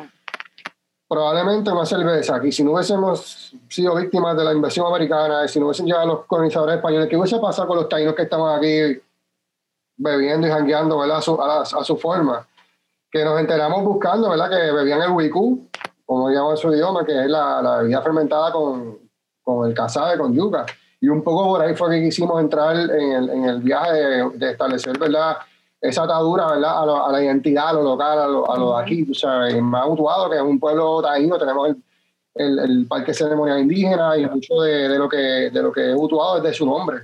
probablemente 1.08 1.72
una 1.72 1.86
cerveza, 1.86 2.40
que 2.42 2.52
si 2.52 2.64
no 2.64 2.72
hubiésemos 2.72 3.54
sido 3.68 3.94
víctimas 3.96 4.36
de 4.36 4.44
la 4.44 4.52
invasión 4.52 4.88
americana, 4.88 5.46
y 5.46 5.50
si 5.50 5.60
no 5.60 5.68
hubiesen 5.68 5.86
llegado 5.86 6.08
los 6.08 6.26
colonizadores 6.26 6.78
españoles, 6.78 7.08
¿qué 7.10 7.16
hubiese 7.16 7.38
pasado 7.38 7.68
con 7.68 7.78
los 7.78 7.88
taínos 7.88 8.16
que 8.16 8.24
estaban 8.24 8.58
aquí 8.58 9.00
bebiendo 9.98 10.48
y 10.48 10.50
jangueando 10.50 10.98
¿verdad? 10.98 11.18
A, 11.18 11.22
su, 11.22 11.40
a, 11.40 11.48
la- 11.48 11.62
a 11.62 11.84
su 11.84 11.96
forma? 11.96 12.44
Que 13.12 13.24
nos 13.24 13.40
enteramos 13.40 13.84
buscando, 13.84 14.32
¿verdad? 14.32 14.50
Que 14.50 14.72
bebían 14.72 15.04
el 15.04 15.12
wicú, 15.12 15.68
como 16.10 16.28
llaman 16.32 16.52
en 16.52 16.58
su 16.58 16.74
idioma, 16.74 17.06
que 17.06 17.12
es 17.12 17.30
la, 17.30 17.62
la 17.62 17.78
bebida 17.78 18.02
fermentada 18.02 18.52
con, 18.52 18.98
con 19.44 19.68
el 19.70 19.76
cazabe, 19.76 20.18
con 20.18 20.34
yuca. 20.34 20.66
Y 21.00 21.08
un 21.08 21.22
poco 21.22 21.48
por 21.50 21.62
ahí 21.62 21.76
fue 21.76 21.92
que 21.92 22.02
quisimos 22.06 22.42
entrar 22.42 22.76
en 22.76 23.12
el, 23.12 23.30
en 23.30 23.46
el 23.46 23.60
viaje 23.62 23.94
de, 23.94 24.30
de 24.34 24.52
establecer, 24.54 24.98
¿verdad? 24.98 25.38
Esa 25.80 26.06
atadura, 26.06 26.48
¿verdad? 26.48 26.82
A, 26.82 26.86
lo- 26.88 27.06
a 27.06 27.12
la 27.12 27.24
identidad, 27.24 27.70
a 27.70 27.74
lo 27.74 27.84
local, 27.84 28.18
a 28.20 28.28
lo, 28.28 28.52
a 28.52 28.58
lo 28.58 28.76
de 28.76 28.82
aquí. 28.82 29.08
O 29.10 29.14
sea, 29.14 29.50
en 29.50 29.64
Mautuado, 29.64 30.32
que 30.32 30.38
es 30.38 30.42
un 30.42 30.60
pueblo 30.60 31.00
taíno, 31.04 31.38
tenemos 31.38 31.70
el, 31.70 31.84
el, 32.34 32.60
el 32.60 32.88
parque 32.88 33.14
ceremonial 33.14 33.60
indígena 33.60 34.18
y 34.18 34.26
mucho 34.26 34.56
de, 34.62 34.90
de 34.90 34.98
lo 34.98 35.08
que 35.08 35.18
de 35.18 35.62
lo 35.62 35.72
que 35.72 35.92
es 35.92 35.96
Utuado 35.96 36.42
desde 36.42 36.58
su 36.58 36.66
nombre. 36.66 36.98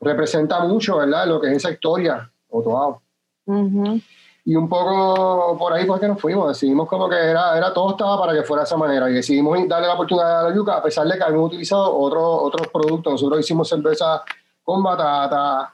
Representa 0.00 0.60
mucho, 0.60 0.98
¿verdad? 0.98 1.26
Lo 1.26 1.40
que 1.40 1.48
es 1.48 1.56
esa 1.56 1.72
historia, 1.72 2.30
Utuado. 2.50 3.02
Ujú. 3.46 4.00
Y 4.44 4.56
un 4.56 4.68
poco 4.68 5.56
por 5.56 5.72
ahí 5.72 5.86
fue 5.86 6.00
que 6.00 6.08
nos 6.08 6.20
fuimos. 6.20 6.48
Decidimos 6.48 6.88
como 6.88 7.08
que 7.08 7.16
era, 7.16 7.56
era 7.56 7.72
todo 7.72 7.92
estaba 7.92 8.18
para 8.18 8.32
que 8.32 8.42
fuera 8.42 8.62
de 8.62 8.66
esa 8.66 8.76
manera. 8.76 9.08
Y 9.08 9.14
decidimos 9.14 9.56
darle 9.68 9.86
la 9.86 9.94
oportunidad 9.94 10.40
a 10.40 10.48
la 10.48 10.54
yuca, 10.54 10.76
a 10.76 10.82
pesar 10.82 11.06
de 11.06 11.16
que 11.16 11.22
habíamos 11.22 11.46
utilizado 11.46 11.96
otros 11.96 12.24
otros 12.42 12.68
productos. 12.68 13.12
Nosotros 13.12 13.40
hicimos 13.40 13.68
cerveza 13.68 14.22
con 14.64 14.82
batata, 14.82 15.72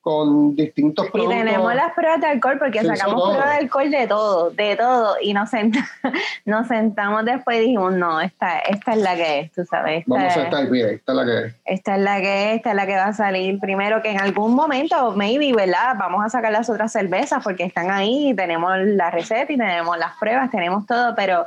con 0.00 0.54
distintos 0.56 1.06
Y 1.06 1.10
productos. 1.10 1.36
tenemos 1.38 1.74
las 1.74 1.92
pruebas 1.92 2.20
de 2.20 2.26
alcohol 2.28 2.56
porque 2.58 2.82
sacamos 2.82 3.16
todo. 3.16 3.30
pruebas 3.32 3.50
de 3.50 3.56
alcohol 3.58 3.90
de 3.90 4.06
todo, 4.06 4.50
de 4.50 4.76
todo. 4.76 5.16
Y 5.20 5.34
nos, 5.34 5.50
senta- 5.50 5.86
nos 6.46 6.66
sentamos 6.68 7.24
después 7.24 7.58
y 7.58 7.60
dijimos, 7.60 7.92
no, 7.94 8.20
esta, 8.20 8.60
esta 8.60 8.92
es 8.92 8.98
la 8.98 9.16
que 9.16 9.40
es, 9.40 9.52
tú 9.52 9.64
sabes. 9.66 10.00
Esta, 10.00 10.14
Vamos 10.14 10.36
a 10.36 10.40
es, 10.40 10.44
estar 10.44 10.70
bien, 10.70 10.88
esta 10.90 11.12
es 11.12 11.16
la 11.18 11.24
que 11.26 11.46
es. 11.46 11.54
esta 11.64 11.96
es 11.96 12.02
la 12.02 12.20
que 12.20 12.50
es, 12.50 12.56
esta 12.56 12.70
es 12.70 12.76
la 12.76 12.86
que 12.86 12.96
va 12.96 13.04
a 13.06 13.12
salir 13.12 13.58
primero, 13.60 14.00
que 14.00 14.10
en 14.10 14.20
algún 14.20 14.54
momento, 14.54 15.12
maybe, 15.12 15.52
¿verdad? 15.52 15.96
Vamos 15.98 16.24
a 16.24 16.28
sacar 16.30 16.52
las 16.52 16.70
otras 16.70 16.90
cervezas 16.92 17.42
porque 17.44 17.64
están 17.64 17.90
ahí, 17.90 18.32
tenemos 18.34 18.72
la 18.78 19.10
receta 19.10 19.52
y 19.52 19.58
tenemos 19.58 19.98
las 19.98 20.16
pruebas, 20.18 20.50
tenemos 20.50 20.86
todo, 20.86 21.14
pero 21.14 21.46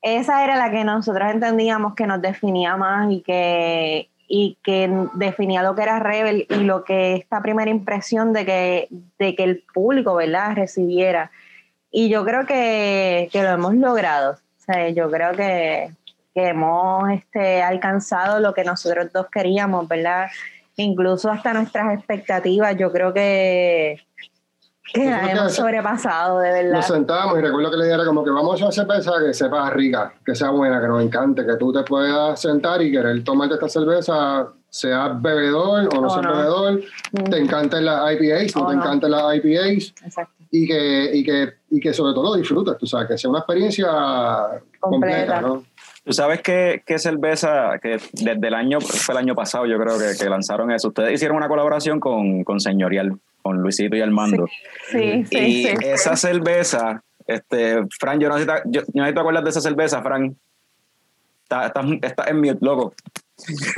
esa 0.00 0.44
era 0.44 0.56
la 0.56 0.70
que 0.70 0.84
nosotros 0.84 1.30
entendíamos 1.30 1.94
que 1.94 2.06
nos 2.06 2.20
definía 2.22 2.76
más 2.76 3.10
y 3.10 3.20
que, 3.22 4.08
y 4.26 4.58
que 4.62 4.90
definía 5.14 5.62
lo 5.62 5.74
que 5.74 5.82
era 5.82 5.98
Rebel 5.98 6.46
y 6.48 6.56
lo 6.56 6.84
que 6.84 7.14
esta 7.14 7.42
primera 7.42 7.70
impresión 7.70 8.32
de 8.32 8.44
que, 8.44 8.88
de 9.18 9.34
que 9.34 9.44
el 9.44 9.64
público, 9.72 10.14
¿verdad?, 10.14 10.54
recibiera. 10.54 11.30
Y 11.90 12.08
yo 12.08 12.24
creo 12.24 12.46
que, 12.46 13.28
que 13.32 13.42
lo 13.42 13.50
hemos 13.50 13.74
logrado. 13.74 14.32
O 14.32 14.62
sea, 14.64 14.88
yo 14.88 15.10
creo 15.10 15.32
que, 15.32 15.90
que 16.34 16.48
hemos 16.48 17.10
este, 17.10 17.62
alcanzado 17.62 18.40
lo 18.40 18.54
que 18.54 18.64
nosotros 18.64 19.12
dos 19.12 19.28
queríamos, 19.30 19.86
¿verdad? 19.86 20.28
Incluso 20.76 21.30
hasta 21.30 21.52
nuestras 21.52 21.94
expectativas, 21.94 22.76
yo 22.76 22.90
creo 22.90 23.12
que, 23.12 24.00
que 24.92 25.00
que 25.00 25.30
hemos 25.30 25.52
sobrepasado, 25.54 26.38
de 26.40 26.50
verdad. 26.52 26.72
Nos 26.76 26.86
sentamos 26.86 27.38
y 27.38 27.42
recuerdo 27.42 27.70
que 27.70 27.76
la 27.78 27.84
idea 27.86 27.94
era 27.96 28.04
como 28.04 28.22
que 28.24 28.30
vamos 28.30 28.60
a 28.62 28.68
hacer 28.68 28.84
cerveza 28.86 29.12
que 29.24 29.32
sepa 29.32 29.70
rica, 29.70 30.12
que 30.24 30.34
sea 30.34 30.50
buena, 30.50 30.80
que 30.80 30.86
nos 30.88 31.02
encante, 31.02 31.44
que 31.46 31.56
tú 31.56 31.72
te 31.72 31.82
puedas 31.82 32.40
sentar 32.40 32.82
y 32.82 32.92
querer 32.92 33.24
tomarte 33.24 33.54
esta 33.54 33.68
cerveza, 33.68 34.46
seas 34.68 35.20
bebedor 35.22 35.88
o 35.96 36.00
no 36.00 36.06
O 36.08 36.10
seas 36.10 36.22
no. 36.26 36.36
bebedor, 36.36 36.80
Mm, 37.12 37.24
te 37.30 37.38
encanten 37.38 37.84
las 37.84 38.12
IPAs, 38.12 38.56
no 38.56 38.66
te 38.66 38.74
no. 38.76 38.82
encanten 38.82 39.10
las 39.10 39.34
IPAs 39.36 39.94
Exacto. 40.04 40.34
y 40.50 40.66
que, 40.66 41.10
y, 41.14 41.24
que, 41.24 41.52
y 41.70 41.80
que 41.80 41.94
sobre 41.94 42.12
todo 42.12 42.24
lo 42.24 42.34
disfrutes, 42.36 42.76
tú 42.76 42.86
sabes, 42.86 43.08
que 43.08 43.16
sea 43.18 43.30
una 43.30 43.38
experiencia 43.40 43.86
completa, 44.80 44.80
Completa. 44.80 45.40
¿no? 45.40 45.64
Tú 46.04 46.12
sabes 46.12 46.42
qué, 46.42 46.82
qué 46.84 46.98
cerveza 46.98 47.78
que 47.80 47.98
desde 48.12 48.46
el 48.48 48.52
año, 48.54 48.78
fue 48.80 49.14
el 49.14 49.18
año 49.20 49.34
pasado, 49.34 49.64
yo 49.64 49.78
creo 49.78 49.98
que, 49.98 50.12
que 50.22 50.28
lanzaron 50.28 50.70
eso. 50.70 50.88
Ustedes 50.88 51.14
hicieron 51.14 51.38
una 51.38 51.48
colaboración 51.48 51.98
con, 51.98 52.44
con 52.44 52.60
Señorial, 52.60 53.16
con 53.44 53.58
Luisito 53.58 53.94
y 53.94 54.00
Armando. 54.00 54.46
Sí, 54.90 55.24
sí, 55.26 55.36
y 55.38 55.64
sí. 55.66 55.74
esa 55.82 56.16
cerveza, 56.16 57.02
este, 57.26 57.82
Fran, 58.00 58.18
yo 58.18 58.28
no 58.30 58.36
sé 58.38 58.40
si 58.40 58.46
te, 58.48 58.54
yo, 58.66 58.80
no 58.94 59.04
sé 59.04 59.08
si 59.10 59.14
te 59.14 59.20
acuerdas 59.20 59.44
de 59.44 59.50
esa 59.50 59.60
cerveza, 59.60 60.02
Fran. 60.02 60.34
Está, 61.42 61.66
está, 61.66 61.82
está 62.02 62.24
en 62.24 62.40
mute, 62.40 62.58
loco. 62.62 62.94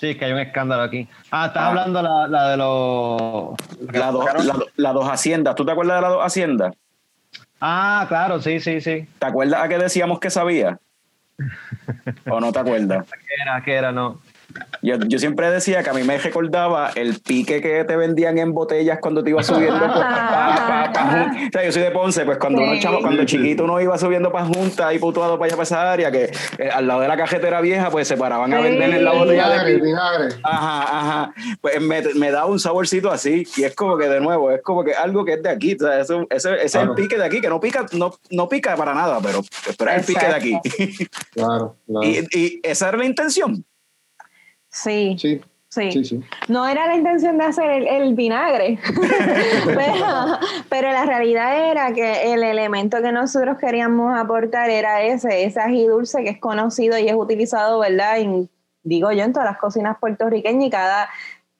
Sí, 0.00 0.14
que 0.14 0.24
hay 0.24 0.32
un 0.32 0.38
escándalo 0.38 0.82
aquí. 0.82 1.06
Ah, 1.30 1.48
estás 1.48 1.62
Ah. 1.62 1.68
hablando 1.68 2.00
la, 2.00 2.26
la 2.26 2.48
de 2.52 2.56
los. 2.56 3.92
La 3.92 4.10
dos, 4.10 4.24
la, 4.46 4.54
do- 4.54 4.66
la 4.76 4.92
dos 4.94 5.04
haciendas. 5.10 5.54
¿Tú 5.54 5.66
te 5.66 5.72
acuerdas 5.72 5.96
de 5.98 6.00
la 6.02 6.08
dos 6.08 6.22
haciendas? 6.24 6.74
Ah, 7.60 8.06
claro, 8.08 8.40
sí, 8.40 8.60
sí, 8.60 8.80
sí. 8.80 9.06
¿Te 9.18 9.26
acuerdas 9.26 9.60
a 9.62 9.68
qué 9.68 9.76
decíamos 9.76 10.18
que 10.18 10.30
sabía? 10.30 10.78
¿O 12.30 12.40
no 12.40 12.50
te 12.50 12.60
acuerdas? 12.60 13.06
¿Qué 13.26 13.42
era? 13.42 13.62
¿Qué 13.62 13.72
era? 13.74 13.92
No. 13.92 14.22
Yo, 14.82 14.96
yo 15.06 15.18
siempre 15.18 15.50
decía 15.50 15.82
que 15.82 15.90
a 15.90 15.92
mí 15.92 16.02
me 16.02 16.16
recordaba 16.18 16.90
el 16.94 17.20
pique 17.20 17.60
que 17.60 17.84
te 17.84 17.96
vendían 17.96 18.38
en 18.38 18.52
botellas 18.52 18.98
cuando 19.00 19.22
te 19.22 19.30
ibas 19.30 19.46
subiendo. 19.46 19.78
pa- 19.78 19.94
pa- 19.94 20.90
pa 20.92 21.10
Jun- 21.10 21.48
o 21.48 21.50
sea, 21.52 21.64
yo 21.64 21.72
soy 21.72 21.82
de 21.82 21.90
Ponce, 21.90 22.24
pues 22.24 22.38
cuando 22.38 22.62
uno 22.62 22.78
chavo, 22.80 23.00
cuando 23.00 23.24
chiquito 23.24 23.64
uno 23.64 23.80
iba 23.80 23.96
subiendo 23.98 24.32
para 24.32 24.46
Junta 24.46 24.92
y 24.94 24.98
putuado 24.98 25.38
para 25.38 25.46
allá 25.46 25.56
para 25.56 25.62
esa 25.64 25.92
área, 25.92 26.10
que 26.10 26.32
eh, 26.58 26.70
al 26.72 26.86
lado 26.86 27.00
de 27.00 27.08
la 27.08 27.16
cajetera 27.16 27.60
vieja, 27.60 27.90
pues 27.90 28.08
se 28.08 28.16
paraban 28.16 28.52
a 28.54 28.60
vender 28.60 28.90
en 28.94 29.04
la 29.04 29.12
botella 29.12 29.48
de 29.64 29.76
Vinagre. 29.80 30.28
Ajá, 30.42 30.98
ajá. 30.98 31.34
Pues 31.60 31.80
me, 31.80 32.02
me 32.14 32.30
da 32.30 32.46
un 32.46 32.58
saborcito 32.58 33.10
así. 33.10 33.46
Y 33.56 33.64
es 33.64 33.74
como 33.74 33.98
que 33.98 34.08
de 34.08 34.20
nuevo, 34.20 34.50
es 34.50 34.62
como 34.62 34.82
que 34.84 34.94
algo 34.94 35.24
que 35.24 35.34
es 35.34 35.42
de 35.42 35.50
aquí. 35.50 35.74
O 35.74 35.78
sea, 35.84 36.00
eso- 36.00 36.26
ese, 36.30 36.54
ese 36.54 36.64
es 36.64 36.74
el 36.74 36.80
Claro. 36.80 36.94
pique 36.94 37.16
de 37.18 37.24
aquí, 37.24 37.40
que 37.40 37.48
no 37.48 37.60
pica, 37.60 37.84
no, 37.92 38.14
no 38.30 38.48
pica 38.48 38.74
para 38.76 38.94
nada, 38.94 39.18
pero, 39.22 39.42
pero 39.78 39.90
es 39.90 39.98
el 39.98 40.04
pique 40.14 40.26
de 40.26 40.34
aquí. 40.34 40.58
Claro, 41.34 41.76
claro. 41.86 42.06
y, 42.06 42.26
y 42.32 42.60
esa 42.62 42.88
era 42.88 42.98
la 42.98 43.04
intención. 43.04 43.64
Sí, 44.70 45.16
Sí, 45.18 45.40
sí. 45.68 45.90
sí, 45.92 46.04
sí. 46.04 46.20
No 46.48 46.66
era 46.66 46.86
la 46.86 46.96
intención 46.96 47.38
de 47.38 47.44
hacer 47.44 47.70
el, 47.70 47.86
el 47.86 48.14
vinagre, 48.14 48.78
pero, 49.66 50.38
pero 50.68 50.90
la 50.92 51.04
realidad 51.04 51.70
era 51.70 51.92
que 51.92 52.32
el 52.32 52.42
elemento 52.42 53.00
que 53.02 53.12
nosotros 53.12 53.58
queríamos 53.58 54.16
aportar 54.18 54.70
era 54.70 55.02
ese, 55.02 55.44
ese 55.44 55.60
ají 55.60 55.86
dulce 55.86 56.22
que 56.24 56.30
es 56.30 56.38
conocido 56.40 56.98
y 56.98 57.08
es 57.08 57.14
utilizado, 57.14 57.78
¿verdad? 57.80 58.18
En- 58.18 58.48
digo 58.82 59.12
yo, 59.12 59.22
en 59.24 59.32
todas 59.32 59.46
las 59.48 59.58
cocinas 59.58 59.98
puertorriqueñas 60.00 60.64
y 60.64 60.70
cada... 60.70 61.08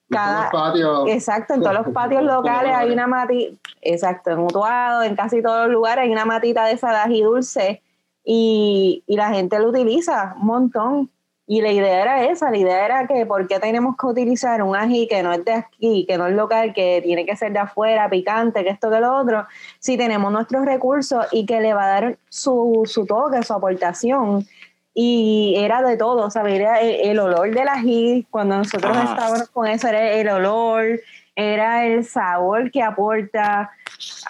cada 0.09 0.43
Los 0.43 0.51
patios. 0.51 1.03
Exacto, 1.09 1.53
en 1.53 1.61
todos 1.61 1.73
los 1.75 1.87
patios 1.93 2.23
locales 2.23 2.73
hay 2.75 2.89
una 2.91 3.07
matita, 3.07 3.55
exacto, 3.81 4.31
en 4.31 4.39
Utuado, 4.39 5.03
en 5.03 5.15
casi 5.15 5.41
todos 5.41 5.65
los 5.65 5.71
lugares 5.73 6.03
hay 6.05 6.11
una 6.11 6.25
matita 6.25 6.65
de 6.65 6.73
esa 6.73 6.89
de 6.89 6.97
ají 6.97 7.21
dulce 7.21 7.81
y, 8.25 9.03
y 9.05 9.15
la 9.15 9.29
gente 9.29 9.59
lo 9.59 9.69
utiliza 9.69 10.33
un 10.37 10.47
montón. 10.47 11.09
Y 11.51 11.59
la 11.59 11.69
idea 11.69 12.01
era 12.01 12.23
esa, 12.23 12.49
la 12.49 12.55
idea 12.55 12.85
era 12.85 13.07
que 13.07 13.25
por 13.25 13.45
qué 13.45 13.59
tenemos 13.59 13.97
que 13.97 14.05
utilizar 14.05 14.63
un 14.63 14.73
ají 14.73 15.05
que 15.09 15.21
no 15.21 15.33
es 15.33 15.43
de 15.43 15.51
aquí, 15.51 16.05
que 16.07 16.17
no 16.17 16.27
es 16.27 16.33
local, 16.33 16.73
que 16.73 17.01
tiene 17.03 17.25
que 17.25 17.35
ser 17.35 17.51
de 17.51 17.59
afuera, 17.59 18.09
picante, 18.09 18.63
que 18.63 18.69
esto, 18.69 18.89
que 18.89 19.01
lo 19.01 19.17
otro, 19.17 19.45
si 19.77 19.97
tenemos 19.97 20.31
nuestros 20.31 20.63
recursos 20.63 21.25
y 21.29 21.45
que 21.45 21.59
le 21.59 21.73
va 21.73 21.83
a 21.83 21.87
dar 21.87 22.17
su, 22.29 22.83
su 22.85 23.05
toque, 23.05 23.43
su 23.43 23.51
aportación. 23.51 24.47
Y 24.93 25.55
era 25.57 25.81
de 25.81 25.97
todo, 25.97 26.31
¿sabes? 26.31 26.57
Era 26.57 26.79
el, 26.79 27.09
el 27.09 27.19
olor 27.19 27.53
del 27.53 27.67
ají, 27.67 28.25
cuando 28.29 28.55
nosotros 28.55 28.95
estábamos 28.95 29.49
con 29.49 29.67
eso, 29.67 29.89
era 29.89 30.09
el 30.09 30.29
olor, 30.29 31.01
era 31.35 31.85
el 31.85 32.05
sabor 32.05 32.71
que 32.71 32.81
aporta. 32.81 33.71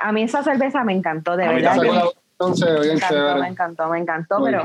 A 0.02 0.12
mí 0.12 0.24
esa 0.24 0.42
cerveza 0.42 0.84
me 0.84 0.94
encantó, 0.94 1.38
de 1.38 1.46
A 1.46 1.52
verdad. 1.52 1.78
Ve 1.80 1.92
me 1.92 2.94
encantó, 2.94 3.36
me 3.38 3.48
encantó, 3.48 3.90
me 3.90 4.00
encantó, 4.00 4.44
pero 4.44 4.64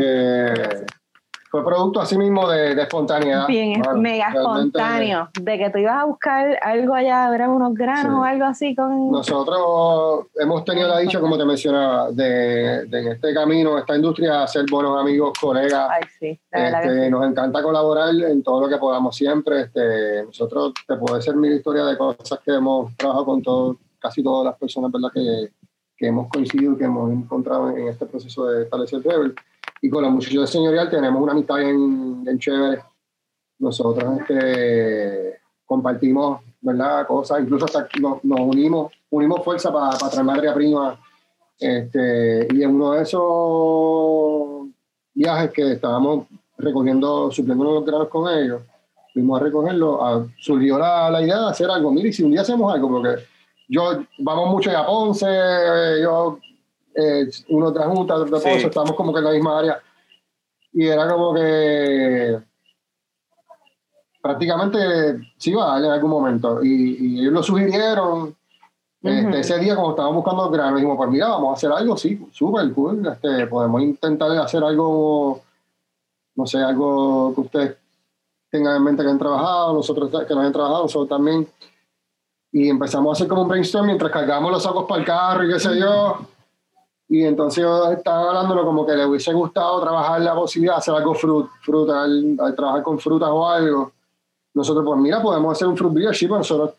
fue 1.51 1.65
producto 1.65 2.01
así 2.01 2.19
mismo 2.19 2.49
de, 2.49 2.75
de 2.75 2.83
espontaneidad. 2.83 3.47
bien 3.47 3.81
Bueno, 3.81 4.01
mega 4.01 4.29
espontáneo. 4.29 5.29
De 5.41 5.59
que 5.59 5.71
tú 5.71 5.79
ibas 5.79 5.97
a 6.03 6.05
buscar 6.05 6.59
algo 6.63 6.95
allá, 6.95 7.33
eran 7.35 7.51
unos 7.51 7.75
granos 7.75 8.03
Sí. 8.03 8.09
o 8.21 8.25
algo 8.25 8.45
así 8.45 8.75
con. 8.75 9.11
Nosotros 9.11 10.27
hemos 10.37 10.65
tenido 10.65 10.89
la 10.89 10.99
dicha, 10.99 11.21
como 11.21 11.39
te 11.39 11.45
mencionaba, 11.45 12.11
de, 12.11 12.87
de 12.87 13.01
en 13.01 13.09
este 13.09 13.33
camino, 13.33 13.79
esta 13.79 13.95
industria, 13.97 14.47
ser 14.47 14.65
buenos 14.71 15.01
amigos, 15.01 15.33
colegas. 15.41 15.89
Ay, 15.91 16.03
sí, 16.19 16.41
Este, 16.51 17.05
sí. 17.05 17.11
Nos 17.11 17.25
encanta 17.25 17.63
colaborar 17.63 18.15
en 18.15 18.43
todo 18.43 18.63
lo 18.63 18.69
que 18.69 18.77
podamos 18.79 19.15
siempre. 19.17 19.63
Este, 19.63 20.25
nosotros 20.25 20.73
te 20.87 20.97
puedo 20.97 21.17
decir 21.17 21.35
mi 21.37 21.49
historia 21.49 21.85
de 21.85 21.97
cosas 21.97 22.41
que 22.45 22.55
hemos 22.55 22.95
trabajado 22.97 23.25
con 23.25 23.43
todo, 23.43 23.77
casi 23.99 24.23
todas 24.23 24.45
las 24.47 24.57
personas 24.59 24.91
¿verdad? 24.91 25.11
Que, 25.15 25.51
que 25.97 26.09
hemos 26.09 26.29
coincidido 26.29 26.73
y 26.73 26.77
que 26.77 26.85
hemos 26.85 27.11
encontrado 27.11 27.71
en 27.71 27.89
este 27.89 28.05
proceso 28.07 28.47
de 28.47 28.65
establecer 28.65 29.01
Rebel. 29.03 29.35
Y 29.83 29.91
con 29.91 30.03
los 30.03 30.11
muchachos 30.13 30.43
de 30.43 30.47
Señorial 30.47 30.91
tenemos 30.91 31.23
una 31.23 31.33
amistad 31.33 31.57
bien, 31.57 32.25
bien 32.25 32.39
chévere. 32.39 32.83
Nosotros 33.59 34.21
este, 34.21 35.39
compartimos 35.65 36.41
¿verdad? 36.61 37.07
cosas, 37.07 37.41
incluso 37.41 37.65
hasta 37.67 37.89
nos, 38.01 38.23
nos 38.25 38.41
unimos, 38.41 38.93
unimos 39.11 39.45
fuerza 39.45 39.73
para 39.73 39.97
traer 40.11 40.25
materia 40.25 40.55
prima. 40.55 40.99
Este, 41.59 42.49
y 42.53 42.63
en 42.63 42.75
uno 42.75 42.93
de 42.93 43.03
esos 43.03 44.67
viajes 45.15 45.51
que 45.53 45.73
estábamos 45.73 46.27
recogiendo, 46.59 47.31
supliendo 47.31 47.65
los 47.65 47.85
granos 47.85 48.09
con 48.09 48.31
ellos, 48.33 48.63
fuimos 49.15 49.41
a 49.41 49.45
recogerlo, 49.45 50.05
a- 50.05 50.27
surgió 50.39 50.79
la, 50.79 51.11
la 51.11 51.23
idea 51.23 51.39
de 51.41 51.51
hacer 51.51 51.71
algo. 51.71 51.91
Mire, 51.91 52.13
si 52.13 52.23
un 52.23 52.33
día 52.33 52.43
hacemos 52.43 52.73
algo, 52.73 52.89
porque 52.89 53.23
yo, 53.69 54.03
vamos 54.19 54.51
mucho 54.51 54.71
a 54.77 54.85
Ponce, 54.87 55.27
yo, 56.03 56.39
eh, 56.97 57.31
uno 57.49 57.73
tras 57.73 57.87
otro 57.89 58.25
tras 58.25 58.43
Sí. 58.43 58.49
Estamos 58.49 58.95
como 58.95 59.13
que 59.13 59.19
en 59.19 59.25
la 59.25 59.31
misma 59.33 59.59
área. 59.59 59.81
Y 60.73 60.87
era 60.87 61.09
como 61.09 61.35
que 61.35 62.39
prácticamente 64.21 65.33
se 65.37 65.51
iba 65.51 65.65
a 65.65 65.75
dar 65.77 65.85
en 65.85 65.91
algún 65.93 66.11
momento. 66.11 66.63
Y, 66.63 66.97
y 66.99 67.21
ellos 67.21 67.33
lo 67.33 67.43
sugirieron. 67.43 68.35
Este, 69.03 69.29
Ujú. 69.29 69.37
ese 69.37 69.59
día, 69.59 69.75
cuando 69.75 69.91
estábamos 69.91 70.17
buscando 70.17 70.45
los 70.45 70.53
granos, 70.53 70.77
dijimos, 70.77 70.97
pues 70.97 71.11
mira, 71.11 71.29
vamos 71.29 71.51
a 71.51 71.53
hacer 71.53 71.71
algo, 71.71 71.97
sí, 71.97 72.27
súper 72.33 72.73
cool. 72.73 73.07
Este, 73.07 73.47
podemos 73.47 73.83
intentar 73.83 74.33
hacer 74.33 74.65
algo, 74.65 75.43
no 76.35 76.47
sé, 76.47 76.59
algo 76.59 77.33
que 77.35 77.41
ustedes 77.41 77.77
tengan 78.51 78.77
en 78.77 78.83
mente 78.83 79.05
que 79.05 79.11
han 79.11 79.19
trabajado, 79.19 79.75
nosotros 79.75 80.11
que 80.27 80.35
no 80.35 80.41
han 80.41 80.53
trabajado, 80.53 80.83
nosotros 80.83 81.09
también. 81.09 81.47
Y 82.51 82.69
empezamos 82.69 83.11
a 83.11 83.13
hacer 83.13 83.29
como 83.29 83.43
un 83.43 83.49
brainstorm 83.49 83.87
mientras 83.87 84.11
cargamos 84.11 84.51
los 84.51 84.63
sacos 84.63 84.87
para 84.87 85.01
el 85.01 85.07
carro 85.07 85.45
y 85.45 85.53
qué 85.53 85.61
sé 85.61 85.79
yo. 85.79 86.19
Y 87.09 87.25
entonces 87.25 87.63
yo 87.63 87.91
estaba 87.93 88.29
hablándolo 88.29 88.65
como 88.65 88.85
que 88.85 88.97
le 88.97 89.07
hubiese 89.07 89.33
gustado 89.33 89.81
trabajar 89.81 90.21
la 90.21 90.35
posibilidad 90.35 90.75
de 90.75 90.79
hacer 90.79 90.95
algo 90.95 91.15
frut, 91.15 91.49
frutal, 91.63 92.37
al 92.41 92.57
trabajar 92.57 92.83
con 92.83 92.99
frutas 92.99 93.29
o 93.31 93.49
algo. 93.49 93.93
Nosotros, 94.55 94.85
pues 94.85 94.99
mira, 94.99 95.23
podemos 95.23 95.53
hacer 95.53 95.69
un 95.69 95.77
fruit 95.77 95.95
beer, 95.95 96.15
sí, 96.15 96.27
pero 96.27 96.39
nosotros 96.39 96.75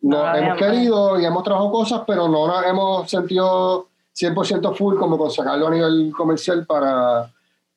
no, 0.00 0.18
No, 0.18 0.34
hemos 0.34 0.58
querido 0.58 1.20
y 1.20 1.24
hemos 1.24 1.42
trabajado 1.42 1.72
cosas, 1.72 2.02
pero 2.06 2.28
no 2.28 2.46
nos 2.46 2.64
hemos 2.64 3.10
sentido 3.10 3.88
100% 4.14 4.74
full 4.76 4.96
como 4.96 5.18
con 5.18 5.30
sacarlo 5.30 5.66
a 5.66 5.70
nivel 5.70 6.12
comercial 6.16 6.64
para, 6.64 7.30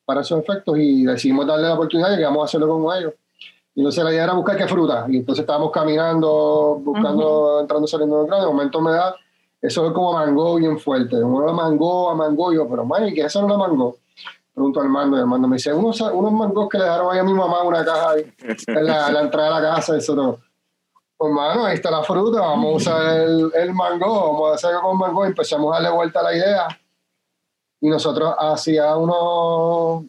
para 0.06 0.22
esos 0.22 0.40
efectos 0.40 0.78
y 0.78 1.04
decidimos 1.04 1.48
darle 1.48 1.68
la 1.68 1.74
oportunidad 1.74 2.14
y 2.14 2.18
que 2.18 2.24
vamos 2.24 2.42
a 2.42 2.46
hacerlo 2.46 2.68
con 2.68 2.96
ellos. 2.96 3.14
Y 3.76 3.82
entonces 3.82 4.04
la 4.04 4.12
idea 4.12 4.24
era 4.24 4.34
buscar 4.34 4.58
qué 4.58 4.68
fruta. 4.68 5.06
Y 5.08 5.18
entonces 5.18 5.44
estábamos 5.44 5.72
caminando, 5.72 6.80
buscando, 6.82 7.60
entrando, 7.62 7.86
saliendo 7.86 8.18
del 8.20 8.28
grano. 8.28 8.46
De 8.46 8.52
momento 8.52 8.82
me 8.82 8.92
da, 8.92 9.16
eso 9.68 9.88
es 9.88 9.94
como 9.94 10.14
mango 10.14 10.56
bien 10.56 10.80
fuerte. 10.80 11.16
Uno 11.16 11.46
de 11.46 11.54
mango 11.54 12.10
a 12.10 12.16
mango. 12.16 12.54
Yo, 12.54 12.68
pero 12.68 12.86
man, 12.86 13.08
¿y 13.08 13.14
qué 13.14 13.22
es 13.22 13.28
eso 13.28 13.40
de 13.40 13.46
una 13.46 13.58
mango? 13.58 13.98
Pregunto 14.54 14.82
al 14.82 14.90
mando 14.90 15.18
y 15.18 15.20
el 15.20 15.28
mando 15.28 15.48
me 15.48 15.58
dice, 15.58 15.74
unos, 15.74 16.02
unos 16.02 16.32
mangos 16.32 16.68
que 16.70 16.78
le 16.78 16.86
dejaron 16.86 17.14
ahí 17.14 17.20
a 17.20 17.24
mi 17.24 17.34
mamá 17.34 17.62
una 17.62 17.86
caja 17.86 18.12
ahí, 18.12 18.34
en 18.66 18.86
la, 18.86 19.12
la 19.12 19.22
entrada 19.22 19.60
de 19.60 19.62
la 19.62 19.76
casa. 19.76 19.96
Eso 19.96 20.16
no. 20.16 20.40
Pues, 21.16 21.32
mano, 21.32 21.66
ahí 21.66 21.76
está 21.76 21.92
la 21.92 22.04
fruta, 22.04 22.42
vamos 22.42 22.74
a 22.74 22.76
usar 22.76 23.20
el, 23.20 23.52
el 23.54 23.74
mango, 23.74 24.34
vamos 24.34 24.52
a 24.52 24.56
hacer 24.56 24.72
algo 24.72 24.90
con 24.90 24.98
mango. 24.98 25.26
Y 25.26 25.28
empezamos 25.28 25.72
a 25.72 25.76
darle 25.76 25.96
vuelta 25.96 26.22
a 26.22 26.24
la 26.24 26.36
idea. 26.36 26.68
Y 27.82 27.90
nosotros 27.90 28.34
hacía 28.40 28.96
unos 28.96 30.06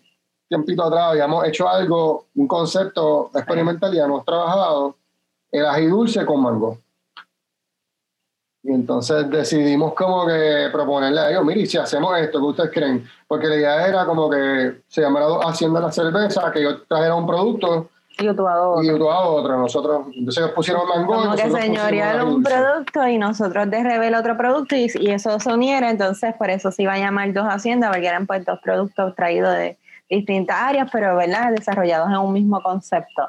tiempito 0.49 0.83
atrás 0.83 1.11
habíamos 1.11 1.47
hecho 1.47 1.69
algo, 1.69 2.27
un 2.35 2.49
concepto 2.49 3.31
experimental 3.35 3.95
y 3.95 4.01
hemos 4.01 4.25
trabajado 4.25 4.97
el 5.53 5.67
ají 5.67 5.87
dulce 5.87 6.25
con 6.25 6.43
mango. 6.43 6.79
Y 8.63 8.73
entonces 8.73 9.31
decidimos 9.31 9.95
como 9.95 10.27
que 10.27 10.69
proponerle 10.73 11.21
a 11.21 11.31
ellos, 11.31 11.45
mire, 11.45 11.61
y 11.61 11.67
si 11.67 11.79
hacemos 11.79 12.19
esto, 12.19 12.39
¿qué 12.41 12.45
ustedes 12.45 12.71
creen? 12.73 13.05
Porque 13.27 13.47
la 13.47 13.57
idea 13.57 13.87
era 13.87 14.05
como 14.05 14.29
que 14.29 14.83
se 14.89 15.01
llamara 15.01 15.27
Hacienda 15.45 15.81
la 15.81 15.93
Cerveza, 15.93 16.51
que 16.53 16.63
yo 16.63 16.83
trajera 16.83 17.15
un 17.15 17.27
producto 17.27 17.89
Y 18.19 18.29
Utuado 18.29 18.83
y 18.83 18.91
otro. 18.91 18.99
tú 18.99 19.11
a 19.11 19.21
otro. 19.29 19.59
Nosotros, 19.59 20.07
entonces 20.13 20.43
ellos 20.43 20.55
pusieron 20.57 20.89
mango. 20.89 21.15
y 21.15 21.19
Como 21.25 21.37
que 21.37 21.51
señorial 21.51 22.23
un 22.25 22.43
producto 22.43 23.07
y 23.07 23.17
nosotros 23.17 23.71
de 23.71 23.83
Rebel 23.85 24.15
otro 24.17 24.37
producto 24.37 24.75
y, 24.75 24.91
y 24.99 25.11
eso 25.13 25.39
se 25.39 25.53
uniera, 25.53 25.89
entonces 25.89 26.35
por 26.35 26.51
eso 26.51 26.73
se 26.73 26.83
iba 26.83 26.95
a 26.95 26.99
llamar 26.99 27.33
dos 27.33 27.47
haciendas, 27.47 27.91
porque 27.91 28.09
eran 28.09 28.27
pues 28.27 28.45
dos 28.45 28.59
productos 28.61 29.15
traídos 29.15 29.55
de 29.55 29.79
distintas 30.11 30.57
áreas, 30.61 30.89
pero 30.93 31.15
¿verdad? 31.17 31.53
desarrollados 31.53 32.09
en 32.09 32.17
un 32.17 32.33
mismo 32.33 32.61
concepto. 32.61 33.29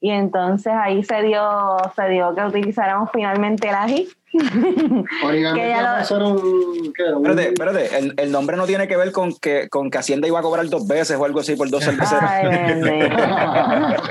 Y 0.00 0.10
entonces 0.10 0.72
ahí 0.72 1.02
se 1.02 1.22
dio, 1.22 1.78
se 1.96 2.08
dio 2.10 2.32
que 2.34 2.44
utilizáramos 2.44 3.10
finalmente 3.12 3.68
el 3.68 3.74
ají 3.74 4.08
Que 4.32 5.68
ya 5.68 6.04
lo- 6.10 6.26
un. 6.28 6.92
¿qué 6.92 7.02
era? 7.02 7.16
Espérate, 7.16 7.48
espérate, 7.48 7.98
el, 7.98 8.14
el 8.16 8.32
nombre 8.32 8.56
no 8.56 8.66
tiene 8.66 8.86
que 8.88 8.96
ver 8.96 9.12
con 9.12 9.32
que, 9.34 9.68
con 9.68 9.90
que 9.90 9.98
Hacienda 9.98 10.26
iba 10.28 10.38
a 10.38 10.42
cobrar 10.42 10.66
dos 10.68 10.86
veces 10.86 11.16
o 11.16 11.24
algo 11.24 11.40
así 11.40 11.56
por 11.56 11.70
dos 11.70 11.84
cerveceros. 11.84 12.24
Ay. 12.28 13.08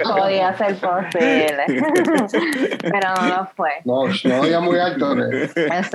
Podía 0.04 0.58
ser 0.58 0.76
posible. 0.78 1.64
Pero 2.82 3.14
no 3.22 3.28
lo 3.28 3.46
fue. 3.56 3.70
No, 3.84 4.04
no 4.08 4.44
digas 4.44 4.62
muy 4.62 4.80
alto. 4.80 5.16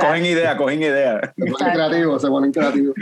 cogen 0.00 0.26
idea, 0.26 0.56
cogen 0.56 0.82
idea. 0.82 1.20
Se 1.36 1.50
ponen 1.50 1.72
creativos, 1.72 2.22
se 2.22 2.28
ponen 2.28 2.52
creativos. 2.52 2.94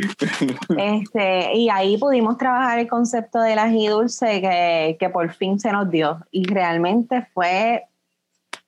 Este, 0.76 1.56
y 1.56 1.68
ahí 1.68 1.96
pudimos 1.98 2.38
trabajar 2.38 2.78
el 2.78 2.88
concepto 2.88 3.40
del 3.40 3.58
ají 3.58 3.88
dulce 3.88 4.40
que, 4.40 4.96
que 4.98 5.08
por 5.10 5.30
fin 5.32 5.58
se 5.58 5.72
nos 5.72 5.90
dio. 5.90 6.18
Y 6.30 6.46
realmente 6.46 7.26
fue 7.34 7.84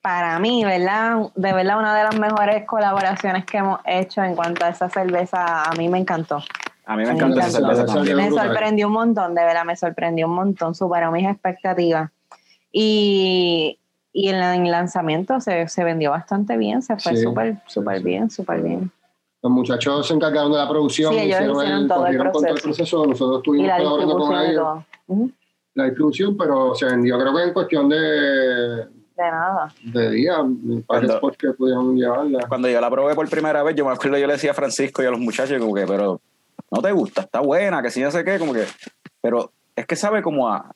para 0.01 0.39
mí, 0.39 0.65
¿verdad? 0.65 1.31
De 1.35 1.53
verdad, 1.53 1.77
una 1.79 1.95
de 1.95 2.03
las 2.03 2.17
mejores 2.19 2.65
colaboraciones 2.65 3.45
que 3.45 3.57
hemos 3.57 3.79
hecho 3.85 4.23
en 4.23 4.35
cuanto 4.35 4.65
a 4.65 4.69
esa 4.69 4.89
cerveza. 4.89 5.63
A 5.63 5.71
mí 5.75 5.87
me 5.89 5.99
encantó. 5.99 6.37
A 6.85 6.95
mí 6.95 7.05
me 7.05 7.11
encanta 7.11 7.45
esa 7.45 7.59
encanta. 7.59 7.75
cerveza 7.75 7.93
también. 7.93 8.17
Me 8.17 8.31
sorprendió 8.31 8.87
un 8.87 8.93
montón, 8.93 9.35
de 9.35 9.43
verdad, 9.43 9.63
me 9.63 9.75
sorprendió 9.75 10.27
un 10.27 10.33
montón, 10.33 10.73
superó 10.73 11.11
mis 11.11 11.27
expectativas. 11.27 12.09
Y, 12.71 13.77
y 14.11 14.29
en 14.29 14.35
el 14.37 14.71
lanzamiento 14.71 15.39
se, 15.39 15.67
se 15.67 15.83
vendió 15.83 16.11
bastante 16.11 16.57
bien, 16.57 16.81
se 16.81 16.97
fue 16.97 17.15
súper, 17.15 17.55
sí, 17.55 17.59
súper 17.67 17.97
sí. 17.99 18.03
bien, 18.03 18.29
súper 18.29 18.61
bien. 18.61 18.91
Los 19.43 19.51
muchachos 19.51 20.07
se 20.07 20.13
encargaron 20.13 20.51
de 20.51 20.57
la 20.57 20.67
producción, 20.69 21.13
Sí, 21.13 21.19
ellos 21.19 21.35
hicieron 21.39 21.57
hicieron 21.57 21.81
el, 21.83 21.87
todo 21.87 21.97
el 21.97 22.03
corrieron 22.17 22.31
con 22.31 22.43
todo 22.43 22.53
el 22.55 22.61
proceso. 22.61 22.97
proceso. 22.97 23.05
Nosotros 23.07 23.37
estuvimos 23.39 23.67
la 23.67 23.77
colaborando 23.77 24.17
con 24.17 24.39
ellos, 24.39 24.55
todo. 24.55 24.85
Ujú, 25.07 25.31
la 25.73 25.83
distribución, 25.85 26.37
pero 26.37 26.75
se 26.75 26.85
vendió, 26.85 27.17
creo 27.19 27.35
que 27.35 27.43
en 27.43 27.53
cuestión 27.53 27.89
de, 27.89 28.87
De 29.17 29.23
nada. 29.23 29.73
de 29.83 30.09
días, 30.11 30.37
un 30.39 30.83
par 30.87 31.01
de 31.01 31.07
Cuando- 31.07 31.17
spots 31.17 31.37
que 31.37 31.51
pudieron 31.53 31.95
llevarla. 31.95 32.47
Cuando 32.47 32.69
yo 32.69 32.81
la 32.81 32.89
probé 32.89 33.13
por 33.13 33.29
primera 33.29 33.61
vez, 33.63 33.75
yo 33.75 33.85
me 33.85 33.91
acuerdo, 33.91 34.17
yo 34.17 34.25
le 34.27 34.33
decía 34.33 34.51
a 34.51 34.55
Francisco 34.55 35.03
y 35.03 35.05
a 35.05 35.11
los 35.11 35.19
muchachos, 35.19 35.59
como 35.59 35.75
que, 35.75 35.85
pero 35.85 36.19
no 36.71 36.81
te 36.81 36.91
gusta, 36.91 37.21
está 37.21 37.39
buena, 37.41 37.81
que 37.81 37.91
si 37.91 38.01
no 38.01 38.09
sé 38.09 38.23
qué, 38.23 38.39
como 38.39 38.53
que, 38.53 38.65
pero 39.21 39.51
es 39.75 39.85
que 39.85 39.95
sabe 39.95 40.21
como 40.21 40.49
a, 40.49 40.71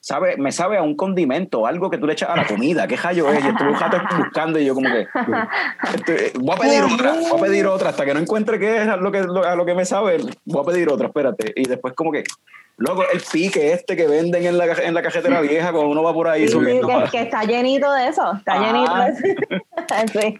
sabe, 0.00 0.36
me 0.36 0.50
sabe 0.52 0.76
a 0.76 0.82
un 0.82 0.96
condimento, 0.96 1.66
algo 1.66 1.88
que 1.88 1.98
tú 1.98 2.06
le 2.06 2.12
echas 2.14 2.28
a 2.30 2.36
la 2.36 2.46
comida, 2.46 2.86
qué 2.88 2.96
rayo 2.96 3.30
es, 3.30 3.44
y 3.44 3.48
estuve 3.48 3.68
un 3.68 3.78
rato 3.80 3.98
buscando 4.18 4.58
y 4.58 4.64
yo 4.66 4.74
como 4.74 4.88
que, 4.90 5.06
voy 6.38 6.56
a 6.56 6.58
pedir 6.60 6.82
otra, 6.84 7.12
voy 7.14 7.38
a 7.38 7.42
pedir 7.42 7.66
otra, 7.66 7.88
hasta 7.90 8.04
que 8.04 8.14
no 8.14 8.20
encuentre 8.20 8.58
qué 8.58 8.82
es 8.82 8.88
a 8.88 8.96
lo 8.96 9.10
que, 9.12 9.18
a 9.18 9.54
lo 9.54 9.64
que 9.64 9.74
me 9.74 9.84
sabe, 9.84 10.18
voy 10.44 10.62
a 10.62 10.66
pedir 10.66 10.88
otra, 10.90 11.06
espérate, 11.06 11.52
y 11.56 11.66
después 11.68 11.94
como 11.94 12.10
que, 12.12 12.24
Loco, 12.78 13.02
el 13.12 13.20
pique 13.32 13.72
este 13.72 13.96
que 13.96 14.06
venden 14.06 14.44
en 14.46 14.56
la, 14.56 14.66
en 14.66 14.94
la 14.94 15.02
cajetera 15.02 15.40
vieja 15.40 15.72
cuando 15.72 15.90
uno 15.90 16.02
va 16.04 16.14
por 16.14 16.28
ahí 16.28 16.42
Sí, 16.46 16.52
subiendo. 16.52 16.86
que, 16.86 17.10
que 17.10 17.20
está 17.22 17.42
llenito 17.42 17.92
de 17.92 18.06
eso, 18.06 18.32
está 18.32 18.52
Ah. 18.54 18.60
llenito 18.66 18.94
de 18.94 19.08
eso. 19.10 20.12
sí, 20.20 20.38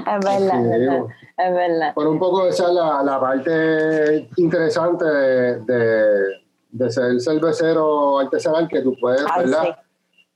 es 0.00 0.24
verdad, 0.24 0.64
es 0.64 0.68
verdad, 0.70 1.04
es 1.38 1.54
verdad. 1.54 1.92
Pero 1.96 2.10
un 2.10 2.18
poco 2.18 2.46
esa 2.48 2.64
es 2.66 2.70
la, 2.74 3.02
la 3.04 3.20
parte 3.20 4.28
interesante 4.36 5.04
de, 5.04 5.60
de, 5.60 6.22
de 6.70 6.90
ser 6.90 7.20
cervecero 7.20 8.18
artesanal 8.18 8.66
que 8.68 8.80
tú 8.82 8.96
puedes, 9.00 9.24
¿verdad? 9.36 9.62
sí. 9.64 10.26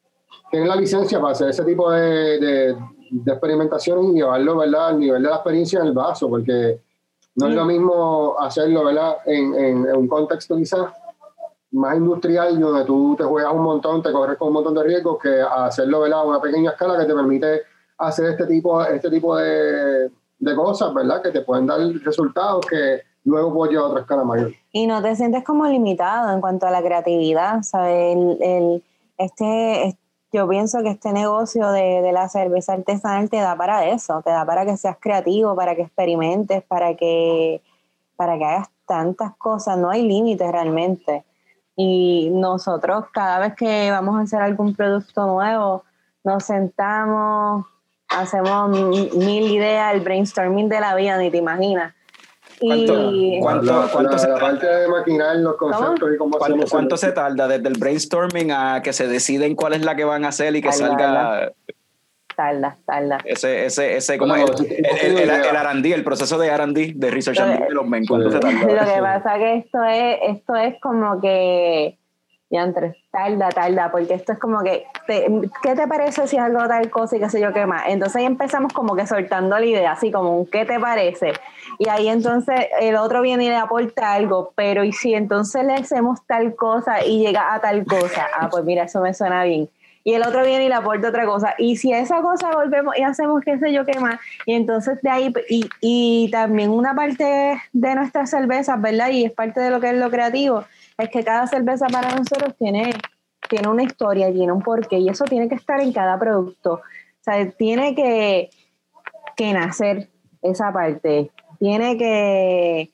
Tienes 0.52 0.68
la 0.68 0.76
licencia 0.76 1.18
para 1.20 1.32
hacer 1.32 1.48
ese 1.48 1.64
tipo 1.64 1.90
de, 1.90 2.38
de, 2.38 2.76
de 3.10 3.32
experimentaciones 3.32 4.04
y 4.12 4.18
llevarlo, 4.18 4.56
¿verdad? 4.58 4.88
Al 4.90 5.00
nivel 5.00 5.20
de 5.20 5.28
la 5.30 5.34
experiencia 5.36 5.80
en 5.80 5.86
el 5.86 5.92
vaso, 5.94 6.28
porque 6.28 6.78
no 7.34 7.48
es 7.48 7.54
lo 7.56 7.64
mismo 7.64 8.36
hacerlo, 8.38 8.84
¿verdad? 8.84 9.16
En, 9.26 9.52
en, 9.52 9.88
en 9.88 9.96
un 9.96 10.06
contexto 10.06 10.56
quizás 10.56 10.86
más 11.74 11.96
industrial 11.96 12.58
donde 12.60 12.84
tú 12.84 13.14
te 13.16 13.24
juegas 13.24 13.52
un 13.52 13.62
montón, 13.62 14.02
te 14.02 14.12
corres 14.12 14.38
con 14.38 14.48
un 14.48 14.54
montón 14.54 14.74
de 14.74 14.82
riesgos 14.84 15.18
que 15.20 15.40
hacerlo, 15.40 16.00
¿verdad? 16.00 16.20
A 16.20 16.24
una 16.24 16.40
pequeña 16.40 16.70
escala 16.70 16.96
que 16.98 17.04
te 17.04 17.14
permite 17.14 17.62
hacer 17.98 18.26
este 18.30 18.46
tipo, 18.46 18.82
este 18.84 19.10
tipo 19.10 19.36
de, 19.36 20.08
de 20.38 20.54
cosas, 20.56 20.94
¿verdad? 20.94 21.20
Que 21.22 21.30
te 21.30 21.40
pueden 21.40 21.66
dar 21.66 21.80
resultados 22.04 22.64
que 22.66 23.00
luego 23.24 23.52
puedes 23.52 23.72
llevar 23.72 23.86
a 23.86 23.88
otra 23.90 24.00
escala 24.02 24.24
mayor. 24.24 24.52
Y 24.72 24.86
no 24.86 25.02
te 25.02 25.16
sientes 25.16 25.42
como 25.44 25.66
limitado 25.66 26.32
en 26.32 26.40
cuanto 26.40 26.66
a 26.66 26.70
la 26.70 26.80
creatividad, 26.82 27.62
¿sabes? 27.62 28.16
El, 28.16 28.38
el- 28.40 28.84
este, 29.18 29.86
es- 29.88 29.96
yo 30.32 30.48
pienso 30.48 30.82
que 30.82 30.90
este 30.90 31.12
negocio 31.12 31.70
de, 31.70 32.02
de 32.02 32.10
la 32.12 32.28
cerveza 32.28 32.72
artesanal 32.72 33.30
te 33.30 33.36
da 33.36 33.56
para 33.56 33.86
eso, 33.86 34.20
te 34.24 34.30
da 34.30 34.44
para 34.44 34.66
que 34.66 34.76
seas 34.76 34.96
creativo, 35.00 35.54
para 35.54 35.76
que 35.76 35.82
experimentes, 35.82 36.62
para 36.64 36.96
que, 36.96 37.62
para 38.16 38.36
que 38.36 38.44
hagas 38.44 38.68
tantas 38.86 39.36
cosas, 39.36 39.78
no 39.78 39.90
hay 39.90 40.02
límites 40.02 40.50
realmente. 40.50 41.24
Y 41.76 42.30
nosotros 42.32 43.06
cada 43.12 43.38
vez 43.40 43.54
que 43.56 43.90
vamos 43.90 44.16
a 44.18 44.22
hacer 44.22 44.40
algún 44.40 44.74
producto 44.74 45.26
nuevo, 45.26 45.84
nos 46.22 46.44
sentamos, 46.44 47.66
hacemos 48.08 48.70
mi- 48.70 49.10
mil 49.14 49.50
ideas, 49.50 49.92
el 49.94 50.00
brainstorming 50.00 50.68
de 50.68 50.80
la 50.80 50.94
vida, 50.94 51.16
ni 51.18 51.30
te 51.30 51.38
imaginas. 51.38 51.92
¿Cuánto- 52.60 53.10
Y 53.12 53.40
cuánto- 53.40 53.64
la, 53.80 53.88
cuánto 53.92 54.12
la- 54.12 54.18
se- 54.18 54.28
la 54.28 54.38
parte 54.38 54.66
de 54.66 54.88
maquinar 54.88 55.36
los 55.36 55.56
conceptos 55.56 56.10
y 56.14 56.16
cómo 56.16 56.30
¿Cuánto, 56.38 56.44
hacemos 56.54 56.70
cuánto 56.70 56.96
se 56.96 57.06
cerveza. 57.06 57.22
tarda 57.22 57.48
desde 57.48 57.68
el 57.68 57.78
brainstorming 57.78 58.52
a 58.52 58.80
que 58.80 58.92
se 58.92 59.08
deciden 59.08 59.56
cuál 59.56 59.72
es 59.74 59.84
la 59.84 59.96
que 59.96 60.04
van 60.04 60.24
a 60.24 60.28
hacer 60.28 60.54
y 60.54 60.62
que 60.62 60.70
salga. 60.72 61.50
Tarda, 62.34 62.76
tarda. 62.86 63.18
ese, 63.24 63.66
ese, 63.66 63.96
ese, 63.96 64.18
¿cómo 64.18 64.34
Bueno, 64.34 64.52
es? 64.52 64.60
ese- 64.60 64.76
el, 64.78 64.86
el, 64.86 65.18
el, 65.18 65.24
idea. 65.30 65.50
el 65.50 65.56
R&D, 65.56 65.92
el 65.94 66.04
proceso 66.04 66.38
de 66.38 66.48
R&D, 66.48 66.92
de 66.96 67.10
Research 67.10 67.38
and 67.40 67.50
Lo 67.50 67.54
de- 67.54 67.62
Development, 67.62 68.08
¿cuánto 68.08 68.30
se 68.30 68.38
tarda? 68.40 68.60
Lo 68.60 68.92
que 68.94 69.00
pasa 69.00 69.34
que 69.38 69.56
esto 69.56 69.84
es, 69.84 70.18
esto 70.28 70.54
es 70.56 70.80
como 70.80 71.20
que, 71.20 71.98
ya 72.50 72.62
entre, 72.62 72.96
tarda, 73.10 73.48
tarda, 73.48 73.90
porque 73.90 74.14
esto 74.14 74.32
es 74.32 74.38
como 74.38 74.60
que, 74.62 74.86
te- 75.06 75.26
¿qué 75.62 75.74
te 75.74 75.86
parece 75.88 76.26
si 76.28 76.36
hago 76.36 76.68
tal 76.68 76.88
cosa 76.90 77.16
y 77.16 77.20
qué 77.20 77.28
sé 77.28 77.40
yo 77.40 77.52
qué 77.52 77.66
más? 77.66 77.84
Entonces 77.88 78.16
ahí 78.16 78.24
empezamos 78.26 78.72
como 78.72 78.94
que 78.94 79.06
soltando 79.06 79.58
la 79.58 79.64
idea, 79.64 79.92
así 79.92 80.12
como 80.12 80.38
un 80.38 80.46
¿qué 80.46 80.64
te 80.64 80.78
parece? 80.78 81.32
Y 81.78 81.88
ahí 81.88 82.08
entonces 82.08 82.66
el 82.80 82.94
otro 82.96 83.22
viene 83.22 83.44
y 83.46 83.48
le 83.48 83.56
aporta 83.56 84.12
algo, 84.12 84.52
pero 84.54 84.84
¿y 84.84 84.92
si 84.92 85.14
entonces 85.14 85.64
le 85.64 85.74
hacemos 85.74 86.24
tal 86.26 86.54
cosa 86.54 87.04
y 87.04 87.20
llega 87.24 87.54
a 87.54 87.60
tal 87.60 87.84
cosa? 87.86 88.28
Ah, 88.38 88.48
pues 88.50 88.64
mira, 88.64 88.84
eso 88.84 89.00
me 89.00 89.12
suena 89.14 89.42
bien. 89.44 89.68
Y 90.04 90.12
el 90.12 90.22
otro 90.22 90.44
viene 90.44 90.66
y 90.66 90.68
le 90.68 90.74
aporta 90.74 91.08
otra 91.08 91.24
cosa. 91.24 91.54
Y 91.56 91.76
si 91.76 91.92
esa 91.92 92.20
cosa 92.20 92.50
volvemos 92.52 92.94
y 92.96 93.02
hacemos 93.02 93.42
qué 93.42 93.58
sé 93.58 93.72
yo 93.72 93.86
qué 93.86 93.94
y 94.44 94.52
entonces 94.52 95.00
de 95.00 95.10
ahí, 95.10 95.32
y, 95.48 95.66
y 95.80 96.30
también 96.30 96.70
una 96.70 96.94
parte 96.94 97.58
de 97.72 97.94
nuestras 97.94 98.28
cervezas, 98.28 98.80
¿verdad? 98.80 99.08
Y 99.08 99.24
es 99.24 99.32
parte 99.32 99.60
de 99.60 99.70
lo 99.70 99.80
que 99.80 99.88
es 99.88 99.96
lo 99.96 100.10
creativo, 100.10 100.64
es 100.98 101.08
que 101.08 101.24
cada 101.24 101.46
cerveza 101.46 101.86
para 101.86 102.14
nosotros 102.14 102.54
tiene, 102.58 102.92
tiene 103.48 103.68
una 103.68 103.82
historia, 103.82 104.30
tiene 104.30 104.52
un 104.52 104.60
porqué, 104.60 104.98
y 104.98 105.08
eso 105.08 105.24
tiene 105.24 105.48
que 105.48 105.54
estar 105.54 105.80
en 105.80 105.92
cada 105.92 106.18
producto. 106.18 106.74
O 106.74 107.22
sea, 107.24 107.50
tiene 107.52 107.94
que, 107.94 108.50
que 109.36 109.52
nacer 109.54 110.10
esa 110.42 110.70
parte, 110.70 111.30
tiene 111.58 111.96
que, 111.96 112.90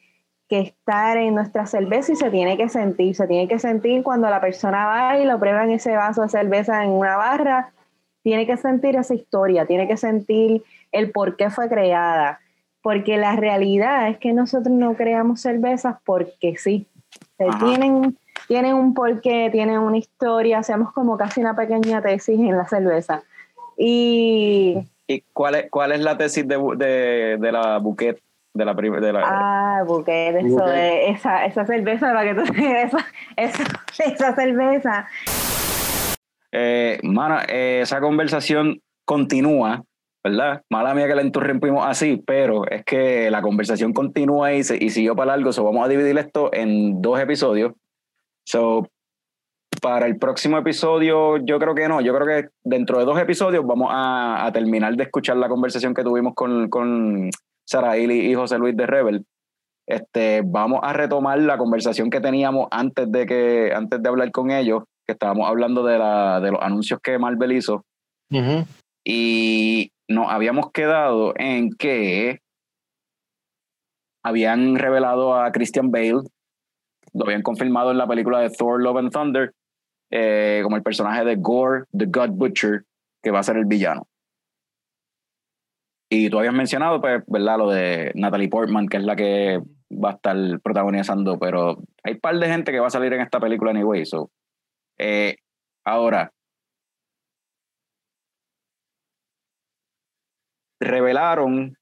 que 0.51 0.59
estar 0.59 1.17
en 1.17 1.37
nuestra 1.37 1.65
cerveza 1.65 2.13
y 2.13 2.17
se 2.17 2.29
tiene 2.29 2.57
que 2.57 2.69
sentir, 2.69 3.15
se 3.15 3.29
tiene 3.29 3.47
que 3.47 3.61
sentir 3.61 4.03
cuando 4.03 4.29
la 4.29 4.41
persona 4.41 4.85
va 4.85 5.19
y 5.19 5.25
lo 5.25 5.39
prueba 5.39 5.63
en 5.63 5.71
ese 5.71 5.95
vaso 5.95 6.23
de 6.23 6.29
cerveza 6.29 6.83
en 6.83 6.91
una 6.91 7.17
barra, 7.17 7.71
tiene 8.25 8.49
que 8.49 8.57
sentir 8.57 8.97
esa 8.97 9.15
historia, 9.15 9.65
tiene 9.65 9.87
que 9.87 9.97
sentir 9.97 10.65
el 10.91 11.13
por 11.13 11.37
qué 11.37 11.51
fue 11.51 11.69
creada, 11.69 12.41
porque 12.83 13.17
la 13.17 13.37
realidad 13.37 14.09
es 14.09 14.19
que 14.19 14.33
nosotros 14.33 14.75
no 14.75 14.95
creamos 14.95 15.41
cervezas 15.41 15.99
porque 16.05 16.57
sí, 16.57 16.89
Ajá. 17.39 17.65
tienen, 17.65 18.19
tienen 18.49 18.75
un 18.75 18.93
porqué, 18.93 19.51
tienen 19.53 19.79
una 19.79 19.99
historia, 19.99 20.59
hacemos 20.59 20.93
como 20.93 21.17
casi 21.17 21.41
una 21.41 21.55
pequeña 21.55 22.03
tesis 22.03 22.41
en 22.41 22.57
la 22.57 22.67
cerveza. 22.67 23.23
Y 23.79 24.79
¿Y 25.07 25.23
cuál 25.33 25.55
es, 25.55 25.71
cuál 25.71 25.93
es 25.93 26.01
la 26.01 26.19
tesis 26.19 26.47
de, 26.47 26.57
de, 26.77 27.37
de 27.39 27.53
la 27.53 27.79
buquet? 27.79 28.21
De 28.53 28.65
la, 28.65 28.75
de 28.75 29.13
la, 29.13 29.23
Ah, 29.25 29.83
Buquet, 29.87 30.37
eso 30.37 30.49
Buquet. 30.49 30.67
de 30.73 31.11
esa, 31.11 31.45
esa 31.47 31.65
cerveza, 31.67 32.13
para 32.13 32.25
que 32.25 32.35
tú 32.35 32.43
esa, 32.63 32.99
esa, 33.37 33.65
esa 34.05 34.35
cerveza. 34.35 35.07
Eh, 36.53 36.99
mana, 37.05 37.45
eh, 37.49 37.81
esa 37.83 38.01
conversación 38.01 38.81
continúa, 39.05 39.85
¿verdad? 40.25 40.63
Mala 40.69 40.95
mía 40.95 41.07
que 41.07 41.15
la 41.15 41.23
interrumpimos 41.23 41.87
así, 41.87 42.23
pero 42.27 42.67
es 42.69 42.85
que 42.85 43.31
la 43.31 43.41
conversación 43.41 43.93
continúa 43.93 44.53
y, 44.53 44.65
se- 44.65 44.83
y 44.83 44.91
siguió 44.91 45.15
para 45.15 45.37
largo. 45.37 45.53
So 45.53 45.63
vamos 45.65 45.85
a 45.85 45.89
dividir 45.89 46.19
esto 46.19 46.51
en 46.53 47.01
dos 47.01 47.21
episodios. 47.21 47.73
So, 48.45 48.89
para 49.81 50.07
el 50.07 50.19
próximo 50.19 50.59
episodio, 50.59 51.37
yo 51.39 51.59
creo 51.61 51.75
que 51.77 51.89
no. 51.89 52.01
Yo 52.01 52.13
creo 52.17 52.27
que 52.27 52.49
dentro 52.65 52.99
de 52.99 53.05
dos 53.05 53.19
episodios 53.21 53.65
vamos 53.65 53.89
a, 53.93 54.45
a 54.45 54.53
terminar 54.53 54.95
de 54.97 55.05
escuchar 55.05 55.37
la 55.37 55.49
conversación 55.49 55.95
que 55.95 56.03
tuvimos 56.03 56.35
con, 56.35 56.69
con 56.69 57.31
Saraili 57.67 58.31
y 58.31 58.35
José 58.35 58.59
Luis 58.59 58.77
de 58.77 58.87
Rebel. 58.87 59.25
Este, 59.87 60.43
vamos 60.45 60.81
a 60.83 60.93
retomar 60.93 61.41
la 61.41 61.59
conversación 61.59 62.11
que 62.11 62.21
teníamos 62.21 62.69
antes 62.71 63.11
de 63.11 63.27
que 63.27 63.73
antes 63.75 64.03
de 64.03 64.09
hablar 64.09 64.31
con 64.31 64.51
ellos, 64.51 64.85
que 65.07 65.13
estábamos 65.13 65.49
hablando 65.49 65.83
de, 65.83 65.99
la, 65.99 66.41
de 66.41 66.53
los 66.53 66.63
anuncios 66.63 67.01
que 67.03 67.19
Marvel 67.19 67.53
hizo 67.53 67.85
y 69.05 69.91
nos 70.09 70.31
habíamos 70.31 70.71
quedado 70.73 71.35
en 71.37 71.71
que 71.71 72.41
habían 74.23 74.77
revelado 74.77 75.35
a 75.35 75.51
Christian 75.53 75.91
Bale, 75.91 76.23
lo 77.13 77.25
habían 77.25 77.43
confirmado 77.43 77.91
en 77.91 77.99
la 77.99 78.07
película 78.07 78.41
de 78.41 78.51
Thor 78.51 78.83
Love 78.83 78.99
and 78.99 79.13
Thunder, 79.13 79.53
eh, 80.11 80.61
como 80.63 80.77
el 80.77 80.83
personaje 80.83 81.25
de 81.25 81.37
Gore, 81.37 81.85
the 81.97 82.07
God 82.07 82.31
Butcher, 82.31 82.85
que 83.23 83.31
va 83.31 83.41
a 83.41 83.45
ser 83.45 83.57
el 83.57 83.65
villano. 83.65 84.07
Y 86.13 86.29
tú 86.29 86.39
habías 86.41 86.53
mencionado, 86.53 87.01
pues, 87.01 87.23
¿verdad? 87.29 87.59
Lo 87.59 87.71
de 87.71 88.11
Natalie 88.17 88.49
Portman, 88.49 88.89
que 88.89 88.97
es 88.97 89.05
la 89.05 89.15
que 89.15 89.63
va 89.93 90.11
a 90.11 90.15
estar 90.15 90.37
protagonizando, 90.61 91.39
pero 91.39 91.79
hay 92.03 92.15
un 92.15 92.21
par 92.21 92.37
de 92.37 92.49
gente 92.49 92.73
que 92.73 92.81
va 92.81 92.89
a 92.89 92.91
salir 92.91 93.13
en 93.13 93.21
esta 93.21 93.39
película 93.39 93.71
anyway. 93.71 94.05
So. 94.05 94.29
Eh, 94.99 95.37
ahora, 95.85 96.33
revelaron 100.81 101.77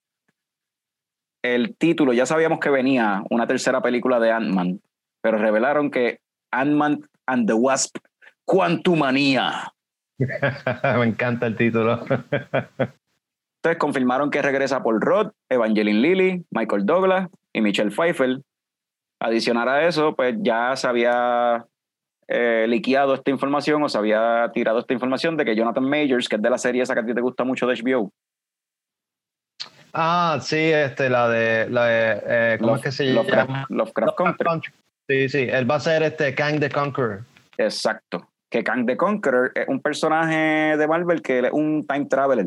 el 1.43 1.75
título, 1.79 2.13
ya 2.13 2.27
sabíamos 2.27 2.61
que 2.61 2.69
venía 2.69 3.23
una 3.31 3.47
tercera 3.47 3.81
película 3.81 4.21
de 4.21 4.33
Ant-Man, 4.33 4.83
pero 5.23 5.39
revelaron 5.39 5.91
que 5.91 6.21
Ant-Man 6.53 7.01
and 7.27 7.47
the 7.47 7.55
Wasp, 7.55 7.97
Quantumania. 8.45 9.73
Me 10.19 11.07
encanta 11.07 11.47
el 11.47 11.57
título. 11.57 12.05
Entonces 13.59 13.79
confirmaron 13.79 14.31
que 14.31 14.41
regresa 14.41 14.83
Paul 14.83 15.01
Rudd, 15.01 15.31
Evangeline 15.49 16.01
Lilly, 16.01 16.45
Michael 16.51 16.87
Douglas 16.87 17.29
y 17.53 17.61
Michelle 17.61 17.91
Pfeiffer. 17.91 18.39
Adicionar 19.21 19.69
a 19.69 19.87
eso, 19.89 20.15
pues 20.15 20.37
ya 20.41 20.77
se 20.77 20.87
había 20.87 21.67
eh, 22.29 22.67
liqueado 22.69 23.15
esta 23.15 23.31
información 23.33 23.83
o 23.83 23.89
se 23.89 23.99
había 23.99 24.49
tirado 24.55 24.79
esta 24.79 24.95
información 24.95 25.37
de 25.37 25.45
que 25.45 25.57
Jonathan 25.57 25.83
Majors, 25.89 26.29
que 26.29 26.37
es 26.37 26.43
de 26.43 26.51
la 26.51 26.59
serie 26.59 26.83
esa 26.83 26.95
que 26.95 27.01
a 27.01 27.05
ti 27.07 27.15
te 27.15 27.21
gusta 27.21 27.43
mucho 27.45 27.67
de 27.67 27.75
HBO, 27.75 28.13
Ah, 29.93 30.39
sí, 30.41 30.57
este, 30.71 31.09
la 31.09 31.29
de, 31.29 31.69
la 31.71 31.85
de 31.87 32.23
eh, 32.27 32.57
¿cómo 32.61 32.73
Love- 32.73 32.79
es 32.79 32.83
que 32.85 32.93
se 32.93 33.05
Lovecraft- 33.15 33.47
llama? 33.47 33.67
Lovecraft 33.71 34.17
Country. 34.17 34.73
Sí, 35.09 35.29
sí, 35.31 35.49
él 35.51 35.69
va 35.69 35.77
a 35.77 35.81
ser 35.81 36.03
este 36.03 36.35
Kang 36.35 36.61
the 36.61 36.69
Conqueror. 36.69 37.23
Exacto. 37.57 38.29
Que 38.51 38.63
Kang 38.63 38.87
the 38.87 38.97
Conqueror 38.97 39.51
es 39.55 39.67
un 39.67 39.81
personaje 39.81 40.77
de 40.77 40.87
Marvel 40.87 41.23
que 41.23 41.39
es 41.41 41.51
un 41.53 41.87
time 41.87 42.05
traveler. 42.07 42.47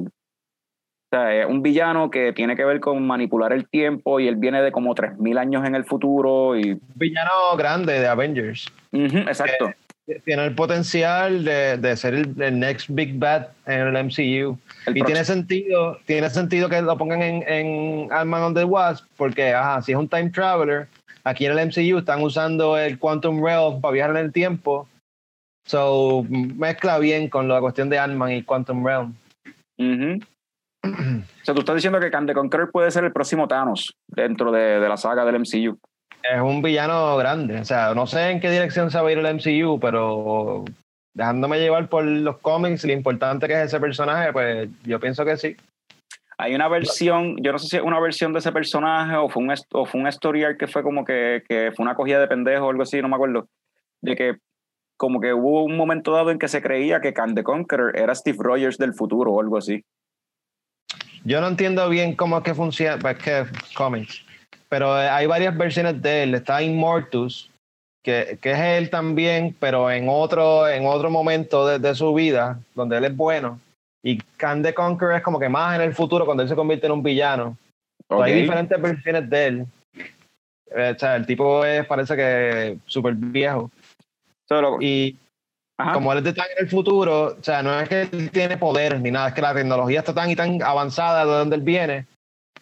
O 1.13 1.17
sea, 1.17 1.41
es 1.41 1.45
un 1.45 1.61
villano 1.61 2.09
que 2.09 2.31
tiene 2.31 2.55
que 2.55 2.63
ver 2.63 2.79
con 2.79 3.05
manipular 3.05 3.51
el 3.51 3.67
tiempo 3.67 4.21
y 4.21 4.29
él 4.29 4.37
viene 4.37 4.61
de 4.61 4.71
como 4.71 4.95
3.000 4.95 5.37
años 5.37 5.65
en 5.65 5.75
el 5.75 5.83
futuro 5.83 6.57
y... 6.57 6.71
Un 6.71 6.81
villano 6.95 7.31
grande 7.57 7.99
de 7.99 8.07
Avengers. 8.07 8.71
Exacto. 8.93 9.73
Tiene 10.23 10.45
el 10.45 10.55
potencial 10.55 11.43
de, 11.43 11.77
de 11.77 11.97
ser 11.97 12.13
el, 12.13 12.41
el 12.41 12.57
next 12.57 12.87
big 12.89 13.19
bad 13.19 13.47
en 13.65 13.87
el 13.87 14.05
MCU. 14.05 14.57
El 14.85 14.97
y 14.97 15.01
tiene 15.01 15.25
sentido, 15.25 15.99
tiene 16.05 16.29
sentido 16.29 16.69
que 16.69 16.81
lo 16.81 16.97
pongan 16.97 17.21
en, 17.21 17.43
en 17.45 18.11
Ant-Man 18.11 18.43
on 18.43 18.53
the 18.53 18.63
Wasp, 18.63 19.05
porque 19.17 19.53
ajá, 19.53 19.81
si 19.81 19.91
es 19.91 19.97
un 19.97 20.07
time 20.07 20.29
traveler, 20.29 20.87
aquí 21.25 21.45
en 21.45 21.57
el 21.57 21.67
MCU 21.67 21.97
están 21.97 22.21
usando 22.23 22.77
el 22.77 22.97
Quantum 22.97 23.43
Realm 23.43 23.81
para 23.81 23.93
viajar 23.93 24.11
en 24.11 24.23
el 24.25 24.31
tiempo. 24.31 24.87
So, 25.67 26.25
mezcla 26.29 26.99
bien 26.99 27.27
con 27.27 27.49
la 27.49 27.59
cuestión 27.59 27.89
de 27.89 27.99
Ant-Man 27.99 28.31
y 28.31 28.43
Quantum 28.43 28.85
Realm. 28.85 29.13
Ujú. 29.77 30.19
O 30.83 31.43
sea, 31.43 31.53
tú 31.53 31.61
estás 31.61 31.75
diciendo 31.75 31.99
que 31.99 32.11
Kang 32.11 32.27
the 32.27 32.33
Conqueror 32.33 32.71
puede 32.71 32.91
ser 32.91 33.03
el 33.03 33.11
próximo 33.11 33.47
Thanos 33.47 33.93
dentro 34.07 34.51
de, 34.51 34.79
de 34.79 34.89
la 34.89 34.97
saga 34.97 35.25
del 35.25 35.39
MCU. 35.39 35.77
Es 36.23 36.41
un 36.41 36.61
villano 36.61 37.17
grande. 37.17 37.59
O 37.59 37.65
sea, 37.65 37.93
no 37.93 38.07
sé 38.07 38.29
en 38.29 38.39
qué 38.39 38.49
dirección 38.49 38.91
se 38.91 38.99
va 38.99 39.09
a 39.09 39.11
ir 39.11 39.17
el 39.17 39.35
MCU, 39.35 39.79
pero 39.79 40.65
dejándome 41.13 41.59
llevar 41.59 41.89
por 41.89 42.05
los 42.05 42.37
cómics, 42.39 42.85
lo 42.85 42.93
importante 42.93 43.47
que 43.47 43.53
es 43.53 43.67
ese 43.67 43.79
personaje, 43.79 44.31
pues 44.31 44.69
yo 44.83 44.99
pienso 44.99 45.25
que 45.25 45.37
sí. 45.37 45.55
Hay 46.37 46.55
una 46.55 46.67
versión, 46.67 47.37
yo 47.43 47.51
no 47.51 47.59
sé 47.59 47.67
si 47.67 47.77
es 47.77 47.83
una 47.83 47.99
versión 47.99 48.33
de 48.33 48.39
ese 48.39 48.51
personaje 48.51 49.15
o 49.15 49.29
fue 49.29 49.43
un, 49.43 49.53
o 49.73 49.85
fue 49.85 50.01
un 50.01 50.07
story 50.07 50.43
arc 50.43 50.57
que 50.57 50.67
fue 50.67 50.81
como 50.81 51.05
que, 51.05 51.43
que 51.47 51.71
fue 51.75 51.83
una 51.83 51.95
cogida 51.95 52.19
de 52.19 52.27
pendejo 52.27 52.65
o 52.65 52.69
algo 52.71 52.81
así, 52.81 53.01
no 53.01 53.09
me 53.09 53.15
acuerdo. 53.15 53.47
De 54.01 54.15
que 54.15 54.37
como 54.97 55.19
que 55.19 55.33
hubo 55.33 55.63
un 55.63 55.77
momento 55.77 56.11
dado 56.11 56.31
en 56.31 56.39
que 56.39 56.47
se 56.47 56.61
creía 56.61 57.01
que 57.01 57.13
Kang 57.13 57.35
the 57.35 57.43
Conqueror 57.43 57.97
era 57.97 58.15
Steve 58.15 58.37
Rogers 58.39 58.77
del 58.77 58.93
futuro 58.93 59.33
o 59.33 59.41
algo 59.41 59.57
así. 59.57 59.83
Yo 61.23 61.39
no 61.41 61.47
entiendo 61.47 61.87
bien 61.89 62.15
cómo 62.15 62.37
es 62.37 62.43
que 62.43 62.53
funciona, 62.55 62.97
pues 62.99 63.17
que 63.17 63.45
cómics, 63.75 64.23
pero 64.69 64.99
eh, 64.99 65.07
hay 65.09 65.27
varias 65.27 65.55
versiones 65.57 66.01
de 66.01 66.23
él. 66.23 66.35
Está 66.35 66.61
Immortus, 66.63 67.49
que, 68.03 68.37
que 68.41 68.51
es 68.51 68.59
él 68.59 68.89
también, 68.89 69.55
pero 69.59 69.91
en 69.91 70.07
otro, 70.09 70.67
en 70.67 70.85
otro 70.87 71.09
momento 71.09 71.67
de, 71.67 71.77
de 71.79 71.93
su 71.95 72.13
vida, 72.13 72.59
donde 72.73 72.97
él 72.97 73.05
es 73.05 73.15
bueno. 73.15 73.59
Y 74.03 74.17
Khan 74.37 74.63
the 74.63 74.73
Conqueror 74.73 75.15
es 75.15 75.21
como 75.21 75.39
que 75.39 75.49
más 75.49 75.75
en 75.75 75.81
el 75.81 75.93
futuro, 75.93 76.25
cuando 76.25 76.41
él 76.41 76.49
se 76.49 76.55
convierte 76.55 76.87
en 76.87 76.93
un 76.93 77.03
villano. 77.03 77.55
Hay 78.23 78.33
diferentes 78.41 78.81
versiones 78.81 79.29
de 79.29 79.45
él. 79.45 79.65
Eh, 80.75 80.93
o 80.95 80.99
sea, 80.99 81.17
el 81.17 81.25
tipo 81.27 81.63
es, 81.63 81.85
parece 81.85 82.15
que 82.15 82.77
súper 82.87 83.13
viejo. 83.13 83.69
So, 84.49 84.59
lo- 84.61 84.81
Y 84.81 85.15
ajá. 85.81 85.93
como 85.93 86.11
él 86.13 86.19
es 86.19 86.23
de 86.25 86.33
tan 86.33 86.45
en 86.57 86.63
el 86.65 86.69
futuro, 86.69 87.35
o 87.39 87.43
sea, 87.43 87.61
no 87.63 87.79
es 87.79 87.87
que 87.89 88.01
él 88.03 88.31
tiene 88.31 88.57
poder 88.57 88.99
ni 88.99 89.11
nada, 89.11 89.29
es 89.29 89.33
que 89.33 89.41
la 89.41 89.53
tecnología 89.53 89.99
está 89.99 90.13
tan 90.13 90.29
y 90.29 90.35
tan 90.35 90.61
avanzada 90.61 91.25
de 91.25 91.31
donde 91.31 91.55
él 91.55 91.61
viene 91.61 92.05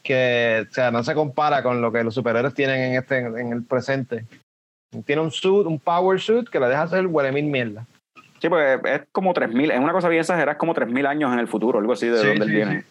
que, 0.04 0.66
o 0.70 0.74
sea, 0.74 0.92
no 0.92 1.04
se 1.04 1.14
compara 1.14 1.62
con 1.62 1.82
lo 1.82 1.92
que 1.92 2.04
los 2.04 2.14
superhéroes 2.16 2.54
tienen 2.54 2.80
en 2.82 2.96
este 2.96 3.18
en 3.20 3.52
el 3.52 3.64
presente. 3.66 4.26
Tiene 5.06 5.22
un 5.22 5.30
suit, 5.32 5.68
un 5.68 5.78
power 5.80 6.20
suit 6.20 6.50
que 6.50 6.60
le 6.60 6.68
deja 6.68 6.84
hacer 6.84 7.06
huele 7.06 7.32
mil 7.32 7.46
mierda. 7.46 7.86
Sí, 8.42 8.48
pues 8.48 8.80
es 8.86 9.02
como 9.12 9.34
3.000, 9.34 9.72
es 9.72 9.80
una 9.80 9.92
cosa 9.92 10.08
bien 10.08 10.22
exagerada, 10.22 10.54
es 10.54 10.58
como 10.58 10.74
3.000 10.74 11.06
años 11.06 11.34
en 11.34 11.40
el 11.40 11.48
futuro, 11.50 11.78
algo 11.80 11.92
así 11.94 12.08
de 12.08 12.18
Sí, 12.20 12.28
donde 12.28 12.46
él 12.46 12.50
sí, 12.50 12.56
viene. 12.56 12.84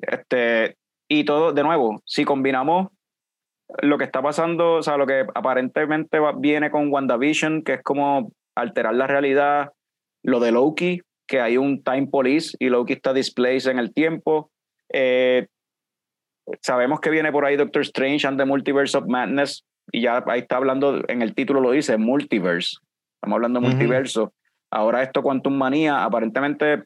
Este, 0.00 0.76
y 1.08 1.24
todo, 1.24 1.52
de 1.52 1.62
nuevo, 1.62 2.00
si 2.06 2.24
combinamos 2.24 2.88
lo 3.82 3.98
que 3.98 4.04
está 4.04 4.22
pasando, 4.22 4.74
o 4.74 4.82
sea, 4.82 4.96
lo 4.96 5.06
que 5.06 5.26
aparentemente 5.34 6.18
va- 6.18 6.32
viene 6.32 6.70
con 6.70 6.90
WandaVision, 6.92 7.62
que 7.62 7.74
es 7.74 7.82
como 7.82 8.32
alterar 8.54 8.94
la 8.94 9.06
realidad, 9.06 9.72
lo 10.22 10.40
de 10.40 10.52
Loki, 10.52 11.02
que 11.26 11.40
hay 11.40 11.56
un 11.56 11.82
time 11.82 12.08
police 12.08 12.56
y 12.58 12.68
Loki 12.68 12.94
está 12.94 13.12
displaced 13.12 13.70
en 13.70 13.78
el 13.78 13.92
tiempo. 13.92 14.50
Eh, 14.92 15.46
sabemos 16.60 17.00
que 17.00 17.10
viene 17.10 17.32
por 17.32 17.44
ahí 17.44 17.56
Doctor 17.56 17.82
Strange 17.82 18.26
and 18.26 18.38
the 18.38 18.44
Multiverse 18.44 18.96
of 18.96 19.06
Madness, 19.06 19.64
y 19.90 20.02
ya 20.02 20.22
ahí 20.26 20.40
está 20.40 20.56
hablando, 20.56 21.02
en 21.08 21.22
el 21.22 21.34
título 21.34 21.60
lo 21.60 21.72
dice, 21.72 21.96
Multiverse. 21.96 22.76
Estamos 23.16 23.36
hablando 23.36 23.60
de 23.60 23.68
multiverso. 23.68 24.32
Ahora 24.70 25.02
esto 25.02 25.22
Quantum 25.22 25.54
Manía, 25.54 26.02
aparentemente 26.02 26.82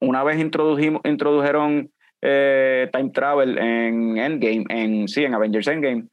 una 0.00 0.24
vez 0.24 0.38
introdujimos, 0.38 1.02
introdujeron 1.04 1.90
eh, 2.22 2.88
Time 2.92 3.10
Travel 3.10 3.58
en 3.58 4.16
Endgame, 4.16 4.64
en, 4.68 5.08
sí, 5.08 5.24
en 5.24 5.34
Avengers 5.34 5.66
Endgame, 5.66 6.06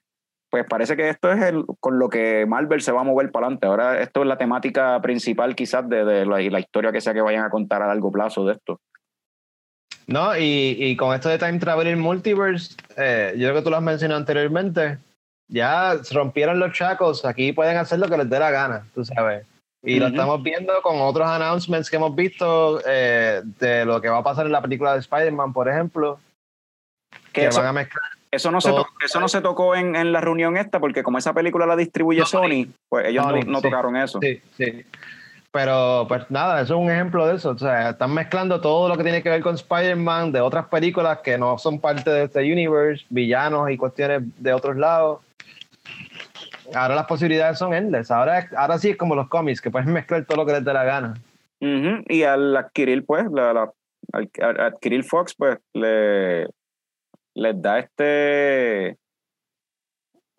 pues 0.55 0.67
parece 0.69 0.95
que 0.95 1.09
esto 1.09 1.29
es 1.33 1.41
el, 1.41 1.65
con 1.81 1.99
lo 1.99 2.07
que 2.07 2.45
Marvel 2.45 2.81
se 2.81 2.93
va 2.93 3.01
a 3.01 3.03
mover 3.03 3.29
para 3.29 3.47
adelante. 3.47 3.67
Ahora 3.67 3.99
esto 4.01 4.21
es 4.21 4.27
la 4.27 4.37
temática 4.37 5.01
principal 5.01 5.53
quizás 5.53 5.89
de, 5.89 6.05
de 6.05 6.25
la, 6.25 6.39
la 6.39 6.59
historia 6.61 6.93
que 6.93 7.01
sea 7.01 7.13
que 7.13 7.19
vayan 7.19 7.43
a 7.43 7.49
contar 7.49 7.81
a 7.81 7.87
largo 7.87 8.09
plazo 8.09 8.45
de 8.45 8.53
esto. 8.53 8.79
¿No? 10.07 10.37
Y, 10.37 10.77
y 10.79 10.95
con 10.95 11.13
esto 11.13 11.27
de 11.27 11.37
Time 11.37 11.59
Travel 11.59 11.89
y 11.89 11.95
Multiverse, 11.97 12.77
eh, 12.95 13.33
yo 13.35 13.49
creo 13.49 13.55
que 13.55 13.61
tú 13.63 13.69
lo 13.69 13.75
has 13.75 13.83
mencionado 13.83 14.17
anteriormente, 14.17 14.97
ya 15.49 15.95
rompieron 16.11 16.57
los 16.57 16.71
chacos, 16.71 17.25
aquí 17.25 17.51
pueden 17.51 17.75
hacer 17.75 17.99
lo 17.99 18.07
que 18.07 18.15
les 18.15 18.29
dé 18.29 18.39
la 18.39 18.51
gana, 18.51 18.87
tú 18.93 19.03
sabes. 19.03 19.45
Y 19.83 19.99
lo 19.99 20.05
Ujú. 20.05 20.15
estamos 20.15 20.41
viendo 20.41 20.81
con 20.83 21.01
otros 21.01 21.27
announcements 21.27 21.89
que 21.89 21.97
hemos 21.97 22.15
visto 22.15 22.79
eh, 22.87 23.41
de 23.59 23.83
lo 23.83 23.99
que 23.99 24.07
va 24.07 24.19
a 24.19 24.23
pasar 24.23 24.45
en 24.45 24.53
la 24.53 24.61
película 24.61 24.93
de 24.93 24.99
Spider-Man, 24.99 25.51
por 25.51 25.67
ejemplo, 25.67 26.17
Que 27.33 27.41
que 27.41 27.49
van 27.49 27.65
a 27.65 27.73
mezclar. 27.73 28.14
Eso 28.35 28.51
no 28.51 28.61
se, 28.61 28.69
todo- 28.69 28.83
to- 28.83 28.89
eso 29.05 29.19
no 29.19 29.27
se 29.27 29.41
tocó 29.41 29.75
en, 29.75 29.95
en 29.95 30.11
la 30.11 30.21
reunión 30.21 30.57
esta, 30.57 30.79
porque 30.79 31.01
como 31.03 31.17
esa 31.17 31.33
película 31.33 31.65
la 31.65 31.75
distribuye 31.75 32.23
Sony. 32.25 32.41
Sony, 32.41 32.67
pues 32.89 33.07
ellos 33.07 33.25
no- 33.25 33.31
Sony, 33.31 33.39
no, 33.47 33.57
sí. 33.59 33.63
tocaron 33.63 33.95
eso. 33.97 34.19
Sí, 34.21 34.41
sí. 34.57 34.83
Pero, 35.51 36.05
pues 36.09 36.29
nada, 36.29 36.59
eso 36.61 36.73
es 36.75 36.79
un 36.81 36.91
ejemplo 36.91 37.25
de 37.25 37.35
eso. 37.37 37.51
O 37.51 37.57
sea, 37.57 37.91
están 37.91 38.13
mezclando 38.13 38.59
todo 38.59 38.89
lo 38.89 38.97
que 38.97 39.03
tiene 39.03 39.23
que 39.23 39.29
ver 39.29 39.41
con 39.41 39.55
Spider-Man 39.55 40.33
de 40.33 40.41
otras 40.41 40.65
películas 40.67 41.19
que 41.19 41.37
no 41.37 41.57
son 41.57 41.79
parte 41.79 42.09
de 42.09 42.25
este 42.25 42.39
universe, 42.41 43.05
villanos 43.09 43.69
y 43.71 43.77
cuestiones 43.77 44.23
de 44.37 44.51
otros 44.53 44.75
lados. 44.75 45.21
Ahora 46.73 46.95
las 46.95 47.05
posibilidades 47.05 47.57
son 47.57 47.73
endless. 47.73 48.11
Ahora, 48.11 48.49
ahora 48.57 48.77
sí 48.79 48.89
es 48.89 48.97
como 48.97 49.15
los 49.15 49.29
cómics, 49.29 49.61
que 49.61 49.71
pueden 49.71 49.93
mezclar 49.93 50.25
todo 50.25 50.37
lo 50.39 50.45
que 50.45 50.53
les 50.53 50.65
dé 50.65 50.73
la 50.73 50.83
gana. 50.83 51.13
Ujú, 51.61 52.03
Y 52.09 52.23
al 52.23 52.55
adquirir, 52.57 53.05
pues, 53.05 53.25
la, 53.31 53.53
la- 53.53 53.71
al, 54.13 54.29
al 54.41 54.59
adquirir 54.59 55.03
Fox, 55.03 55.35
pues, 55.37 55.57
le, 55.73 56.47
les 57.35 57.61
da 57.61 57.79
este. 57.79 58.97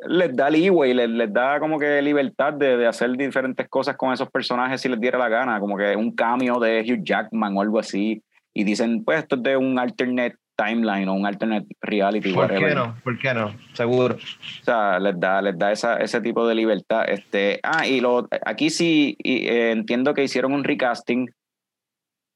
Les 0.09 0.37
da 0.37 0.51
leeway, 0.51 0.93
les, 0.93 1.09
les 1.09 1.33
da 1.33 1.59
como 1.59 1.79
que 1.79 2.03
libertad 2.03 2.53
de, 2.53 2.77
de 2.77 2.87
hacer 2.87 3.11
diferentes 3.13 3.67
cosas 3.69 3.97
con 3.97 4.13
esos 4.13 4.31
personajes 4.31 4.81
si 4.83 4.91
les 4.91 5.01
diera 5.01 5.19
la 5.19 5.29
gana, 5.29 5.59
como 5.59 5.77
que 5.77 5.97
un 5.97 6.15
cameo 6.15 6.59
de 6.61 6.81
Hugh 6.81 7.03
Jackman 7.03 7.57
o 7.57 7.63
algo 7.63 7.79
así. 7.79 8.23
Y 8.53 8.65
dicen, 8.65 9.05
pues, 9.05 9.21
esto 9.21 9.37
es 9.37 9.43
de 9.43 9.57
un 9.57 9.79
alternate 9.79 10.37
timeline 10.57 11.09
o 11.09 11.15
un 11.15 11.27
alternate 11.27 11.67
reality, 11.81 12.33
¿Por 12.33 12.45
whatever. 12.45 12.69
qué 12.69 12.75
no? 12.75 12.97
¿Por 13.05 13.19
qué 13.19 13.35
no? 13.35 13.55
Seguro. 13.75 14.15
O 14.15 14.65
sea, 14.65 14.99
les 14.99 15.19
da, 15.21 15.43
les 15.43 15.59
da 15.59 15.73
esa, 15.73 15.97
ese 15.99 16.21
tipo 16.21 16.47
de 16.49 16.55
libertad. 16.55 17.05
Este, 17.09 17.61
ah, 17.63 17.87
y 17.87 18.01
lo, 18.01 18.27
aquí 18.45 18.71
sí 18.71 19.17
y, 19.19 19.47
eh, 19.47 19.71
entiendo 19.73 20.15
que 20.15 20.25
hicieron 20.25 20.53
un 20.53 20.65
recasting 20.65 21.31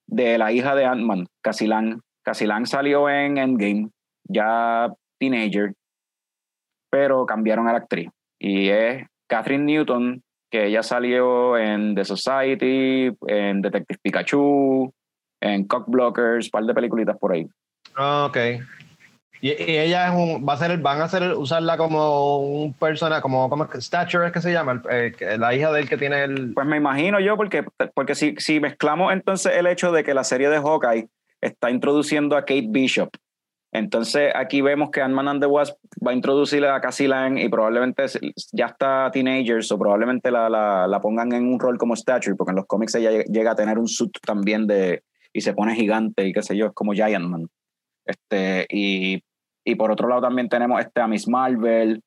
de 0.07 0.39
la 0.39 0.53
hija 0.53 0.75
de 0.75 0.85
Ant-Man, 0.85 1.27
Casilán. 1.43 2.01
Casilán 2.23 2.67
salió 2.67 3.09
en 3.09 3.39
Endgame, 3.39 3.89
ya 4.31 4.93
teenager, 5.19 5.73
pero 6.91 7.27
cambiaron 7.27 7.69
a 7.69 7.73
la 7.73 7.79
actriz. 7.79 8.11
Y 8.39 8.69
es 8.69 9.07
Catherine 9.29 9.65
Newton, 9.65 10.23
que 10.51 10.67
ella 10.67 10.83
salió 10.83 11.57
en 11.57 11.95
The 11.95 12.05
Society, 12.05 13.13
en 13.27 13.63
Detective 13.63 13.99
Pikachu, 14.03 14.93
en 15.41 15.67
Cockblockers, 15.67 16.47
un 16.47 16.51
par 16.51 16.65
de 16.65 16.75
peliculitas 16.75 17.17
por 17.19 17.33
ahí. 17.33 17.47
Ah, 17.95 18.27
ok. 18.29 18.37
Y, 19.43 19.49
y 19.49 19.79
ella 19.79 20.09
es 20.09 20.15
un, 20.15 20.47
va 20.47 20.53
a 20.53 20.57
ser, 20.59 20.77
van 20.79 21.01
a 21.01 21.05
hacer, 21.05 21.35
usarla 21.35 21.79
como 21.79 22.39
un 22.41 22.75
persona, 22.75 23.23
como, 23.23 23.49
como 23.49 23.67
Stature 23.73 24.27
es 24.27 24.33
que 24.33 24.41
se 24.43 24.53
llama, 24.53 24.83
el- 24.91 25.15
eh, 25.19 25.39
la 25.39 25.55
hija 25.55 25.73
del 25.73 25.89
que 25.89 25.97
tiene 25.97 26.25
el. 26.25 26.53
Pues 26.53 26.67
me 26.67 26.77
imagino 26.77 27.21
yo, 27.21 27.37
porque, 27.37 27.65
porque 27.95 28.15
si, 28.15 28.35
si 28.37 28.61
mezclamos 28.61 29.13
entonces 29.15 29.53
el 29.57 29.67
hecho 29.67 29.93
de 29.93 30.05
que 30.05 30.13
la 30.13 30.25
serie 30.25 30.51
de 30.51 30.59
Hawkeye 30.59 31.09
está 31.41 31.71
introduciendo 31.71 32.37
a 32.37 32.41
Kate 32.43 32.67
Bishop, 32.69 33.09
entonces 33.73 34.33
aquí 34.35 34.63
vemos 34.63 34.91
que 34.91 35.01
Ant-Man 35.01 35.29
and 35.29 35.41
the 35.41 35.47
Wasp 35.47 35.77
va 36.05 36.11
a 36.11 36.15
introducir 36.15 36.65
a 36.65 36.81
Cassie 36.81 37.07
Lang 37.07 37.39
y 37.39 37.49
probablemente 37.49 38.05
ya 38.53 38.67
está 38.67 39.11
teenagers 39.13 39.71
o 39.71 39.79
probablemente 39.79 40.31
la, 40.31 40.49
la, 40.49 41.01
pongan 41.01 41.33
en 41.33 41.47
un 41.47 41.61
rol 41.61 41.79
como 41.79 41.95
Stature, 41.95 42.35
porque 42.35 42.51
en 42.51 42.57
los 42.57 42.67
cómics 42.67 42.97
ella 42.97 43.23
llega 43.25 43.53
a 43.53 43.57
tener 43.57 43.79
un 43.79 43.87
suit 43.87 44.13
también 44.27 44.67
de 44.67 45.03
y 45.33 45.41
se 45.43 45.55
pone 45.55 45.77
gigante 45.77 46.27
y 46.27 46.33
qué 46.33 46.43
sé 46.43 46.57
yo, 46.57 46.67
es 46.67 46.73
como 46.73 46.93
Giant 46.93 47.29
Man. 47.29 47.49
Este, 48.05 48.67
y, 48.69 49.23
y 49.65 49.75
por 49.77 49.93
otro 49.93 50.09
lado 50.09 50.23
también 50.23 50.49
tenemos 50.49 50.81
este, 50.81 51.01
a 51.01 51.07
Miss 51.07 51.29
Marvel, 51.29 52.03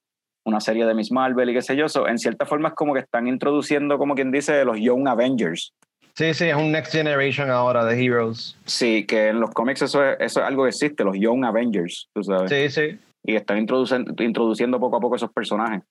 una 0.46 0.60
serie 0.60 0.86
de 0.86 0.94
Miss 0.94 1.12
Marvel 1.12 1.50
y 1.50 1.54
qué 1.54 1.62
sé 1.62 1.78
yo. 1.78 1.88
So, 1.88 2.08
en 2.10 2.20
cierta 2.20 2.46
forma 2.46 2.70
es 2.70 2.74
como 2.76 2.94
que 2.94 3.00
están 3.00 3.28
introduciendo, 3.28 3.98
como 3.98 4.16
quien 4.16 4.32
dice, 4.32 4.66
los 4.66 4.78
Young 4.80 5.08
Avengers. 5.08 5.74
Sí, 6.16 6.34
sí, 6.36 6.46
es 6.46 6.56
un 6.56 6.72
Next 6.72 6.92
Generation 6.92 7.50
ahora 7.50 7.86
de 7.86 8.04
Heroes. 8.04 8.56
Sí, 8.66 9.06
que 9.06 9.30
en 9.30 9.40
los 9.40 9.50
cómics 9.52 9.82
eso 9.82 10.04
es, 10.04 10.18
eso 10.20 10.42
es 10.42 10.46
algo 10.46 10.64
que 10.64 10.70
existe, 10.70 11.04
los 11.04 11.18
Young 11.18 11.44
Avengers, 11.44 12.08
tú 12.14 12.24
sabes. 12.24 12.52
Sí, 12.52 12.70
sí. 12.70 13.00
Y 13.24 13.36
están 13.36 13.58
introduciendo, 13.58 14.22
introduciendo 14.24 14.80
poco 14.80 14.98
a 14.98 15.00
poco 15.00 15.16
esos 15.16 15.32
personajes. 15.32 15.82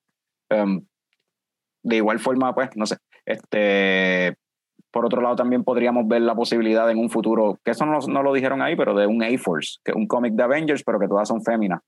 Um, 0.50 0.84
de 1.82 1.96
igual 1.96 2.20
forma, 2.20 2.54
pues, 2.54 2.70
no 2.76 2.86
sé. 2.86 2.98
Este, 3.26 4.36
por 4.92 5.06
otro 5.06 5.22
lado, 5.22 5.34
también 5.34 5.64
podríamos 5.64 6.06
ver 6.06 6.22
la 6.22 6.36
posibilidad 6.36 6.88
en 6.90 6.98
un 6.98 7.10
futuro, 7.10 7.58
que 7.64 7.72
eso 7.72 7.84
no, 7.86 7.98
no 7.98 8.22
lo 8.22 8.32
dijeron 8.32 8.62
ahí, 8.62 8.76
pero 8.76 8.94
de 8.94 9.06
un 9.06 9.24
A-Force, 9.24 9.78
que 9.82 9.90
es 9.90 9.96
un 9.96 10.06
cómic 10.06 10.34
de 10.34 10.42
Avengers, 10.44 10.84
pero 10.84 11.00
que 11.00 11.08
todas 11.08 11.26
son 11.26 11.42
féminas. 11.42 11.80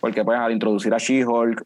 Porque 0.00 0.24
pues 0.24 0.38
al 0.38 0.52
introducir 0.52 0.94
a 0.94 0.98
She-Hulk, 0.98 1.62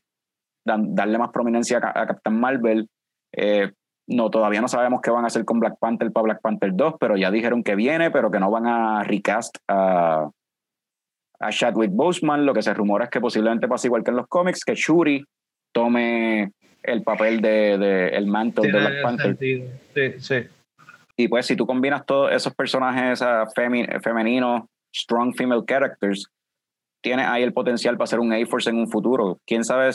darle 0.64 1.18
más 1.18 1.30
prominencia 1.30 1.78
a 1.78 2.06
Captain 2.06 2.38
Marvel, 2.38 2.88
eh, 3.32 3.72
no, 4.08 4.30
todavía 4.30 4.60
no 4.60 4.68
sabemos 4.68 5.00
qué 5.02 5.10
van 5.10 5.24
a 5.24 5.28
hacer 5.28 5.44
con 5.44 5.60
Black 5.60 5.78
Panther 5.78 6.10
para 6.10 6.24
Black 6.24 6.40
Panther 6.40 6.70
2, 6.74 6.94
pero 6.98 7.16
ya 7.16 7.30
dijeron 7.30 7.62
que 7.62 7.74
viene, 7.76 8.10
pero 8.10 8.30
que 8.30 8.40
no 8.40 8.50
van 8.50 8.66
a 8.66 9.04
recast 9.04 9.56
a, 9.68 10.28
a 11.40 11.50
Chadwick 11.50 11.92
Boseman, 11.92 12.46
lo 12.46 12.54
que 12.54 12.62
se 12.62 12.72
rumora 12.74 13.04
es 13.04 13.10
que 13.10 13.20
posiblemente 13.20 13.68
pase 13.68 13.88
igual 13.88 14.02
que 14.02 14.10
en 14.10 14.16
los 14.16 14.26
cómics, 14.26 14.64
que 14.64 14.74
Shuri 14.74 15.22
tome 15.72 16.52
el 16.82 17.02
papel 17.02 17.40
de, 17.42 17.76
de 17.78 18.08
el 18.08 18.26
mantle 18.26 18.72
de 18.72 18.78
Black 18.78 19.02
Panther. 19.02 19.26
sentido. 19.26 19.68
Sí, 19.94 20.12
sí. 20.20 20.34
Y 21.16 21.28
pues 21.28 21.46
si 21.46 21.56
tú 21.56 21.66
combinas 21.66 22.06
todos 22.06 22.32
esos 22.32 22.54
personajes 22.54 23.20
femi- 23.20 24.00
femeninos, 24.02 24.62
strong 24.94 25.34
female 25.34 25.64
characters, 25.66 26.28
tienes 27.02 27.26
ahí 27.26 27.42
el 27.42 27.52
potencial 27.52 27.96
para 27.96 28.06
ser 28.06 28.20
un 28.20 28.32
A-Force 28.32 28.70
en 28.70 28.76
un 28.76 28.88
futuro. 28.88 29.38
Quién 29.44 29.64
sabe, 29.64 29.90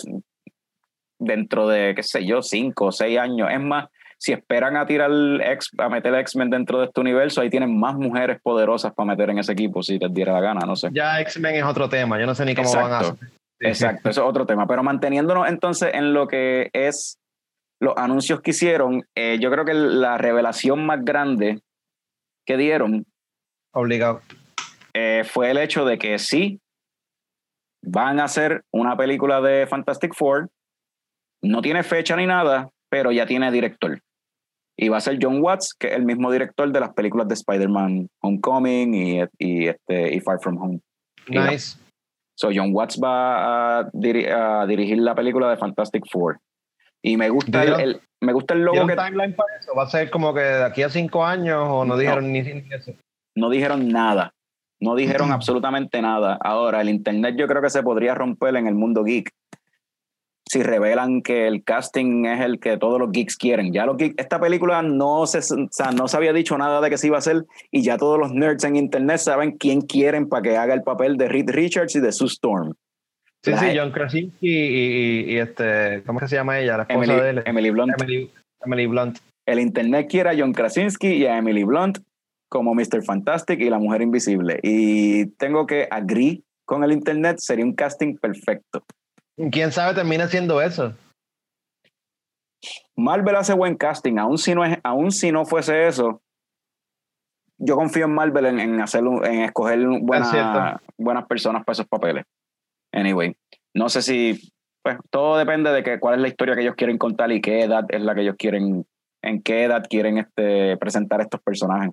dentro 1.19 1.68
de, 1.68 1.94
qué 1.95 2.03
sé 2.03 2.26
yo, 2.26 2.41
cinco 2.41 2.85
o 2.88 2.91
seis 2.91 3.18
años. 3.18 3.49
Es 3.52 3.60
más, 3.61 3.88
si 4.23 4.31
esperan 4.31 4.77
a 4.77 4.85
tirar 4.85 5.11
X, 5.11 5.71
a 5.77 5.89
meter 5.89 6.15
X-Men 6.15 6.49
dentro 6.49 6.79
de 6.79 6.85
este 6.85 7.01
universo, 7.01 7.41
ahí 7.41 7.49
tienen 7.49 7.77
más 7.77 7.95
mujeres 7.95 8.39
poderosas 8.41 8.93
para 8.93 9.07
meter 9.07 9.29
en 9.31 9.39
ese 9.39 9.51
equipo, 9.51 9.83
si 9.83 9.99
les 9.99 10.13
diera 10.13 10.31
la 10.31 10.39
gana, 10.39 10.61
no 10.65 10.77
sé. 10.77 10.87
Ya 10.93 11.19
X-Men 11.19 11.55
es 11.55 11.63
otro 11.65 11.89
tema. 11.89 12.17
Yo 12.17 12.25
no 12.25 12.33
sé 12.33 12.45
ni 12.45 12.55
cómo 12.55 12.71
van 12.73 12.93
a 12.93 12.99
hacer. 12.99 13.15
Exacto, 13.59 14.09
eso 14.09 14.21
es 14.21 14.29
otro 14.29 14.45
tema. 14.45 14.65
Pero 14.65 14.81
manteniéndonos 14.81 15.49
entonces 15.49 15.93
en 15.93 16.13
lo 16.13 16.29
que 16.29 16.69
es 16.71 17.19
los 17.81 17.97
anuncios 17.97 18.39
que 18.39 18.51
hicieron, 18.51 19.03
eh, 19.13 19.39
yo 19.41 19.51
creo 19.51 19.65
que 19.65 19.73
la 19.73 20.17
revelación 20.17 20.85
más 20.85 21.03
grande 21.03 21.59
que 22.45 22.55
dieron 22.55 23.05
Obligado. 23.73 24.21
eh, 24.93 25.25
fue 25.25 25.51
el 25.51 25.57
hecho 25.57 25.83
de 25.83 25.97
que 25.97 26.17
sí 26.17 26.61
van 27.81 28.21
a 28.21 28.23
hacer 28.23 28.63
una 28.71 28.95
película 28.95 29.41
de 29.41 29.67
Fantastic 29.67 30.13
Four. 30.13 30.49
No 31.41 31.61
tiene 31.61 31.83
fecha 31.83 32.15
ni 32.15 32.25
nada, 32.25 32.69
pero 32.89 33.11
ya 33.11 33.25
tiene 33.25 33.51
director. 33.51 33.99
Y 34.77 34.89
va 34.89 34.97
a 34.97 35.01
ser 35.01 35.19
John 35.21 35.41
Watts, 35.41 35.73
que 35.77 35.87
es 35.87 35.93
el 35.93 36.03
mismo 36.03 36.31
director 36.31 36.71
de 36.71 36.79
las 36.79 36.93
películas 36.93 37.27
de 37.27 37.35
Spider-Man 37.35 38.07
Homecoming 38.21 38.93
y, 38.93 39.21
y, 39.37 39.67
este, 39.67 40.15
y 40.15 40.19
Far 40.19 40.39
From 40.41 40.57
Home. 40.57 40.79
La- 41.27 41.51
Nice. 41.51 41.77
So 42.35 42.49
John 42.53 42.71
Watts 42.73 42.99
va 43.01 43.79
a, 43.79 43.91
diri- 43.91 44.27
a 44.27 44.65
dirigir 44.65 44.97
la 44.97 45.13
película 45.13 45.49
de 45.49 45.57
Fantastic 45.57 46.03
Four. 46.11 46.39
Y 47.03 47.17
me 47.17 47.29
gusta 47.29 47.61
el, 47.63 47.67
¿Dieron- 47.69 47.81
el- 47.81 48.01
me 48.21 48.33
gusta 48.33 48.53
el 48.55 48.61
logo 48.63 48.77
¿Tiene 48.77 48.95
que 48.95 49.01
timeline 49.01 49.35
para 49.35 49.55
eso? 49.59 49.75
¿Va 49.77 49.83
a 49.83 49.89
ser 49.89 50.09
como 50.09 50.33
que 50.33 50.39
de 50.41 50.63
aquí 50.63 50.81
a 50.81 50.89
cinco 50.89 51.23
años 51.23 51.59
o 51.69 51.85
no, 51.85 51.93
No. 51.93 51.97
dijeron 51.97 52.31
ni, 52.31 52.41
ni 52.41 52.63
eso? 52.73 52.93
no 53.35 53.49
dijeron 53.49 53.89
nada. 53.89 54.31
No 54.81 54.95
dijeron 54.95 55.31
absolutamente 55.31 56.01
nada. 56.01 56.37
Ahora, 56.41 56.81
el 56.81 56.89
internet 56.89 57.35
yo 57.37 57.47
creo 57.47 57.61
que 57.61 57.69
se 57.69 57.83
podría 57.83 58.15
romper 58.15 58.55
en 58.55 58.67
el 58.67 58.75
mundo 58.75 59.03
geek. 59.03 59.29
Si 60.53 60.61
revelan 60.61 61.23
que 61.23 61.47
el 61.47 61.63
casting 61.63 62.25
es 62.25 62.39
el 62.41 62.59
que 62.59 62.77
todos 62.77 62.99
los 62.99 63.11
geeks 63.11 63.38
quieren. 63.38 63.73
Ya 63.73 63.88
los 63.88 63.97
geeks, 63.97 64.13
esta 64.19 64.39
película 64.39 64.84
no 64.84 65.25
se, 65.25 65.39
o 65.39 65.67
sea, 65.71 65.89
no 65.91 66.07
se 66.07 66.15
había 66.15 66.31
dicho 66.31 66.55
nada 66.59 66.80
de 66.80 66.91
que 66.91 66.99
se 66.99 67.07
iba 67.07 67.15
a 67.15 67.19
hacer 67.19 67.45
y 67.71 67.81
ya 67.81 67.97
todos 67.97 68.19
los 68.19 68.31
nerds 68.34 68.63
en 68.63 68.75
internet 68.75 69.17
saben 69.17 69.57
quién 69.57 69.81
quieren 69.81 70.30
para 70.30 70.43
que 70.43 70.55
haga 70.55 70.75
el 70.75 70.84
papel 70.84 71.17
de 71.17 71.27
Reed 71.27 71.49
Richards 71.49 71.95
y 71.95 72.01
de 72.01 72.11
Sue 72.11 72.27
Storm. 72.27 72.73
Sí, 73.43 73.49
La- 73.49 73.57
sí, 73.57 73.67
John 73.75 73.91
Krasinski 73.91 74.47
y, 74.47 75.23
y- 75.25 75.34
y 75.34 75.38
este, 75.39 76.03
¿cómo 76.05 76.19
se 76.27 76.35
llama 76.35 76.59
ella? 76.59 76.77
La 76.77 76.84
esposa 76.84 77.03
Emily, 77.13 77.21
de 77.23 77.30
él. 77.31 77.43
Emily 77.47 77.69
Blunt. 77.71 77.93
Emily, 77.99 78.31
Emily 78.63 78.85
Blunt. 78.85 79.17
El 79.47 79.59
internet 79.59 80.07
quiere 80.07 80.30
a 80.30 80.35
John 80.38 80.53
Krasinski 80.53 81.13
y 81.15 81.25
a 81.25 81.35
Emily 81.39 81.63
Blunt 81.63 81.97
como 82.47 82.75
Mr. 82.75 83.01
Fantastic 83.03 83.59
y 83.59 83.71
la 83.71 83.80
Mujer 83.80 84.03
Invisible. 84.03 84.59
Y 84.61 85.25
tengo 85.38 85.65
que 85.65 85.88
agree 85.89 86.43
con 86.63 86.84
el 86.84 86.91
internet, 86.91 87.38
sería 87.39 87.65
un 87.65 87.73
casting 87.73 88.17
perfecto. 88.17 88.84
¿Quién 89.51 89.72
sabe 89.72 89.95
termina 89.95 90.27
siendo 90.27 90.61
eso? 90.61 90.93
Marvel 92.95 93.35
hace 93.35 93.53
buen 93.53 93.76
casting, 93.76 94.18
aun 94.18 94.38
si 94.38 94.53
no, 94.53 94.64
es, 94.64 94.80
si 95.18 95.31
no 95.31 95.45
fuese 95.45 95.88
eso. 95.88 96.22
Yo 97.57 97.76
confío 97.76 98.05
en 98.05 98.14
Marvel 98.14 98.45
en, 98.45 98.60
en, 98.60 98.81
hacer 98.81 99.03
en 99.03 99.41
escoger 99.41 99.80
buenas, 100.01 100.30
cierto. 100.30 100.81
buenas 100.97 101.26
personas 101.26 101.64
para 101.64 101.73
esos 101.73 101.88
papeles. 101.88 102.26
Anyway, 102.91 103.35
no 103.73 103.89
sé 103.89 104.01
si. 104.01 104.51
Pues 104.84 104.97
todo 105.10 105.38
depende 105.38 105.72
de 105.72 105.81
que, 105.81 105.99
cuál 105.99 106.15
es 106.15 106.22
la 106.22 106.27
historia 106.27 106.55
que 106.55 106.61
ellos 106.61 106.76
quieren 106.76 106.97
contar 106.97 107.31
y 107.31 107.39
qué 107.39 107.64
edad 107.64 107.85
es 107.89 108.01
la 108.01 108.14
que 108.14 108.22
ellos 108.22 108.35
quieren. 108.38 108.85
En 109.23 109.41
qué 109.41 109.64
edad 109.64 109.85
quieren 109.89 110.18
este, 110.18 110.76
presentar 110.76 111.22
estos 111.22 111.41
personajes. 111.41 111.91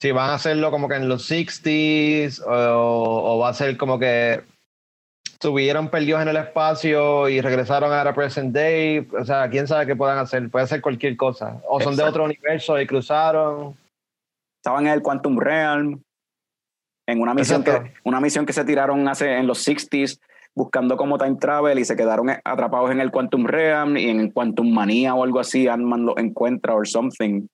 Si 0.00 0.10
van 0.10 0.30
a 0.30 0.34
hacerlo 0.34 0.70
como 0.70 0.88
que 0.88 0.94
en 0.94 1.10
los 1.10 1.30
60s 1.30 2.42
o, 2.46 3.34
o 3.34 3.38
va 3.38 3.50
a 3.50 3.54
ser 3.54 3.76
como 3.76 3.98
que 3.98 4.42
estuvieron 5.40 5.88
perdidos 5.88 6.20
en 6.20 6.28
el 6.28 6.36
espacio 6.36 7.26
y 7.30 7.40
regresaron 7.40 7.90
a 7.94 8.04
la 8.04 8.12
present 8.14 8.52
day. 8.54 9.08
O 9.18 9.24
sea, 9.24 9.48
quién 9.48 9.66
sabe 9.66 9.86
qué 9.86 9.96
puedan 9.96 10.18
hacer. 10.18 10.50
Puede 10.50 10.66
ser 10.66 10.82
cualquier 10.82 11.16
cosa. 11.16 11.62
O 11.66 11.80
son 11.80 11.96
de 11.96 12.02
otro 12.02 12.24
universo 12.24 12.78
y 12.78 12.86
cruzaron. 12.86 13.74
estaban 14.62 14.86
en 14.86 14.92
el 14.92 15.00
Quantum 15.00 15.38
Realm, 15.38 16.02
en 17.08 17.22
una 17.22 17.32
misión, 17.32 17.64
que, 17.64 17.94
una 18.04 18.20
misión 18.20 18.44
que 18.44 18.52
se 18.52 18.66
tiraron 18.66 19.08
hace 19.08 19.38
en 19.38 19.46
los 19.46 19.66
60s 19.66 20.20
buscando 20.54 20.98
como 20.98 21.16
time 21.16 21.36
travel 21.36 21.78
y 21.78 21.86
se 21.86 21.96
quedaron 21.96 22.28
atrapados 22.44 22.90
en 22.90 23.00
el 23.00 23.10
Quantum 23.10 23.46
Realm 23.46 23.96
y 23.96 24.10
en 24.10 24.30
Quantum 24.32 24.70
Manía 24.70 25.14
o 25.14 25.24
algo 25.24 25.40
así, 25.40 25.68
Ant-Man 25.68 26.04
lo 26.04 26.18
encuentra 26.18 26.74
or 26.74 26.86
something. 26.86 27.46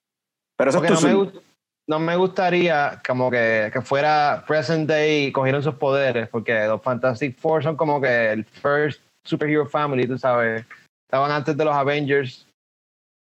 Pero 0.58 0.70
eso 0.70 0.82
es 0.82 0.90
no, 0.90 1.08
me, 1.08 1.14
gust- 1.14 1.40
no 1.88 1.98
me 2.00 2.16
gustaría 2.16 3.00
como 3.06 3.30
que, 3.30 3.70
que 3.72 3.80
fuera 3.80 4.44
present 4.46 4.88
day 4.88 5.26
y 5.26 5.32
cogieron 5.32 5.62
sus 5.62 5.74
poderes, 5.74 6.28
porque 6.28 6.66
los 6.66 6.82
Fantastic 6.82 7.38
Four 7.38 7.62
son 7.62 7.76
como 7.76 8.00
que 8.00 8.32
el 8.32 8.44
first 8.44 9.00
superhero 9.24 9.66
family, 9.66 10.06
tú 10.06 10.18
sabes. 10.18 10.64
Estaban 11.08 11.30
antes 11.30 11.56
de 11.56 11.64
los 11.64 11.74
Avengers. 11.74 12.46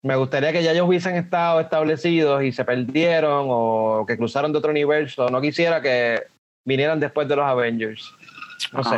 Me 0.05 0.17
gustaría 0.17 0.53
que 0.53 0.63
ya 0.63 0.73
ellos 0.73 0.87
hubiesen 0.87 1.17
estado 1.17 1.61
establecidos 1.61 2.43
y 2.43 2.53
se 2.53 2.65
perdieron 2.65 3.47
o 3.49 4.05
que 4.07 4.17
cruzaron 4.17 4.53
de 4.53 4.59
otro 4.59 4.71
universo. 4.71 5.29
No 5.29 5.41
quisiera 5.41 5.81
que 5.81 6.25
vinieran 6.67 7.01
después 7.01 7.29
de 7.29 7.37
los 7.37 7.45
Avengers. 7.45 8.15
No 8.73 8.85
sé. 8.85 8.97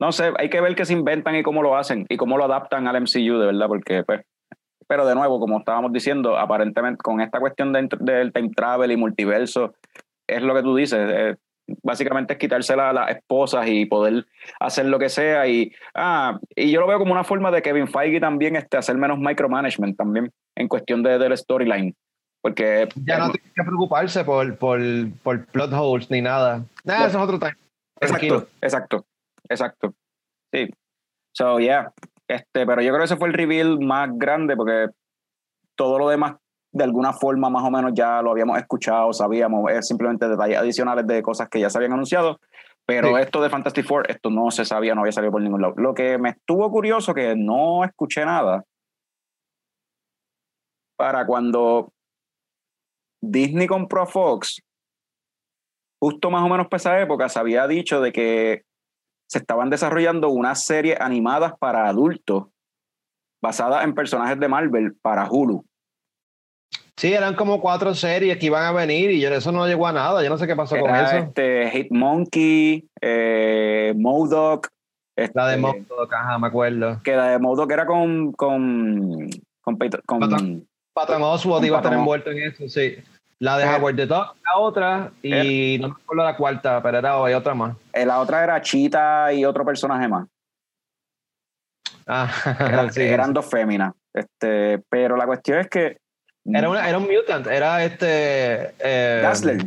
No 0.00 0.12
sé, 0.12 0.32
hay 0.38 0.48
que 0.48 0.60
ver 0.60 0.76
qué 0.76 0.84
se 0.84 0.92
inventan 0.92 1.34
y 1.34 1.42
cómo 1.42 1.60
lo 1.60 1.76
hacen 1.76 2.06
y 2.08 2.16
cómo 2.16 2.38
lo 2.38 2.44
adaptan 2.44 2.86
al 2.86 3.00
MCU, 3.00 3.38
de 3.38 3.46
verdad, 3.46 3.66
porque 3.66 4.04
pues, 4.04 4.24
pero 4.88 5.06
de 5.06 5.14
nuevo, 5.14 5.38
como 5.38 5.58
estábamos 5.58 5.92
diciendo, 5.92 6.36
aparentemente 6.36 7.02
con 7.02 7.20
esta 7.20 7.38
cuestión 7.38 7.72
de, 7.72 7.88
del 8.00 8.32
time 8.32 8.50
travel 8.56 8.90
y 8.90 8.96
multiverso, 8.96 9.74
es 10.26 10.42
lo 10.42 10.54
que 10.54 10.62
tú 10.62 10.74
dices, 10.74 10.98
eh, 10.98 11.36
básicamente 11.82 12.32
es 12.32 12.38
quitársela 12.38 12.90
a 12.90 12.92
las 12.92 13.10
esposas 13.10 13.66
y 13.68 13.84
poder 13.84 14.26
hacer 14.58 14.86
lo 14.86 14.98
que 14.98 15.10
sea 15.10 15.46
y 15.46 15.70
ah, 15.94 16.38
y 16.56 16.70
yo 16.70 16.80
lo 16.80 16.86
veo 16.86 16.98
como 16.98 17.12
una 17.12 17.24
forma 17.24 17.50
de 17.50 17.60
Kevin 17.60 17.86
Feige 17.86 18.20
también 18.20 18.56
este, 18.56 18.78
hacer 18.78 18.96
menos 18.96 19.18
micromanagement 19.18 19.96
también 19.96 20.32
en 20.56 20.68
cuestión 20.68 21.02
de, 21.02 21.18
del 21.18 21.36
storyline, 21.36 21.94
porque 22.40 22.88
Ya 23.04 23.18
no 23.18 23.30
tienen 23.30 23.52
que 23.54 23.62
preocuparse 23.62 24.24
por, 24.24 24.56
por, 24.56 24.80
por 25.22 25.46
plot 25.46 25.72
holes 25.72 26.10
ni 26.10 26.22
nada. 26.22 26.64
Nada, 26.84 27.06
eso 27.06 27.18
es 27.18 27.24
otro 27.24 27.38
time. 27.38 27.56
Tranquilo. 28.00 28.48
Exacto, 28.62 29.04
exacto, 29.04 29.06
exacto. 29.48 29.94
Sí. 30.52 30.70
So, 31.32 31.58
yeah. 31.60 31.92
Este, 32.28 32.66
pero 32.66 32.82
yo 32.82 32.88
creo 32.90 32.98
que 32.98 33.04
ese 33.06 33.16
fue 33.16 33.28
el 33.28 33.34
reveal 33.34 33.78
más 33.80 34.10
grande 34.12 34.54
porque 34.56 34.88
todo 35.74 35.98
lo 35.98 36.08
demás 36.08 36.36
de 36.70 36.84
alguna 36.84 37.14
forma 37.14 37.48
más 37.48 37.64
o 37.64 37.70
menos 37.70 37.92
ya 37.94 38.20
lo 38.20 38.30
habíamos 38.30 38.58
escuchado, 38.58 39.12
sabíamos, 39.12 39.70
es 39.72 39.86
simplemente 39.88 40.28
detalles 40.28 40.58
adicionales 40.58 41.06
de 41.06 41.22
cosas 41.22 41.48
que 41.48 41.60
ya 41.60 41.70
se 41.70 41.78
habían 41.78 41.94
anunciado, 41.94 42.38
pero 42.84 43.16
Sí. 43.16 43.22
esto 43.22 43.40
de 43.40 43.48
Fantastic 43.48 43.86
Four, 43.86 44.10
esto 44.10 44.28
no 44.28 44.50
se 44.50 44.66
sabía, 44.66 44.94
no 44.94 45.00
había 45.00 45.12
salido 45.12 45.32
por 45.32 45.40
ningún 45.40 45.62
lado. 45.62 45.74
Lo 45.78 45.94
que 45.94 46.18
me 46.18 46.30
estuvo 46.30 46.70
curioso, 46.70 47.14
que 47.14 47.34
no 47.34 47.84
escuché 47.84 48.24
nada, 48.24 48.64
para 50.96 51.24
cuando 51.26 51.92
Disney 53.22 53.66
compró 53.66 54.02
a 54.02 54.06
Fox, 54.06 54.60
justo 56.00 56.30
más 56.30 56.42
o 56.42 56.48
menos 56.48 56.68
para 56.68 56.76
esa 56.76 57.00
época, 57.00 57.28
se 57.28 57.38
había 57.38 57.66
dicho 57.66 58.00
de 58.00 58.12
que 58.12 58.62
se 59.28 59.38
estaban 59.38 59.70
desarrollando 59.70 60.28
unas 60.30 60.64
series 60.64 61.00
animadas 61.00 61.52
para 61.58 61.88
adultos 61.88 62.46
basadas 63.42 63.84
en 63.84 63.94
personajes 63.94 64.38
de 64.40 64.48
Marvel 64.48 64.94
para 65.00 65.30
Hulu. 65.30 65.64
Sí, 66.96 67.12
eran 67.12 67.36
como 67.36 67.60
cuatro 67.60 67.94
series 67.94 68.38
que 68.38 68.46
iban 68.46 68.64
a 68.64 68.72
venir 68.72 69.12
y 69.12 69.24
eso 69.24 69.52
no 69.52 69.68
llegó 69.68 69.86
a 69.86 69.92
nada. 69.92 70.22
Yo 70.22 70.30
no 70.30 70.38
sé 70.38 70.48
qué 70.48 70.56
pasó 70.56 70.76
con 70.80 70.94
eso. 70.94 71.16
este 71.16 71.70
Hitmonkey, 71.70 72.88
eh, 73.00 73.94
este, 75.18 75.32
La 75.34 75.48
de 75.48 75.56
Modoc, 75.56 76.12
ajá, 76.12 76.38
me 76.38 76.46
acuerdo. 76.46 77.00
Que 77.02 77.16
la 77.16 77.30
de 77.30 77.38
MODOK 77.40 77.70
era 77.72 77.86
con. 77.86 78.32
con. 78.32 79.28
con, 79.60 79.76
Peyton- 79.76 80.02
con- 80.06 80.20
Patton. 80.20 80.68
Patton 80.94 81.22
Oswald 81.22 81.60
Con 81.60 81.66
iba 81.66 81.76
a 81.78 81.80
estar 81.80 81.92
envuelto 81.92 82.30
en 82.30 82.38
eso, 82.42 82.68
sí. 82.68 82.96
La 83.40 83.56
de 83.56 83.64
Eh, 83.64 83.68
Howard 83.76 83.96
the 83.96 84.06
Duck, 84.06 84.36
la 84.44 84.58
otra, 84.58 85.12
y 85.22 85.78
no 85.80 85.88
me 85.88 85.94
acuerdo 85.94 86.24
la 86.24 86.36
cuarta, 86.36 86.82
pero 86.82 86.98
era 86.98 87.24
hay 87.24 87.34
otra 87.34 87.54
más. 87.54 87.76
eh, 87.92 88.04
la 88.04 88.18
otra 88.20 88.42
era 88.42 88.60
Cheetah 88.60 89.32
y 89.32 89.44
otro 89.44 89.64
personaje 89.64 90.08
más. 90.08 90.26
Ah, 92.06 92.28
Era- 92.60 92.90
sí, 92.90 93.02
eran 93.02 93.28
sí. 93.28 93.32
dos 93.34 93.46
féminas. 93.50 93.92
Este, 94.14 94.80
pero 94.88 95.16
la 95.16 95.26
cuestión 95.26 95.58
es 95.60 95.68
que. 95.68 95.98
Era, 96.44 96.68
una- 96.70 96.88
era 96.88 96.98
un 96.98 97.04
mutant, 97.06 97.46
era 97.46 97.84
este. 97.84 98.74
eh, 98.78 99.20
Dazzler. 99.22 99.58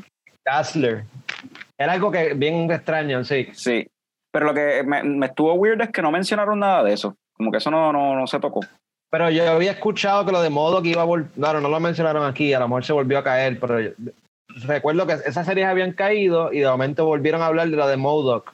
Dazzler. 0.44 1.04
Era 1.78 1.94
algo 1.94 2.12
que 2.12 2.34
bien 2.34 2.70
extraño, 2.72 3.24
sí. 3.24 3.48
Sí. 3.54 3.88
Pero 4.34 4.46
lo 4.48 4.54
que 4.54 4.84
me, 4.84 5.04
me 5.04 5.26
estuvo 5.28 5.54
weird 5.54 5.82
es 5.82 5.90
que 5.92 6.02
no 6.02 6.12
mencionaron 6.12 6.60
nada 6.60 6.84
de 6.84 6.94
eso. 6.94 7.16
Como 7.34 7.52
que 7.52 7.58
eso 7.58 7.70
no, 7.72 7.92
no, 7.94 8.16
no 8.16 8.28
se 8.28 8.40
tocó. 8.40 8.62
Pero 9.12 9.30
yo 9.30 9.50
había 9.52 9.72
escuchado 9.72 10.26
que 10.26 10.32
lo 10.32 10.42
de 10.42 10.50
modo 10.50 10.82
iba 10.84 11.02
a 11.02 11.06
volver. 11.06 11.30
Claro, 11.32 11.60
no 11.62 11.70
lo 11.70 11.80
mencionaron 11.80 12.24
aquí, 12.26 12.54
a 12.54 12.60
lo 12.60 12.68
mejor 12.70 12.86
se 12.86 12.94
volvió 12.94 13.20
a 13.20 13.24
caer, 13.24 13.60
pero 13.60 13.80
yo- 13.80 13.92
recuerdo 14.66 15.06
que 15.06 15.14
esas 15.14 15.46
series 15.46 15.68
habían 15.68 15.92
caído 15.94 16.52
y 16.52 16.60
de 16.60 16.68
momento 16.68 17.06
volvieron 17.06 17.42
a 17.42 17.48
hablar 17.48 17.70
de 17.70 17.76
la 17.78 17.88
de 17.88 17.98
Modoc. 17.98 18.54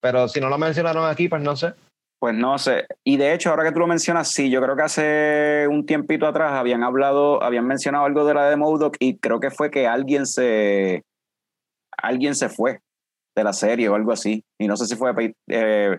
Pero 0.00 0.28
si 0.28 0.40
no 0.40 0.48
lo 0.48 0.58
mencionaron 0.58 1.04
aquí, 1.08 1.28
pues 1.28 1.42
no 1.42 1.54
sé. 1.56 1.74
Pues 2.20 2.34
no 2.34 2.58
sé. 2.58 2.86
Y 3.04 3.16
de 3.16 3.32
hecho, 3.32 3.50
ahora 3.50 3.62
que 3.64 3.72
tú 3.72 3.78
lo 3.78 3.86
mencionas, 3.86 4.28
sí, 4.32 4.50
yo 4.50 4.60
creo 4.60 4.74
que 4.74 4.82
hace 4.82 5.66
un 5.68 5.86
tiempito 5.86 6.26
atrás 6.26 6.52
habían 6.52 6.82
hablado, 6.82 7.42
habían 7.42 7.66
mencionado 7.66 8.04
algo 8.06 8.24
de 8.24 8.34
la 8.34 8.48
de 8.50 8.56
Modoc 8.56 8.96
y 8.98 9.18
creo 9.18 9.38
que 9.38 9.50
fue 9.50 9.70
que 9.70 9.86
alguien 9.86 10.26
se 10.26 11.02
alguien 11.96 12.34
se 12.34 12.48
fue 12.48 12.80
de 13.36 13.44
la 13.44 13.52
serie 13.52 13.88
o 13.88 13.94
algo 13.94 14.12
así. 14.12 14.42
Y 14.58 14.66
no 14.66 14.76
sé 14.76 14.86
si 14.86 14.96
fue 14.96 15.12
eh, 15.48 15.98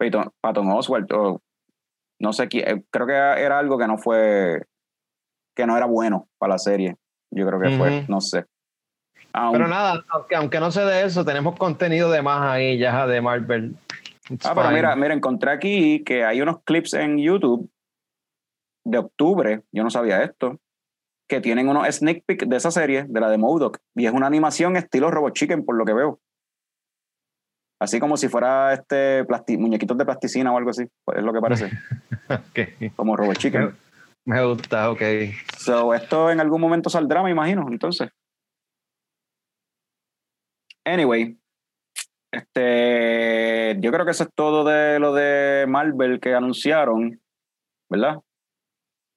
Peyton- 0.00 0.30
Patton 0.40 0.70
Oswalt 0.72 1.12
o 1.12 1.40
no 2.20 2.32
sé 2.32 2.48
quién. 2.48 2.68
eh, 2.68 2.84
Creo 2.90 3.06
que 3.06 3.12
era 3.12 3.58
algo 3.58 3.78
que 3.78 3.86
no 3.86 3.98
fue, 3.98 4.62
que 5.54 5.66
no 5.66 5.76
era 5.76 5.86
bueno 5.86 6.28
para 6.38 6.54
la 6.54 6.58
serie. 6.58 6.96
Yo 7.30 7.46
creo 7.46 7.60
que 7.60 7.70
fue, 7.76 8.04
no 8.08 8.20
sé. 8.20 8.44
Pero 9.32 9.66
nada, 9.66 10.04
aunque, 10.10 10.36
aunque 10.36 10.60
no 10.60 10.70
sé 10.70 10.82
de 10.82 11.04
eso, 11.04 11.24
tenemos 11.24 11.56
contenido 11.58 12.10
de 12.10 12.22
más 12.22 12.40
ahí 12.42 12.78
ya 12.78 13.06
de 13.06 13.20
Marvel. 13.20 13.76
It's 14.30 14.46
Ah, 14.46 14.54
pero 14.54 14.70
mira, 14.70 14.94
mira, 14.96 15.12
encontré 15.12 15.50
aquí 15.50 16.04
que 16.04 16.24
hay 16.24 16.40
unos 16.40 16.62
clips 16.62 16.94
en 16.94 17.18
YouTube 17.18 17.68
de 18.84 18.98
octubre, 18.98 19.62
yo 19.72 19.82
no 19.82 19.90
sabía 19.90 20.22
esto, 20.22 20.60
que 21.28 21.40
tienen 21.40 21.68
unos 21.68 21.88
sneak 21.88 22.24
peek 22.24 22.46
de 22.46 22.56
esa 22.56 22.70
serie, 22.70 23.06
de 23.08 23.20
la 23.20 23.28
de 23.28 23.38
Modoc, 23.38 23.78
y 23.94 24.06
es 24.06 24.12
una 24.12 24.26
animación 24.26 24.76
estilo 24.76 25.10
Robot 25.10 25.34
Chicken, 25.34 25.64
por 25.64 25.76
lo 25.76 25.84
que 25.84 25.94
veo. 25.94 26.20
Así 27.80 27.98
como 28.00 28.16
si 28.16 28.28
fuera 28.28 28.72
este 28.72 29.26
muñequitos 29.58 29.98
de 29.98 30.04
plasticina 30.04 30.52
o 30.52 30.56
algo 30.56 30.70
así, 30.70 30.84
pues 31.04 31.18
es 31.18 31.24
lo 31.24 31.32
que 31.32 31.40
parece, 31.40 31.70
como 32.96 33.16
Robot 33.16 33.36
Chicken. 33.36 33.76
Me 34.24 34.42
gusta, 34.44 34.90
ok. 34.90 35.02
So, 35.58 35.92
esto 35.92 36.30
en 36.30 36.40
algún 36.40 36.60
momento 36.60 36.88
saldrá, 36.88 37.22
me 37.22 37.30
imagino, 37.30 37.66
entonces. 37.68 38.08
Anyway, 40.84 41.38
este, 42.32 43.76
yo 43.80 43.90
creo 43.90 44.04
que 44.04 44.10
eso 44.12 44.24
es 44.24 44.30
todo 44.34 44.64
de 44.64 44.98
lo 44.98 45.12
de 45.14 45.66
Marvel 45.68 46.20
que 46.20 46.34
anunciaron, 46.34 47.20
¿verdad? 47.90 48.16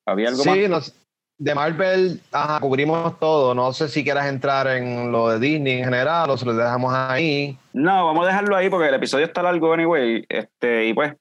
¿Había 0.05 0.29
algo 0.29 0.43
Sí, 0.43 0.49
más? 0.49 0.69
nos- 0.69 1.06
de 1.39 1.53
Marvel 1.53 2.21
ajá, 2.31 2.59
cubrimos 2.59 3.19
todo. 3.19 3.53
No 3.53 3.71
sé 3.73 3.87
si 3.89 4.03
quieras 4.03 4.27
entrar 4.27 4.67
en 4.67 5.11
lo 5.11 5.29
de 5.29 5.39
Disney 5.39 5.79
en 5.79 5.85
general 5.85 6.29
o 6.29 6.37
se 6.37 6.45
lo 6.45 6.53
dejamos 6.53 6.93
ahí. 6.93 7.57
No, 7.73 8.05
vamos 8.05 8.25
a 8.25 8.29
dejarlo 8.29 8.55
ahí 8.55 8.69
porque 8.69 8.87
el 8.87 8.95
episodio 8.95 9.25
está 9.25 9.43
largo, 9.43 9.73
anyway. 9.73 10.25
Este, 10.27 10.87
y 10.87 10.93
pues, 10.93 11.13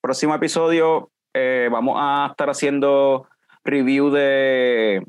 próximo 0.00 0.34
episodio 0.34 1.10
eh, 1.32 1.68
vamos 1.72 1.96
a 1.98 2.28
estar 2.30 2.50
haciendo 2.50 3.26
review 3.64 4.10
de, 4.10 5.02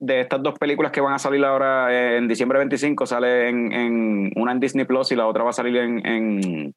de 0.00 0.20
estas 0.20 0.42
dos 0.42 0.58
películas 0.58 0.90
que 0.90 1.00
van 1.00 1.14
a 1.14 1.18
salir 1.18 1.44
ahora 1.44 2.16
en 2.16 2.26
diciembre 2.26 2.58
25. 2.58 3.06
Sale 3.06 3.48
en, 3.48 3.72
en 3.72 4.32
una 4.36 4.52
en 4.52 4.60
Disney 4.60 4.84
Plus 4.84 5.12
y 5.12 5.16
la 5.16 5.26
otra 5.26 5.44
va 5.44 5.50
a 5.50 5.54
salir 5.54 5.76
en, 5.76 6.04
en, 6.04 6.74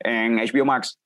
en 0.00 0.36
HBO 0.36 0.64
Max. 0.64 0.98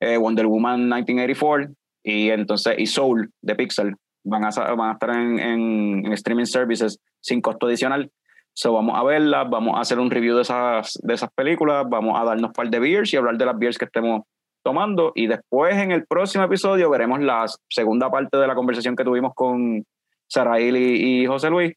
Eh, 0.00 0.16
Wonder 0.16 0.46
Woman 0.46 0.88
1984 0.88 1.74
y 2.04 2.30
entonces 2.30 2.76
y 2.78 2.86
Soul 2.86 3.32
de 3.42 3.56
Pixar 3.56 3.92
van 4.28 4.44
a, 4.44 4.50
van 4.74 4.90
a 4.90 4.92
estar 4.92 5.10
en, 5.10 5.38
en- 5.38 6.06
en 6.06 6.12
streaming 6.12 6.44
services 6.46 6.98
sin 7.20 7.40
costo 7.40 7.66
adicional. 7.66 8.10
So 8.52 8.72
vamos 8.72 8.98
a 8.98 9.04
verlas, 9.04 9.48
vamos 9.48 9.76
a 9.76 9.80
hacer 9.80 9.98
un 10.00 10.10
review 10.10 10.34
de 10.36 10.42
esas, 10.42 10.98
de 11.02 11.14
esas 11.14 11.30
películas, 11.32 11.86
vamos 11.88 12.18
a 12.20 12.24
darnos 12.24 12.48
un 12.48 12.52
par 12.52 12.68
de 12.68 12.78
beers 12.80 13.12
y 13.12 13.16
hablar 13.16 13.36
de 13.38 13.46
las 13.46 13.56
beers 13.58 13.78
que 13.78 13.84
estemos 13.84 14.22
tomando. 14.64 15.12
Y 15.14 15.28
después 15.28 15.76
en 15.76 15.92
el 15.92 16.06
próximo 16.06 16.44
episodio 16.44 16.90
veremos 16.90 17.20
la 17.20 17.46
segunda 17.68 18.10
parte 18.10 18.36
de 18.36 18.46
la 18.46 18.54
conversación 18.56 18.96
que 18.96 19.04
tuvimos 19.04 19.32
con 19.34 19.84
Sarail 20.26 20.76
y, 20.76 21.22
y 21.22 21.26
José 21.26 21.50
Luis. 21.50 21.72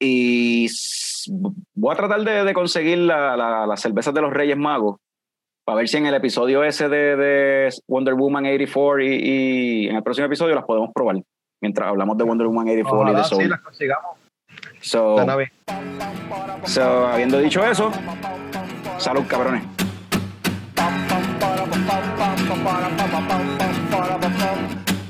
Y 0.00 0.66
voy 1.74 1.92
a 1.92 1.96
tratar 1.96 2.20
de, 2.24 2.44
de 2.44 2.52
conseguir 2.54 2.98
la- 2.98 3.36
la- 3.36 3.66
las 3.66 3.80
cervezas 3.80 4.12
de 4.12 4.20
los 4.20 4.32
Reyes 4.32 4.56
Magos 4.56 4.96
para 5.64 5.76
ver 5.76 5.88
si 5.88 5.96
en 5.96 6.06
el 6.06 6.14
episodio 6.14 6.62
ese 6.62 6.88
de, 6.88 7.16
de 7.16 7.74
Wonder 7.88 8.14
Woman 8.14 8.44
84 8.44 9.02
y, 9.02 9.06
y 9.06 9.88
en 9.88 9.96
el 9.96 10.02
próximo 10.02 10.26
episodio 10.26 10.54
las 10.54 10.64
podemos 10.64 10.90
probar 10.94 11.16
mientras 11.60 11.88
hablamos 11.88 12.18
de 12.18 12.24
Wonder 12.24 12.46
Woman 12.46 12.66
84 12.68 12.96
y 12.96 13.00
Ojalá 13.00 13.18
de 13.18 13.24
sí 13.24 13.30
Soul. 13.30 13.48
las 13.48 13.60
consigamos. 13.60 14.10
So, 14.80 15.16
so, 16.64 17.06
habiendo 17.06 17.38
dicho 17.38 17.64
eso, 17.64 17.90
salud 18.98 19.24
cabrones. 19.26 19.64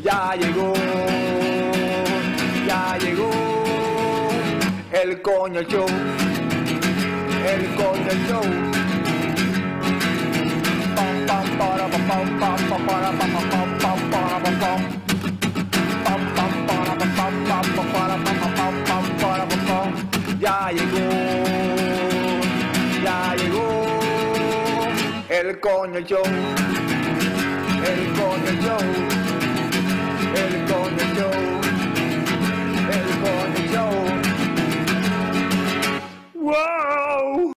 Ya 0.02 0.34
llegó, 0.36 0.72
ya 2.66 2.96
llegó 2.98 3.30
el 4.92 5.20
coño 5.22 5.62
show, 5.62 5.86
el 7.46 7.74
coño 7.74 8.12
show. 8.28 8.83
Ya 23.04 23.34
el 25.30 25.60
coño 25.60 26.00
show, 26.00 26.22
el 27.84 28.12
coño 28.18 28.52
show, 28.62 28.84
el 30.34 30.54
coño 30.70 31.04
show, 31.16 31.38
el 32.92 33.06
coño 33.24 33.60
show. 33.72 33.94
¡Wow! 36.34 37.53